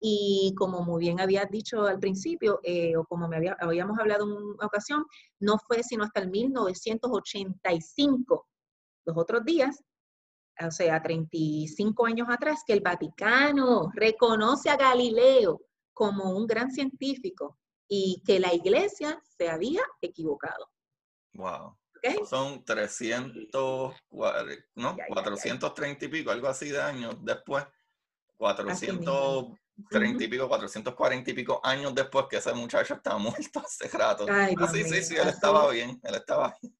Y 0.00 0.54
como 0.56 0.82
muy 0.82 1.00
bien 1.00 1.18
habías 1.20 1.50
dicho 1.50 1.82
al 1.82 1.98
principio, 1.98 2.60
eh, 2.62 2.96
o 2.96 3.04
como 3.04 3.26
me 3.28 3.36
habíamos 3.60 3.98
hablado 3.98 4.24
en 4.24 4.32
una 4.32 4.66
ocasión, 4.66 5.04
no 5.40 5.58
fue 5.58 5.82
sino 5.82 6.04
hasta 6.04 6.20
el 6.20 6.30
1985, 6.30 8.46
los 9.04 9.18
otros 9.18 9.44
días, 9.44 9.82
o 10.64 10.70
sea, 10.70 11.02
35 11.02 12.06
años 12.06 12.28
atrás, 12.30 12.62
que 12.64 12.72
el 12.72 12.80
Vaticano 12.80 13.90
reconoce 13.94 14.70
a 14.70 14.76
Galileo 14.76 15.60
como 16.00 16.30
un 16.30 16.46
gran 16.46 16.70
científico 16.70 17.58
y 17.86 18.22
que 18.24 18.40
la 18.40 18.54
iglesia 18.54 19.22
se 19.36 19.50
había 19.50 19.82
equivocado. 20.00 20.70
Wow. 21.34 21.76
Son 22.26 22.64
300, 22.64 23.94
no, 24.76 24.96
430 25.08 26.04
y 26.06 26.08
pico, 26.08 26.30
algo 26.30 26.48
así 26.48 26.70
de 26.70 26.80
años 26.80 27.16
después. 27.20 27.66
430 28.38 30.24
y 30.24 30.28
pico, 30.28 30.48
440 30.48 31.30
y 31.30 31.34
pico 31.34 31.60
años 31.62 31.94
después 31.94 32.24
que 32.30 32.38
ese 32.38 32.54
muchacho 32.54 32.94
estaba 32.94 33.18
muerto 33.18 33.60
hace 33.60 33.86
rato. 33.88 34.24
Ay, 34.30 34.54
ah, 34.58 34.68
sí, 34.68 34.84
sí, 34.84 35.02
sí, 35.02 35.16
él 35.16 35.28
estaba 35.28 35.70
bien, 35.70 36.00
él 36.02 36.14
estaba 36.14 36.56
bien. 36.62 36.74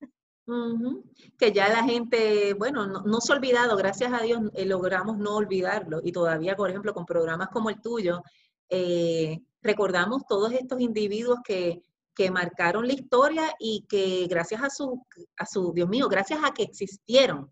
Que 1.38 1.52
ya 1.52 1.68
la 1.68 1.84
gente, 1.84 2.54
bueno, 2.54 2.86
no, 2.86 3.20
se 3.20 3.34
ha 3.34 3.36
olvidado, 3.36 3.76
gracias 3.76 4.14
a 4.14 4.22
Dios 4.22 4.40
eh, 4.54 4.64
logramos 4.64 5.18
no 5.18 5.36
olvidarlo. 5.36 6.00
Y 6.02 6.10
todavía, 6.10 6.56
por 6.56 6.70
ejemplo, 6.70 6.94
con 6.94 7.04
programas 7.04 7.50
como 7.50 7.68
el 7.68 7.82
tuyo, 7.82 8.22
eh, 8.70 9.40
recordamos 9.62 10.22
todos 10.26 10.52
estos 10.52 10.80
individuos 10.80 11.40
que, 11.44 11.82
que, 12.14 12.30
marcaron 12.30 12.86
la 12.86 12.92
historia 12.92 13.54
y 13.58 13.86
que 13.88 14.26
gracias 14.28 14.62
a 14.62 14.70
su, 14.70 15.04
a 15.36 15.46
su, 15.46 15.72
Dios 15.72 15.88
mío, 15.88 16.08
gracias 16.08 16.40
a 16.42 16.52
que 16.52 16.62
existieron, 16.62 17.50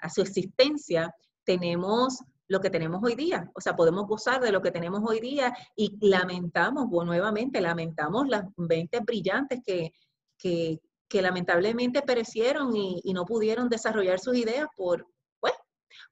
a 0.00 0.10
su 0.10 0.22
existencia, 0.22 1.14
tenemos 1.44 2.22
lo 2.48 2.60
que 2.60 2.70
tenemos 2.70 3.02
hoy 3.02 3.14
día. 3.14 3.50
O 3.54 3.60
sea, 3.60 3.74
podemos 3.74 4.06
gozar 4.06 4.40
de 4.40 4.52
lo 4.52 4.62
que 4.62 4.70
tenemos 4.70 5.02
hoy 5.04 5.20
día 5.20 5.56
y 5.74 5.96
lamentamos, 6.00 6.88
bueno, 6.88 7.12
nuevamente, 7.12 7.60
lamentamos 7.60 8.28
las 8.28 8.44
20 8.56 9.00
brillantes 9.00 9.60
que, 9.64 9.92
que, 10.38 10.80
que 11.08 11.22
lamentablemente 11.22 12.02
perecieron 12.02 12.76
y, 12.76 13.00
y, 13.04 13.12
no 13.14 13.24
pudieron 13.24 13.68
desarrollar 13.68 14.20
sus 14.20 14.36
ideas 14.36 14.68
por, 14.76 15.06
pues, 15.40 15.54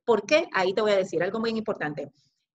¿por 0.04 0.26
qué? 0.26 0.48
Ahí 0.52 0.72
te 0.74 0.80
voy 0.82 0.92
a 0.92 0.96
decir 0.96 1.22
algo 1.22 1.40
muy 1.40 1.50
importante. 1.50 2.10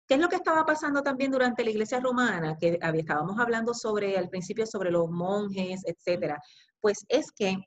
¿Qué 0.07 0.15
es 0.15 0.19
lo 0.19 0.29
que 0.29 0.37
estaba 0.37 0.65
pasando 0.65 1.01
también 1.03 1.31
durante 1.31 1.63
la 1.63 1.69
iglesia 1.69 1.99
romana? 1.99 2.57
Que 2.57 2.79
estábamos 2.95 3.39
hablando 3.39 3.73
sobre, 3.73 4.17
al 4.17 4.29
principio, 4.29 4.65
sobre 4.65 4.89
los 4.89 5.09
monjes, 5.09 5.81
etcétera. 5.85 6.41
Pues 6.79 7.05
es 7.09 7.31
que 7.31 7.57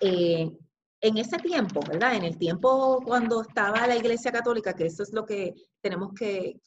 eh, 0.00 0.50
en 1.02 1.18
ese 1.18 1.36
tiempo, 1.38 1.80
¿verdad? 1.80 2.14
En 2.14 2.22
el 2.22 2.38
tiempo 2.38 3.02
cuando 3.04 3.42
estaba 3.42 3.88
la 3.88 3.96
iglesia 3.96 4.30
católica, 4.30 4.72
que 4.72 4.86
eso 4.86 5.02
es 5.02 5.12
lo 5.12 5.26
que 5.26 5.52
tenemos 5.80 6.12
que, 6.14 6.60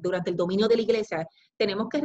durante 0.00 0.30
el 0.30 0.36
dominio 0.36 0.66
de 0.66 0.76
la 0.76 0.82
iglesia, 0.82 1.28
tenemos 1.58 1.88
que 1.90 2.02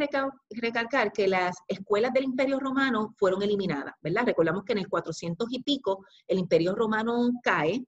recalcar 0.49 1.13
que 1.13 1.29
las 1.29 1.55
escuelas 1.65 2.11
del 2.11 2.25
imperio 2.25 2.59
romano 2.59 3.15
fueron 3.17 3.41
eliminadas, 3.41 3.93
¿verdad? 4.01 4.25
Recordamos 4.25 4.65
que 4.65 4.73
en 4.73 4.79
el 4.79 4.89
400 4.89 5.47
y 5.49 5.63
pico 5.63 6.05
el 6.27 6.39
imperio 6.39 6.75
romano 6.75 7.29
cae, 7.41 7.85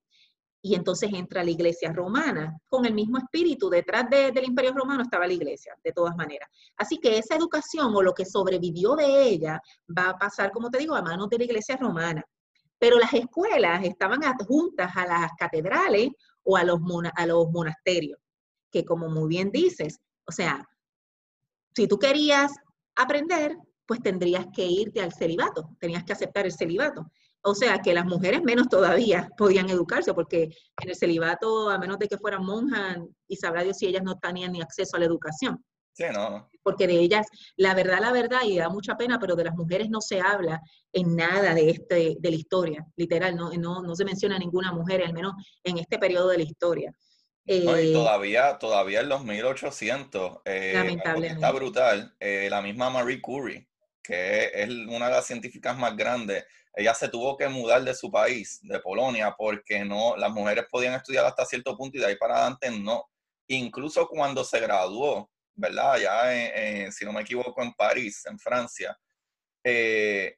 y 0.61 0.75
entonces 0.75 1.11
entra 1.13 1.43
la 1.43 1.51
iglesia 1.51 1.93
romana 1.93 2.57
con 2.67 2.85
el 2.85 2.93
mismo 2.93 3.17
espíritu. 3.17 3.69
Detrás 3.69 4.09
del 4.09 4.43
imperio 4.43 4.73
romano 4.73 5.03
estaba 5.03 5.25
la 5.25 5.33
iglesia, 5.33 5.75
de 5.83 5.93
todas 5.93 6.15
maneras. 6.15 6.49
Así 6.75 6.97
que 6.97 7.17
esa 7.17 7.35
educación 7.35 7.95
o 7.95 8.01
lo 8.01 8.13
que 8.13 8.25
sobrevivió 8.25 8.95
de 8.95 9.23
ella 9.23 9.61
va 9.97 10.09
a 10.09 10.17
pasar, 10.17 10.51
como 10.51 10.69
te 10.69 10.79
digo, 10.79 10.95
a 10.95 11.01
manos 11.01 11.29
de 11.29 11.37
la 11.37 11.45
iglesia 11.45 11.77
romana. 11.77 12.23
Pero 12.77 12.97
las 12.97 13.13
escuelas 13.13 13.83
estaban 13.85 14.23
adjuntas 14.23 14.91
a 14.95 15.05
las 15.05 15.31
catedrales 15.37 16.09
o 16.43 16.57
a 16.57 16.63
los, 16.63 16.79
a 17.15 17.25
los 17.25 17.51
monasterios, 17.51 18.19
que 18.71 18.83
como 18.83 19.09
muy 19.09 19.29
bien 19.29 19.51
dices, 19.51 19.99
o 20.25 20.31
sea, 20.31 20.67
si 21.75 21.87
tú 21.87 21.97
querías 21.97 22.51
aprender, 22.95 23.57
pues 23.85 24.01
tendrías 24.01 24.45
que 24.53 24.65
irte 24.65 25.01
al 25.01 25.13
celibato, 25.13 25.69
tenías 25.79 26.03
que 26.03 26.13
aceptar 26.13 26.45
el 26.45 26.51
celibato. 26.51 27.09
O 27.41 27.55
sea, 27.55 27.79
que 27.79 27.93
las 27.93 28.05
mujeres 28.05 28.43
menos 28.43 28.67
todavía 28.67 29.29
podían 29.37 29.69
educarse, 29.69 30.13
porque 30.13 30.49
en 30.81 30.89
el 30.89 30.95
celibato, 30.95 31.69
a 31.69 31.77
menos 31.77 31.97
de 31.97 32.07
que 32.07 32.17
fueran 32.17 32.43
monjas, 32.43 32.97
y 33.27 33.37
sabrá 33.37 33.63
Dios 33.63 33.77
si 33.77 33.87
ellas 33.87 34.03
no 34.03 34.17
tenían 34.17 34.51
ni 34.51 34.61
acceso 34.61 34.97
a 34.97 34.99
la 34.99 35.05
educación. 35.05 35.63
Sí, 35.93 36.05
no. 36.13 36.49
Porque 36.63 36.87
de 36.87 36.99
ellas, 36.99 37.27
la 37.55 37.73
verdad, 37.73 37.99
la 37.99 38.11
verdad, 38.11 38.41
y 38.45 38.57
da 38.57 38.69
mucha 38.69 38.95
pena, 38.95 39.19
pero 39.19 39.35
de 39.35 39.45
las 39.45 39.55
mujeres 39.55 39.89
no 39.89 40.01
se 40.01 40.19
habla 40.19 40.61
en 40.93 41.15
nada 41.15 41.53
de, 41.53 41.69
este, 41.69 42.15
de 42.19 42.29
la 42.29 42.35
historia, 42.35 42.85
literal, 42.95 43.35
no, 43.35 43.51
no, 43.53 43.81
no 43.81 43.95
se 43.95 44.05
menciona 44.05 44.37
ninguna 44.37 44.71
mujer, 44.71 45.03
al 45.03 45.13
menos 45.13 45.33
en 45.63 45.77
este 45.77 45.97
periodo 45.97 46.29
de 46.29 46.37
la 46.37 46.43
historia. 46.43 46.93
y 47.45 47.67
eh, 47.67 47.93
todavía, 47.93 48.57
todavía 48.59 49.01
en 49.01 49.09
los 49.09 49.23
1800, 49.23 50.39
eh, 50.45 50.97
está 51.23 51.51
brutal, 51.51 52.15
eh, 52.19 52.47
la 52.49 52.61
misma 52.61 52.89
Marie 52.89 53.21
Curie, 53.21 53.68
que 54.03 54.51
es 54.53 54.69
una 54.69 55.07
de 55.07 55.15
las 55.15 55.25
científicas 55.25 55.77
más 55.77 55.95
grandes, 55.95 56.45
ella 56.73 56.93
se 56.93 57.09
tuvo 57.09 57.35
que 57.35 57.47
mudar 57.47 57.83
de 57.83 57.93
su 57.93 58.11
país, 58.11 58.59
de 58.61 58.79
Polonia, 58.79 59.35
porque 59.37 59.83
no, 59.83 60.15
las 60.15 60.31
mujeres 60.31 60.65
podían 60.71 60.93
estudiar 60.93 61.25
hasta 61.25 61.45
cierto 61.45 61.75
punto 61.75 61.97
y 61.97 62.01
de 62.01 62.07
ahí 62.07 62.15
para 62.15 62.37
adelante 62.37 62.71
no. 62.71 63.05
Incluso 63.47 64.07
cuando 64.07 64.43
se 64.43 64.59
graduó, 64.59 65.29
¿verdad? 65.55 65.97
Ya, 65.97 66.91
si 66.91 67.05
no 67.05 67.11
me 67.11 67.21
equivoco, 67.21 67.61
en 67.61 67.73
París, 67.73 68.23
en 68.27 68.39
Francia, 68.39 68.97
eh, 69.63 70.37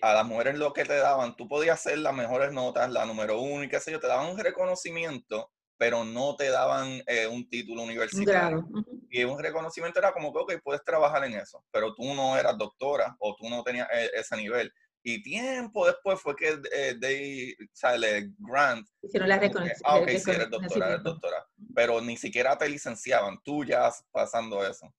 a 0.00 0.14
las 0.14 0.26
mujeres 0.26 0.56
lo 0.56 0.72
que 0.72 0.84
te 0.84 0.96
daban, 0.96 1.36
tú 1.36 1.46
podías 1.46 1.78
hacer 1.78 1.98
las 1.98 2.14
mejores 2.14 2.52
notas, 2.52 2.90
la 2.90 3.04
número 3.04 3.40
uno 3.40 3.64
y 3.64 3.68
qué 3.68 3.78
sé 3.80 3.92
yo, 3.92 4.00
te 4.00 4.06
daban 4.06 4.30
un 4.30 4.38
reconocimiento, 4.38 5.52
pero 5.80 6.04
no 6.04 6.36
te 6.36 6.50
daban 6.50 7.02
eh, 7.06 7.26
un 7.26 7.48
título 7.48 7.84
universitario. 7.84 8.68
Y 9.08 9.24
un 9.24 9.38
reconocimiento 9.38 9.98
era 9.98 10.12
como 10.12 10.30
que, 10.30 10.38
ok, 10.38 10.62
puedes 10.62 10.84
trabajar 10.84 11.24
en 11.24 11.32
eso, 11.32 11.64
pero 11.70 11.94
tú 11.94 12.12
no 12.12 12.36
eras 12.36 12.58
doctora 12.58 13.16
o 13.18 13.34
tú 13.34 13.48
no 13.48 13.62
tenías 13.62 13.88
e, 13.90 14.10
ese 14.12 14.36
nivel. 14.36 14.70
Y 15.02 15.22
tiempo 15.22 15.86
después 15.86 16.20
fue 16.20 16.36
que 16.36 16.60
eh, 16.70 17.56
sale 17.72 18.30
Grant. 18.38 18.86
Hicieron 19.00 19.30
la 19.30 19.40
Ah, 19.84 19.96
ok, 19.96 20.08
sí, 20.10 20.30
eres 20.30 20.50
doctora, 20.50 20.88
eres 20.88 21.02
doctora. 21.02 21.46
Pero 21.74 22.02
ni 22.02 22.18
siquiera 22.18 22.58
te 22.58 22.68
licenciaban, 22.68 23.40
tú 23.42 23.64
ya 23.64 23.90
pasando 24.12 24.62
eso. 24.62 24.92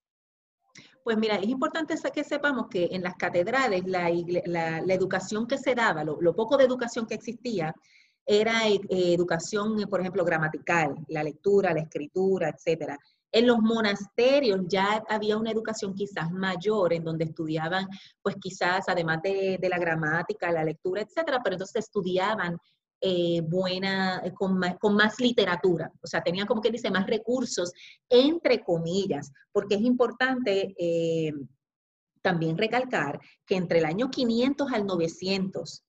Pues 1.03 1.15
mira, 1.15 1.35
es 1.35 1.47
importante 1.47 1.93
que 2.11 2.23
sepamos 2.23 2.69
que 2.69 2.89
en 2.91 3.03
las 3.03 3.17
catedrales 3.17 3.85
la, 3.85 4.09
la, 4.45 4.81
la 4.81 4.93
educación 4.95 5.47
que 5.47 5.59
se 5.59 5.75
daba, 5.75 6.03
lo, 6.03 6.19
lo, 6.19 6.35
poco 6.35 6.57
de 6.57 6.65
educación 6.65 7.05
que 7.05 7.13
existía, 7.13 7.75
era 8.25 8.67
eh, 8.67 8.79
educación, 8.89 9.75
por 9.89 10.01
ejemplo, 10.01 10.23
gramatical, 10.23 10.95
la 11.07 11.23
lectura, 11.23 11.73
la 11.73 11.81
escritura, 11.81 12.49
etcétera. 12.49 12.97
En 13.31 13.47
los 13.47 13.59
monasterios 13.59 14.61
ya 14.67 15.03
había 15.07 15.37
una 15.37 15.51
educación 15.51 15.95
quizás 15.95 16.31
mayor, 16.31 16.91
en 16.91 17.03
donde 17.03 17.25
estudiaban, 17.25 17.87
pues 18.21 18.35
quizás, 18.41 18.89
además 18.89 19.21
de, 19.21 19.57
la 19.69 19.79
gramática, 19.79 20.51
la 20.51 20.65
lectura, 20.65 21.01
etcétera, 21.01 21.39
pero 21.41 21.55
entonces 21.55 21.85
estudiaban 21.85 22.57
eh, 22.99 23.41
buena, 23.41 24.21
eh, 24.25 24.33
con, 24.33 24.59
más, 24.59 25.19
literatura, 25.19 25.91
o 26.01 26.07
sea, 26.07 26.21
tenían 26.21 26.45
como 26.45 26.61
que 26.61 26.71
dice 26.71 26.91
más 26.91 27.07
recursos, 27.07 27.71
entre 28.09 28.61
comillas, 28.63 29.31
porque 29.51 29.75
es 29.75 29.81
importante 29.81 30.75
eh, 30.77 31.31
también 32.21 32.57
recalcar 32.57 33.19
que 33.45 33.55
entre 33.55 33.79
el 33.79 33.85
año 33.85 34.11
500 34.11 34.71
al 34.73 34.85
900 34.85 35.83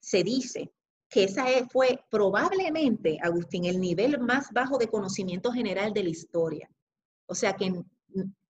se 0.00 0.22
dice 0.22 0.70
que 1.10 1.24
esa 1.24 1.46
fue 1.70 2.00
probablemente, 2.10 3.18
Agustín, 3.22 3.64
el 3.64 3.80
nivel 3.80 4.18
más 4.20 4.50
bajo 4.52 4.78
de 4.78 4.88
conocimiento 4.88 5.50
general 5.50 5.92
de 5.92 6.02
la 6.02 6.10
historia. 6.10 6.70
O 7.26 7.34
sea, 7.34 7.54
que 7.54 7.72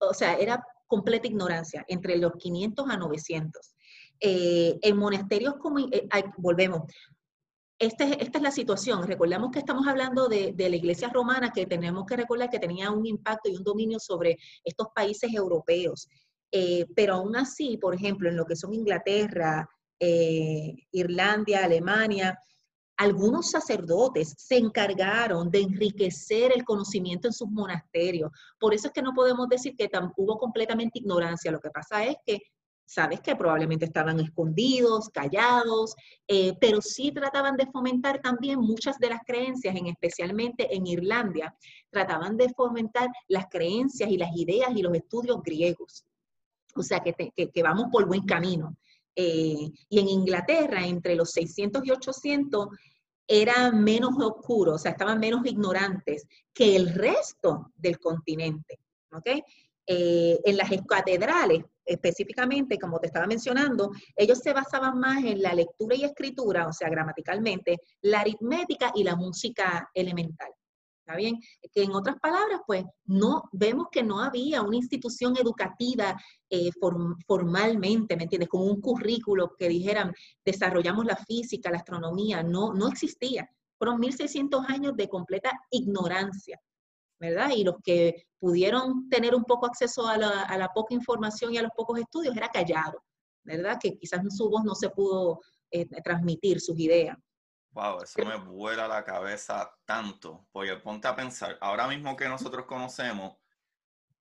o 0.01 0.15
sea, 0.15 0.37
era 0.37 0.65
completa 0.87 1.27
ignorancia 1.27 1.85
entre 1.89 2.17
los 2.19 2.33
500 2.33 2.89
a 2.89 2.97
900. 2.97 3.75
Eh, 4.21 4.79
en 4.83 4.97
monasterios 4.97 5.55
como, 5.57 5.79
eh, 5.79 6.09
volvemos, 6.39 6.83
este, 7.79 8.23
esta 8.23 8.39
es 8.39 8.43
la 8.43 8.51
situación. 8.51 9.07
Recordamos 9.07 9.51
que 9.53 9.61
estamos 9.61 9.87
hablando 9.87 10.29
de, 10.29 10.55
la 10.57 10.77
iglesia 10.77 11.09
romana, 11.09 11.53
que 11.53 11.67
tenemos 11.67 12.05
que 12.07 12.17
recordar 12.17 12.51
que 12.51 12.59
tenía 12.59 12.91
un 12.91 13.07
impacto 13.07 13.49
y 13.49 13.57
un 13.57 13.63
dominio 13.63 14.01
sobre 14.01 14.37
estos 14.65 14.89
países 14.95 15.33
europeos. 15.33 16.09
Eh, 16.51 16.87
pero 16.97 17.15
aún 17.15 17.37
así, 17.37 17.77
por 17.77 17.95
ejemplo, 17.95 18.29
en 18.29 18.37
lo 18.37 18.47
que 18.47 18.57
son 18.57 18.75
Inglaterra, 18.75 19.69
eh, 20.01 20.75
Irlandia, 20.93 21.65
Alemania, 21.65 22.39
algunos 22.99 23.51
sacerdotes 23.51 24.35
se 24.37 24.57
encargaron 24.57 25.51
de 25.51 25.61
enriquecer 25.61 26.53
el 26.53 26.65
conocimiento 26.65 27.29
en 27.29 27.33
sus 27.33 27.49
monasterios. 27.49 28.33
Por 28.59 28.75
eso 28.75 28.89
es 28.89 28.93
que 28.93 29.03
no 29.03 29.15
podemos 29.15 29.49
decir 29.49 29.77
que 29.77 29.89
hubo 30.17 30.37
completamente 30.37 30.99
ignorancia. 30.99 31.53
Lo 31.53 31.61
que 31.61 31.71
pasa 31.71 32.05
es 32.05 32.17
que, 32.27 32.41
sabes 32.85 33.21
que 33.21 33.37
probablemente 33.37 33.85
estaban 33.85 34.19
escondidos, 34.19 35.11
callados, 35.11 35.95
eh, 36.27 36.57
pero 36.61 36.83
sí 36.83 37.13
trataban 37.13 37.57
de 37.57 37.67
fomentar 37.67 38.21
también 38.21 38.59
muchas 38.59 38.99
de 38.99 39.11
las 39.11 39.21
creencias, 39.25 39.77
en, 39.77 39.87
especialmente 39.87 40.75
en 40.75 40.85
Irlandia, 40.87 41.55
trataban 41.91 42.37
de 42.37 42.49
fomentar 42.49 43.09
las 43.29 43.47
creencias 43.49 44.11
y 44.11 44.17
las 44.17 44.35
ideas 44.35 44.71
y 44.75 44.83
los 44.83 44.95
estudios 44.95 45.41
griegos. 45.45 46.05
O 46.75 46.83
sea, 46.83 47.01
que 47.01 47.63
vamos 47.63 47.87
por 47.93 48.07
buen 48.07 48.25
camino. 48.25 48.77
Eh, 49.21 49.73
y 49.89 49.99
en 49.99 50.09
Inglaterra, 50.09 50.87
entre 50.87 51.17
los 51.17 51.33
600 51.33 51.85
y 51.85 51.91
800, 51.91 52.69
era 53.27 53.73
menos 53.73 54.13
oscuro, 54.17 54.75
o 54.75 54.79
sea, 54.79 54.93
estaban 54.93 55.19
menos 55.19 55.45
ignorantes 55.45 56.25
que 56.55 56.77
el 56.77 56.95
resto 56.95 57.73
del 57.75 57.99
continente. 57.99 58.79
Eh, 59.89 60.39
en 60.45 60.57
las 60.57 60.71
catedrales, 60.87 61.65
específicamente, 61.85 62.79
como 62.79 63.01
te 63.01 63.09
estaba 63.09 63.27
mencionando, 63.27 63.91
ellos 64.15 64.39
se 64.39 64.53
basaban 64.53 65.01
más 65.01 65.25
en 65.25 65.43
la 65.43 65.53
lectura 65.53 65.97
y 65.97 66.05
escritura, 66.05 66.69
o 66.69 66.73
sea, 66.73 66.89
gramaticalmente, 66.89 67.81
la 68.03 68.21
aritmética 68.21 68.93
y 68.95 69.03
la 69.03 69.17
música 69.17 69.91
elemental. 69.95 70.53
¿Está 71.09 71.17
bien? 71.17 71.41
Que 71.73 71.85
en 71.85 71.93
otras 71.93 72.17
palabras, 72.21 72.61
pues, 72.67 72.85
no, 73.07 73.49
vemos 73.53 73.87
que 73.91 74.03
no 74.03 74.21
había 74.21 74.61
una 74.61 74.77
institución 74.77 75.39
educativa 75.39 76.15
eh, 76.51 76.69
formalmente, 77.27 78.15
¿me 78.15 78.25
entiendes? 78.25 78.51
Con 78.51 78.61
un 78.61 78.79
currículo 78.83 79.55
que 79.57 79.71
dijeran, 79.71 80.13
desarrollamos 80.45 81.07
la 81.07 81.17
física, 81.17 81.71
la 81.71 81.79
astronomía, 81.79 82.43
no, 82.43 82.75
no 82.75 82.89
existía. 82.89 83.49
Fueron 83.79 84.01
1600 84.01 84.67
años 84.69 84.97
de 84.97 85.09
completa 85.09 85.51
ignorancia, 85.71 86.61
¿verdad? 87.19 87.53
Y 87.57 87.65
los 87.65 87.77
que 87.83 88.27
pudieron 88.39 89.09
tener 89.09 89.35
un 89.35 89.45
poco 89.45 89.65
acceso 89.65 90.07
a 90.07 90.19
la, 90.19 90.71
poca 90.75 90.93
información 90.93 91.55
y 91.55 91.57
a 91.57 91.63
los 91.63 91.73
pocos 91.75 91.99
estudios 91.99 92.37
era 92.37 92.49
callado, 92.49 93.03
¿verdad? 93.45 93.79
Que 93.81 93.97
quizás 93.97 94.21
su 94.37 94.51
voz 94.51 94.63
no 94.63 94.75
se 94.75 94.91
pudo 94.91 95.41
eh, 95.71 95.87
transmitir 96.03 96.61
sus 96.61 96.79
ideas. 96.79 97.17
Wow, 97.79 98.03
eso 98.03 98.25
me 98.25 98.35
vuela 98.35 98.89
la 98.89 99.05
cabeza 99.05 99.73
tanto, 99.85 100.49
porque 100.51 100.75
ponte 100.79 101.07
a 101.07 101.15
pensar, 101.15 101.57
ahora 101.61 101.87
mismo 101.87 102.17
que 102.17 102.29
nosotros 102.29 102.67
conocemos, 102.67 103.37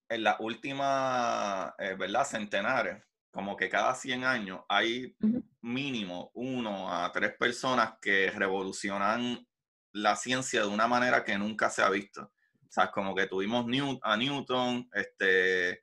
en 0.07 0.23
la 0.23 0.37
última, 0.39 1.73
eh, 1.79 1.95
¿verdad? 1.95 2.23
Centenares, 2.23 3.03
como 3.31 3.57
que 3.57 3.67
cada 3.67 3.95
100 3.95 4.25
años 4.25 4.59
hay 4.69 5.17
mínimo 5.61 6.29
uno 6.35 6.93
a 6.93 7.11
tres 7.11 7.35
personas 7.35 7.93
que 7.99 8.29
revolucionan 8.29 9.43
la 9.91 10.15
ciencia 10.15 10.61
de 10.61 10.67
una 10.67 10.87
manera 10.87 11.23
que 11.23 11.35
nunca 11.35 11.71
se 11.71 11.81
ha 11.81 11.89
visto. 11.89 12.31
O 12.61 12.69
sea, 12.69 12.91
como 12.91 13.15
que 13.15 13.25
tuvimos 13.25 13.65
a 14.03 14.17
Newton, 14.17 14.87
este, 14.93 15.81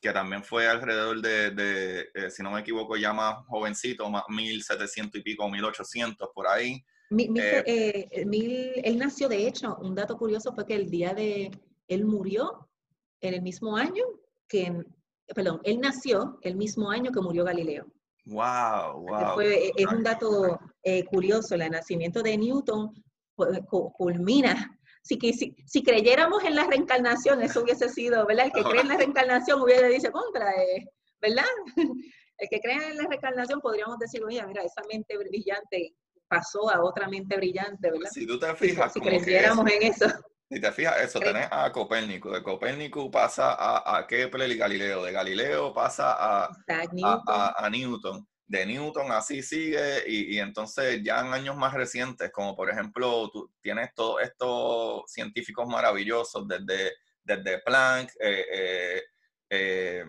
que 0.00 0.12
también 0.12 0.42
fue 0.42 0.66
alrededor 0.66 1.22
de, 1.22 2.10
eh, 2.14 2.30
si 2.32 2.42
no 2.42 2.50
me 2.50 2.62
equivoco, 2.62 2.96
ya 2.96 3.12
más 3.12 3.46
jovencito, 3.46 4.10
más 4.10 4.24
1700 4.28 5.20
y 5.20 5.22
pico, 5.22 5.48
1800 5.48 6.28
por 6.34 6.48
ahí. 6.48 6.84
Eh, 7.18 8.08
eh, 8.12 8.80
él 8.84 8.98
nació, 8.98 9.28
de 9.28 9.46
hecho, 9.46 9.76
un 9.80 9.94
dato 9.94 10.16
curioso 10.16 10.52
fue 10.54 10.66
que 10.66 10.74
el 10.74 10.90
día 10.90 11.14
de, 11.14 11.50
él 11.88 12.04
murió 12.04 12.68
en 13.20 13.34
el 13.34 13.42
mismo 13.42 13.76
año 13.76 14.04
que, 14.48 14.72
perdón, 15.34 15.60
él 15.64 15.80
nació 15.80 16.38
el 16.42 16.56
mismo 16.56 16.90
año 16.90 17.10
que 17.12 17.20
murió 17.20 17.44
Galileo. 17.44 17.86
Wow, 18.24 19.02
wow. 19.02 19.40
Eh, 19.40 19.72
es 19.76 19.86
un 19.86 20.02
dato 20.02 20.58
curioso, 21.10 21.54
el 21.54 21.70
nacimiento 21.70 22.22
de 22.22 22.36
Newton 22.38 22.92
culmina. 23.92 24.78
Si, 25.02 25.18
si, 25.32 25.56
si, 25.66 25.82
creyéramos 25.82 26.44
en 26.44 26.54
la 26.54 26.64
reencarnación, 26.64 27.42
eso 27.42 27.62
hubiese 27.62 27.88
sido, 27.88 28.24
¿verdad? 28.24 28.46
El 28.46 28.52
que 28.52 28.62
cree 28.62 28.82
en 28.82 28.88
la 28.88 28.96
reencarnación 28.96 29.60
hubiera 29.60 29.88
dicho 29.88 30.12
contra, 30.12 30.52
¿verdad? 31.20 31.44
El 32.38 32.48
que 32.48 32.60
cree 32.60 32.90
en 32.90 32.96
la 32.96 33.06
reencarnación 33.08 33.60
podríamos 33.60 33.98
decir, 33.98 34.22
oye, 34.24 34.44
mira, 34.46 34.62
esa 34.62 34.82
mente 34.88 35.16
brillante 35.16 35.94
pasó 36.32 36.70
a 36.70 36.82
otra 36.82 37.08
mente 37.08 37.36
brillante, 37.36 37.90
¿verdad? 37.90 38.10
Si 38.10 38.26
tú 38.26 38.38
te 38.38 38.54
fijas, 38.54 38.92
si, 38.92 39.00
creyéramos 39.00 39.70
en 39.70 39.82
eso. 39.82 40.06
Si 40.50 40.60
te 40.60 40.72
fijas, 40.72 41.00
eso, 41.00 41.20
tenés 41.20 41.48
a 41.50 41.70
Copérnico, 41.70 42.30
de 42.30 42.42
Copérnico 42.42 43.10
pasa 43.10 43.52
a, 43.52 43.98
a 43.98 44.06
Kepler 44.06 44.50
y 44.50 44.56
Galileo, 44.56 45.04
de 45.04 45.12
Galileo 45.12 45.72
pasa 45.72 46.12
a, 46.12 46.44
a, 46.46 47.70
Newton. 47.70 48.26
de 48.46 48.66
Newton 48.66 49.12
así 49.12 49.42
sigue, 49.42 50.04
y, 50.06 50.36
y, 50.36 50.38
entonces 50.38 51.02
ya 51.02 51.20
en 51.20 51.32
años 51.34 51.56
más 51.56 51.74
recientes, 51.74 52.30
como 52.32 52.54
por 52.56 52.70
ejemplo, 52.70 53.30
tú 53.30 53.50
tienes 53.60 53.94
todos 53.94 54.22
estos 54.22 55.02
científicos 55.06 55.66
maravillosos, 55.68 56.46
desde, 56.48 56.92
desde 57.24 57.58
Planck, 57.60 58.10
eh, 58.20 58.46
eh, 58.52 59.02
eh, 59.50 60.04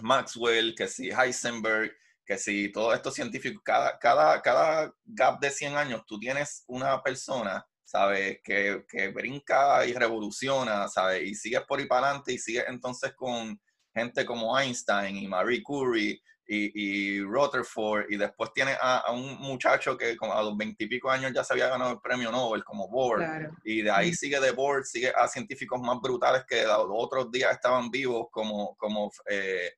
Maxwell, 0.00 0.74
que 0.74 0.88
sí, 0.88 1.10
Heisenberg, 1.10 1.92
que 2.24 2.38
si 2.38 2.72
todo 2.72 2.94
esto 2.94 3.10
científico, 3.10 3.60
cada, 3.64 3.98
cada, 3.98 4.40
cada 4.40 4.92
gap 5.04 5.40
de 5.40 5.50
100 5.50 5.76
años, 5.76 6.02
tú 6.06 6.18
tienes 6.18 6.64
una 6.66 7.02
persona, 7.02 7.66
¿sabes? 7.84 8.38
Que, 8.42 8.84
que 8.88 9.08
brinca 9.08 9.84
y 9.86 9.92
revoluciona, 9.92 10.88
¿sabes? 10.88 11.22
Y 11.22 11.34
sigues 11.34 11.62
por 11.62 11.78
ahí 11.78 11.86
para 11.86 12.08
adelante 12.08 12.32
y 12.32 12.38
sigues 12.38 12.64
entonces 12.68 13.12
con 13.14 13.60
gente 13.94 14.24
como 14.24 14.58
Einstein 14.58 15.16
y 15.16 15.28
Marie 15.28 15.62
Curie 15.62 16.20
y, 16.46 17.16
y 17.16 17.20
Rutherford, 17.22 18.06
y 18.10 18.16
después 18.16 18.52
tiene 18.52 18.76
a, 18.80 19.10
un 19.12 19.38
muchacho 19.38 19.96
que 19.96 20.16
a 20.20 20.42
los 20.42 20.56
veintipico 20.56 21.10
años 21.10 21.32
ya 21.34 21.42
se 21.42 21.54
había 21.54 21.68
ganado 21.68 21.92
el 21.92 22.00
premio 22.00 22.30
Nobel 22.30 22.62
como 22.64 22.88
Bohr, 22.88 23.24
y 23.64 23.82
de 23.82 23.90
ahí 23.90 24.12
sigue 24.12 24.38
de 24.40 24.50
Bohr, 24.50 24.84
sigue 24.84 25.10
a 25.16 25.26
científicos 25.26 25.80
más 25.80 25.98
brutales 26.00 26.44
que 26.46 26.64
los 26.64 26.86
otros 26.90 27.30
días 27.30 27.52
estaban 27.52 27.90
vivos 27.90 28.26
como, 28.30 28.76
como 28.76 29.10
eh, 29.26 29.72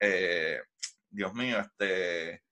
eh, 0.00 0.58
Dios 1.16 1.32
mío, 1.32 1.58
este, 1.60 2.42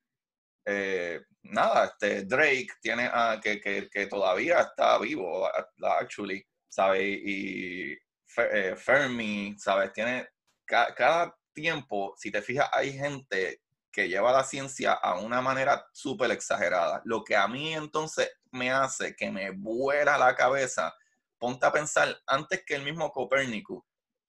eh, 0.64 1.20
nada, 1.42 1.84
este 1.84 2.24
Drake 2.24 2.68
tiene 2.80 3.10
a, 3.12 3.38
que, 3.42 3.60
que, 3.60 4.06
todavía 4.06 4.60
está 4.60 4.98
vivo, 4.98 5.46
actually, 5.82 6.42
¿sabes? 6.66 7.02
Y 7.02 7.98
Fermi, 8.26 9.54
¿sabes? 9.58 9.92
Tiene 9.92 10.26
cada 10.64 11.36
tiempo, 11.52 12.14
si 12.16 12.30
te 12.30 12.40
fijas, 12.40 12.70
hay 12.72 12.94
gente 12.94 13.60
que 13.92 14.08
lleva 14.08 14.32
la 14.32 14.42
ciencia 14.42 14.94
a 14.94 15.20
una 15.20 15.42
manera 15.42 15.86
súper 15.92 16.30
exagerada. 16.30 17.02
Lo 17.04 17.22
que 17.22 17.36
a 17.36 17.46
mí 17.46 17.74
entonces 17.74 18.30
me 18.50 18.72
hace 18.72 19.14
que 19.14 19.30
me 19.30 19.50
vuela 19.50 20.16
la 20.16 20.34
cabeza, 20.34 20.94
ponte 21.38 21.66
a 21.66 21.72
pensar, 21.72 22.16
antes 22.26 22.64
que 22.64 22.76
el 22.76 22.82
mismo 22.82 23.12
Copérnico, 23.12 23.86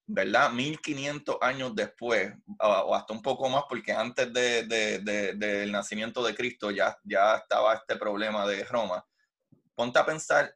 ¿verdad? 0.07 0.52
1500 0.52 1.38
años 1.41 1.76
después, 1.76 2.34
o 2.60 2.95
hasta 2.95 3.14
un 3.14 3.22
poco 3.22 3.49
más, 3.49 3.64
porque 3.68 3.91
antes 3.91 4.32
del 4.32 5.72
nacimiento 5.72 6.23
de 6.23 6.36
Cristo 6.36 6.72
ya, 6.72 6.98
ya 7.03 7.38
estaba 7.38 7.73
este 7.73 7.95
problema 7.95 8.45
de 8.45 8.64
Roma. 8.65 9.06
Ponte 9.73 9.99
a 9.99 10.06
pensar, 10.06 10.56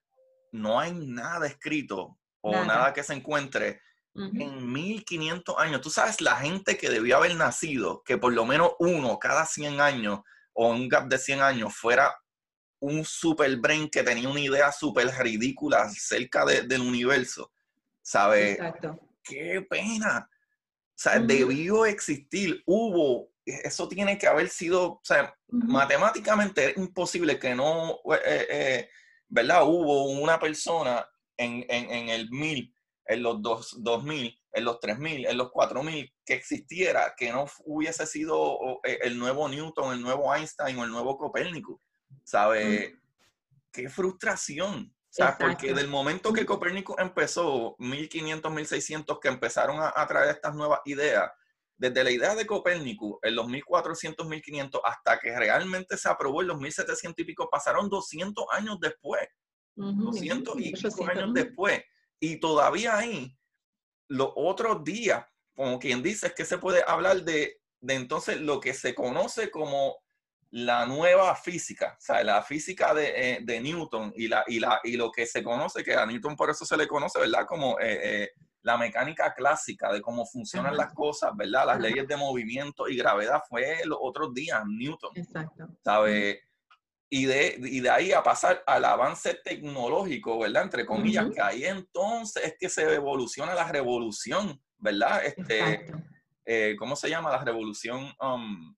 no 0.51 0.79
hay 0.79 0.93
nada 0.93 1.47
escrito 1.47 2.17
o 2.41 2.63
nada 2.63 2.93
que 2.93 3.03
se 3.03 3.13
encuentre 3.13 3.81
en 4.15 4.71
1500 4.71 5.57
años. 5.57 5.81
Tú 5.81 5.89
sabes 5.89 6.21
la 6.21 6.35
gente 6.37 6.77
que 6.77 6.89
debió 6.89 7.17
haber 7.17 7.35
nacido, 7.35 8.03
que 8.03 8.17
por 8.17 8.33
lo 8.33 8.45
menos 8.45 8.73
uno 8.79 9.17
cada 9.19 9.45
100 9.45 9.81
años 9.81 10.19
o 10.53 10.69
un 10.69 10.87
gap 10.89 11.07
de 11.07 11.17
100 11.17 11.41
años 11.41 11.75
fuera 11.75 12.15
un 12.79 13.03
super 13.03 13.55
brain 13.57 13.89
que 13.89 14.03
tenía 14.03 14.29
una 14.29 14.39
idea 14.39 14.71
súper 14.71 15.07
ridícula 15.07 15.83
acerca 15.83 16.45
del 16.45 16.81
universo. 16.81 17.51
¿Sabes? 18.01 18.53
Exacto. 18.53 18.99
Qué 19.29 19.65
pena. 19.69 20.29
O 20.29 21.01
sea, 21.01 21.19
debió 21.19 21.85
existir, 21.85 22.61
hubo, 22.65 23.31
eso 23.45 23.87
tiene 23.87 24.17
que 24.17 24.27
haber 24.27 24.49
sido, 24.49 24.93
o 24.93 25.01
sea, 25.01 25.33
matemáticamente 25.47 26.71
es 26.71 26.77
imposible 26.77 27.39
que 27.39 27.55
no, 27.55 27.99
eh, 28.25 28.47
eh, 28.49 28.89
¿verdad? 29.29 29.63
Hubo 29.65 30.09
una 30.09 30.37
persona 30.37 31.07
en, 31.37 31.65
en, 31.69 31.89
en 31.89 32.09
el 32.09 32.29
mil 32.31 32.73
en 33.09 33.23
los 33.23 33.41
dos, 33.41 33.75
2000, 33.79 34.39
en 34.53 34.63
los 34.63 34.79
3000, 34.79 35.25
en 35.25 35.37
los 35.37 35.51
4000, 35.51 36.13
que 36.23 36.35
existiera, 36.35 37.15
que 37.17 37.31
no 37.31 37.47
hubiese 37.65 38.05
sido 38.05 38.79
eh, 38.83 38.99
el 39.01 39.17
nuevo 39.17 39.49
Newton, 39.49 39.93
el 39.93 40.01
nuevo 40.01 40.33
Einstein 40.33 40.77
o 40.77 40.83
el 40.83 40.91
nuevo 40.91 41.17
Copérnico. 41.17 41.81
¿Sabe? 42.23 42.99
Qué 43.71 43.89
frustración. 43.89 44.93
O 45.09 45.11
sea, 45.11 45.35
porque 45.39 45.73
del 45.73 45.87
momento 45.87 46.31
que 46.31 46.45
Copérnico 46.45 46.95
empezó, 46.99 47.75
1500, 47.79 48.51
1600, 48.51 49.19
que 49.19 49.27
empezaron 49.27 49.77
a, 49.81 50.05
traer 50.07 50.35
estas 50.35 50.53
nuevas 50.53 50.81
ideas, 50.85 51.31
desde 51.77 52.03
la 52.03 52.11
idea 52.11 52.35
de 52.35 52.45
Copérnico 52.45 53.19
en 53.23 53.35
los 53.35 53.47
1400, 53.47 54.27
1500, 54.27 54.81
hasta 54.83 55.17
que 55.17 55.35
realmente 55.35 55.97
se 55.97 56.09
aprobó 56.09 56.41
en 56.41 56.49
los 56.49 56.59
1700 56.59 57.23
y 57.23 57.25
pico, 57.25 57.49
pasaron 57.49 57.89
200 57.89 58.45
años 58.51 58.77
después. 58.79 59.27
200 59.75 60.59
y 60.59 60.73
pico 60.73 61.05
años 61.09 61.33
después. 61.33 61.81
Y 62.19 62.39
todavía 62.39 62.97
ahí, 62.97 63.35
los 64.09 64.31
otros 64.35 64.83
días, 64.83 65.25
como 65.55 65.79
quien 65.79 66.03
dice, 66.03 66.27
es 66.27 66.35
que 66.35 66.45
se 66.45 66.59
puede 66.59 66.83
hablar 66.85 67.23
de, 67.23 67.59
de 67.81 67.93
entonces 67.95 68.39
lo 68.39 68.59
que 68.59 68.75
se 68.75 68.93
conoce 68.93 69.49
como 69.49 69.97
la 70.51 70.85
nueva 70.85 71.35
física, 71.35 71.95
o 71.97 72.01
sea, 72.01 72.23
la 72.23 72.41
física 72.41 72.93
de, 72.93 73.13
eh, 73.15 73.39
de, 73.43 73.61
Newton 73.61 74.11
y, 74.15 74.27
la, 74.27 74.43
y, 74.47 74.59
la, 74.59 74.79
y 74.83 74.97
lo 74.97 75.11
que 75.11 75.25
se 75.27 75.43
conoce, 75.43 75.83
que 75.83 75.93
a 75.93 76.05
Newton 76.05 76.35
por 76.35 76.49
eso 76.49 76.65
se 76.65 76.75
le 76.75 76.87
conoce, 76.87 77.19
¿verdad? 77.19 77.45
Como 77.45 77.79
eh, 77.79 78.23
eh, 78.23 78.29
la 78.63 78.77
mecánica 78.77 79.33
clásica 79.35 79.91
de 79.91 80.01
cómo 80.01 80.25
funcionan 80.25 80.75
las 80.75 80.91
cosas, 80.93 81.35
¿verdad? 81.35 81.67
Las 81.67 81.79
leyes 81.79 82.07
de 82.07 82.17
movimiento 82.17 82.87
y 82.87 82.97
gravedad 82.97 83.41
fue 83.47 83.81
los 83.85 83.99
otros 84.01 84.33
días, 84.33 84.61
Newton. 84.65 85.11
Exacto. 85.15 85.67
¿Sabe? 85.83 86.41
y 87.11 87.25
de, 87.25 87.55
y 87.57 87.79
de 87.79 87.89
ahí 87.89 88.11
a 88.11 88.21
pasar 88.21 88.63
al 88.67 88.85
avance 88.85 89.33
tecnológico, 89.43 90.37
¿verdad? 90.37 90.63
Entre 90.63 90.85
comillas, 90.85 91.27
que 91.33 91.41
ahí 91.41 91.65
entonces 91.65 92.43
es 92.43 92.55
que 92.59 92.69
se 92.69 92.93
evoluciona 92.93 93.55
la 93.55 93.67
revolución, 93.71 94.61
¿verdad? 94.77 95.25
Este, 95.25 95.91
¿Cómo 96.77 96.95
se 96.95 97.09
llama 97.09 97.31
la 97.31 97.43
revolución? 97.43 98.13
Um, 98.19 98.75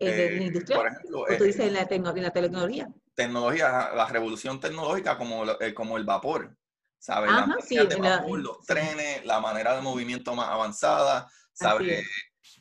eh, 0.00 0.38
industrial? 0.40 0.80
Por 0.80 0.88
ejemplo, 0.88 1.20
¿O 1.22 1.36
tú 1.36 1.44
dices 1.44 1.72
la, 1.72 1.80
la 1.80 2.32
tecnología? 2.32 2.88
Tecnología, 3.14 3.90
la 3.94 4.06
revolución 4.06 4.58
tecnológica 4.58 5.18
como, 5.18 5.44
eh, 5.60 5.74
como 5.74 5.96
el 5.96 6.04
vapor, 6.04 6.56
¿sabes? 6.98 7.30
Ajá, 7.30 7.56
sí, 7.60 7.76
los 7.76 8.64
trenes, 8.66 9.24
la 9.24 9.40
manera 9.40 9.76
de 9.76 9.82
movimiento 9.82 10.34
más 10.34 10.48
avanzada, 10.48 11.30
¿sabes? 11.52 12.06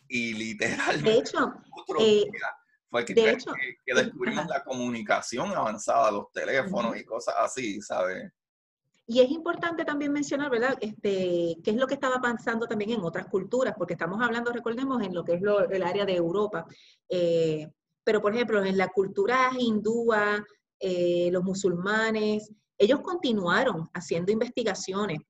Y 0.08 0.34
literalmente... 0.34 1.10
De 1.10 1.18
hecho, 1.18 1.54
eh, 2.00 2.26
fue 2.90 3.06
que, 3.06 3.14
de 3.14 3.32
hecho, 3.32 3.52
que, 3.86 3.94
descubrimos 3.94 4.48
la 4.48 4.64
comunicación 4.64 5.52
avanzada, 5.52 6.12
los 6.12 6.32
teléfonos 6.32 6.98
y 6.98 7.06
cosas 7.06 7.36
así, 7.38 7.82
¿sabes? 7.82 8.32
Y 9.12 9.22
es 9.22 9.32
importante 9.32 9.84
también 9.86 10.14
mencionar, 10.14 10.52
¿verdad?, 10.52 10.78
este, 10.82 11.58
qué 11.64 11.72
es 11.72 11.76
lo 11.76 11.88
que 11.88 11.96
estaba 11.96 12.22
pasando 12.22 12.68
también 12.68 12.92
en 12.92 13.02
otras 13.02 13.26
culturas, 13.26 13.74
porque 13.76 13.94
estamos 13.94 14.22
hablando, 14.22 14.52
recordemos, 14.52 15.02
en 15.02 15.16
lo 15.16 15.24
que 15.24 15.34
es 15.34 15.42
el 15.72 15.82
área 15.82 16.06
de 16.06 16.16
Europa. 16.16 16.64
Eh, 17.10 17.68
pero, 18.04 18.22
por 18.22 18.36
ejemplo, 18.36 18.64
en 18.64 18.78
la 18.78 18.90
cultura 18.90 19.50
hindúa, 19.58 20.46
eh, 20.80 21.30
los 21.32 21.44
musulmanes, 21.44 22.52
ellos 22.78 23.02
continuaron 23.02 23.90
haciendo 23.96 24.32
investigaciones 24.32 25.22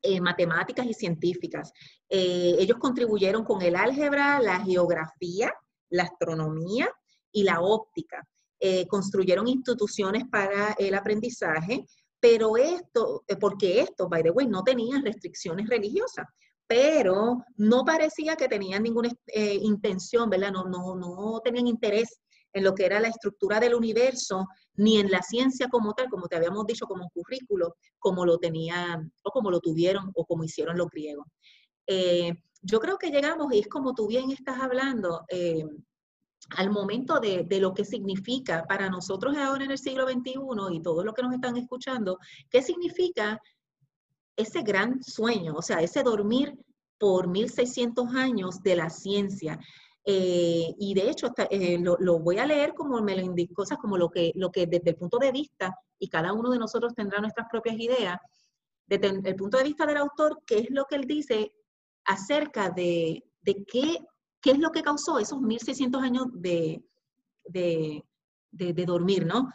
eh, 0.00 0.20
matemáticas 0.20 0.86
y 0.86 0.94
científicas. 0.94 1.72
ellos 2.08 2.78
contribuyeron 2.78 3.42
con 3.42 3.62
el 3.62 3.74
álgebra, 3.74 4.38
la 4.38 4.60
geografía, 4.60 5.52
la 5.90 6.04
astronomía 6.04 6.88
y 7.32 7.42
la 7.42 7.62
óptica. 7.62 8.24
Eh, 8.64 8.86
construyeron 8.86 9.48
instituciones 9.48 10.22
para 10.30 10.76
el 10.78 10.94
aprendizaje, 10.94 11.84
pero 12.22 12.56
esto, 12.56 13.24
eh, 13.26 13.34
porque 13.34 13.80
esto, 13.80 14.08
by 14.08 14.22
the 14.22 14.30
way, 14.30 14.46
no 14.46 14.62
tenían 14.62 15.04
restricciones 15.04 15.68
religiosas, 15.68 16.24
pero 16.68 17.44
no 17.56 17.84
parecía 17.84 18.36
que 18.36 18.46
tenían 18.46 18.84
ninguna 18.84 19.10
eh, 19.26 19.58
intención, 19.60 20.30
¿verdad? 20.30 20.52
No, 20.52 20.64
no, 20.64 20.94
no 20.94 21.40
tenían 21.40 21.66
interés 21.66 22.20
en 22.52 22.62
lo 22.62 22.76
que 22.76 22.86
era 22.86 23.00
la 23.00 23.08
estructura 23.08 23.58
del 23.58 23.74
universo, 23.74 24.46
ni 24.74 24.98
en 24.98 25.10
la 25.10 25.20
ciencia 25.20 25.66
como 25.68 25.94
tal, 25.94 26.08
como 26.08 26.28
te 26.28 26.36
habíamos 26.36 26.64
dicho, 26.64 26.86
como 26.86 27.02
un 27.02 27.10
currículo, 27.10 27.74
como 27.98 28.24
lo 28.24 28.38
tenían, 28.38 29.12
o 29.24 29.30
como 29.32 29.50
lo 29.50 29.58
tuvieron, 29.58 30.12
o 30.14 30.24
como 30.24 30.44
hicieron 30.44 30.78
los 30.78 30.88
griegos 30.90 31.26
yo 32.62 32.78
creo 32.80 32.96
que 32.96 33.10
llegamos, 33.10 33.52
y 33.52 33.58
es 33.58 33.68
como 33.68 33.92
tú 33.92 34.06
bien 34.06 34.30
estás 34.30 34.60
hablando, 34.60 35.24
eh, 35.28 35.64
al 36.50 36.70
momento 36.70 37.20
de, 37.20 37.46
lo 37.60 37.72
que 37.74 37.84
significa 37.84 38.64
para 38.68 38.90
nosotros 38.90 39.36
ahora 39.36 39.64
en 39.64 39.70
el 39.70 39.78
siglo 39.78 40.06
XXI 40.08 40.34
y 40.72 40.82
todos 40.82 41.04
los 41.04 41.14
que 41.14 41.22
nos 41.22 41.34
están 41.34 41.56
escuchando, 41.56 42.18
qué 42.50 42.62
significa 42.62 43.40
ese 44.36 44.62
gran 44.62 45.02
sueño, 45.02 45.54
o 45.56 45.62
sea, 45.62 45.80
ese 45.80 46.02
dormir 46.02 46.58
por 46.98 47.28
1600 47.28 48.14
años 48.14 48.62
de 48.62 48.76
la 48.76 48.90
ciencia. 48.90 49.58
Eh, 50.04 50.74
y 50.78 50.94
de 50.94 51.10
hecho, 51.10 51.32
eh, 51.50 51.78
lo, 51.78 52.18
voy 52.18 52.38
a 52.38 52.46
leer 52.46 52.74
como 52.74 53.00
me 53.02 53.16
lo 53.16 53.22
indicó, 53.22 53.54
cosas 53.54 53.78
como 53.78 53.96
lo 53.96 54.10
que, 54.10 54.32
lo 54.34 54.50
que 54.50 54.66
desde 54.66 54.90
el 54.90 54.96
punto 54.96 55.18
de 55.18 55.32
vista, 55.32 55.74
y 55.98 56.08
cada 56.08 56.32
uno 56.32 56.50
de 56.50 56.58
nosotros 56.58 56.94
tendrá 56.94 57.20
nuestras 57.20 57.46
propias 57.50 57.78
ideas, 57.78 58.18
desde 58.86 59.08
el 59.08 59.36
punto 59.36 59.58
de 59.58 59.64
vista 59.64 59.86
del 59.86 59.98
autor, 59.98 60.42
qué 60.46 60.58
es 60.58 60.70
lo 60.70 60.84
que 60.86 60.96
él 60.96 61.06
dice 61.06 61.52
acerca 62.04 62.70
de, 62.70 63.24
qué, 63.66 63.98
qué, 64.42 64.50
es 64.50 64.58
lo 64.58 64.70
que 64.70 64.82
causó 64.82 65.18
esos 65.18 65.40
1600 65.40 66.02
años 66.02 66.26
de, 66.32 66.82
de, 67.44 68.04
dormir, 68.84 69.24
¿no? 69.24 69.50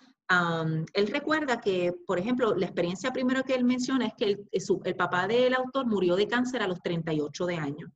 él 0.93 1.07
recuerda 1.07 1.61
que, 1.61 1.93
por 2.05 2.19
ejemplo, 2.19 2.55
la 2.55 2.65
experiencia 2.65 3.13
primero 3.13 3.43
que 3.43 3.55
él 3.55 3.63
menciona 3.63 4.07
es 4.07 4.13
que 4.17 4.25
el, 4.25 4.49
el, 4.51 4.95
papá 4.95 5.27
del 5.27 5.53
autor 5.53 5.85
murió 5.85 6.15
de 6.15 6.27
cáncer 6.27 6.61
a 6.61 6.67
los 6.67 6.81
38 6.81 7.45
de 7.45 7.55
años, 7.55 7.91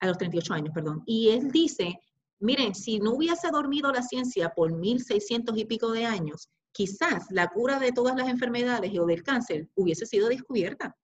a 0.00 0.06
los 0.06 0.16
38 0.16 0.54
años, 0.54 0.70
perdón. 0.74 1.02
Y 1.04 1.28
él 1.30 1.50
dice, 1.50 1.98
miren, 2.38 2.74
si 2.74 2.98
no 2.98 3.12
hubiese 3.12 3.50
dormido 3.50 3.92
la 3.92 4.02
ciencia 4.02 4.50
por 4.54 4.72
1600 4.72 5.56
y 5.58 5.64
pico 5.66 5.92
de 5.92 6.06
años, 6.06 6.48
quizás 6.72 7.26
la 7.30 7.48
cura 7.48 7.78
de 7.78 7.92
todas 7.92 8.16
las 8.16 8.28
enfermedades 8.28 8.98
o 8.98 9.04
del 9.04 9.22
cáncer 9.22 9.68
hubiese 9.74 10.06
sido 10.06 10.28
descubierta. 10.28 10.96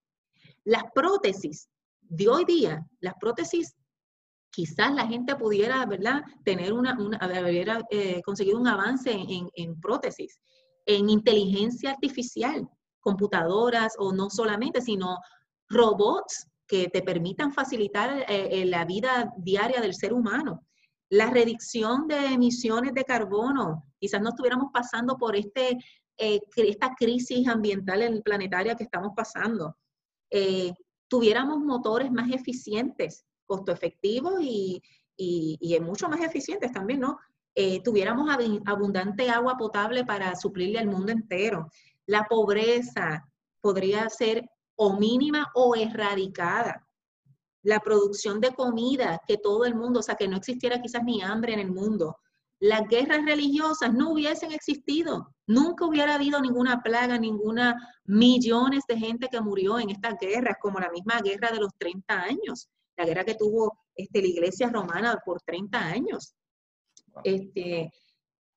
Las 0.65 0.85
prótesis 0.95 1.69
de 2.01 2.29
hoy 2.29 2.45
día, 2.45 2.87
las 3.01 3.15
prótesis 3.21 3.75
quizás 4.57 4.95
la 4.95 5.07
gente 5.07 5.37
pudiera, 5.37 5.85
¿verdad?, 5.85 6.23
tener 6.43 6.73
una, 6.73 6.97
eh, 7.91 8.23
un 8.55 8.67
avance 8.67 9.11
en, 9.13 9.51
en, 9.55 9.79
prótesis, 9.79 10.41
en 10.87 11.11
inteligencia 11.11 11.91
artificial, 11.91 12.67
computadoras 13.01 13.93
o 13.99 14.15
no 14.15 14.31
solamente, 14.31 14.81
sino 14.81 15.19
robots 15.69 16.49
que 16.67 16.89
te 16.89 17.03
permitan 17.03 17.53
facilitar 17.53 18.21
eh, 18.21 18.49
eh, 18.51 18.65
la 18.65 18.87
vida 18.87 19.31
diaria 19.37 19.83
del 19.83 19.95
ser 19.95 20.15
humano. 20.15 20.67
La 21.11 21.29
reducción 21.29 22.09
de 22.09 22.17
emisiones 22.29 22.95
de 22.95 23.05
carbono, 23.05 23.85
quizás 24.01 24.23
no 24.23 24.31
estuviéramos 24.31 24.71
pasando 24.73 25.19
por 25.19 25.37
este, 25.37 25.77
esta 26.17 26.95
crisis 26.99 27.47
ambiental 27.47 28.23
planetaria 28.25 28.75
que 28.75 28.85
estamos 28.85 29.13
pasando. 29.15 29.77
tuviéramos 31.09 31.59
motores 31.59 32.11
más 32.11 32.33
eficientes, 32.33 33.27
costo 33.47 33.73
efectivos 33.73 34.35
y, 34.43 34.83
y, 35.17 35.79
mucho 35.81 36.09
más 36.09 36.21
eficientes 36.21 36.73
también, 36.73 37.01
¿no? 37.01 37.19
Eh, 37.55 37.83
tuviéramos 37.83 38.29
abundante 38.67 39.31
agua 39.31 39.57
potable 39.57 40.05
para 40.05 40.37
suplirle 40.37 40.79
al 40.79 40.89
mundo 40.89 41.11
entero. 41.11 41.71
La 42.05 42.25
pobreza 42.25 43.27
podría 43.61 44.09
ser 44.11 44.49
o 44.77 44.99
mínima 44.99 45.51
o 45.55 45.75
erradicada. 45.75 46.87
La 47.63 47.81
producción 47.81 48.41
de 48.41 48.55
comida, 48.55 49.23
que 49.27 49.39
todo 49.39 49.65
el 49.65 49.75
mundo, 49.75 50.01
o 50.01 50.03
sea, 50.03 50.17
que 50.17 50.29
no 50.29 50.37
existiera 50.37 50.83
quizás 50.83 51.03
ni 51.03 51.23
hambre 51.23 51.55
en 51.55 51.61
el 51.61 51.73
mundo. 51.73 52.19
Las 52.61 52.87
guerras 52.89 53.25
religiosas 53.25 53.93
no 53.93 54.11
hubiesen 54.11 54.53
existido. 54.53 55.35
Nunca 55.47 55.87
hubiera 55.87 56.15
habido 56.15 56.41
ninguna 56.41 56.83
plaga, 56.83 57.19
ninguna 57.19 57.75
millones 58.05 58.85
de 58.87 58.99
gente 58.99 59.29
que 59.29 59.41
murió 59.41 59.79
en 59.79 59.91
estas 59.91 60.19
guerras, 60.21 60.57
como 60.61 60.79
la 60.79 60.91
misma 60.91 61.21
guerra 61.23 61.51
de 61.51 61.61
los 61.61 61.73
30 61.79 62.15
años 62.15 62.69
la 62.97 63.05
guerra 63.05 63.25
que 63.25 63.35
tuvo 63.35 63.79
este, 63.95 64.21
la 64.21 64.29
iglesia 64.29 64.69
romana 64.69 65.21
por 65.25 65.41
30 65.43 65.79
años. 65.79 66.35
Este, 67.25 67.91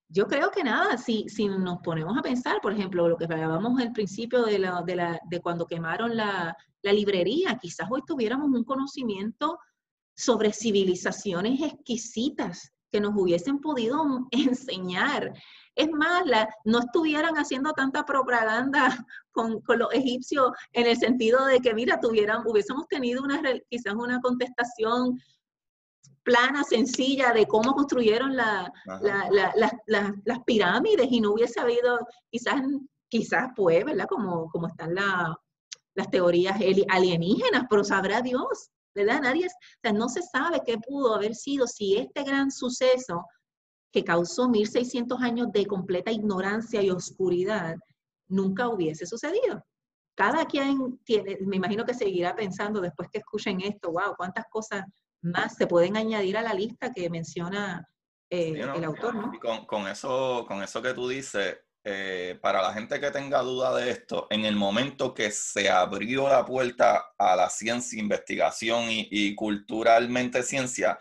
yo 0.08 0.28
creo 0.28 0.52
que 0.52 0.64
nada, 0.64 0.98
si, 0.98 1.28
si 1.30 1.48
nos 1.48 1.80
ponemos 1.80 2.18
a 2.18 2.22
pensar, 2.22 2.60
por 2.62 2.74
ejemplo, 2.74 3.08
lo 3.08 3.18
que 3.18 3.26
hablábamos 3.26 3.80
al 3.80 3.92
principio 3.92 4.44
de, 4.44 4.60
la, 4.60 4.82
de, 4.82 4.96
la, 4.96 5.20
de 5.30 5.40
cuando 5.40 5.66
quemaron 5.66 6.16
la, 6.16 6.56
la 6.82 6.94
librería, 6.94 7.58
quizás 7.62 7.88
hoy 7.92 8.02
tuviéramos 8.06 8.50
un 8.50 8.64
conocimiento 8.64 9.60
sobre 10.16 10.52
civilizaciones 10.52 11.62
exquisitas 11.62 12.74
que 12.92 13.00
nos 13.00 13.14
hubiesen 13.16 13.60
podido 13.60 14.04
enseñar 14.32 15.34
es 15.80 15.90
más, 15.92 16.24
no 16.66 16.80
estuvieran 16.80 17.36
haciendo 17.36 17.72
tanta 17.72 18.06
propaganda 18.06 19.06
con, 19.66 19.80
los 19.80 19.94
egipcios 19.94 20.52
en 20.74 20.88
el 20.88 20.98
sentido 20.98 21.46
de 21.46 21.60
que, 21.60 21.74
mira, 21.74 22.00
tuvieran, 22.00 22.44
hubiésemos 22.46 22.88
tenido 22.88 23.24
una, 23.24 23.42
quizás 23.70 23.94
una 23.94 24.20
contestación 24.22 25.20
plana, 26.24 26.64
sencilla 26.64 27.32
de 27.34 27.48
cómo 27.48 27.74
construyeron 27.74 28.36
las 28.36 28.70
las 30.26 30.40
pirámides 30.46 31.08
y 31.10 31.22
no 31.22 31.34
hubiese 31.34 31.60
habido, 31.60 32.00
quizás, 32.30 32.62
quizás 33.08 33.50
pues, 33.56 33.84
¿verdad? 33.86 34.06
Como, 34.08 34.50
como 34.50 34.68
están 34.68 34.94
las 34.96 36.10
teorías 36.12 36.60
alienígenas, 36.90 37.66
pero 37.70 37.84
sabrá 37.84 38.22
Dios, 38.22 38.70
¿verdad? 38.94 39.22
Nadie, 39.22 39.48
o 39.48 39.80
sea, 39.82 39.94
no 39.94 40.10
se 40.10 40.22
sabe 40.22 40.62
qué 40.66 40.78
pudo 40.78 41.16
haber 41.16 41.36
sido 41.36 41.68
si 41.68 41.98
este 41.98 42.24
gran 42.24 42.52
suceso 42.52 43.26
que 43.92 44.04
causó 44.04 44.50
1600 44.50 45.22
años 45.22 45.52
de 45.52 45.66
completa 45.66 46.12
ignorancia 46.12 46.82
y 46.82 46.92
oscuridad, 46.92 47.76
nunca 48.30 48.70
hubiese 48.70 49.06
sucedido. 49.06 49.66
Cada 50.16 50.46
quien 50.46 51.00
tiene, 51.04 51.38
me 51.42 51.58
imagino 51.58 51.86
que 51.86 51.94
seguirá 51.94 52.36
pensando 52.36 52.82
después 52.82 53.10
que 53.12 53.20
escuchen 53.20 53.62
esto, 53.62 53.92
wow, 53.92 54.16
cuántas 54.18 54.46
cosas 54.50 54.86
más 55.22 55.56
se 55.56 55.68
pueden 55.68 55.98
añadir 55.98 56.38
a 56.38 56.42
la 56.42 56.54
lista 56.54 56.92
que 56.92 57.10
menciona 57.10 57.88
eh, 58.30 58.62
el 58.76 58.84
autor, 58.84 59.16
¿no? 59.16 59.32
con, 59.66 59.88
eso, 59.88 60.46
con 60.48 60.62
eso 60.62 60.82
que 60.82 60.94
tú 60.94 61.08
dices, 61.08 61.58
eh, 61.84 62.38
para 62.42 62.62
la 62.62 62.74
gente 62.74 63.00
que 63.00 63.12
tenga 63.12 63.42
duda 63.42 63.76
de 63.76 63.90
esto, 63.90 64.28
en 64.30 64.46
el 64.46 64.56
momento 64.56 65.14
que 65.14 65.32
se 65.32 65.70
abrió 65.70 66.28
la 66.28 66.46
puerta 66.46 67.14
a 67.18 67.36
la 67.36 67.50
ciencia, 67.50 68.00
investigación 68.00 68.86
y 68.90 69.34
culturalmente 69.36 70.44
ciencia, 70.44 71.00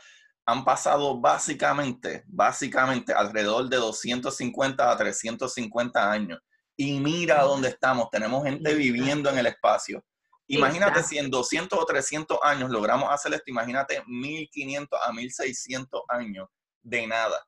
han 0.49 0.65
pasado 0.65 1.21
básicamente, 1.21 2.25
básicamente 2.27 3.13
alrededor 3.13 3.69
de 3.69 3.77
250 3.77 4.91
a 4.91 4.97
350 4.97 6.11
años. 6.11 6.41
Y 6.81 7.01
mira 7.01 7.43
dónde 7.43 7.71
estamos, 7.71 8.09
tenemos 8.09 8.45
gente 8.45 8.73
viviendo 8.73 9.29
en 9.31 9.39
el 9.39 9.47
espacio. 9.47 10.05
Imagínate 10.47 11.03
si 11.03 11.19
en 11.19 11.29
200 11.29 11.77
o 11.77 11.85
300 11.85 12.39
años 12.41 12.71
logramos 12.71 13.11
hacer 13.11 13.35
esto, 13.35 13.51
imagínate 13.51 14.01
1500 14.07 14.99
a 15.05 15.13
1600 15.13 16.03
años 16.09 16.47
de 16.81 17.07
nada. 17.09 17.45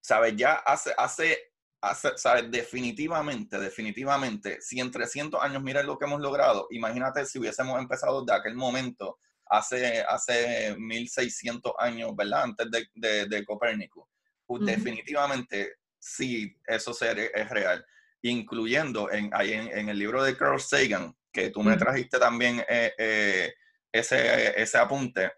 ¿Sabes? 0.00 0.34
Ya 0.36 0.54
hace, 0.54 0.92
hace, 0.98 1.38
hace 1.80 2.12
¿sabes? 2.16 2.50
Definitivamente, 2.50 3.56
definitivamente, 3.60 4.60
si 4.60 4.80
en 4.80 4.90
300 4.90 5.40
años 5.40 5.62
mira 5.62 5.84
lo 5.84 5.96
que 5.96 6.04
hemos 6.04 6.20
logrado, 6.20 6.66
imagínate 6.70 7.24
si 7.24 7.38
hubiésemos 7.38 7.78
empezado 7.78 8.24
de 8.24 8.34
aquel 8.34 8.56
momento 8.56 9.20
hace, 9.46 10.02
hace 10.02 10.74
1600 10.76 11.72
años, 11.78 12.16
¿verdad? 12.16 12.42
Antes 12.42 12.66
de, 12.94 13.26
de, 13.26 13.44
Copérnico. 13.44 14.08
Pues 14.44 14.66
definitivamente 14.66 15.76
sí, 16.00 16.52
eso 16.66 16.90
es 17.00 17.48
real. 17.48 17.86
Incluyendo 18.30 19.10
en, 19.10 19.30
ahí 19.32 19.52
en, 19.52 19.88
el 19.88 19.98
libro 19.98 20.22
de 20.22 20.36
Carl 20.36 20.60
Sagan, 20.60 21.14
que 21.32 21.50
tú 21.50 21.62
me 21.62 21.76
trajiste 21.76 22.18
también 22.18 22.64
eh, 22.68 22.92
eh, 22.98 23.54
ese, 23.92 24.60
ese 24.60 24.78
apunte, 24.78 25.32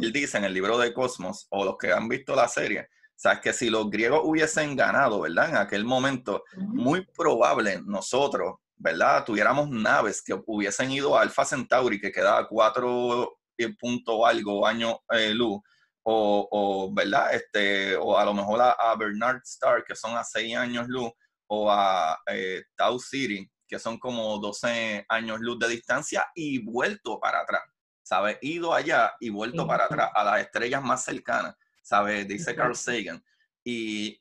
él 0.00 0.12
dice 0.12 0.38
en 0.38 0.44
el 0.44 0.54
libro 0.54 0.78
de 0.78 0.92
Cosmos, 0.92 1.46
o 1.50 1.64
los 1.64 1.76
que 1.76 1.92
han 1.92 2.08
visto 2.08 2.34
la 2.34 2.48
serie, 2.48 2.88
sabes 3.14 3.40
que 3.40 3.52
si 3.52 3.70
los 3.70 3.90
griegos 3.90 4.22
hubiesen 4.24 4.76
ganado, 4.76 5.20
¿verdad? 5.20 5.50
En 5.50 5.56
aquel 5.56 5.84
momento, 5.84 6.44
muy 6.56 7.06
probable 7.16 7.80
nosotros 7.84 8.56
¿verdad? 8.82 9.24
Tuviéramos 9.24 9.70
naves 9.70 10.22
que 10.22 10.34
hubiesen 10.46 10.90
ido 10.90 11.16
a 11.16 11.22
Alpha 11.22 11.44
Centauri, 11.44 12.00
que 12.00 12.10
queda 12.10 12.46
cuatro 12.48 13.38
punto 13.78 14.26
algo 14.26 14.66
años 14.66 14.96
eh, 15.10 15.32
luz, 15.32 15.60
o, 16.02 16.48
o, 16.50 16.92
¿verdad? 16.92 17.32
Este, 17.32 17.94
o 17.94 18.18
a 18.18 18.24
lo 18.24 18.34
mejor 18.34 18.60
a, 18.60 18.96
Bernard 18.96 19.40
Star, 19.44 19.84
que 19.84 19.94
son 19.94 20.16
a 20.16 20.24
seis 20.24 20.56
años 20.56 20.88
luz, 20.88 21.12
o 21.54 21.70
a 21.70 22.18
eh, 22.28 22.62
Tau 22.74 22.98
City, 22.98 23.46
que 23.68 23.78
son 23.78 23.98
como 23.98 24.38
12 24.38 25.04
años 25.06 25.38
luz 25.40 25.58
de 25.58 25.68
distancia, 25.68 26.26
y 26.34 26.64
vuelto 26.64 27.20
para 27.20 27.40
atrás, 27.40 27.60
¿sabes? 28.02 28.38
Ido 28.40 28.72
allá 28.72 29.12
y 29.20 29.28
vuelto 29.28 29.66
para 29.66 29.84
atrás, 29.84 30.10
a 30.14 30.24
las 30.24 30.40
estrellas 30.40 30.82
más 30.82 31.04
cercanas, 31.04 31.54
¿sabes? 31.82 32.26
Dice 32.26 32.56
Carl 32.56 32.74
Sagan. 32.74 33.22
Y 33.62 34.18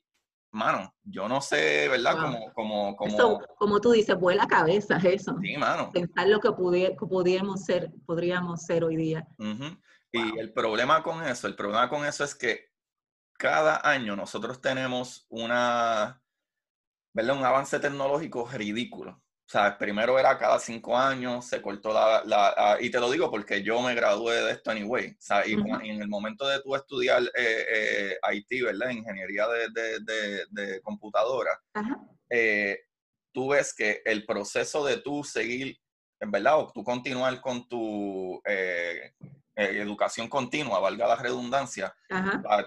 mano, 0.52 0.94
yo 1.04 1.30
no 1.30 1.40
sé, 1.40 1.88
¿verdad? 1.88 2.20
Como, 2.20 2.54
como, 2.54 2.96
como... 2.98 3.40
como 3.58 3.80
tú 3.80 3.92
dices, 3.92 4.20
vuela 4.20 4.46
cabeza 4.46 4.98
eso. 4.98 5.38
Sí, 5.42 5.56
mano. 5.56 5.90
Pensar 5.94 6.28
lo 6.28 6.42
que, 6.42 6.52
pudiéramos 6.52 7.64
ser, 7.64 7.94
podríamos 8.06 8.66
ser 8.66 8.84
hoy 8.84 8.98
día. 8.98 9.26
Y 10.12 10.38
el 10.38 10.52
problema 10.52 11.02
con 11.02 11.24
eso, 11.24 11.48
el 11.48 11.56
problema 11.56 11.88
con 11.88 12.06
eso 12.06 12.26
es 12.26 12.36
que 12.36 12.72
cada 13.38 13.90
año 13.90 14.18
nosotros 14.18 14.60
tenemos 14.60 15.26
una, 15.30 16.22
¿verdad? 17.14 17.38
Un 17.38 17.46
avance 17.46 17.80
tecnológico 17.80 18.50
ridículo. 18.52 19.12
O 19.12 19.52
sea, 19.52 19.78
primero 19.78 20.18
era 20.18 20.38
cada 20.38 20.58
cinco 20.60 20.98
años, 20.98 21.46
se 21.46 21.62
cortó 21.62 21.94
la, 21.94 22.24
la, 22.26 22.78
y 22.80 22.90
te 22.90 23.02
lo 23.02 23.12
digo 23.12 23.30
porque 23.30 23.62
yo 23.62 23.82
me 23.82 23.94
gradué 23.94 24.42
de 24.42 24.52
esto 24.54 24.72
anyway. 24.72 25.10
O 25.10 25.16
sea, 25.20 25.46
y, 25.46 25.54
en 25.54 26.02
el 26.02 26.08
momento 26.08 26.48
de 26.48 26.62
tú 26.62 26.74
estudiar 26.74 27.22
eh, 27.36 27.66
eh, 27.70 28.18
IT, 28.32 28.64
¿verdad? 28.64 28.92
Ingeniería 28.92 29.46
de, 29.48 30.00
de, 30.00 30.46
de, 30.50 30.82
computadora, 30.82 31.52
eh, 32.30 32.80
tú 33.34 33.50
ves 33.50 33.74
que 33.74 34.02
el 34.06 34.26
proceso 34.26 34.86
de 34.86 34.98
tú 35.02 35.22
seguir, 35.22 35.78
en 36.22 36.32
verdad, 36.32 36.60
o 36.60 36.72
tú 36.74 36.82
continuar 36.82 37.42
con 37.42 37.68
tu 37.68 38.42
eh, 39.62 39.80
educación 39.80 40.28
continua, 40.28 40.80
valga 40.80 41.08
la 41.08 41.16
redundancia, 41.16 41.94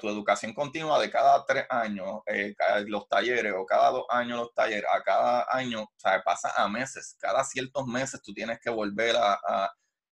tu 0.00 0.08
educación 0.08 0.54
continua 0.54 1.00
de 1.00 1.10
cada 1.10 1.44
tres 1.44 1.66
años, 1.68 2.20
eh, 2.26 2.54
los 2.86 3.08
talleres 3.08 3.52
o 3.56 3.66
cada 3.66 3.90
dos 3.90 4.04
años 4.10 4.38
los 4.38 4.54
talleres, 4.54 4.84
a 4.92 5.02
cada 5.02 5.44
año, 5.50 5.82
o 5.82 5.92
sea, 5.96 6.22
pasa 6.22 6.52
a 6.56 6.68
meses, 6.68 7.16
cada 7.18 7.42
ciertos 7.42 7.86
meses 7.86 8.22
tú 8.22 8.32
tienes 8.32 8.60
que 8.60 8.70
volver 8.70 9.16
a, 9.16 9.40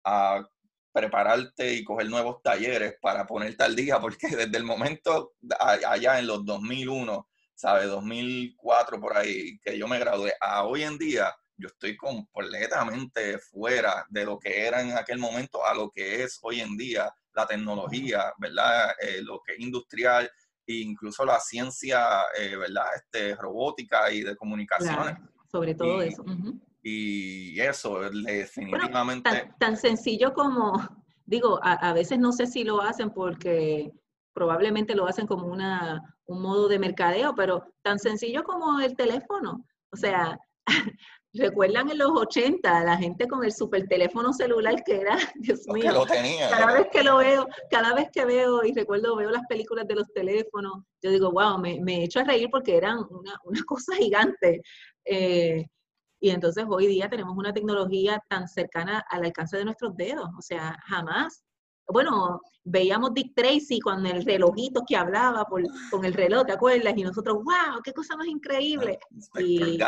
a, 0.04 0.44
prepararte 0.92 1.72
y 1.74 1.84
coger 1.84 2.10
nuevos 2.10 2.42
talleres 2.42 2.96
para 3.00 3.26
ponerte 3.28 3.64
al 3.64 3.76
día, 3.76 4.00
porque 4.00 4.28
desde 4.36 4.58
el 4.58 4.64
momento 4.64 5.34
allá 5.60 6.18
en 6.18 6.28
los 6.28 6.44
2001, 6.46 7.30
¿sabes? 7.54 7.88
2004 7.88 9.00
por 9.00 9.16
ahí, 9.16 9.60
que 9.60 9.78
yo 9.78 9.88
me 9.88 10.00
gradué, 10.00 10.34
a 10.42 10.64
hoy 10.66 10.84
en 10.84 10.98
día, 10.98 11.34
yo 11.62 11.68
estoy 11.68 11.96
completamente 11.96 13.38
fuera 13.40 14.06
de 14.10 14.26
lo 14.26 14.40
que 14.40 14.66
era 14.66 14.82
en 14.82 14.98
aquel 14.98 15.20
momento 15.20 15.66
a 15.66 15.74
lo 15.74 15.90
que 15.92 16.24
es 16.24 16.40
hoy 16.42 16.60
en 16.60 16.76
día 16.76 17.14
la 17.34 17.46
tecnología, 17.46 18.34
¿verdad? 18.38 18.92
Eh, 19.02 19.22
lo 19.22 19.42
que 19.42 19.54
es 19.54 19.60
industrial 19.60 20.30
e 20.68 20.74
incluso 20.74 21.24
la 21.24 21.40
ciencia, 21.40 22.24
eh, 22.38 22.56
¿verdad? 22.58 22.88
Este, 22.96 23.36
robótica 23.36 24.12
y 24.12 24.22
de 24.24 24.36
comunicaciones. 24.36 25.18
sobre 25.50 25.76
todo 25.76 26.02
eso. 26.02 26.26
Y 26.84 27.60
eso, 27.60 28.00
definitivamente. 28.10 29.52
tan, 29.60 29.78
sencillo 29.78 30.34
como 30.34 31.02
digo, 31.32 31.60
a, 31.64 31.94
veces 31.94 32.20
no 32.20 32.34
sé 32.34 32.46
si 32.46 32.66
lo 32.66 32.82
hacen 32.82 33.10
porque 33.12 33.92
probablemente 34.34 34.96
lo 34.96 35.08
hacen 35.08 35.28
como 35.28 35.48
una, 35.48 36.18
un 36.26 36.42
modo 36.42 36.68
de 36.68 36.78
mercadeo, 36.78 37.34
pero 37.36 37.74
tan 37.82 38.00
sencillo 38.00 38.44
como 38.44 38.82
el 38.82 38.96
teléfono. 38.98 39.66
O 39.92 39.96
sea, 39.96 40.38
¿Recuerdan 41.34 41.90
en 41.90 41.98
los 41.98 42.12
80 42.12 42.84
la 42.84 42.98
gente 42.98 43.28
con 43.28 43.44
el 43.46 43.54
super 43.54 43.88
teléfono 43.88 44.34
celular 44.34 44.84
que 44.84 45.00
era, 45.00 45.18
Dios 45.36 45.66
mío? 45.68 45.94
lo 45.94 46.06
tenía, 46.06 46.50
cada 46.50 46.74
vez 46.74 46.88
que 46.92 47.04
lo 47.04 47.18
veo, 47.18 47.48
cada 47.70 47.94
vez 47.94 48.10
que 48.12 48.26
veo 48.26 48.66
y 48.66 48.74
recuerdo, 48.74 49.16
veo 49.16 49.30
las 49.30 49.46
películas 49.48 49.88
de 49.88 49.96
los 49.96 50.12
teléfonos, 50.14 50.84
yo 51.02 51.10
digo, 51.10 51.32
wow, 51.32 51.58
me, 51.58 51.80
me 51.80 52.04
echo 52.04 52.20
a 52.20 52.26
reír 52.26 52.50
porque 52.52 52.76
eran 52.76 52.98
una, 53.10 53.34
una 53.46 53.64
cosa 53.64 53.96
gigante. 53.96 54.62
Eh, 55.06 55.66
y 56.20 56.30
entonces 56.30 56.66
hoy 56.70 56.86
día 56.86 57.10
tenemos 57.10 57.36
una 57.36 57.54
tecnología 57.54 58.22
tan 58.30 58.48
cercana 58.48 59.04
al 59.10 59.26
alcance 59.26 59.58
de 59.58 59.66
nuestros 59.66 59.96
dedos. 59.96 60.30
O 60.38 60.42
sea, 60.42 60.78
jamás 60.86 61.44
bueno, 61.92 62.42
veíamos 62.64 63.14
Dick 63.14 63.34
Tracy 63.36 63.80
con 63.80 64.06
el 64.06 64.24
relojito 64.24 64.84
que 64.88 64.96
hablaba 64.96 65.46
por, 65.46 65.64
con 65.90 66.06
el 66.06 66.14
reloj, 66.14 66.46
¿te 66.46 66.54
acuerdas? 66.54 66.94
Y 66.96 67.04
nosotros, 67.04 67.38
wow, 67.44 67.82
qué 67.84 67.94
cosa 67.94 68.16
más 68.16 68.28
increíble. 68.28 69.00
Y, 69.40 69.80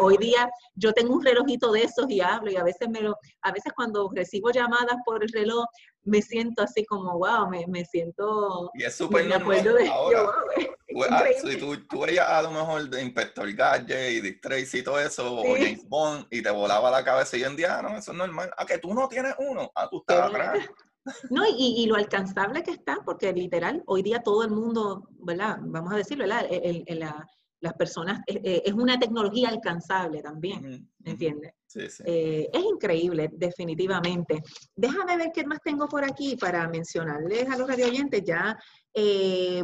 hoy 0.00 0.16
día 0.16 0.48
yo 0.74 0.92
tengo 0.92 1.14
un 1.14 1.24
relojito 1.24 1.72
de 1.72 1.82
esos 1.82 2.10
y 2.10 2.20
hablo 2.20 2.50
y 2.50 2.56
a 2.56 2.64
veces 2.64 2.88
me 2.88 3.00
lo, 3.00 3.16
a 3.42 3.52
veces 3.52 3.72
cuando 3.74 4.10
recibo 4.14 4.50
llamadas 4.50 4.96
por 5.04 5.22
el 5.22 5.30
reloj 5.30 5.66
me 6.04 6.20
siento 6.20 6.62
así 6.62 6.84
como, 6.84 7.18
wow, 7.18 7.48
me, 7.48 7.64
me 7.68 7.84
siento... 7.84 8.70
Y 8.74 8.82
es 8.82 8.94
súper 8.94 9.26
normal 9.26 9.62
de, 9.62 9.88
ahora. 9.88 10.26
Pues, 10.94 11.10
ah, 11.10 11.24
si 11.42 11.56
tú, 11.56 11.74
tú 11.86 12.00
veías 12.00 12.28
a 12.28 12.42
lo 12.42 12.50
mejor 12.50 12.88
de 12.90 13.02
Inspector 13.02 13.50
Gadget 13.54 14.10
y 14.10 14.20
Dick 14.20 14.42
Tracy 14.42 14.80
y 14.80 14.82
todo 14.82 15.00
eso, 15.00 15.34
o 15.34 15.54
James 15.54 15.88
Bond, 15.88 16.26
y 16.30 16.42
te 16.42 16.50
volaba 16.50 16.90
la 16.90 17.02
cabeza 17.02 17.36
y 17.38 17.44
en 17.44 17.56
día, 17.56 17.80
no, 17.80 17.96
eso 17.96 18.12
es 18.12 18.18
normal. 18.18 18.50
Ah, 18.58 18.66
que 18.66 18.76
tú 18.76 18.92
no 18.92 19.08
tienes 19.08 19.34
uno. 19.38 19.72
Ah, 19.74 19.88
tú 19.88 20.00
estás 20.00 20.28
atrás. 20.28 20.58
No, 21.30 21.42
y, 21.46 21.86
lo 21.86 21.96
alcanzable 21.96 22.62
que 22.62 22.70
está, 22.70 23.00
porque 23.04 23.32
literal, 23.32 23.82
hoy 23.86 24.02
día 24.02 24.22
todo 24.22 24.44
el 24.44 24.50
mundo, 24.50 25.08
¿verdad? 25.18 25.58
Vamos 25.60 25.92
a 25.92 25.96
decirlo, 25.96 26.24
¿verdad? 26.24 26.46
las 27.62 27.74
personas, 27.74 28.20
eh, 28.26 28.40
eh, 28.42 28.62
es, 28.66 28.72
una 28.72 28.98
tecnología 28.98 29.48
alcanzable 29.48 30.20
también, 30.20 30.90
¿me 30.98 31.12
entiendes? 31.12 31.52
Sí, 31.64 31.88
sí. 31.88 32.02
Eh, 32.04 32.50
es 32.52 32.64
increíble, 32.64 33.30
definitivamente. 33.32 34.42
Déjame 34.74 35.16
ver 35.16 35.30
qué 35.32 35.46
más 35.46 35.60
tengo 35.64 35.86
por 35.86 36.04
aquí 36.04 36.36
para 36.36 36.68
mencionarles 36.68 37.48
a 37.48 37.56
los 37.56 37.68
radioyentes. 37.68 38.24
Ya, 38.24 38.58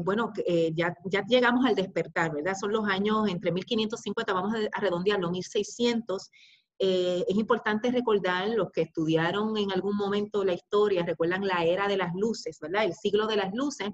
bueno, 0.03 0.33
ya, 0.75 0.95
ya 1.05 1.25
llegamos 1.29 1.67
al 1.67 1.75
despertar, 1.75 2.33
¿verdad? 2.33 2.55
Son 2.55 2.73
los 2.73 2.87
años 2.89 3.29
entre 3.29 3.51
1550, 3.51 4.33
vamos 4.33 4.55
a 4.73 4.81
redondearlo, 4.81 5.31
1600 5.31 6.31
eh, 6.79 7.25
es 7.27 7.37
importante 7.37 7.91
recordar, 7.91 8.49
los 8.51 8.71
que 8.71 8.83
estudiaron 8.83 9.57
en 9.57 9.73
algún 9.73 9.97
momento 9.97 10.45
la 10.45 10.53
historia, 10.53 11.05
recuerdan 11.05 11.47
la 11.47 11.65
era 11.65 11.89
de 11.89 11.97
las 11.97 12.15
luces, 12.15 12.59
¿verdad? 12.61 12.85
El 12.85 12.95
siglo 12.95 13.27
de 13.27 13.37
las 13.37 13.53
luces, 13.53 13.91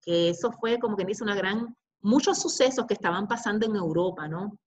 que 0.00 0.30
eso 0.30 0.50
fue 0.50 0.78
como 0.80 0.96
que 0.96 1.04
dice 1.04 1.22
una 1.22 1.36
gran, 1.36 1.76
muchos 2.00 2.40
sucesos 2.40 2.86
que 2.86 2.94
estaban 2.94 3.28
pasando 3.28 3.66
en 3.66 3.76
Europa, 3.76 4.26
¿no? 4.26 4.58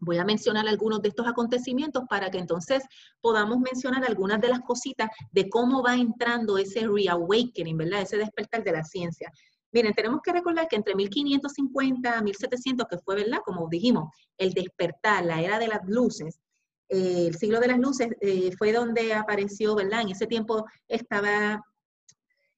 Voy 0.00 0.18
a 0.18 0.26
mencionar 0.26 0.68
algunos 0.68 1.00
de 1.00 1.08
estos 1.08 1.26
acontecimientos 1.26 2.04
para 2.10 2.30
que 2.30 2.38
entonces 2.38 2.84
podamos 3.22 3.60
mencionar 3.60 4.04
algunas 4.04 4.40
de 4.40 4.48
las 4.48 4.60
cositas 4.60 5.08
de 5.32 5.48
cómo 5.48 5.82
va 5.82 5.94
entrando 5.94 6.58
ese 6.58 6.86
reawakening, 6.86 7.78
¿verdad? 7.78 8.02
Ese 8.02 8.18
despertar 8.18 8.62
de 8.62 8.72
la 8.72 8.84
ciencia. 8.84 9.32
Miren, 9.72 9.94
tenemos 9.94 10.20
que 10.22 10.32
recordar 10.32 10.68
que 10.68 10.76
entre 10.76 10.94
1550 10.94 12.18
y 12.18 12.22
1700, 12.22 12.86
que 12.88 12.98
fue, 12.98 13.16
¿verdad? 13.16 13.38
Como 13.44 13.68
dijimos, 13.70 14.14
el 14.36 14.52
despertar, 14.52 15.24
la 15.24 15.40
era 15.40 15.58
de 15.58 15.68
las 15.68 15.80
luces, 15.86 16.40
el 16.88 17.34
siglo 17.36 17.60
de 17.60 17.68
las 17.68 17.78
luces 17.78 18.08
eh, 18.20 18.50
fue 18.56 18.72
donde 18.72 19.12
apareció, 19.14 19.74
¿verdad? 19.74 20.02
En 20.02 20.10
ese 20.10 20.26
tiempo 20.26 20.66
estaba 20.86 21.62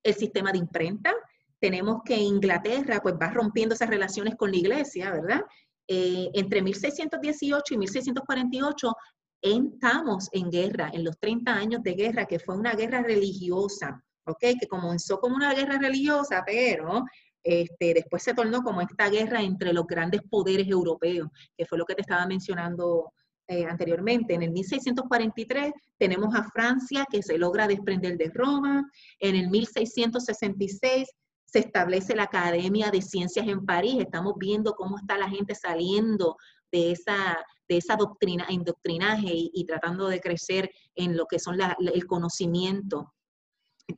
el 0.03 0.15
sistema 0.15 0.53
de 0.53 0.59
imprenta. 0.59 1.15
Tenemos 1.61 2.03
que 2.05 2.17
Inglaterra 2.17 3.01
pues 3.03 3.15
va 3.21 3.31
rompiendo 3.31 3.75
esas 3.75 3.89
relaciones 3.89 4.37
con 4.37 4.51
la 4.51 4.59
iglesia, 4.59 5.11
¿verdad? 5.11 5.43
Eh, 5.87 6.31
entre 6.35 6.63
1618 6.63 7.75
y 7.75 7.79
1648 7.79 8.95
estamos 9.41 10.29
en 10.33 10.51
guerra, 10.51 10.91
en 10.93 11.05
los 11.05 11.19
30 11.19 11.53
años 11.53 11.83
de 11.83 11.95
guerra, 11.95 12.27
que 12.27 12.39
fue 12.39 12.57
una 12.57 12.75
guerra 12.75 13.03
religiosa, 13.03 14.03
¿ok? 14.27 14.41
Que 14.61 14.69
comenzó 14.69 15.19
como 15.19 15.37
una 15.37 15.55
guerra 15.55 15.79
religiosa, 15.79 16.43
pero 16.45 17.05
este, 17.43 17.95
después 17.95 18.23
se 18.23 18.35
tornó 18.35 18.63
como 18.63 18.81
esta 18.81 19.09
guerra 19.09 19.41
entre 19.43 19.73
los 19.73 19.87
grandes 19.87 20.21
poderes 20.29 20.69
europeos, 20.69 21.29
que 21.57 21.65
fue 21.65 21.79
lo 21.79 21.87
que 21.87 21.95
te 21.95 22.03
estaba 22.03 22.27
mencionando 22.27 23.13
eh, 23.49 23.65
anteriormente. 23.65 24.35
En 24.35 24.43
el 24.43 24.51
1643 24.51 25.73
tenemos 25.97 26.35
a 26.35 26.51
Francia 26.51 27.07
que 27.11 27.23
se 27.23 27.39
logra 27.39 27.67
desprender 27.67 28.19
de 28.19 28.31
Roma. 28.35 28.91
En 29.19 29.37
el 29.37 29.49
1666 29.49 31.09
se 31.47 31.59
establece 31.61 32.15
la 32.15 32.25
Academia 32.25 32.91
de 32.91 33.01
Ciencias 33.01 33.49
en 33.49 33.65
París. 33.65 33.97
Estamos 34.01 34.35
viendo 34.37 34.75
cómo 34.75 34.99
está 34.99 35.17
la 35.17 35.31
gente 35.31 35.55
saliendo 35.55 36.37
de 36.71 36.93
esa, 36.93 37.39
de 37.69 37.79
esa 37.79 37.97
doctrina, 37.97 38.45
indoctrinaje 38.51 39.31
y, 39.33 39.65
tratando 39.65 40.09
de 40.09 40.21
crecer 40.21 40.71
en 40.95 41.17
lo 41.17 41.25
que 41.25 41.39
son 41.39 41.59
el 41.79 42.07
conocimiento. 42.07 43.15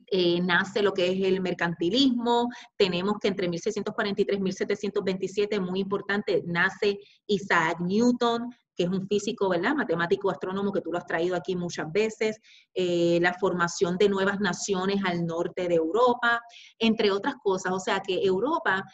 Eh, 0.07 0.39
nace 0.41 0.81
lo 0.81 0.93
que 0.93 1.11
es 1.11 1.21
el 1.21 1.41
mercantilismo, 1.41 2.49
tenemos 2.77 3.15
que 3.19 3.27
entre 3.27 3.49
1643 3.49 4.37
y 4.37 4.41
1727, 4.41 5.59
muy 5.59 5.81
importante, 5.81 6.43
nace 6.45 6.97
Isaac 7.27 7.79
Newton, 7.81 8.49
que 8.75 8.83
es 8.83 8.89
un 8.89 9.05
físico, 9.07 9.49
¿verdad? 9.49 9.75
Matemático, 9.75 10.29
astrónomo, 10.29 10.71
que 10.71 10.81
tú 10.81 10.91
lo 10.91 10.97
has 10.97 11.05
traído 11.05 11.35
aquí 11.35 11.57
muchas 11.57 11.91
veces, 11.91 12.39
eh, 12.73 13.19
la 13.21 13.33
formación 13.33 13.97
de 13.97 14.07
nuevas 14.07 14.39
naciones 14.39 15.03
al 15.03 15.25
norte 15.25 15.67
de 15.67 15.75
Europa, 15.75 16.41
entre 16.79 17.11
otras 17.11 17.35
cosas. 17.43 17.73
O 17.73 17.79
sea 17.79 17.99
que 17.99 18.23
Europa, 18.23 18.85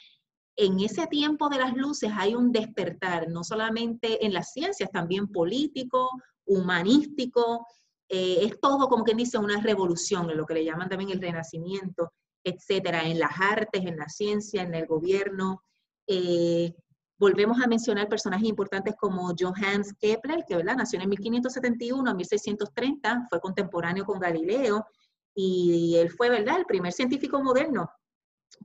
en 0.56 0.80
ese 0.80 1.06
tiempo 1.06 1.48
de 1.50 1.60
las 1.60 1.76
luces 1.76 2.12
hay 2.16 2.34
un 2.34 2.52
despertar, 2.52 3.30
no 3.30 3.44
solamente 3.44 4.26
en 4.26 4.34
las 4.34 4.52
ciencias, 4.52 4.90
también 4.92 5.28
político, 5.28 6.10
humanístico, 6.46 7.68
eh, 8.10 8.40
es 8.42 8.60
todo 8.60 8.88
como 8.88 9.04
quien 9.04 9.18
dice 9.18 9.38
una 9.38 9.62
revolución, 9.62 10.30
en 10.30 10.38
lo 10.38 10.46
que 10.46 10.54
le 10.56 10.66
llaman 10.66 10.90
también 10.90 11.12
el 11.12 11.22
renacimiento, 11.22 12.14
etcétera, 12.44 13.04
en 13.04 13.20
las 13.20 13.40
artes, 13.40 13.86
en 13.86 13.98
la 13.98 14.08
ciencia, 14.08 14.64
en 14.64 14.74
el 14.74 14.86
gobierno. 14.86 15.64
Eh, 16.08 16.74
Volvemos 17.20 17.60
a 17.60 17.68
mencionar 17.68 18.08
personajes 18.08 18.48
importantes 18.48 18.96
como 18.96 19.34
Johannes 19.38 19.92
Kepler, 20.00 20.46
que 20.48 20.56
¿verdad? 20.56 20.76
nació 20.76 21.02
en 21.02 21.10
1571 21.10 22.12
a 22.12 22.14
1630, 22.14 23.26
fue 23.28 23.40
contemporáneo 23.40 24.06
con 24.06 24.20
Galileo, 24.20 24.86
y 25.34 25.96
él 25.98 26.12
fue 26.12 26.30
¿verdad? 26.30 26.58
el 26.60 26.66
primer 26.66 26.94
científico 26.94 27.42
moderno 27.42 27.90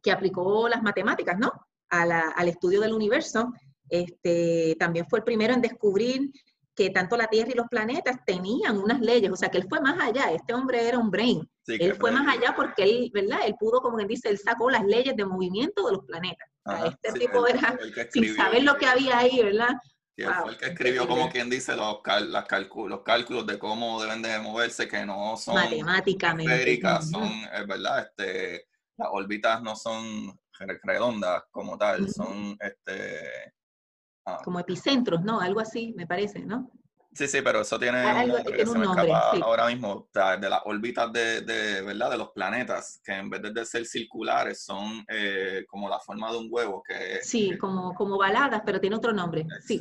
que 0.02 0.12
aplicó 0.12 0.68
las 0.68 0.82
matemáticas 0.82 1.38
¿no? 1.38 1.50
al 1.88 2.48
estudio 2.48 2.80
del 2.82 2.92
universo. 2.92 3.52
Este, 3.88 4.76
también 4.78 5.06
fue 5.08 5.20
el 5.20 5.24
primero 5.24 5.54
en 5.54 5.60
descubrir 5.62 6.30
que 6.74 6.90
tanto 6.90 7.16
la 7.16 7.26
Tierra 7.26 7.50
y 7.52 7.56
los 7.56 7.68
planetas 7.68 8.16
tenían 8.24 8.78
unas 8.78 9.00
leyes, 9.00 9.30
o 9.30 9.36
sea 9.36 9.50
que 9.50 9.58
él 9.58 9.66
fue 9.68 9.80
más 9.80 10.00
allá, 10.00 10.32
este 10.32 10.54
hombre 10.54 10.86
era 10.88 10.98
un 10.98 11.10
brain, 11.10 11.48
él 11.66 11.94
fue 11.94 12.10
más 12.10 12.26
allá 12.26 12.54
porque 12.56 12.82
él, 12.82 13.10
¿verdad? 13.12 13.40
Él 13.46 13.54
pudo, 13.58 13.80
como 13.82 13.96
quien 13.96 14.08
dice, 14.08 14.28
él 14.30 14.38
sacó 14.38 14.70
las 14.70 14.84
leyes 14.84 15.14
de 15.16 15.24
movimiento 15.24 15.86
de 15.86 15.92
los 15.92 16.04
planetas. 16.06 16.48
este 16.86 17.18
tipo 17.18 17.46
era, 17.46 17.78
sin 18.10 18.34
saber 18.34 18.62
lo 18.62 18.76
que 18.76 18.86
había 18.86 19.18
ahí, 19.18 19.42
¿verdad? 19.42 19.70
fue 20.14 20.52
el 20.52 20.56
que 20.58 20.66
escribió, 20.66 21.08
como 21.08 21.28
quien 21.30 21.50
dice, 21.50 21.74
los, 21.74 21.98
las 22.04 22.46
los 22.74 23.02
cálculos 23.02 23.46
de 23.46 23.58
cómo 23.58 24.02
deben 24.02 24.22
de 24.22 24.38
moverse, 24.38 24.88
que 24.88 25.04
no 25.04 25.36
son 25.36 25.54
matemáticamente. 25.54 26.80
son, 27.02 27.30
es 27.52 27.66
verdad, 27.66 28.00
este, 28.00 28.68
las 28.96 29.08
órbitas 29.10 29.62
no 29.62 29.74
son 29.76 30.38
redondas 30.84 31.44
como 31.50 31.76
tal, 31.76 32.08
son 32.08 32.56
este 32.60 33.52
Ah. 34.24 34.38
como 34.44 34.60
epicentros, 34.60 35.22
¿no? 35.22 35.40
Algo 35.40 35.60
así, 35.60 35.92
me 35.96 36.06
parece, 36.06 36.40
¿no? 36.40 36.70
Sí, 37.14 37.28
sí, 37.28 37.40
pero 37.42 37.60
eso 37.60 37.78
tiene, 37.78 38.02
un 38.66 38.80
nombre, 38.80 39.12
ahora 39.42 39.66
mismo, 39.66 40.08
de 40.14 40.48
las 40.48 40.60
órbitas 40.64 41.12
de, 41.12 41.42
de, 41.42 41.82
¿verdad? 41.82 42.10
de 42.10 42.16
los 42.16 42.30
planetas, 42.30 43.02
que 43.04 43.12
en 43.12 43.28
vez 43.28 43.42
de 43.42 43.66
ser 43.66 43.84
circulares 43.84 44.64
son 44.64 45.04
eh, 45.08 45.66
como 45.68 45.90
la 45.90 45.98
forma 46.00 46.32
de 46.32 46.38
un 46.38 46.48
huevo. 46.50 46.82
Que, 46.82 47.18
sí, 47.22 47.58
como, 47.58 47.92
como 47.94 48.16
baladas, 48.16 48.62
pero 48.64 48.80
tiene 48.80 48.96
otro 48.96 49.12
nombre. 49.12 49.46
Sí. 49.62 49.78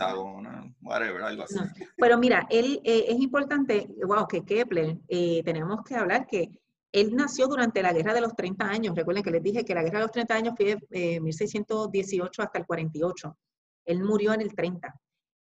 whatever, 0.81 1.21
algo 1.21 1.43
así. 1.43 1.57
Pero 1.95 2.17
mira, 2.17 2.45
él 2.49 2.81
eh, 2.83 3.05
es 3.07 3.19
importante, 3.21 3.87
wow, 4.05 4.27
que 4.27 4.43
Kepler, 4.43 4.97
eh, 5.07 5.41
tenemos 5.45 5.85
que 5.85 5.95
hablar 5.95 6.27
que 6.27 6.49
él 6.91 7.15
nació 7.15 7.47
durante 7.47 7.81
la 7.81 7.93
Guerra 7.93 8.13
de 8.13 8.21
los 8.21 8.35
30 8.35 8.65
años. 8.65 8.93
Recuerden 8.93 9.23
que 9.23 9.31
les 9.31 9.41
dije 9.41 9.63
que 9.63 9.73
la 9.73 9.83
Guerra 9.83 9.99
de 9.99 10.05
los 10.05 10.11
30 10.11 10.35
años 10.35 10.53
fue 10.57 10.77
de 10.89 11.21
1618 11.21 12.41
hasta 12.41 12.59
el 12.59 12.65
48. 12.65 13.37
Él 13.85 14.03
murió 14.03 14.33
en 14.33 14.41
el 14.41 14.55
30. 14.55 14.93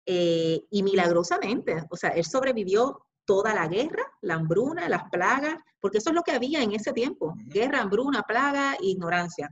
Eh, 0.06 0.64
y 0.70 0.82
milagrosamente, 0.82 1.84
o 1.90 1.96
sea, 1.96 2.10
él 2.10 2.24
sobrevivió 2.24 3.06
toda 3.26 3.52
la 3.52 3.66
guerra, 3.66 4.02
la 4.22 4.34
hambruna, 4.34 4.88
las 4.88 5.10
plagas, 5.10 5.56
porque 5.80 5.98
eso 5.98 6.10
es 6.10 6.16
lo 6.16 6.22
que 6.22 6.32
había 6.32 6.62
en 6.62 6.72
ese 6.72 6.92
tiempo, 6.92 7.34
guerra, 7.46 7.82
hambruna, 7.82 8.22
plaga, 8.22 8.76
ignorancia. 8.80 9.50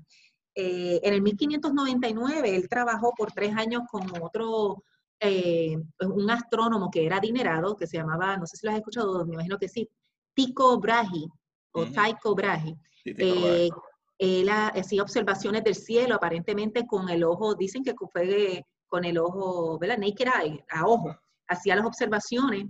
Eh, 0.55 1.01
en 1.03 1.13
el 1.13 1.21
1599 1.21 2.55
él 2.55 2.69
trabajó 2.69 3.13
por 3.17 3.33
tres 3.33 3.55
años 3.57 3.83
con 3.91 4.07
otro, 4.23 4.85
eh, 5.19 5.77
un 6.01 6.31
astrónomo 6.31 6.91
que 6.91 7.05
era 7.05 7.17
adinerado, 7.17 7.77
que 7.77 7.89
se 7.89 7.99
llamaba, 7.99 8.37
no 8.37 8.47
sé 8.47 8.57
si 8.57 8.67
lo 8.67 8.73
has 8.73 8.79
escuchado, 8.79 9.27
me 9.27 9.35
imagino 9.35 9.59
que 9.59 9.69
sí, 9.69 9.89
Tycho 10.33 10.79
Brahe. 10.79 11.27
o 11.73 11.85
Tycho 11.87 12.35
Brahe. 12.35 12.77
Eh, 13.05 13.69
él 14.17 14.49
hacía 14.49 15.03
observaciones 15.03 15.65
del 15.65 15.75
cielo 15.75 16.15
aparentemente 16.15 16.87
con 16.87 17.09
el 17.09 17.25
ojo, 17.25 17.57
dicen 17.57 17.83
que 17.83 17.95
fue 18.13 18.65
con 18.89 19.05
el 19.05 19.19
ojo, 19.19 19.79
¿verdad? 19.79 19.99
Naked 19.99 20.29
eye, 20.43 20.65
a 20.71 20.87
ojo. 20.87 21.17
Hacía 21.49 21.77
las 21.77 21.87
observaciones 21.87 22.67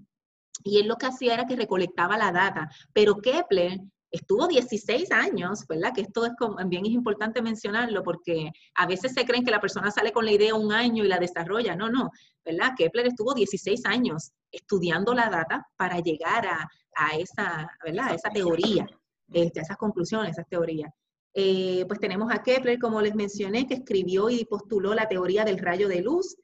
y 0.63 0.79
él 0.79 0.89
lo 0.89 0.97
que 0.97 1.07
hacía 1.07 1.35
era 1.35 1.47
que 1.47 1.57
recolectaba 1.57 2.17
la 2.17 2.33
data. 2.33 2.69
Pero 2.93 3.17
Kepler 3.17 3.81
estuvo 4.11 4.47
16 4.47 5.11
años, 5.11 5.67
¿verdad? 5.69 5.93
Que 5.93 6.03
esto 6.03 6.25
es 6.25 6.33
también 6.57 6.87
es 6.87 6.93
importante 6.93 7.43
mencionarlo 7.43 8.03
porque 8.05 8.51
a 8.77 8.87
veces 8.87 9.13
se 9.13 9.25
creen 9.25 9.45
que 9.45 9.51
la 9.51 9.61
persona 9.61 9.91
sale 9.91 10.13
con 10.13 10.25
la 10.25 10.33
idea 10.33 10.55
un 10.55 10.73
año 10.73 11.05
y 11.05 11.09
la 11.09 11.19
desarrolla. 11.19 11.75
No, 11.75 11.91
no, 11.91 12.11
¿verdad? 12.45 12.75
Kepler 12.77 13.09
estuvo 13.09 13.35
16 13.35 13.85
años 13.87 14.31
estudiando 14.53 15.15
la 15.15 15.29
data 15.29 15.67
para 15.77 15.99
llegar 15.99 16.47
a, 16.47 17.17
esa, 17.17 17.69
¿verdad? 17.85 18.15
esa 18.15 18.31
teoría, 18.31 18.87
este, 19.33 19.59
a 19.59 19.63
esas 19.63 19.77
conclusiones, 19.77 20.31
esas 20.31 20.49
teorías. 20.49 20.93
Eh, 21.35 21.85
pues 21.89 21.99
tenemos 21.99 22.33
a 22.33 22.43
Kepler, 22.43 22.79
como 22.79 23.01
les 23.01 23.15
mencioné, 23.15 23.67
que 23.67 23.75
escribió 23.75 24.31
y 24.31 24.45
postuló 24.45 24.95
la 24.95 25.09
teoría 25.09 25.45
del 25.45 25.59
rayo 25.59 25.89
de 25.89 26.01
luz, 26.01 26.37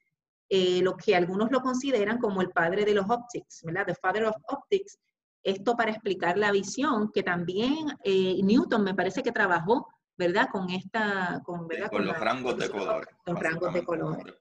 eh, 0.49 0.81
lo 0.83 0.97
que 0.97 1.15
algunos 1.15 1.53
lo 1.53 1.61
consideran 1.61 2.19
como 2.19 2.43
el 2.43 2.51
padre 2.51 2.85
de 2.85 2.95
los 2.95 3.09
optics, 3.09 3.63
¿verdad? 3.63 3.87
The 3.87 3.95
father 3.95 4.25
of 4.25 4.35
optics, 4.49 4.99
esto 5.45 5.77
para 5.77 5.93
explicar 5.93 6.37
la 6.37 6.51
visión, 6.51 7.13
que 7.13 7.23
también 7.23 7.87
eh, 8.03 8.41
Newton 8.43 8.83
me 8.83 8.95
parece 8.95 9.23
que 9.23 9.31
trabajó, 9.31 9.87
¿verdad? 10.19 10.49
Con 10.51 10.69
esta, 10.71 11.41
con, 11.45 11.69
con, 11.91 12.05
los 12.05 12.19
rangos 12.19 12.59
de 12.59 12.69
colores. 12.69 13.09
Con 13.25 13.37
rangos 13.37 13.73
de 13.73 13.85
colores. 13.85 14.35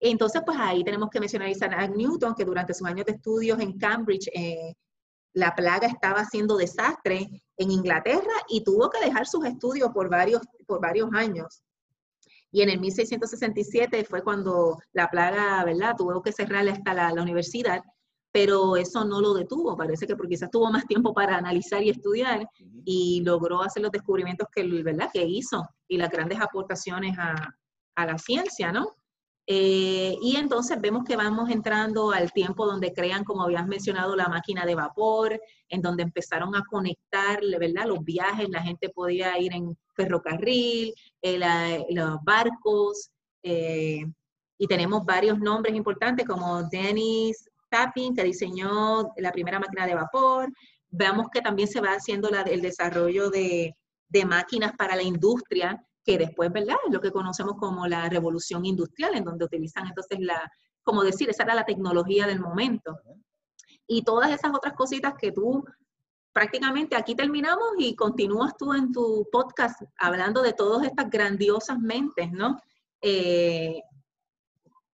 Entonces, 0.00 0.42
pues 0.46 0.56
ahí 0.58 0.82
tenemos 0.82 1.10
que 1.10 1.20
mencionar 1.20 1.48
a 1.48 1.50
Isaac 1.50 1.90
Newton, 1.94 2.34
que 2.34 2.44
durante 2.44 2.72
sus 2.72 2.86
años 2.86 3.04
de 3.04 3.12
estudios 3.12 3.60
en 3.60 3.76
Cambridge, 3.76 4.28
eh, 4.32 4.74
la 5.38 5.54
plaga 5.54 5.86
estaba 5.86 6.20
haciendo 6.20 6.56
desastre 6.56 7.28
en 7.56 7.70
Inglaterra 7.70 8.34
y 8.48 8.64
tuvo 8.64 8.90
que 8.90 9.04
dejar 9.04 9.26
sus 9.26 9.44
estudios 9.44 9.90
por 9.92 10.10
varios, 10.10 10.42
por 10.66 10.80
varios 10.80 11.08
años. 11.14 11.62
Y 12.50 12.62
en 12.62 12.70
el 12.70 12.80
1667 12.80 14.04
fue 14.04 14.22
cuando 14.22 14.78
la 14.92 15.08
plaga, 15.08 15.64
¿verdad? 15.64 15.94
Tuvo 15.96 16.22
que 16.22 16.32
cerrarle 16.32 16.72
hasta 16.72 16.94
la, 16.94 17.12
la 17.12 17.22
universidad 17.22 17.82
pero 18.30 18.76
eso 18.76 19.04
no 19.04 19.20
lo 19.20 19.34
detuvo, 19.34 19.76
parece 19.76 20.06
que 20.06 20.14
porque 20.14 20.34
quizás 20.34 20.50
tuvo 20.50 20.70
más 20.70 20.86
tiempo 20.86 21.14
para 21.14 21.36
analizar 21.36 21.82
y 21.82 21.90
estudiar 21.90 22.46
y 22.84 23.22
logró 23.24 23.62
hacer 23.62 23.82
los 23.82 23.90
descubrimientos 23.90 24.46
que, 24.54 24.62
¿verdad? 24.82 25.08
que 25.12 25.24
hizo 25.24 25.66
y 25.88 25.96
las 25.96 26.10
grandes 26.10 26.38
aportaciones 26.38 27.18
a, 27.18 27.34
a 27.96 28.06
la 28.06 28.18
ciencia, 28.18 28.70
¿no? 28.70 28.97
Eh, 29.50 30.14
y 30.20 30.36
entonces 30.36 30.78
vemos 30.78 31.04
que 31.04 31.16
vamos 31.16 31.48
entrando 31.48 32.10
al 32.10 32.30
tiempo 32.32 32.66
donde 32.66 32.92
crean, 32.92 33.24
como 33.24 33.44
habías 33.44 33.66
mencionado, 33.66 34.14
la 34.14 34.28
máquina 34.28 34.66
de 34.66 34.74
vapor, 34.74 35.40
en 35.70 35.80
donde 35.80 36.02
empezaron 36.02 36.54
a 36.54 36.64
conectar, 36.68 37.40
¿verdad? 37.58 37.86
Los 37.86 38.04
viajes, 38.04 38.50
la 38.50 38.60
gente 38.62 38.90
podía 38.90 39.38
ir 39.38 39.54
en 39.54 39.74
ferrocarril, 39.94 40.92
eh, 41.22 41.86
los 41.88 42.22
barcos, 42.22 43.10
eh, 43.42 44.04
y 44.58 44.66
tenemos 44.66 45.06
varios 45.06 45.38
nombres 45.38 45.74
importantes 45.74 46.26
como 46.26 46.64
Dennis 46.64 47.48
Tapping, 47.70 48.14
que 48.14 48.24
diseñó 48.24 49.12
la 49.16 49.32
primera 49.32 49.58
máquina 49.58 49.86
de 49.86 49.94
vapor. 49.94 50.52
Vemos 50.90 51.28
que 51.32 51.40
también 51.40 51.68
se 51.68 51.80
va 51.80 51.92
haciendo 51.92 52.28
el 52.28 52.60
desarrollo 52.60 53.30
de, 53.30 53.74
máquinas 54.26 54.72
para 54.76 54.94
la 54.94 55.02
industria, 55.02 55.82
que 56.04 56.18
después, 56.18 56.52
¿verdad? 56.52 56.76
Es 56.86 56.92
lo 56.92 57.00
que 57.00 57.12
conocemos 57.12 57.56
como 57.56 57.86
la 57.86 58.08
revolución 58.08 58.64
industrial, 58.64 59.14
en 59.14 59.24
donde 59.24 59.44
utilizan 59.44 59.86
entonces 59.86 60.18
la, 60.20 60.50
como 60.82 61.02
decir, 61.02 61.28
esa 61.28 61.42
era 61.42 61.54
la 61.54 61.64
tecnología 61.64 62.26
del 62.26 62.40
momento. 62.40 62.98
Y 63.86 64.02
todas 64.02 64.30
esas 64.30 64.52
otras 64.54 64.74
cositas 64.74 65.14
que 65.18 65.32
tú 65.32 65.64
prácticamente 66.32 66.94
aquí 66.94 67.14
terminamos 67.14 67.72
y 67.78 67.96
continúas 67.96 68.56
tú 68.56 68.72
en 68.72 68.92
tu 68.92 69.26
podcast 69.32 69.82
hablando 69.98 70.40
de 70.42 70.52
todas 70.52 70.86
estas 70.86 71.10
grandiosas 71.10 71.78
mentes, 71.78 72.30
¿no? 72.32 72.56
Eh, 73.00 73.82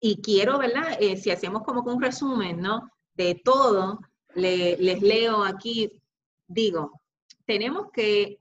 y 0.01 0.21
quiero, 0.21 0.59
¿verdad? 0.59 0.97
Eh, 1.01 1.17
si 1.17 1.31
hacemos 1.31 1.63
como 1.63 1.83
un 1.83 2.01
resumen, 2.01 2.61
¿no? 2.61 2.91
De 3.15 3.41
todo, 3.45 4.01
les 4.35 5.03
leo 5.03 5.45
aquí, 5.45 6.03
digo, 6.47 7.01
tenemos 7.47 7.91
que 7.93 8.39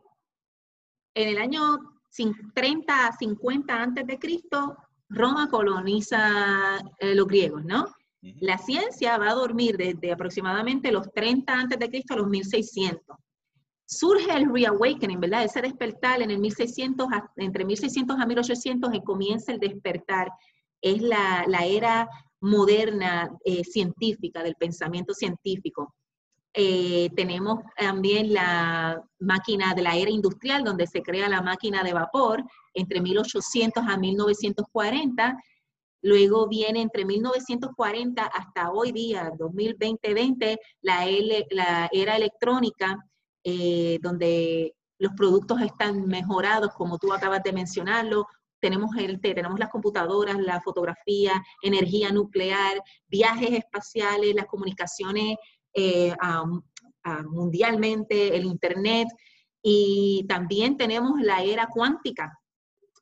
en 1.14 1.30
el 1.30 1.38
año 1.38 1.93
30, 2.54 3.12
50 3.20 3.82
antes 3.82 4.08
de 4.08 4.20
Cristo, 4.20 4.78
Roma 5.10 5.50
coloniza 5.50 6.80
eh, 7.00 7.16
los 7.16 7.28
griegos, 7.28 7.64
¿no? 7.66 7.88
La 8.40 8.58
ciencia 8.58 9.18
va 9.18 9.32
a 9.32 9.34
dormir 9.34 9.76
desde 9.76 10.14
aproximadamente 10.14 10.92
los 10.92 11.12
30 11.12 11.54
antes 11.54 11.78
de 11.78 11.90
Cristo 11.90 12.14
a 12.14 12.18
los 12.18 12.30
1600. 12.30 13.18
Surge 13.86 14.34
el 14.34 14.50
reawakening, 14.50 15.20
¿verdad? 15.20 15.44
Ese 15.44 15.62
despertar 15.62 16.22
en 16.22 16.32
el 16.32 16.40
1600, 16.40 17.08
entre 17.36 17.66
1600 17.66 18.18
a 18.18 18.26
1800 18.26 18.94
y 18.94 19.04
comienza 19.04 19.52
el 19.52 19.60
despertar 19.60 20.32
es 20.82 21.02
la, 21.02 21.46
era 21.66 22.10
moderna 22.40 23.30
eh, 23.44 23.64
científica, 23.64 24.42
del 24.42 24.56
pensamiento 24.56 25.14
científico. 25.14 25.94
Eh, 26.56 27.10
tenemos 27.16 27.62
también 27.76 28.32
la 28.32 29.02
máquina 29.20 29.74
de 29.74 29.82
la 29.82 29.96
era 29.96 30.12
industrial, 30.12 30.64
donde 30.64 30.86
se 30.86 31.02
crea 31.02 31.28
la 31.28 31.42
máquina 31.42 31.84
de 31.84 31.94
vapor 31.94 32.44
entre 32.74 33.02
1800 33.02 33.84
a 33.88 33.98
1940. 33.98 35.38
Luego 36.04 36.48
viene 36.48 36.82
entre 36.82 37.06
1940 37.06 38.24
hasta 38.24 38.72
hoy 38.72 38.92
día, 38.92 39.32
2020, 39.38 40.60
la, 40.82 41.06
la 41.50 41.90
era 41.92 42.18
electrónica, 42.18 42.98
eh, 43.44 43.98
donde 44.02 44.76
los 45.00 45.14
productos 45.14 45.62
están 45.62 46.06
mejorados, 46.08 46.72
como 46.76 46.98
tú 46.98 47.12
acabas 47.14 47.42
de 47.44 47.54
mencionarlo, 47.54 48.28
tenemos, 48.60 48.96
el, 48.98 49.20
tenemos 49.20 49.60
las 49.60 49.70
computadoras, 49.70 50.38
la 50.40 50.62
fotografía, 50.62 51.44
energía 51.62 52.12
nuclear, 52.12 52.82
viajes 53.08 53.52
espaciales, 53.52 54.36
las 54.36 54.46
comunicaciones 54.46 55.36
eh, 55.74 56.14
mundialmente, 57.26 58.36
el 58.36 58.46
Internet, 58.46 59.08
y 59.62 60.26
también 60.28 60.78
tenemos 60.78 61.20
la 61.22 61.42
era 61.42 61.68
cuántica, 61.68 62.38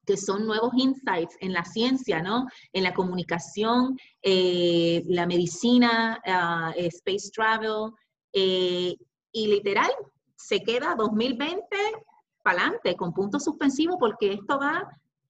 que 0.06 0.18
son 0.18 0.46
nuevos 0.46 0.72
insights 0.76 1.36
en 1.40 1.54
la 1.54 1.66
ciencia, 1.66 2.22
¿no? 2.22 2.48
En 2.74 2.84
la 2.84 2.94
comunicación, 2.94 3.98
eh, 4.22 5.04
la 5.08 5.26
medicina, 5.26 6.22
ah, 6.26 6.74
space 6.76 7.32
travel, 7.34 7.92
eh, 8.34 8.96
y 9.32 9.48
literal, 9.48 9.92
se 10.36 10.62
queda 10.62 10.96
2020 10.96 11.64
para 12.44 12.62
adelante, 12.62 12.96
con 12.96 13.14
punto 13.14 13.40
suspensivo, 13.40 13.98
porque 14.00 14.34
esto 14.34 14.60
va 14.60 14.88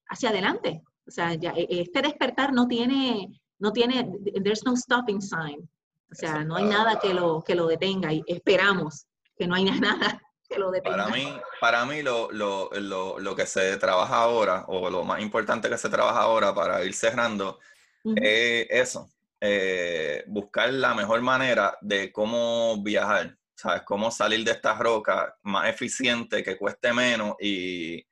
hacia 0.07 0.30
adelante. 0.30 0.81
O 1.07 1.11
sea, 1.11 1.34
e, 1.34 1.68
este 1.69 2.01
despertar 2.01 2.53
no 2.53 2.68
tiene, 2.68 3.27
no 3.59 3.72
tiene, 3.72 4.09
there's 4.43 4.63
no 4.65 4.76
stopping 4.76 5.22
sign. 5.22 5.69
O 6.11 6.15
sea, 6.15 6.43
no 6.43 6.57
hay 6.57 6.65
nada 6.65 6.99
que 6.99 7.13
lo, 7.13 7.43
que 7.43 7.55
lo 7.55 7.67
detenga 7.67 8.11
y 8.11 8.23
esperamos 8.27 9.05
que 9.35 9.47
no 9.47 9.55
haya 9.55 9.73
nada 9.79 10.21
que 10.47 10.59
lo 10.59 10.71
detenga. 10.71 11.05
Para 11.05 11.15
mí, 11.15 11.33
para 11.59 11.85
mí 11.85 12.01
lo, 12.01 12.31
lo, 12.31 12.69
lo, 12.73 13.19
lo 13.19 13.35
que 13.35 13.45
se 13.45 13.77
trabaja 13.77 14.17
ahora, 14.17 14.65
o 14.67 14.89
lo 14.89 15.03
más 15.03 15.21
importante 15.21 15.69
que 15.69 15.77
se 15.77 15.89
trabaja 15.89 16.21
ahora 16.21 16.53
para 16.53 16.83
ir 16.83 16.93
cerrando, 16.93 17.59
es 18.03 18.67
eso, 18.69 19.09
eh, 19.39 20.23
buscar 20.27 20.71
la 20.73 20.93
mejor 20.93 21.21
manera 21.21 21.77
de 21.81 22.11
cómo 22.11 22.81
viajar, 22.83 23.38
¿sabes? 23.55 23.83
Cómo 23.83 24.11
salir 24.11 24.43
de 24.43 24.51
estas 24.51 24.77
rocas 24.79 25.33
más 25.43 25.69
eficiente, 25.69 26.43
que 26.43 26.57
cueste 26.57 26.93
menos 26.93 27.35
y, 27.39 28.05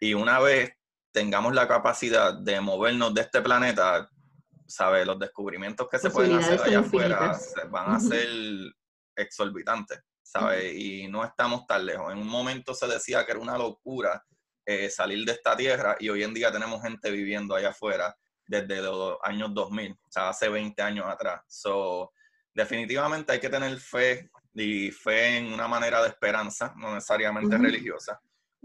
y 0.00 0.14
una 0.14 0.38
vez 0.40 0.72
tengamos 1.10 1.54
la 1.54 1.66
capacidad 1.66 2.34
de 2.34 2.60
movernos 2.60 3.14
de 3.14 3.22
este 3.22 3.40
planeta, 3.40 4.08
¿sabes? 4.68 5.06
Los 5.06 5.18
descubrimientos 5.18 5.88
que 5.88 5.98
se 5.98 6.10
pueden 6.10 6.36
hacer 6.36 6.60
allá 6.60 6.80
afuera 6.80 7.36
van 7.70 7.94
a 7.94 8.00
ser 8.00 8.28
exorbitantes, 9.16 10.00
¿sabes? 10.22 10.74
Y 10.76 11.08
no 11.08 11.24
estamos 11.24 11.66
tan 11.66 11.86
lejos. 11.86 12.12
En 12.12 12.18
un 12.18 12.28
momento 12.28 12.74
se 12.74 12.86
decía 12.86 13.24
que 13.24 13.32
era 13.32 13.40
una 13.40 13.56
locura 13.56 14.22
eh, 14.64 14.90
salir 14.90 15.24
de 15.24 15.32
esta 15.32 15.56
tierra 15.56 15.96
y 15.98 16.10
hoy 16.10 16.22
en 16.22 16.34
día 16.34 16.52
tenemos 16.52 16.82
gente 16.82 17.10
viviendo 17.10 17.54
allá 17.54 17.70
afuera 17.70 18.14
desde 18.46 18.82
los 18.82 19.16
años 19.22 19.52
2000, 19.54 19.92
o 19.92 19.96
sea, 20.10 20.28
hace 20.28 20.48
20 20.48 20.80
años 20.82 21.06
atrás. 21.06 21.42
So, 21.48 22.12
definitivamente 22.54 23.32
hay 23.32 23.40
que 23.40 23.48
tener 23.48 23.78
fe 23.78 24.30
y 24.54 24.90
fe 24.90 25.38
en 25.38 25.52
una 25.52 25.68
manera 25.68 26.02
de 26.02 26.08
esperanza, 26.08 26.74
no 26.76 26.94
necesariamente 26.94 27.56
religiosa. 27.56 28.20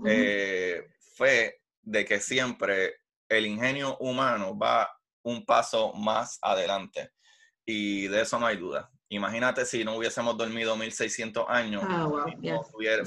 Eh, 0.05 0.89
fe 1.15 1.61
de 1.81 2.03
que 2.03 2.19
siempre 2.19 2.95
el 3.30 3.45
ingenio 3.45 3.97
humano 3.97 4.57
va 4.57 4.89
un 5.24 5.45
paso 5.45 5.94
más 5.94 6.38
adelante. 6.41 7.12
Y 7.66 8.08
de 8.08 8.22
eso 8.22 8.40
no 8.40 8.45
hay 8.45 8.58
duda. 8.58 8.90
Imagínate 9.10 9.66
si 9.66 9.84
no 9.84 9.95
hubiésemos 9.95 10.36
dormido 10.38 10.76
1600 10.76 11.45
años, 11.48 11.84
ah, 11.88 12.10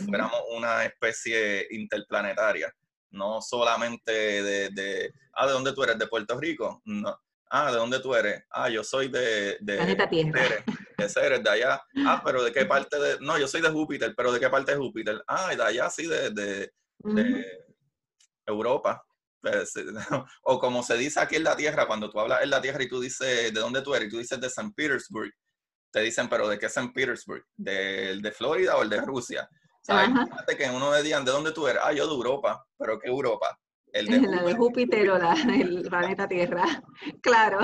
fuéramos 0.05 0.41
una 0.57 0.85
especie 0.85 1.67
interplanetaria, 1.71 2.73
no 3.11 3.43
solamente 3.43 4.13
de, 4.13 4.71
de, 4.71 5.13
ah, 5.35 5.47
¿de 5.47 5.53
dónde 5.53 5.73
tú 5.73 5.83
eres? 5.83 5.99
¿De 5.99 6.07
Puerto 6.07 6.39
Rico? 6.39 6.81
No. 6.85 7.19
Ah, 7.51 7.71
¿de 7.71 7.77
dónde 7.77 8.01
tú 8.01 8.15
eres? 8.15 8.45
Ah, 8.51 8.69
yo 8.69 8.83
soy 8.83 9.09
de... 9.09 9.57
de 9.61 9.77
Planeta 9.77 10.09
Tierra. 10.09 10.41
ese 10.99 11.27
eres 11.27 11.43
de 11.43 11.51
allá. 11.51 11.83
Ah, 12.07 12.23
pero 12.25 12.43
¿de 12.43 12.53
qué 12.53 12.65
parte 12.67 12.99
de...? 12.99 13.19
No, 13.21 13.39
yo 13.39 13.47
soy 13.47 13.61
de 13.61 13.71
Júpiter, 13.71 14.15
pero 14.17 14.33
¿de 14.33 14.41
qué 14.41 14.49
parte 14.49 14.73
de 14.73 14.79
Júpiter? 14.79 15.23
Ah, 15.27 15.55
de 15.55 15.63
allá, 15.63 15.91
sí, 15.91 16.07
de, 16.07 16.31
de, 16.31 16.73
Europa. 18.47 19.05
Pues, 19.41 19.73
o 20.43 20.59
como 20.59 20.83
se 20.83 20.97
dice 20.97 21.21
aquí 21.21 21.37
en 21.37 21.45
la 21.45 21.57
Tierra, 21.57 21.87
cuando 21.87 22.11
tú 22.11 22.19
hablas 22.21 22.43
en 22.43 22.51
la 22.51 22.61
Tierra 22.61 22.83
y 22.83 22.89
tú 22.89 23.01
dices 23.01 23.53
de 23.53 23.61
dónde 23.61 23.83
tú 23.83 23.95
eres, 23.95 24.09
y 24.09 24.11
tú 24.11 24.19
dices 24.19 24.41
de 24.41 24.51
San 24.51 24.73
Petersburg, 24.73 25.33
te 25.93 26.01
dicen, 26.01 26.29
pero 26.29 26.49
¿de 26.49 26.59
qué 26.59 26.69
San 26.69 26.93
Petersburg? 26.93 27.45
¿De, 27.57 28.19
de 28.21 28.33
Florida 28.33 28.77
o 28.77 28.83
el 28.83 28.91
de 28.91 29.01
Rusia? 29.01 29.49
¿Sabes? 29.83 30.09
Fíjate 30.09 30.57
que 30.57 30.69
uno 30.69 30.91
me 30.91 31.03
digan, 31.03 31.25
¿de 31.25 31.31
dónde 31.31 31.53
tú 31.53 31.69
eres? 31.69 31.81
Ah, 31.85 31.93
yo 31.93 32.07
de 32.07 32.15
Europa. 32.15 32.67
¿Pero 32.77 32.99
qué 32.99 33.09
Europa? 33.09 33.57
El 33.93 34.07
de, 34.07 34.21
la 34.29 34.43
de 34.43 34.55
Júpiter 34.55 35.09
o 35.11 35.19
la 35.19 35.35
del 35.47 35.83
planeta 35.89 36.27
Tierra. 36.27 36.65
Claro. 37.23 37.61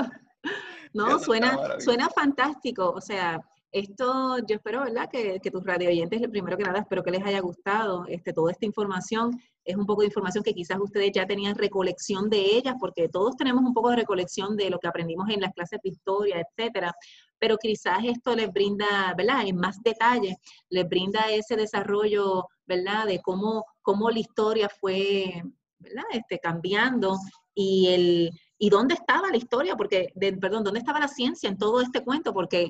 No, 0.93 1.19
suena, 1.19 1.79
suena 1.79 2.09
fantástico. 2.09 2.91
O 2.91 3.01
sea, 3.01 3.39
esto 3.71 4.37
yo 4.47 4.55
espero, 4.55 4.83
¿verdad? 4.83 5.09
Que, 5.11 5.39
que 5.41 5.51
tus 5.51 5.65
radio 5.65 5.89
oyentes, 5.89 6.21
primero 6.29 6.57
que 6.57 6.63
nada, 6.63 6.79
espero 6.79 7.03
que 7.03 7.11
les 7.11 7.23
haya 7.23 7.41
gustado 7.41 8.05
este, 8.07 8.31
toda 8.31 8.51
esta 8.51 8.65
información. 8.65 9.31
Es 9.63 9.75
un 9.75 9.85
poco 9.85 10.01
de 10.01 10.07
información 10.07 10.43
que 10.43 10.53
quizás 10.53 10.79
ustedes 10.79 11.11
ya 11.13 11.25
tenían 11.25 11.55
recolección 11.55 12.29
de 12.29 12.39
ellas, 12.39 12.75
porque 12.79 13.09
todos 13.09 13.35
tenemos 13.37 13.63
un 13.63 13.73
poco 13.73 13.89
de 13.89 13.97
recolección 13.97 14.55
de 14.57 14.69
lo 14.69 14.79
que 14.79 14.87
aprendimos 14.87 15.29
en 15.29 15.41
las 15.41 15.53
clases 15.53 15.79
de 15.83 15.89
historia, 15.89 16.41
etcétera. 16.41 16.93
Pero 17.39 17.57
quizás 17.57 17.99
esto 18.03 18.35
les 18.35 18.51
brinda, 18.51 19.13
¿verdad? 19.17 19.45
En 19.45 19.57
más 19.57 19.81
detalle, 19.83 20.37
les 20.69 20.87
brinda 20.87 21.29
ese 21.31 21.55
desarrollo, 21.55 22.45
¿verdad? 22.65 23.05
De 23.07 23.19
cómo, 23.21 23.65
cómo 23.81 24.09
la 24.09 24.19
historia 24.19 24.69
fue, 24.69 25.43
¿verdad? 25.79 26.05
Este, 26.11 26.39
cambiando 26.39 27.17
y 27.55 27.87
el, 27.87 28.31
¿Y 28.63 28.69
dónde 28.69 28.93
estaba 28.93 29.29
la 29.29 29.35
historia? 29.35 29.75
Porque, 29.75 30.13
perdón, 30.39 30.63
¿dónde 30.63 30.79
estaba 30.79 30.97
la 30.97 31.09
ciencia 31.09 31.49
en 31.49 31.57
todo 31.57 31.81
este 31.81 32.01
cuento? 32.01 32.33
Porque 32.33 32.69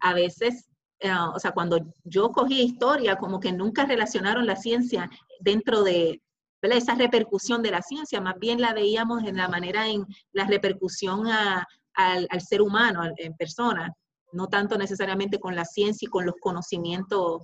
a 0.00 0.12
veces, 0.12 0.68
eh, 0.98 1.10
o 1.34 1.38
sea, 1.38 1.52
cuando 1.52 1.78
yo 2.04 2.30
cogí 2.30 2.60
historia, 2.60 3.16
como 3.16 3.40
que 3.40 3.50
nunca 3.50 3.86
relacionaron 3.86 4.46
la 4.46 4.56
ciencia 4.56 5.08
dentro 5.40 5.82
de 5.82 6.20
esa 6.62 6.94
repercusión 6.94 7.62
de 7.62 7.70
la 7.70 7.82
ciencia, 7.82 8.20
más 8.20 8.38
bien 8.38 8.60
la 8.60 8.74
veíamos 8.74 9.24
en 9.24 9.36
la 9.36 9.48
manera, 9.48 9.88
en 9.88 10.06
la 10.32 10.44
repercusión 10.46 11.26
al, 11.26 12.40
ser 12.40 12.62
humano, 12.62 13.02
en 13.16 13.34
persona, 13.34 13.92
no 14.32 14.46
tanto 14.48 14.76
necesariamente 14.78 15.38
con 15.38 15.56
la 15.56 15.64
ciencia 15.64 16.06
y 16.06 16.10
con 16.10 16.26
los 16.26 16.34
conocimientos, 16.40 17.42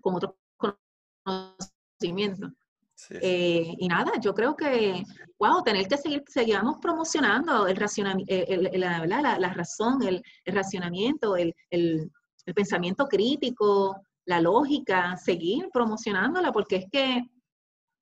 con 0.00 0.14
otros 0.14 0.34
conocimientos. 1.22 2.50
Eh, 3.08 3.74
y 3.78 3.88
nada, 3.88 4.12
yo 4.20 4.34
creo 4.34 4.54
que, 4.54 5.02
wow, 5.38 5.62
tener 5.62 5.88
que 5.88 5.96
seguir, 5.96 6.22
seguimos 6.26 6.76
promocionando 6.80 7.66
el 7.66 7.78
el, 8.26 8.80
la, 8.80 9.06
la, 9.06 9.54
razón, 9.54 10.02
el, 10.02 10.22
racionamiento, 10.44 11.36
el, 11.36 11.54
pensamiento 12.54 13.06
crítico, 13.06 13.96
la 14.26 14.40
lógica, 14.40 15.16
seguir 15.16 15.68
promocionándola, 15.72 16.52
porque 16.52 16.76
es 16.76 16.84
que 16.90 17.22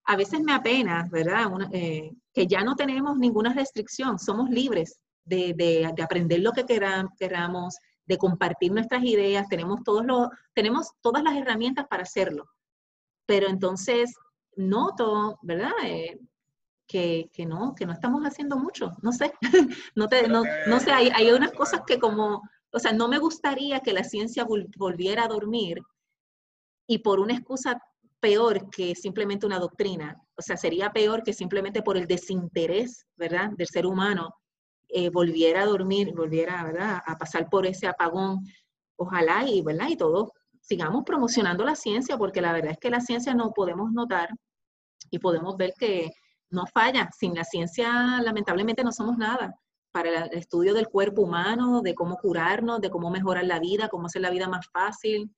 a 0.09 0.17
veces 0.17 0.41
me 0.41 0.55
apena, 0.55 1.07
¿verdad? 1.11 1.51
Eh, 1.71 2.11
que 2.33 2.47
ya 2.47 2.65
no 2.65 2.77
tenemos 2.77 3.19
ninguna 3.19 3.53
restricción, 3.53 4.19
somos 4.19 4.49
libres 4.49 4.99
de, 5.23 5.53
de, 5.55 6.03
aprender 6.03 6.41
lo 6.41 6.53
que 6.53 6.65
queramos, 6.65 7.77
de 8.07 8.17
compartir 8.17 8.73
nuestras 8.73 9.05
ideas, 9.05 9.47
tenemos, 9.51 9.85
todos 9.85 10.07
los, 10.07 10.29
tenemos 10.55 10.93
todas 11.03 11.23
las 11.23 11.37
herramientas 11.37 11.87
para 11.89 12.05
hacerlo. 12.05 12.49
Pero 13.27 13.49
entonces 13.49 14.15
noto, 14.57 15.39
¿verdad? 15.43 15.73
Eh, 15.85 16.19
que, 16.87 17.29
no, 17.47 17.75
que 17.75 17.85
no 17.85 17.93
estamos 17.93 18.25
haciendo 18.25 18.57
mucho, 18.57 18.97
no 19.03 19.13
sé, 19.13 19.35
no, 19.95 20.09
te, 20.09 20.27
no, 20.27 20.43
no, 20.69 20.81
sé, 20.81 20.91
hay, 20.91 21.11
hay 21.15 21.31
unas 21.33 21.53
cosas 21.53 21.83
que 21.87 21.99
como, 21.99 22.49
o 22.73 22.79
sea, 22.79 22.95
no 22.95 23.09
me 23.09 23.19
gustaría 23.19 23.81
que 23.81 23.93
la 23.93 24.05
ciencia 24.05 24.47
volviera 24.47 25.25
a 25.25 25.29
dormir 25.29 25.83
y 26.87 27.01
por 27.01 27.21
una 27.21 27.35
excusa 27.35 27.83
peor 28.21 28.71
que 28.71 28.95
simplemente 28.95 29.47
una 29.47 29.59
doctrina, 29.59 30.21
o 30.37 30.43
sea, 30.43 30.57
sería 30.57 30.91
peor 30.93 31.23
que 31.23 31.33
simplemente 31.33 31.83
por 31.83 31.97
el 31.97 32.07
desinterés, 32.07 33.07
¿verdad?, 33.17 33.51
del 33.57 33.67
ser 33.67 33.87
humano, 33.87 34.35
eh, 34.89 35.11
volviera 35.11 35.63
a 35.63 35.67
dormir, 35.67 36.13
volviera, 36.15 36.65
¿verdad?, 36.65 37.01
a 37.05 37.17
pasar 37.17 37.49
por 37.49 37.67
ese 37.67 37.87
apagón, 37.87 38.41
ojalá 38.97 39.45
y, 39.47 39.63
¿verdad?, 39.63 39.89
y 39.89 39.97
todos 39.97 40.31
sigamos 40.61 41.05
promocionando 41.05 41.65
la 41.65 41.75
ciencia, 41.75 42.19
porque 42.19 42.41
la 42.41 42.53
verdad 42.53 42.73
es 42.73 42.79
que 42.79 42.91
la 42.91 43.01
ciencia 43.01 43.35
no 43.35 43.53
podemos 43.53 43.91
notar 43.93 44.29
y 45.11 45.19
podemos 45.19 45.57
ver 45.57 45.73
que 45.79 46.11
no 46.51 46.67
falla. 46.67 47.09
Sin 47.19 47.35
la 47.35 47.45
ciencia, 47.45 48.21
lamentablemente, 48.23 48.85
no 48.85 48.93
somos 48.93 49.17
nada. 49.17 49.55
Para 49.93 50.27
el 50.27 50.35
estudio 50.35 50.75
del 50.75 50.89
cuerpo 50.89 51.23
humano, 51.23 51.81
de 51.81 51.95
cómo 51.95 52.17
curarnos, 52.17 52.81
de 52.81 52.91
cómo 52.91 53.11
mejorar 53.11 53.45
la 53.45 53.59
vida, 53.59 53.89
cómo 53.89 54.07
hacer 54.07 54.23
la 54.23 54.31
vida 54.31 54.49
más 54.49 54.67
fácil, 54.71 55.31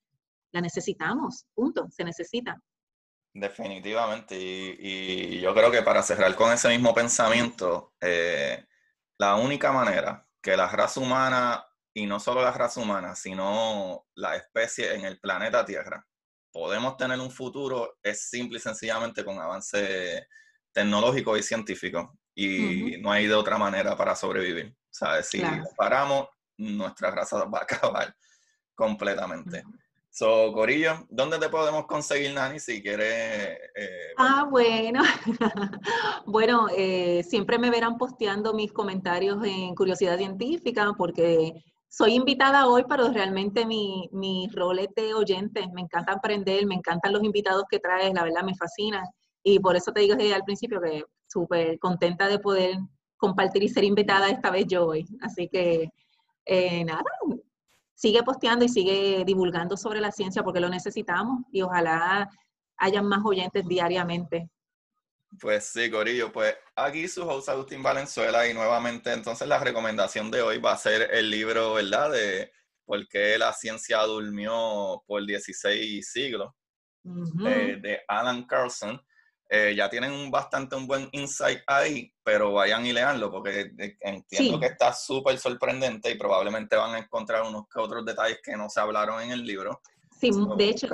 la 0.53 0.61
necesitamos, 0.61 1.47
punto, 1.55 1.89
se 1.91 2.05
necesita. 2.05 2.61
Definitivamente, 3.33 4.37
y, 4.39 5.41
yo 5.41 5.55
creo 5.55 5.71
que 5.71 5.83
para 5.83 6.03
cerrar 6.03 6.35
con 6.35 6.53
ese 6.53 6.69
mismo 6.69 6.93
pensamiento, 6.93 7.95
eh, 8.01 8.67
la 9.19 9.37
única 9.37 9.73
manera 9.73 10.27
que 10.43 10.57
la 10.57 10.69
raza 10.69 11.01
humana, 11.01 11.65
y 11.95 12.07
no 12.07 12.19
solo 12.19 12.43
la 12.43 12.53
raza 12.53 12.81
humana, 12.81 13.15
sino 13.15 14.07
la 14.15 14.37
especie 14.37 14.95
en 14.95 15.05
el 15.05 15.21
planeta 15.21 15.65
Tierra, 15.65 16.05
podemos 16.53 16.97
tener 16.97 17.21
un 17.21 17.31
futuro 17.31 17.99
es 18.03 18.29
simple 18.29 18.59
y 18.59 18.61
sencillamente 18.61 19.25
con 19.25 19.39
avance 19.39 20.27
tecnológico 20.73 21.37
y 21.37 21.43
científico. 21.43 22.19
Y 22.35 22.97
no 23.01 23.13
hay 23.13 23.27
de 23.27 23.35
otra 23.35 23.59
manera 23.59 23.97
para 23.97 24.17
sobrevivir. 24.17 24.75
¿Sabes? 24.89 25.29
Si 25.29 25.43
paramos, 25.77 26.29
nuestra 26.57 27.11
raza 27.11 27.45
va 27.45 27.59
a 27.59 27.63
acabar 27.63 28.15
completamente. 28.75 29.63
So, 30.13 30.53
Corillo, 30.53 31.07
¿dónde 31.09 31.39
te 31.39 31.49
podemos 31.49 31.87
conseguir, 31.87 32.35
Nani, 32.35 32.59
si 32.59 32.83
quieres? 32.83 33.59
Eh, 33.77 34.13
ah, 34.19 34.45
bueno. 34.51 35.03
bueno, 36.27 36.67
eh, 36.77 37.23
siempre 37.23 37.59
me 37.59 37.71
verán 37.71 37.97
posteando 37.97 38.53
mis 38.53 38.73
comentarios 38.73 39.39
en 39.45 39.73
Curiosidad 39.77 40.19
Científica 40.19 40.93
porque 40.99 41.63
soy 41.89 42.15
invitada 42.15 42.67
hoy, 42.67 42.85
pero 42.89 43.09
realmente 43.13 43.65
mi, 43.65 44.09
mi 44.13 44.49
rol 44.53 44.81
es 44.81 44.89
de 44.97 45.15
oyente. 45.15 45.69
Me 45.73 45.83
encanta 45.83 46.13
aprender, 46.13 46.67
me 46.67 46.75
encantan 46.75 47.13
los 47.13 47.23
invitados 47.23 47.65
que 47.71 47.79
traes, 47.79 48.13
la 48.13 48.25
verdad 48.25 48.43
me 48.43 48.57
fascina. 48.57 49.09
Y 49.45 49.61
por 49.61 49.77
eso 49.77 49.93
te 49.93 50.01
digo 50.01 50.17
desde 50.17 50.35
al 50.35 50.45
principio 50.45 50.81
que 50.81 51.05
súper 51.29 51.79
contenta 51.79 52.27
de 52.29 52.41
poder 52.41 52.79
compartir 53.17 53.63
y 53.63 53.69
ser 53.69 53.85
invitada 53.85 54.29
esta 54.29 54.51
vez 54.51 54.67
yo 54.67 54.87
hoy. 54.87 55.07
Así 55.21 55.49
que, 55.49 55.89
eh, 56.47 56.85
nada, 56.85 57.05
sigue 58.01 58.23
posteando 58.23 58.65
y 58.65 58.69
sigue 58.71 59.25
divulgando 59.27 59.77
sobre 59.77 60.01
la 60.01 60.11
ciencia 60.11 60.43
porque 60.43 60.59
lo 60.59 60.71
necesitamos 60.71 61.43
y 61.53 61.61
ojalá 61.61 62.31
hayan 62.79 63.07
más 63.07 63.21
oyentes 63.23 63.69
diariamente. 63.69 64.49
Pues 65.39 65.67
sí, 65.67 65.91
Corillo, 65.91 66.33
pues 66.33 66.57
aquí 66.75 67.07
su 67.09 67.29
host 67.29 67.51
Agustín 67.51 67.83
Valenzuela 67.83 68.49
y 68.49 68.55
nuevamente 68.55 69.13
entonces 69.13 69.47
la 69.47 69.59
recomendación 69.59 70.31
de 70.31 70.41
hoy 70.41 70.59
va 70.59 70.73
a 70.73 70.79
ser 70.79 71.11
el 71.13 71.31
libro, 71.31 71.75
¿verdad? 71.75 72.11
De 72.11 72.51
por 72.87 73.07
qué 73.07 73.37
la 73.37 73.53
ciencia 73.53 74.01
durmió 74.05 75.05
por 75.07 75.27
16 75.27 76.11
siglos, 76.11 76.55
eh, 77.05 77.79
de 77.83 78.01
Alan 78.09 78.47
Carlson. 78.47 78.99
Eh, 79.53 79.75
ya 79.77 79.91
tienen 79.91 80.13
un 80.13 80.31
bastante 80.31 80.77
un 80.77 80.87
buen 80.87 81.09
insight 81.11 81.59
ahí, 81.67 82.13
pero 82.23 82.53
vayan 82.53 82.87
y 82.87 82.93
leanlo 82.93 83.33
porque 83.33 83.73
eh, 83.77 83.97
entiendo 84.01 84.61
que 84.61 84.67
está 84.67 84.93
súper 84.93 85.37
sorprendente 85.39 86.09
y 86.09 86.17
probablemente 86.17 86.77
van 86.77 86.95
a 86.95 86.99
encontrar 86.99 87.43
unos 87.43 87.65
que 87.69 87.81
otros 87.81 88.05
detalles 88.05 88.39
que 88.43 88.57
no 88.57 88.69
se 88.69 88.79
hablaron 88.79 89.21
en 89.21 89.33
el 89.33 89.45
libro. 89.45 89.81
Sí, 90.21 90.31
de 90.57 90.69
hecho, 90.69 90.87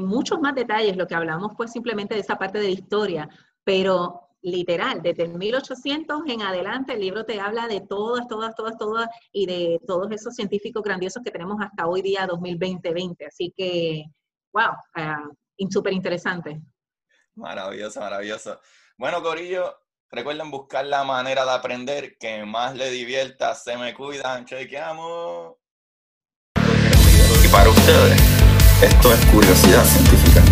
muchos 0.00 0.40
más 0.40 0.54
detalles. 0.54 0.96
Lo 0.96 1.06
que 1.06 1.14
hablamos 1.14 1.52
fue 1.56 1.68
simplemente 1.68 2.14
de 2.14 2.22
esa 2.22 2.36
parte 2.36 2.58
de 2.58 2.64
la 2.64 2.70
historia, 2.70 3.28
pero 3.62 4.30
literal, 4.42 5.02
desde 5.02 5.24
el 5.24 5.34
1800 5.34 6.22
en 6.26 6.42
adelante 6.42 6.94
el 6.94 7.00
libro 7.00 7.24
te 7.24 7.40
habla 7.40 7.68
de 7.68 7.80
todas, 7.80 8.26
todas, 8.26 8.54
todas, 8.54 8.76
todas 8.78 9.08
y 9.32 9.46
de 9.46 9.80
todos 9.86 10.10
esos 10.12 10.34
científicos 10.34 10.82
grandiosos 10.82 11.22
que 11.22 11.30
tenemos 11.30 11.58
hasta 11.60 11.86
hoy 11.86 12.02
día 12.02 12.26
2020-20. 12.26 13.26
Así 13.26 13.52
que, 13.56 14.04
wow, 14.52 14.72
uh, 14.96 15.70
súper 15.70 15.92
interesante. 15.92 16.60
Maravilloso, 17.34 18.00
maravilloso. 18.00 18.60
Bueno, 18.96 19.22
Corillo, 19.22 19.80
recuerden 20.10 20.50
buscar 20.50 20.84
la 20.84 21.04
manera 21.04 21.44
de 21.44 21.50
aprender 21.52 22.16
que 22.18 22.44
más 22.44 22.74
le 22.74 22.90
divierta. 22.90 23.54
Se 23.54 23.76
me 23.76 23.94
cuidan, 23.94 24.44
chequeamos. 24.44 25.54
Y 26.56 27.48
para 27.48 27.70
ustedes, 27.70 28.20
esto 28.82 29.12
es 29.12 29.26
curiosidad 29.26 29.84
científica. 29.84 30.49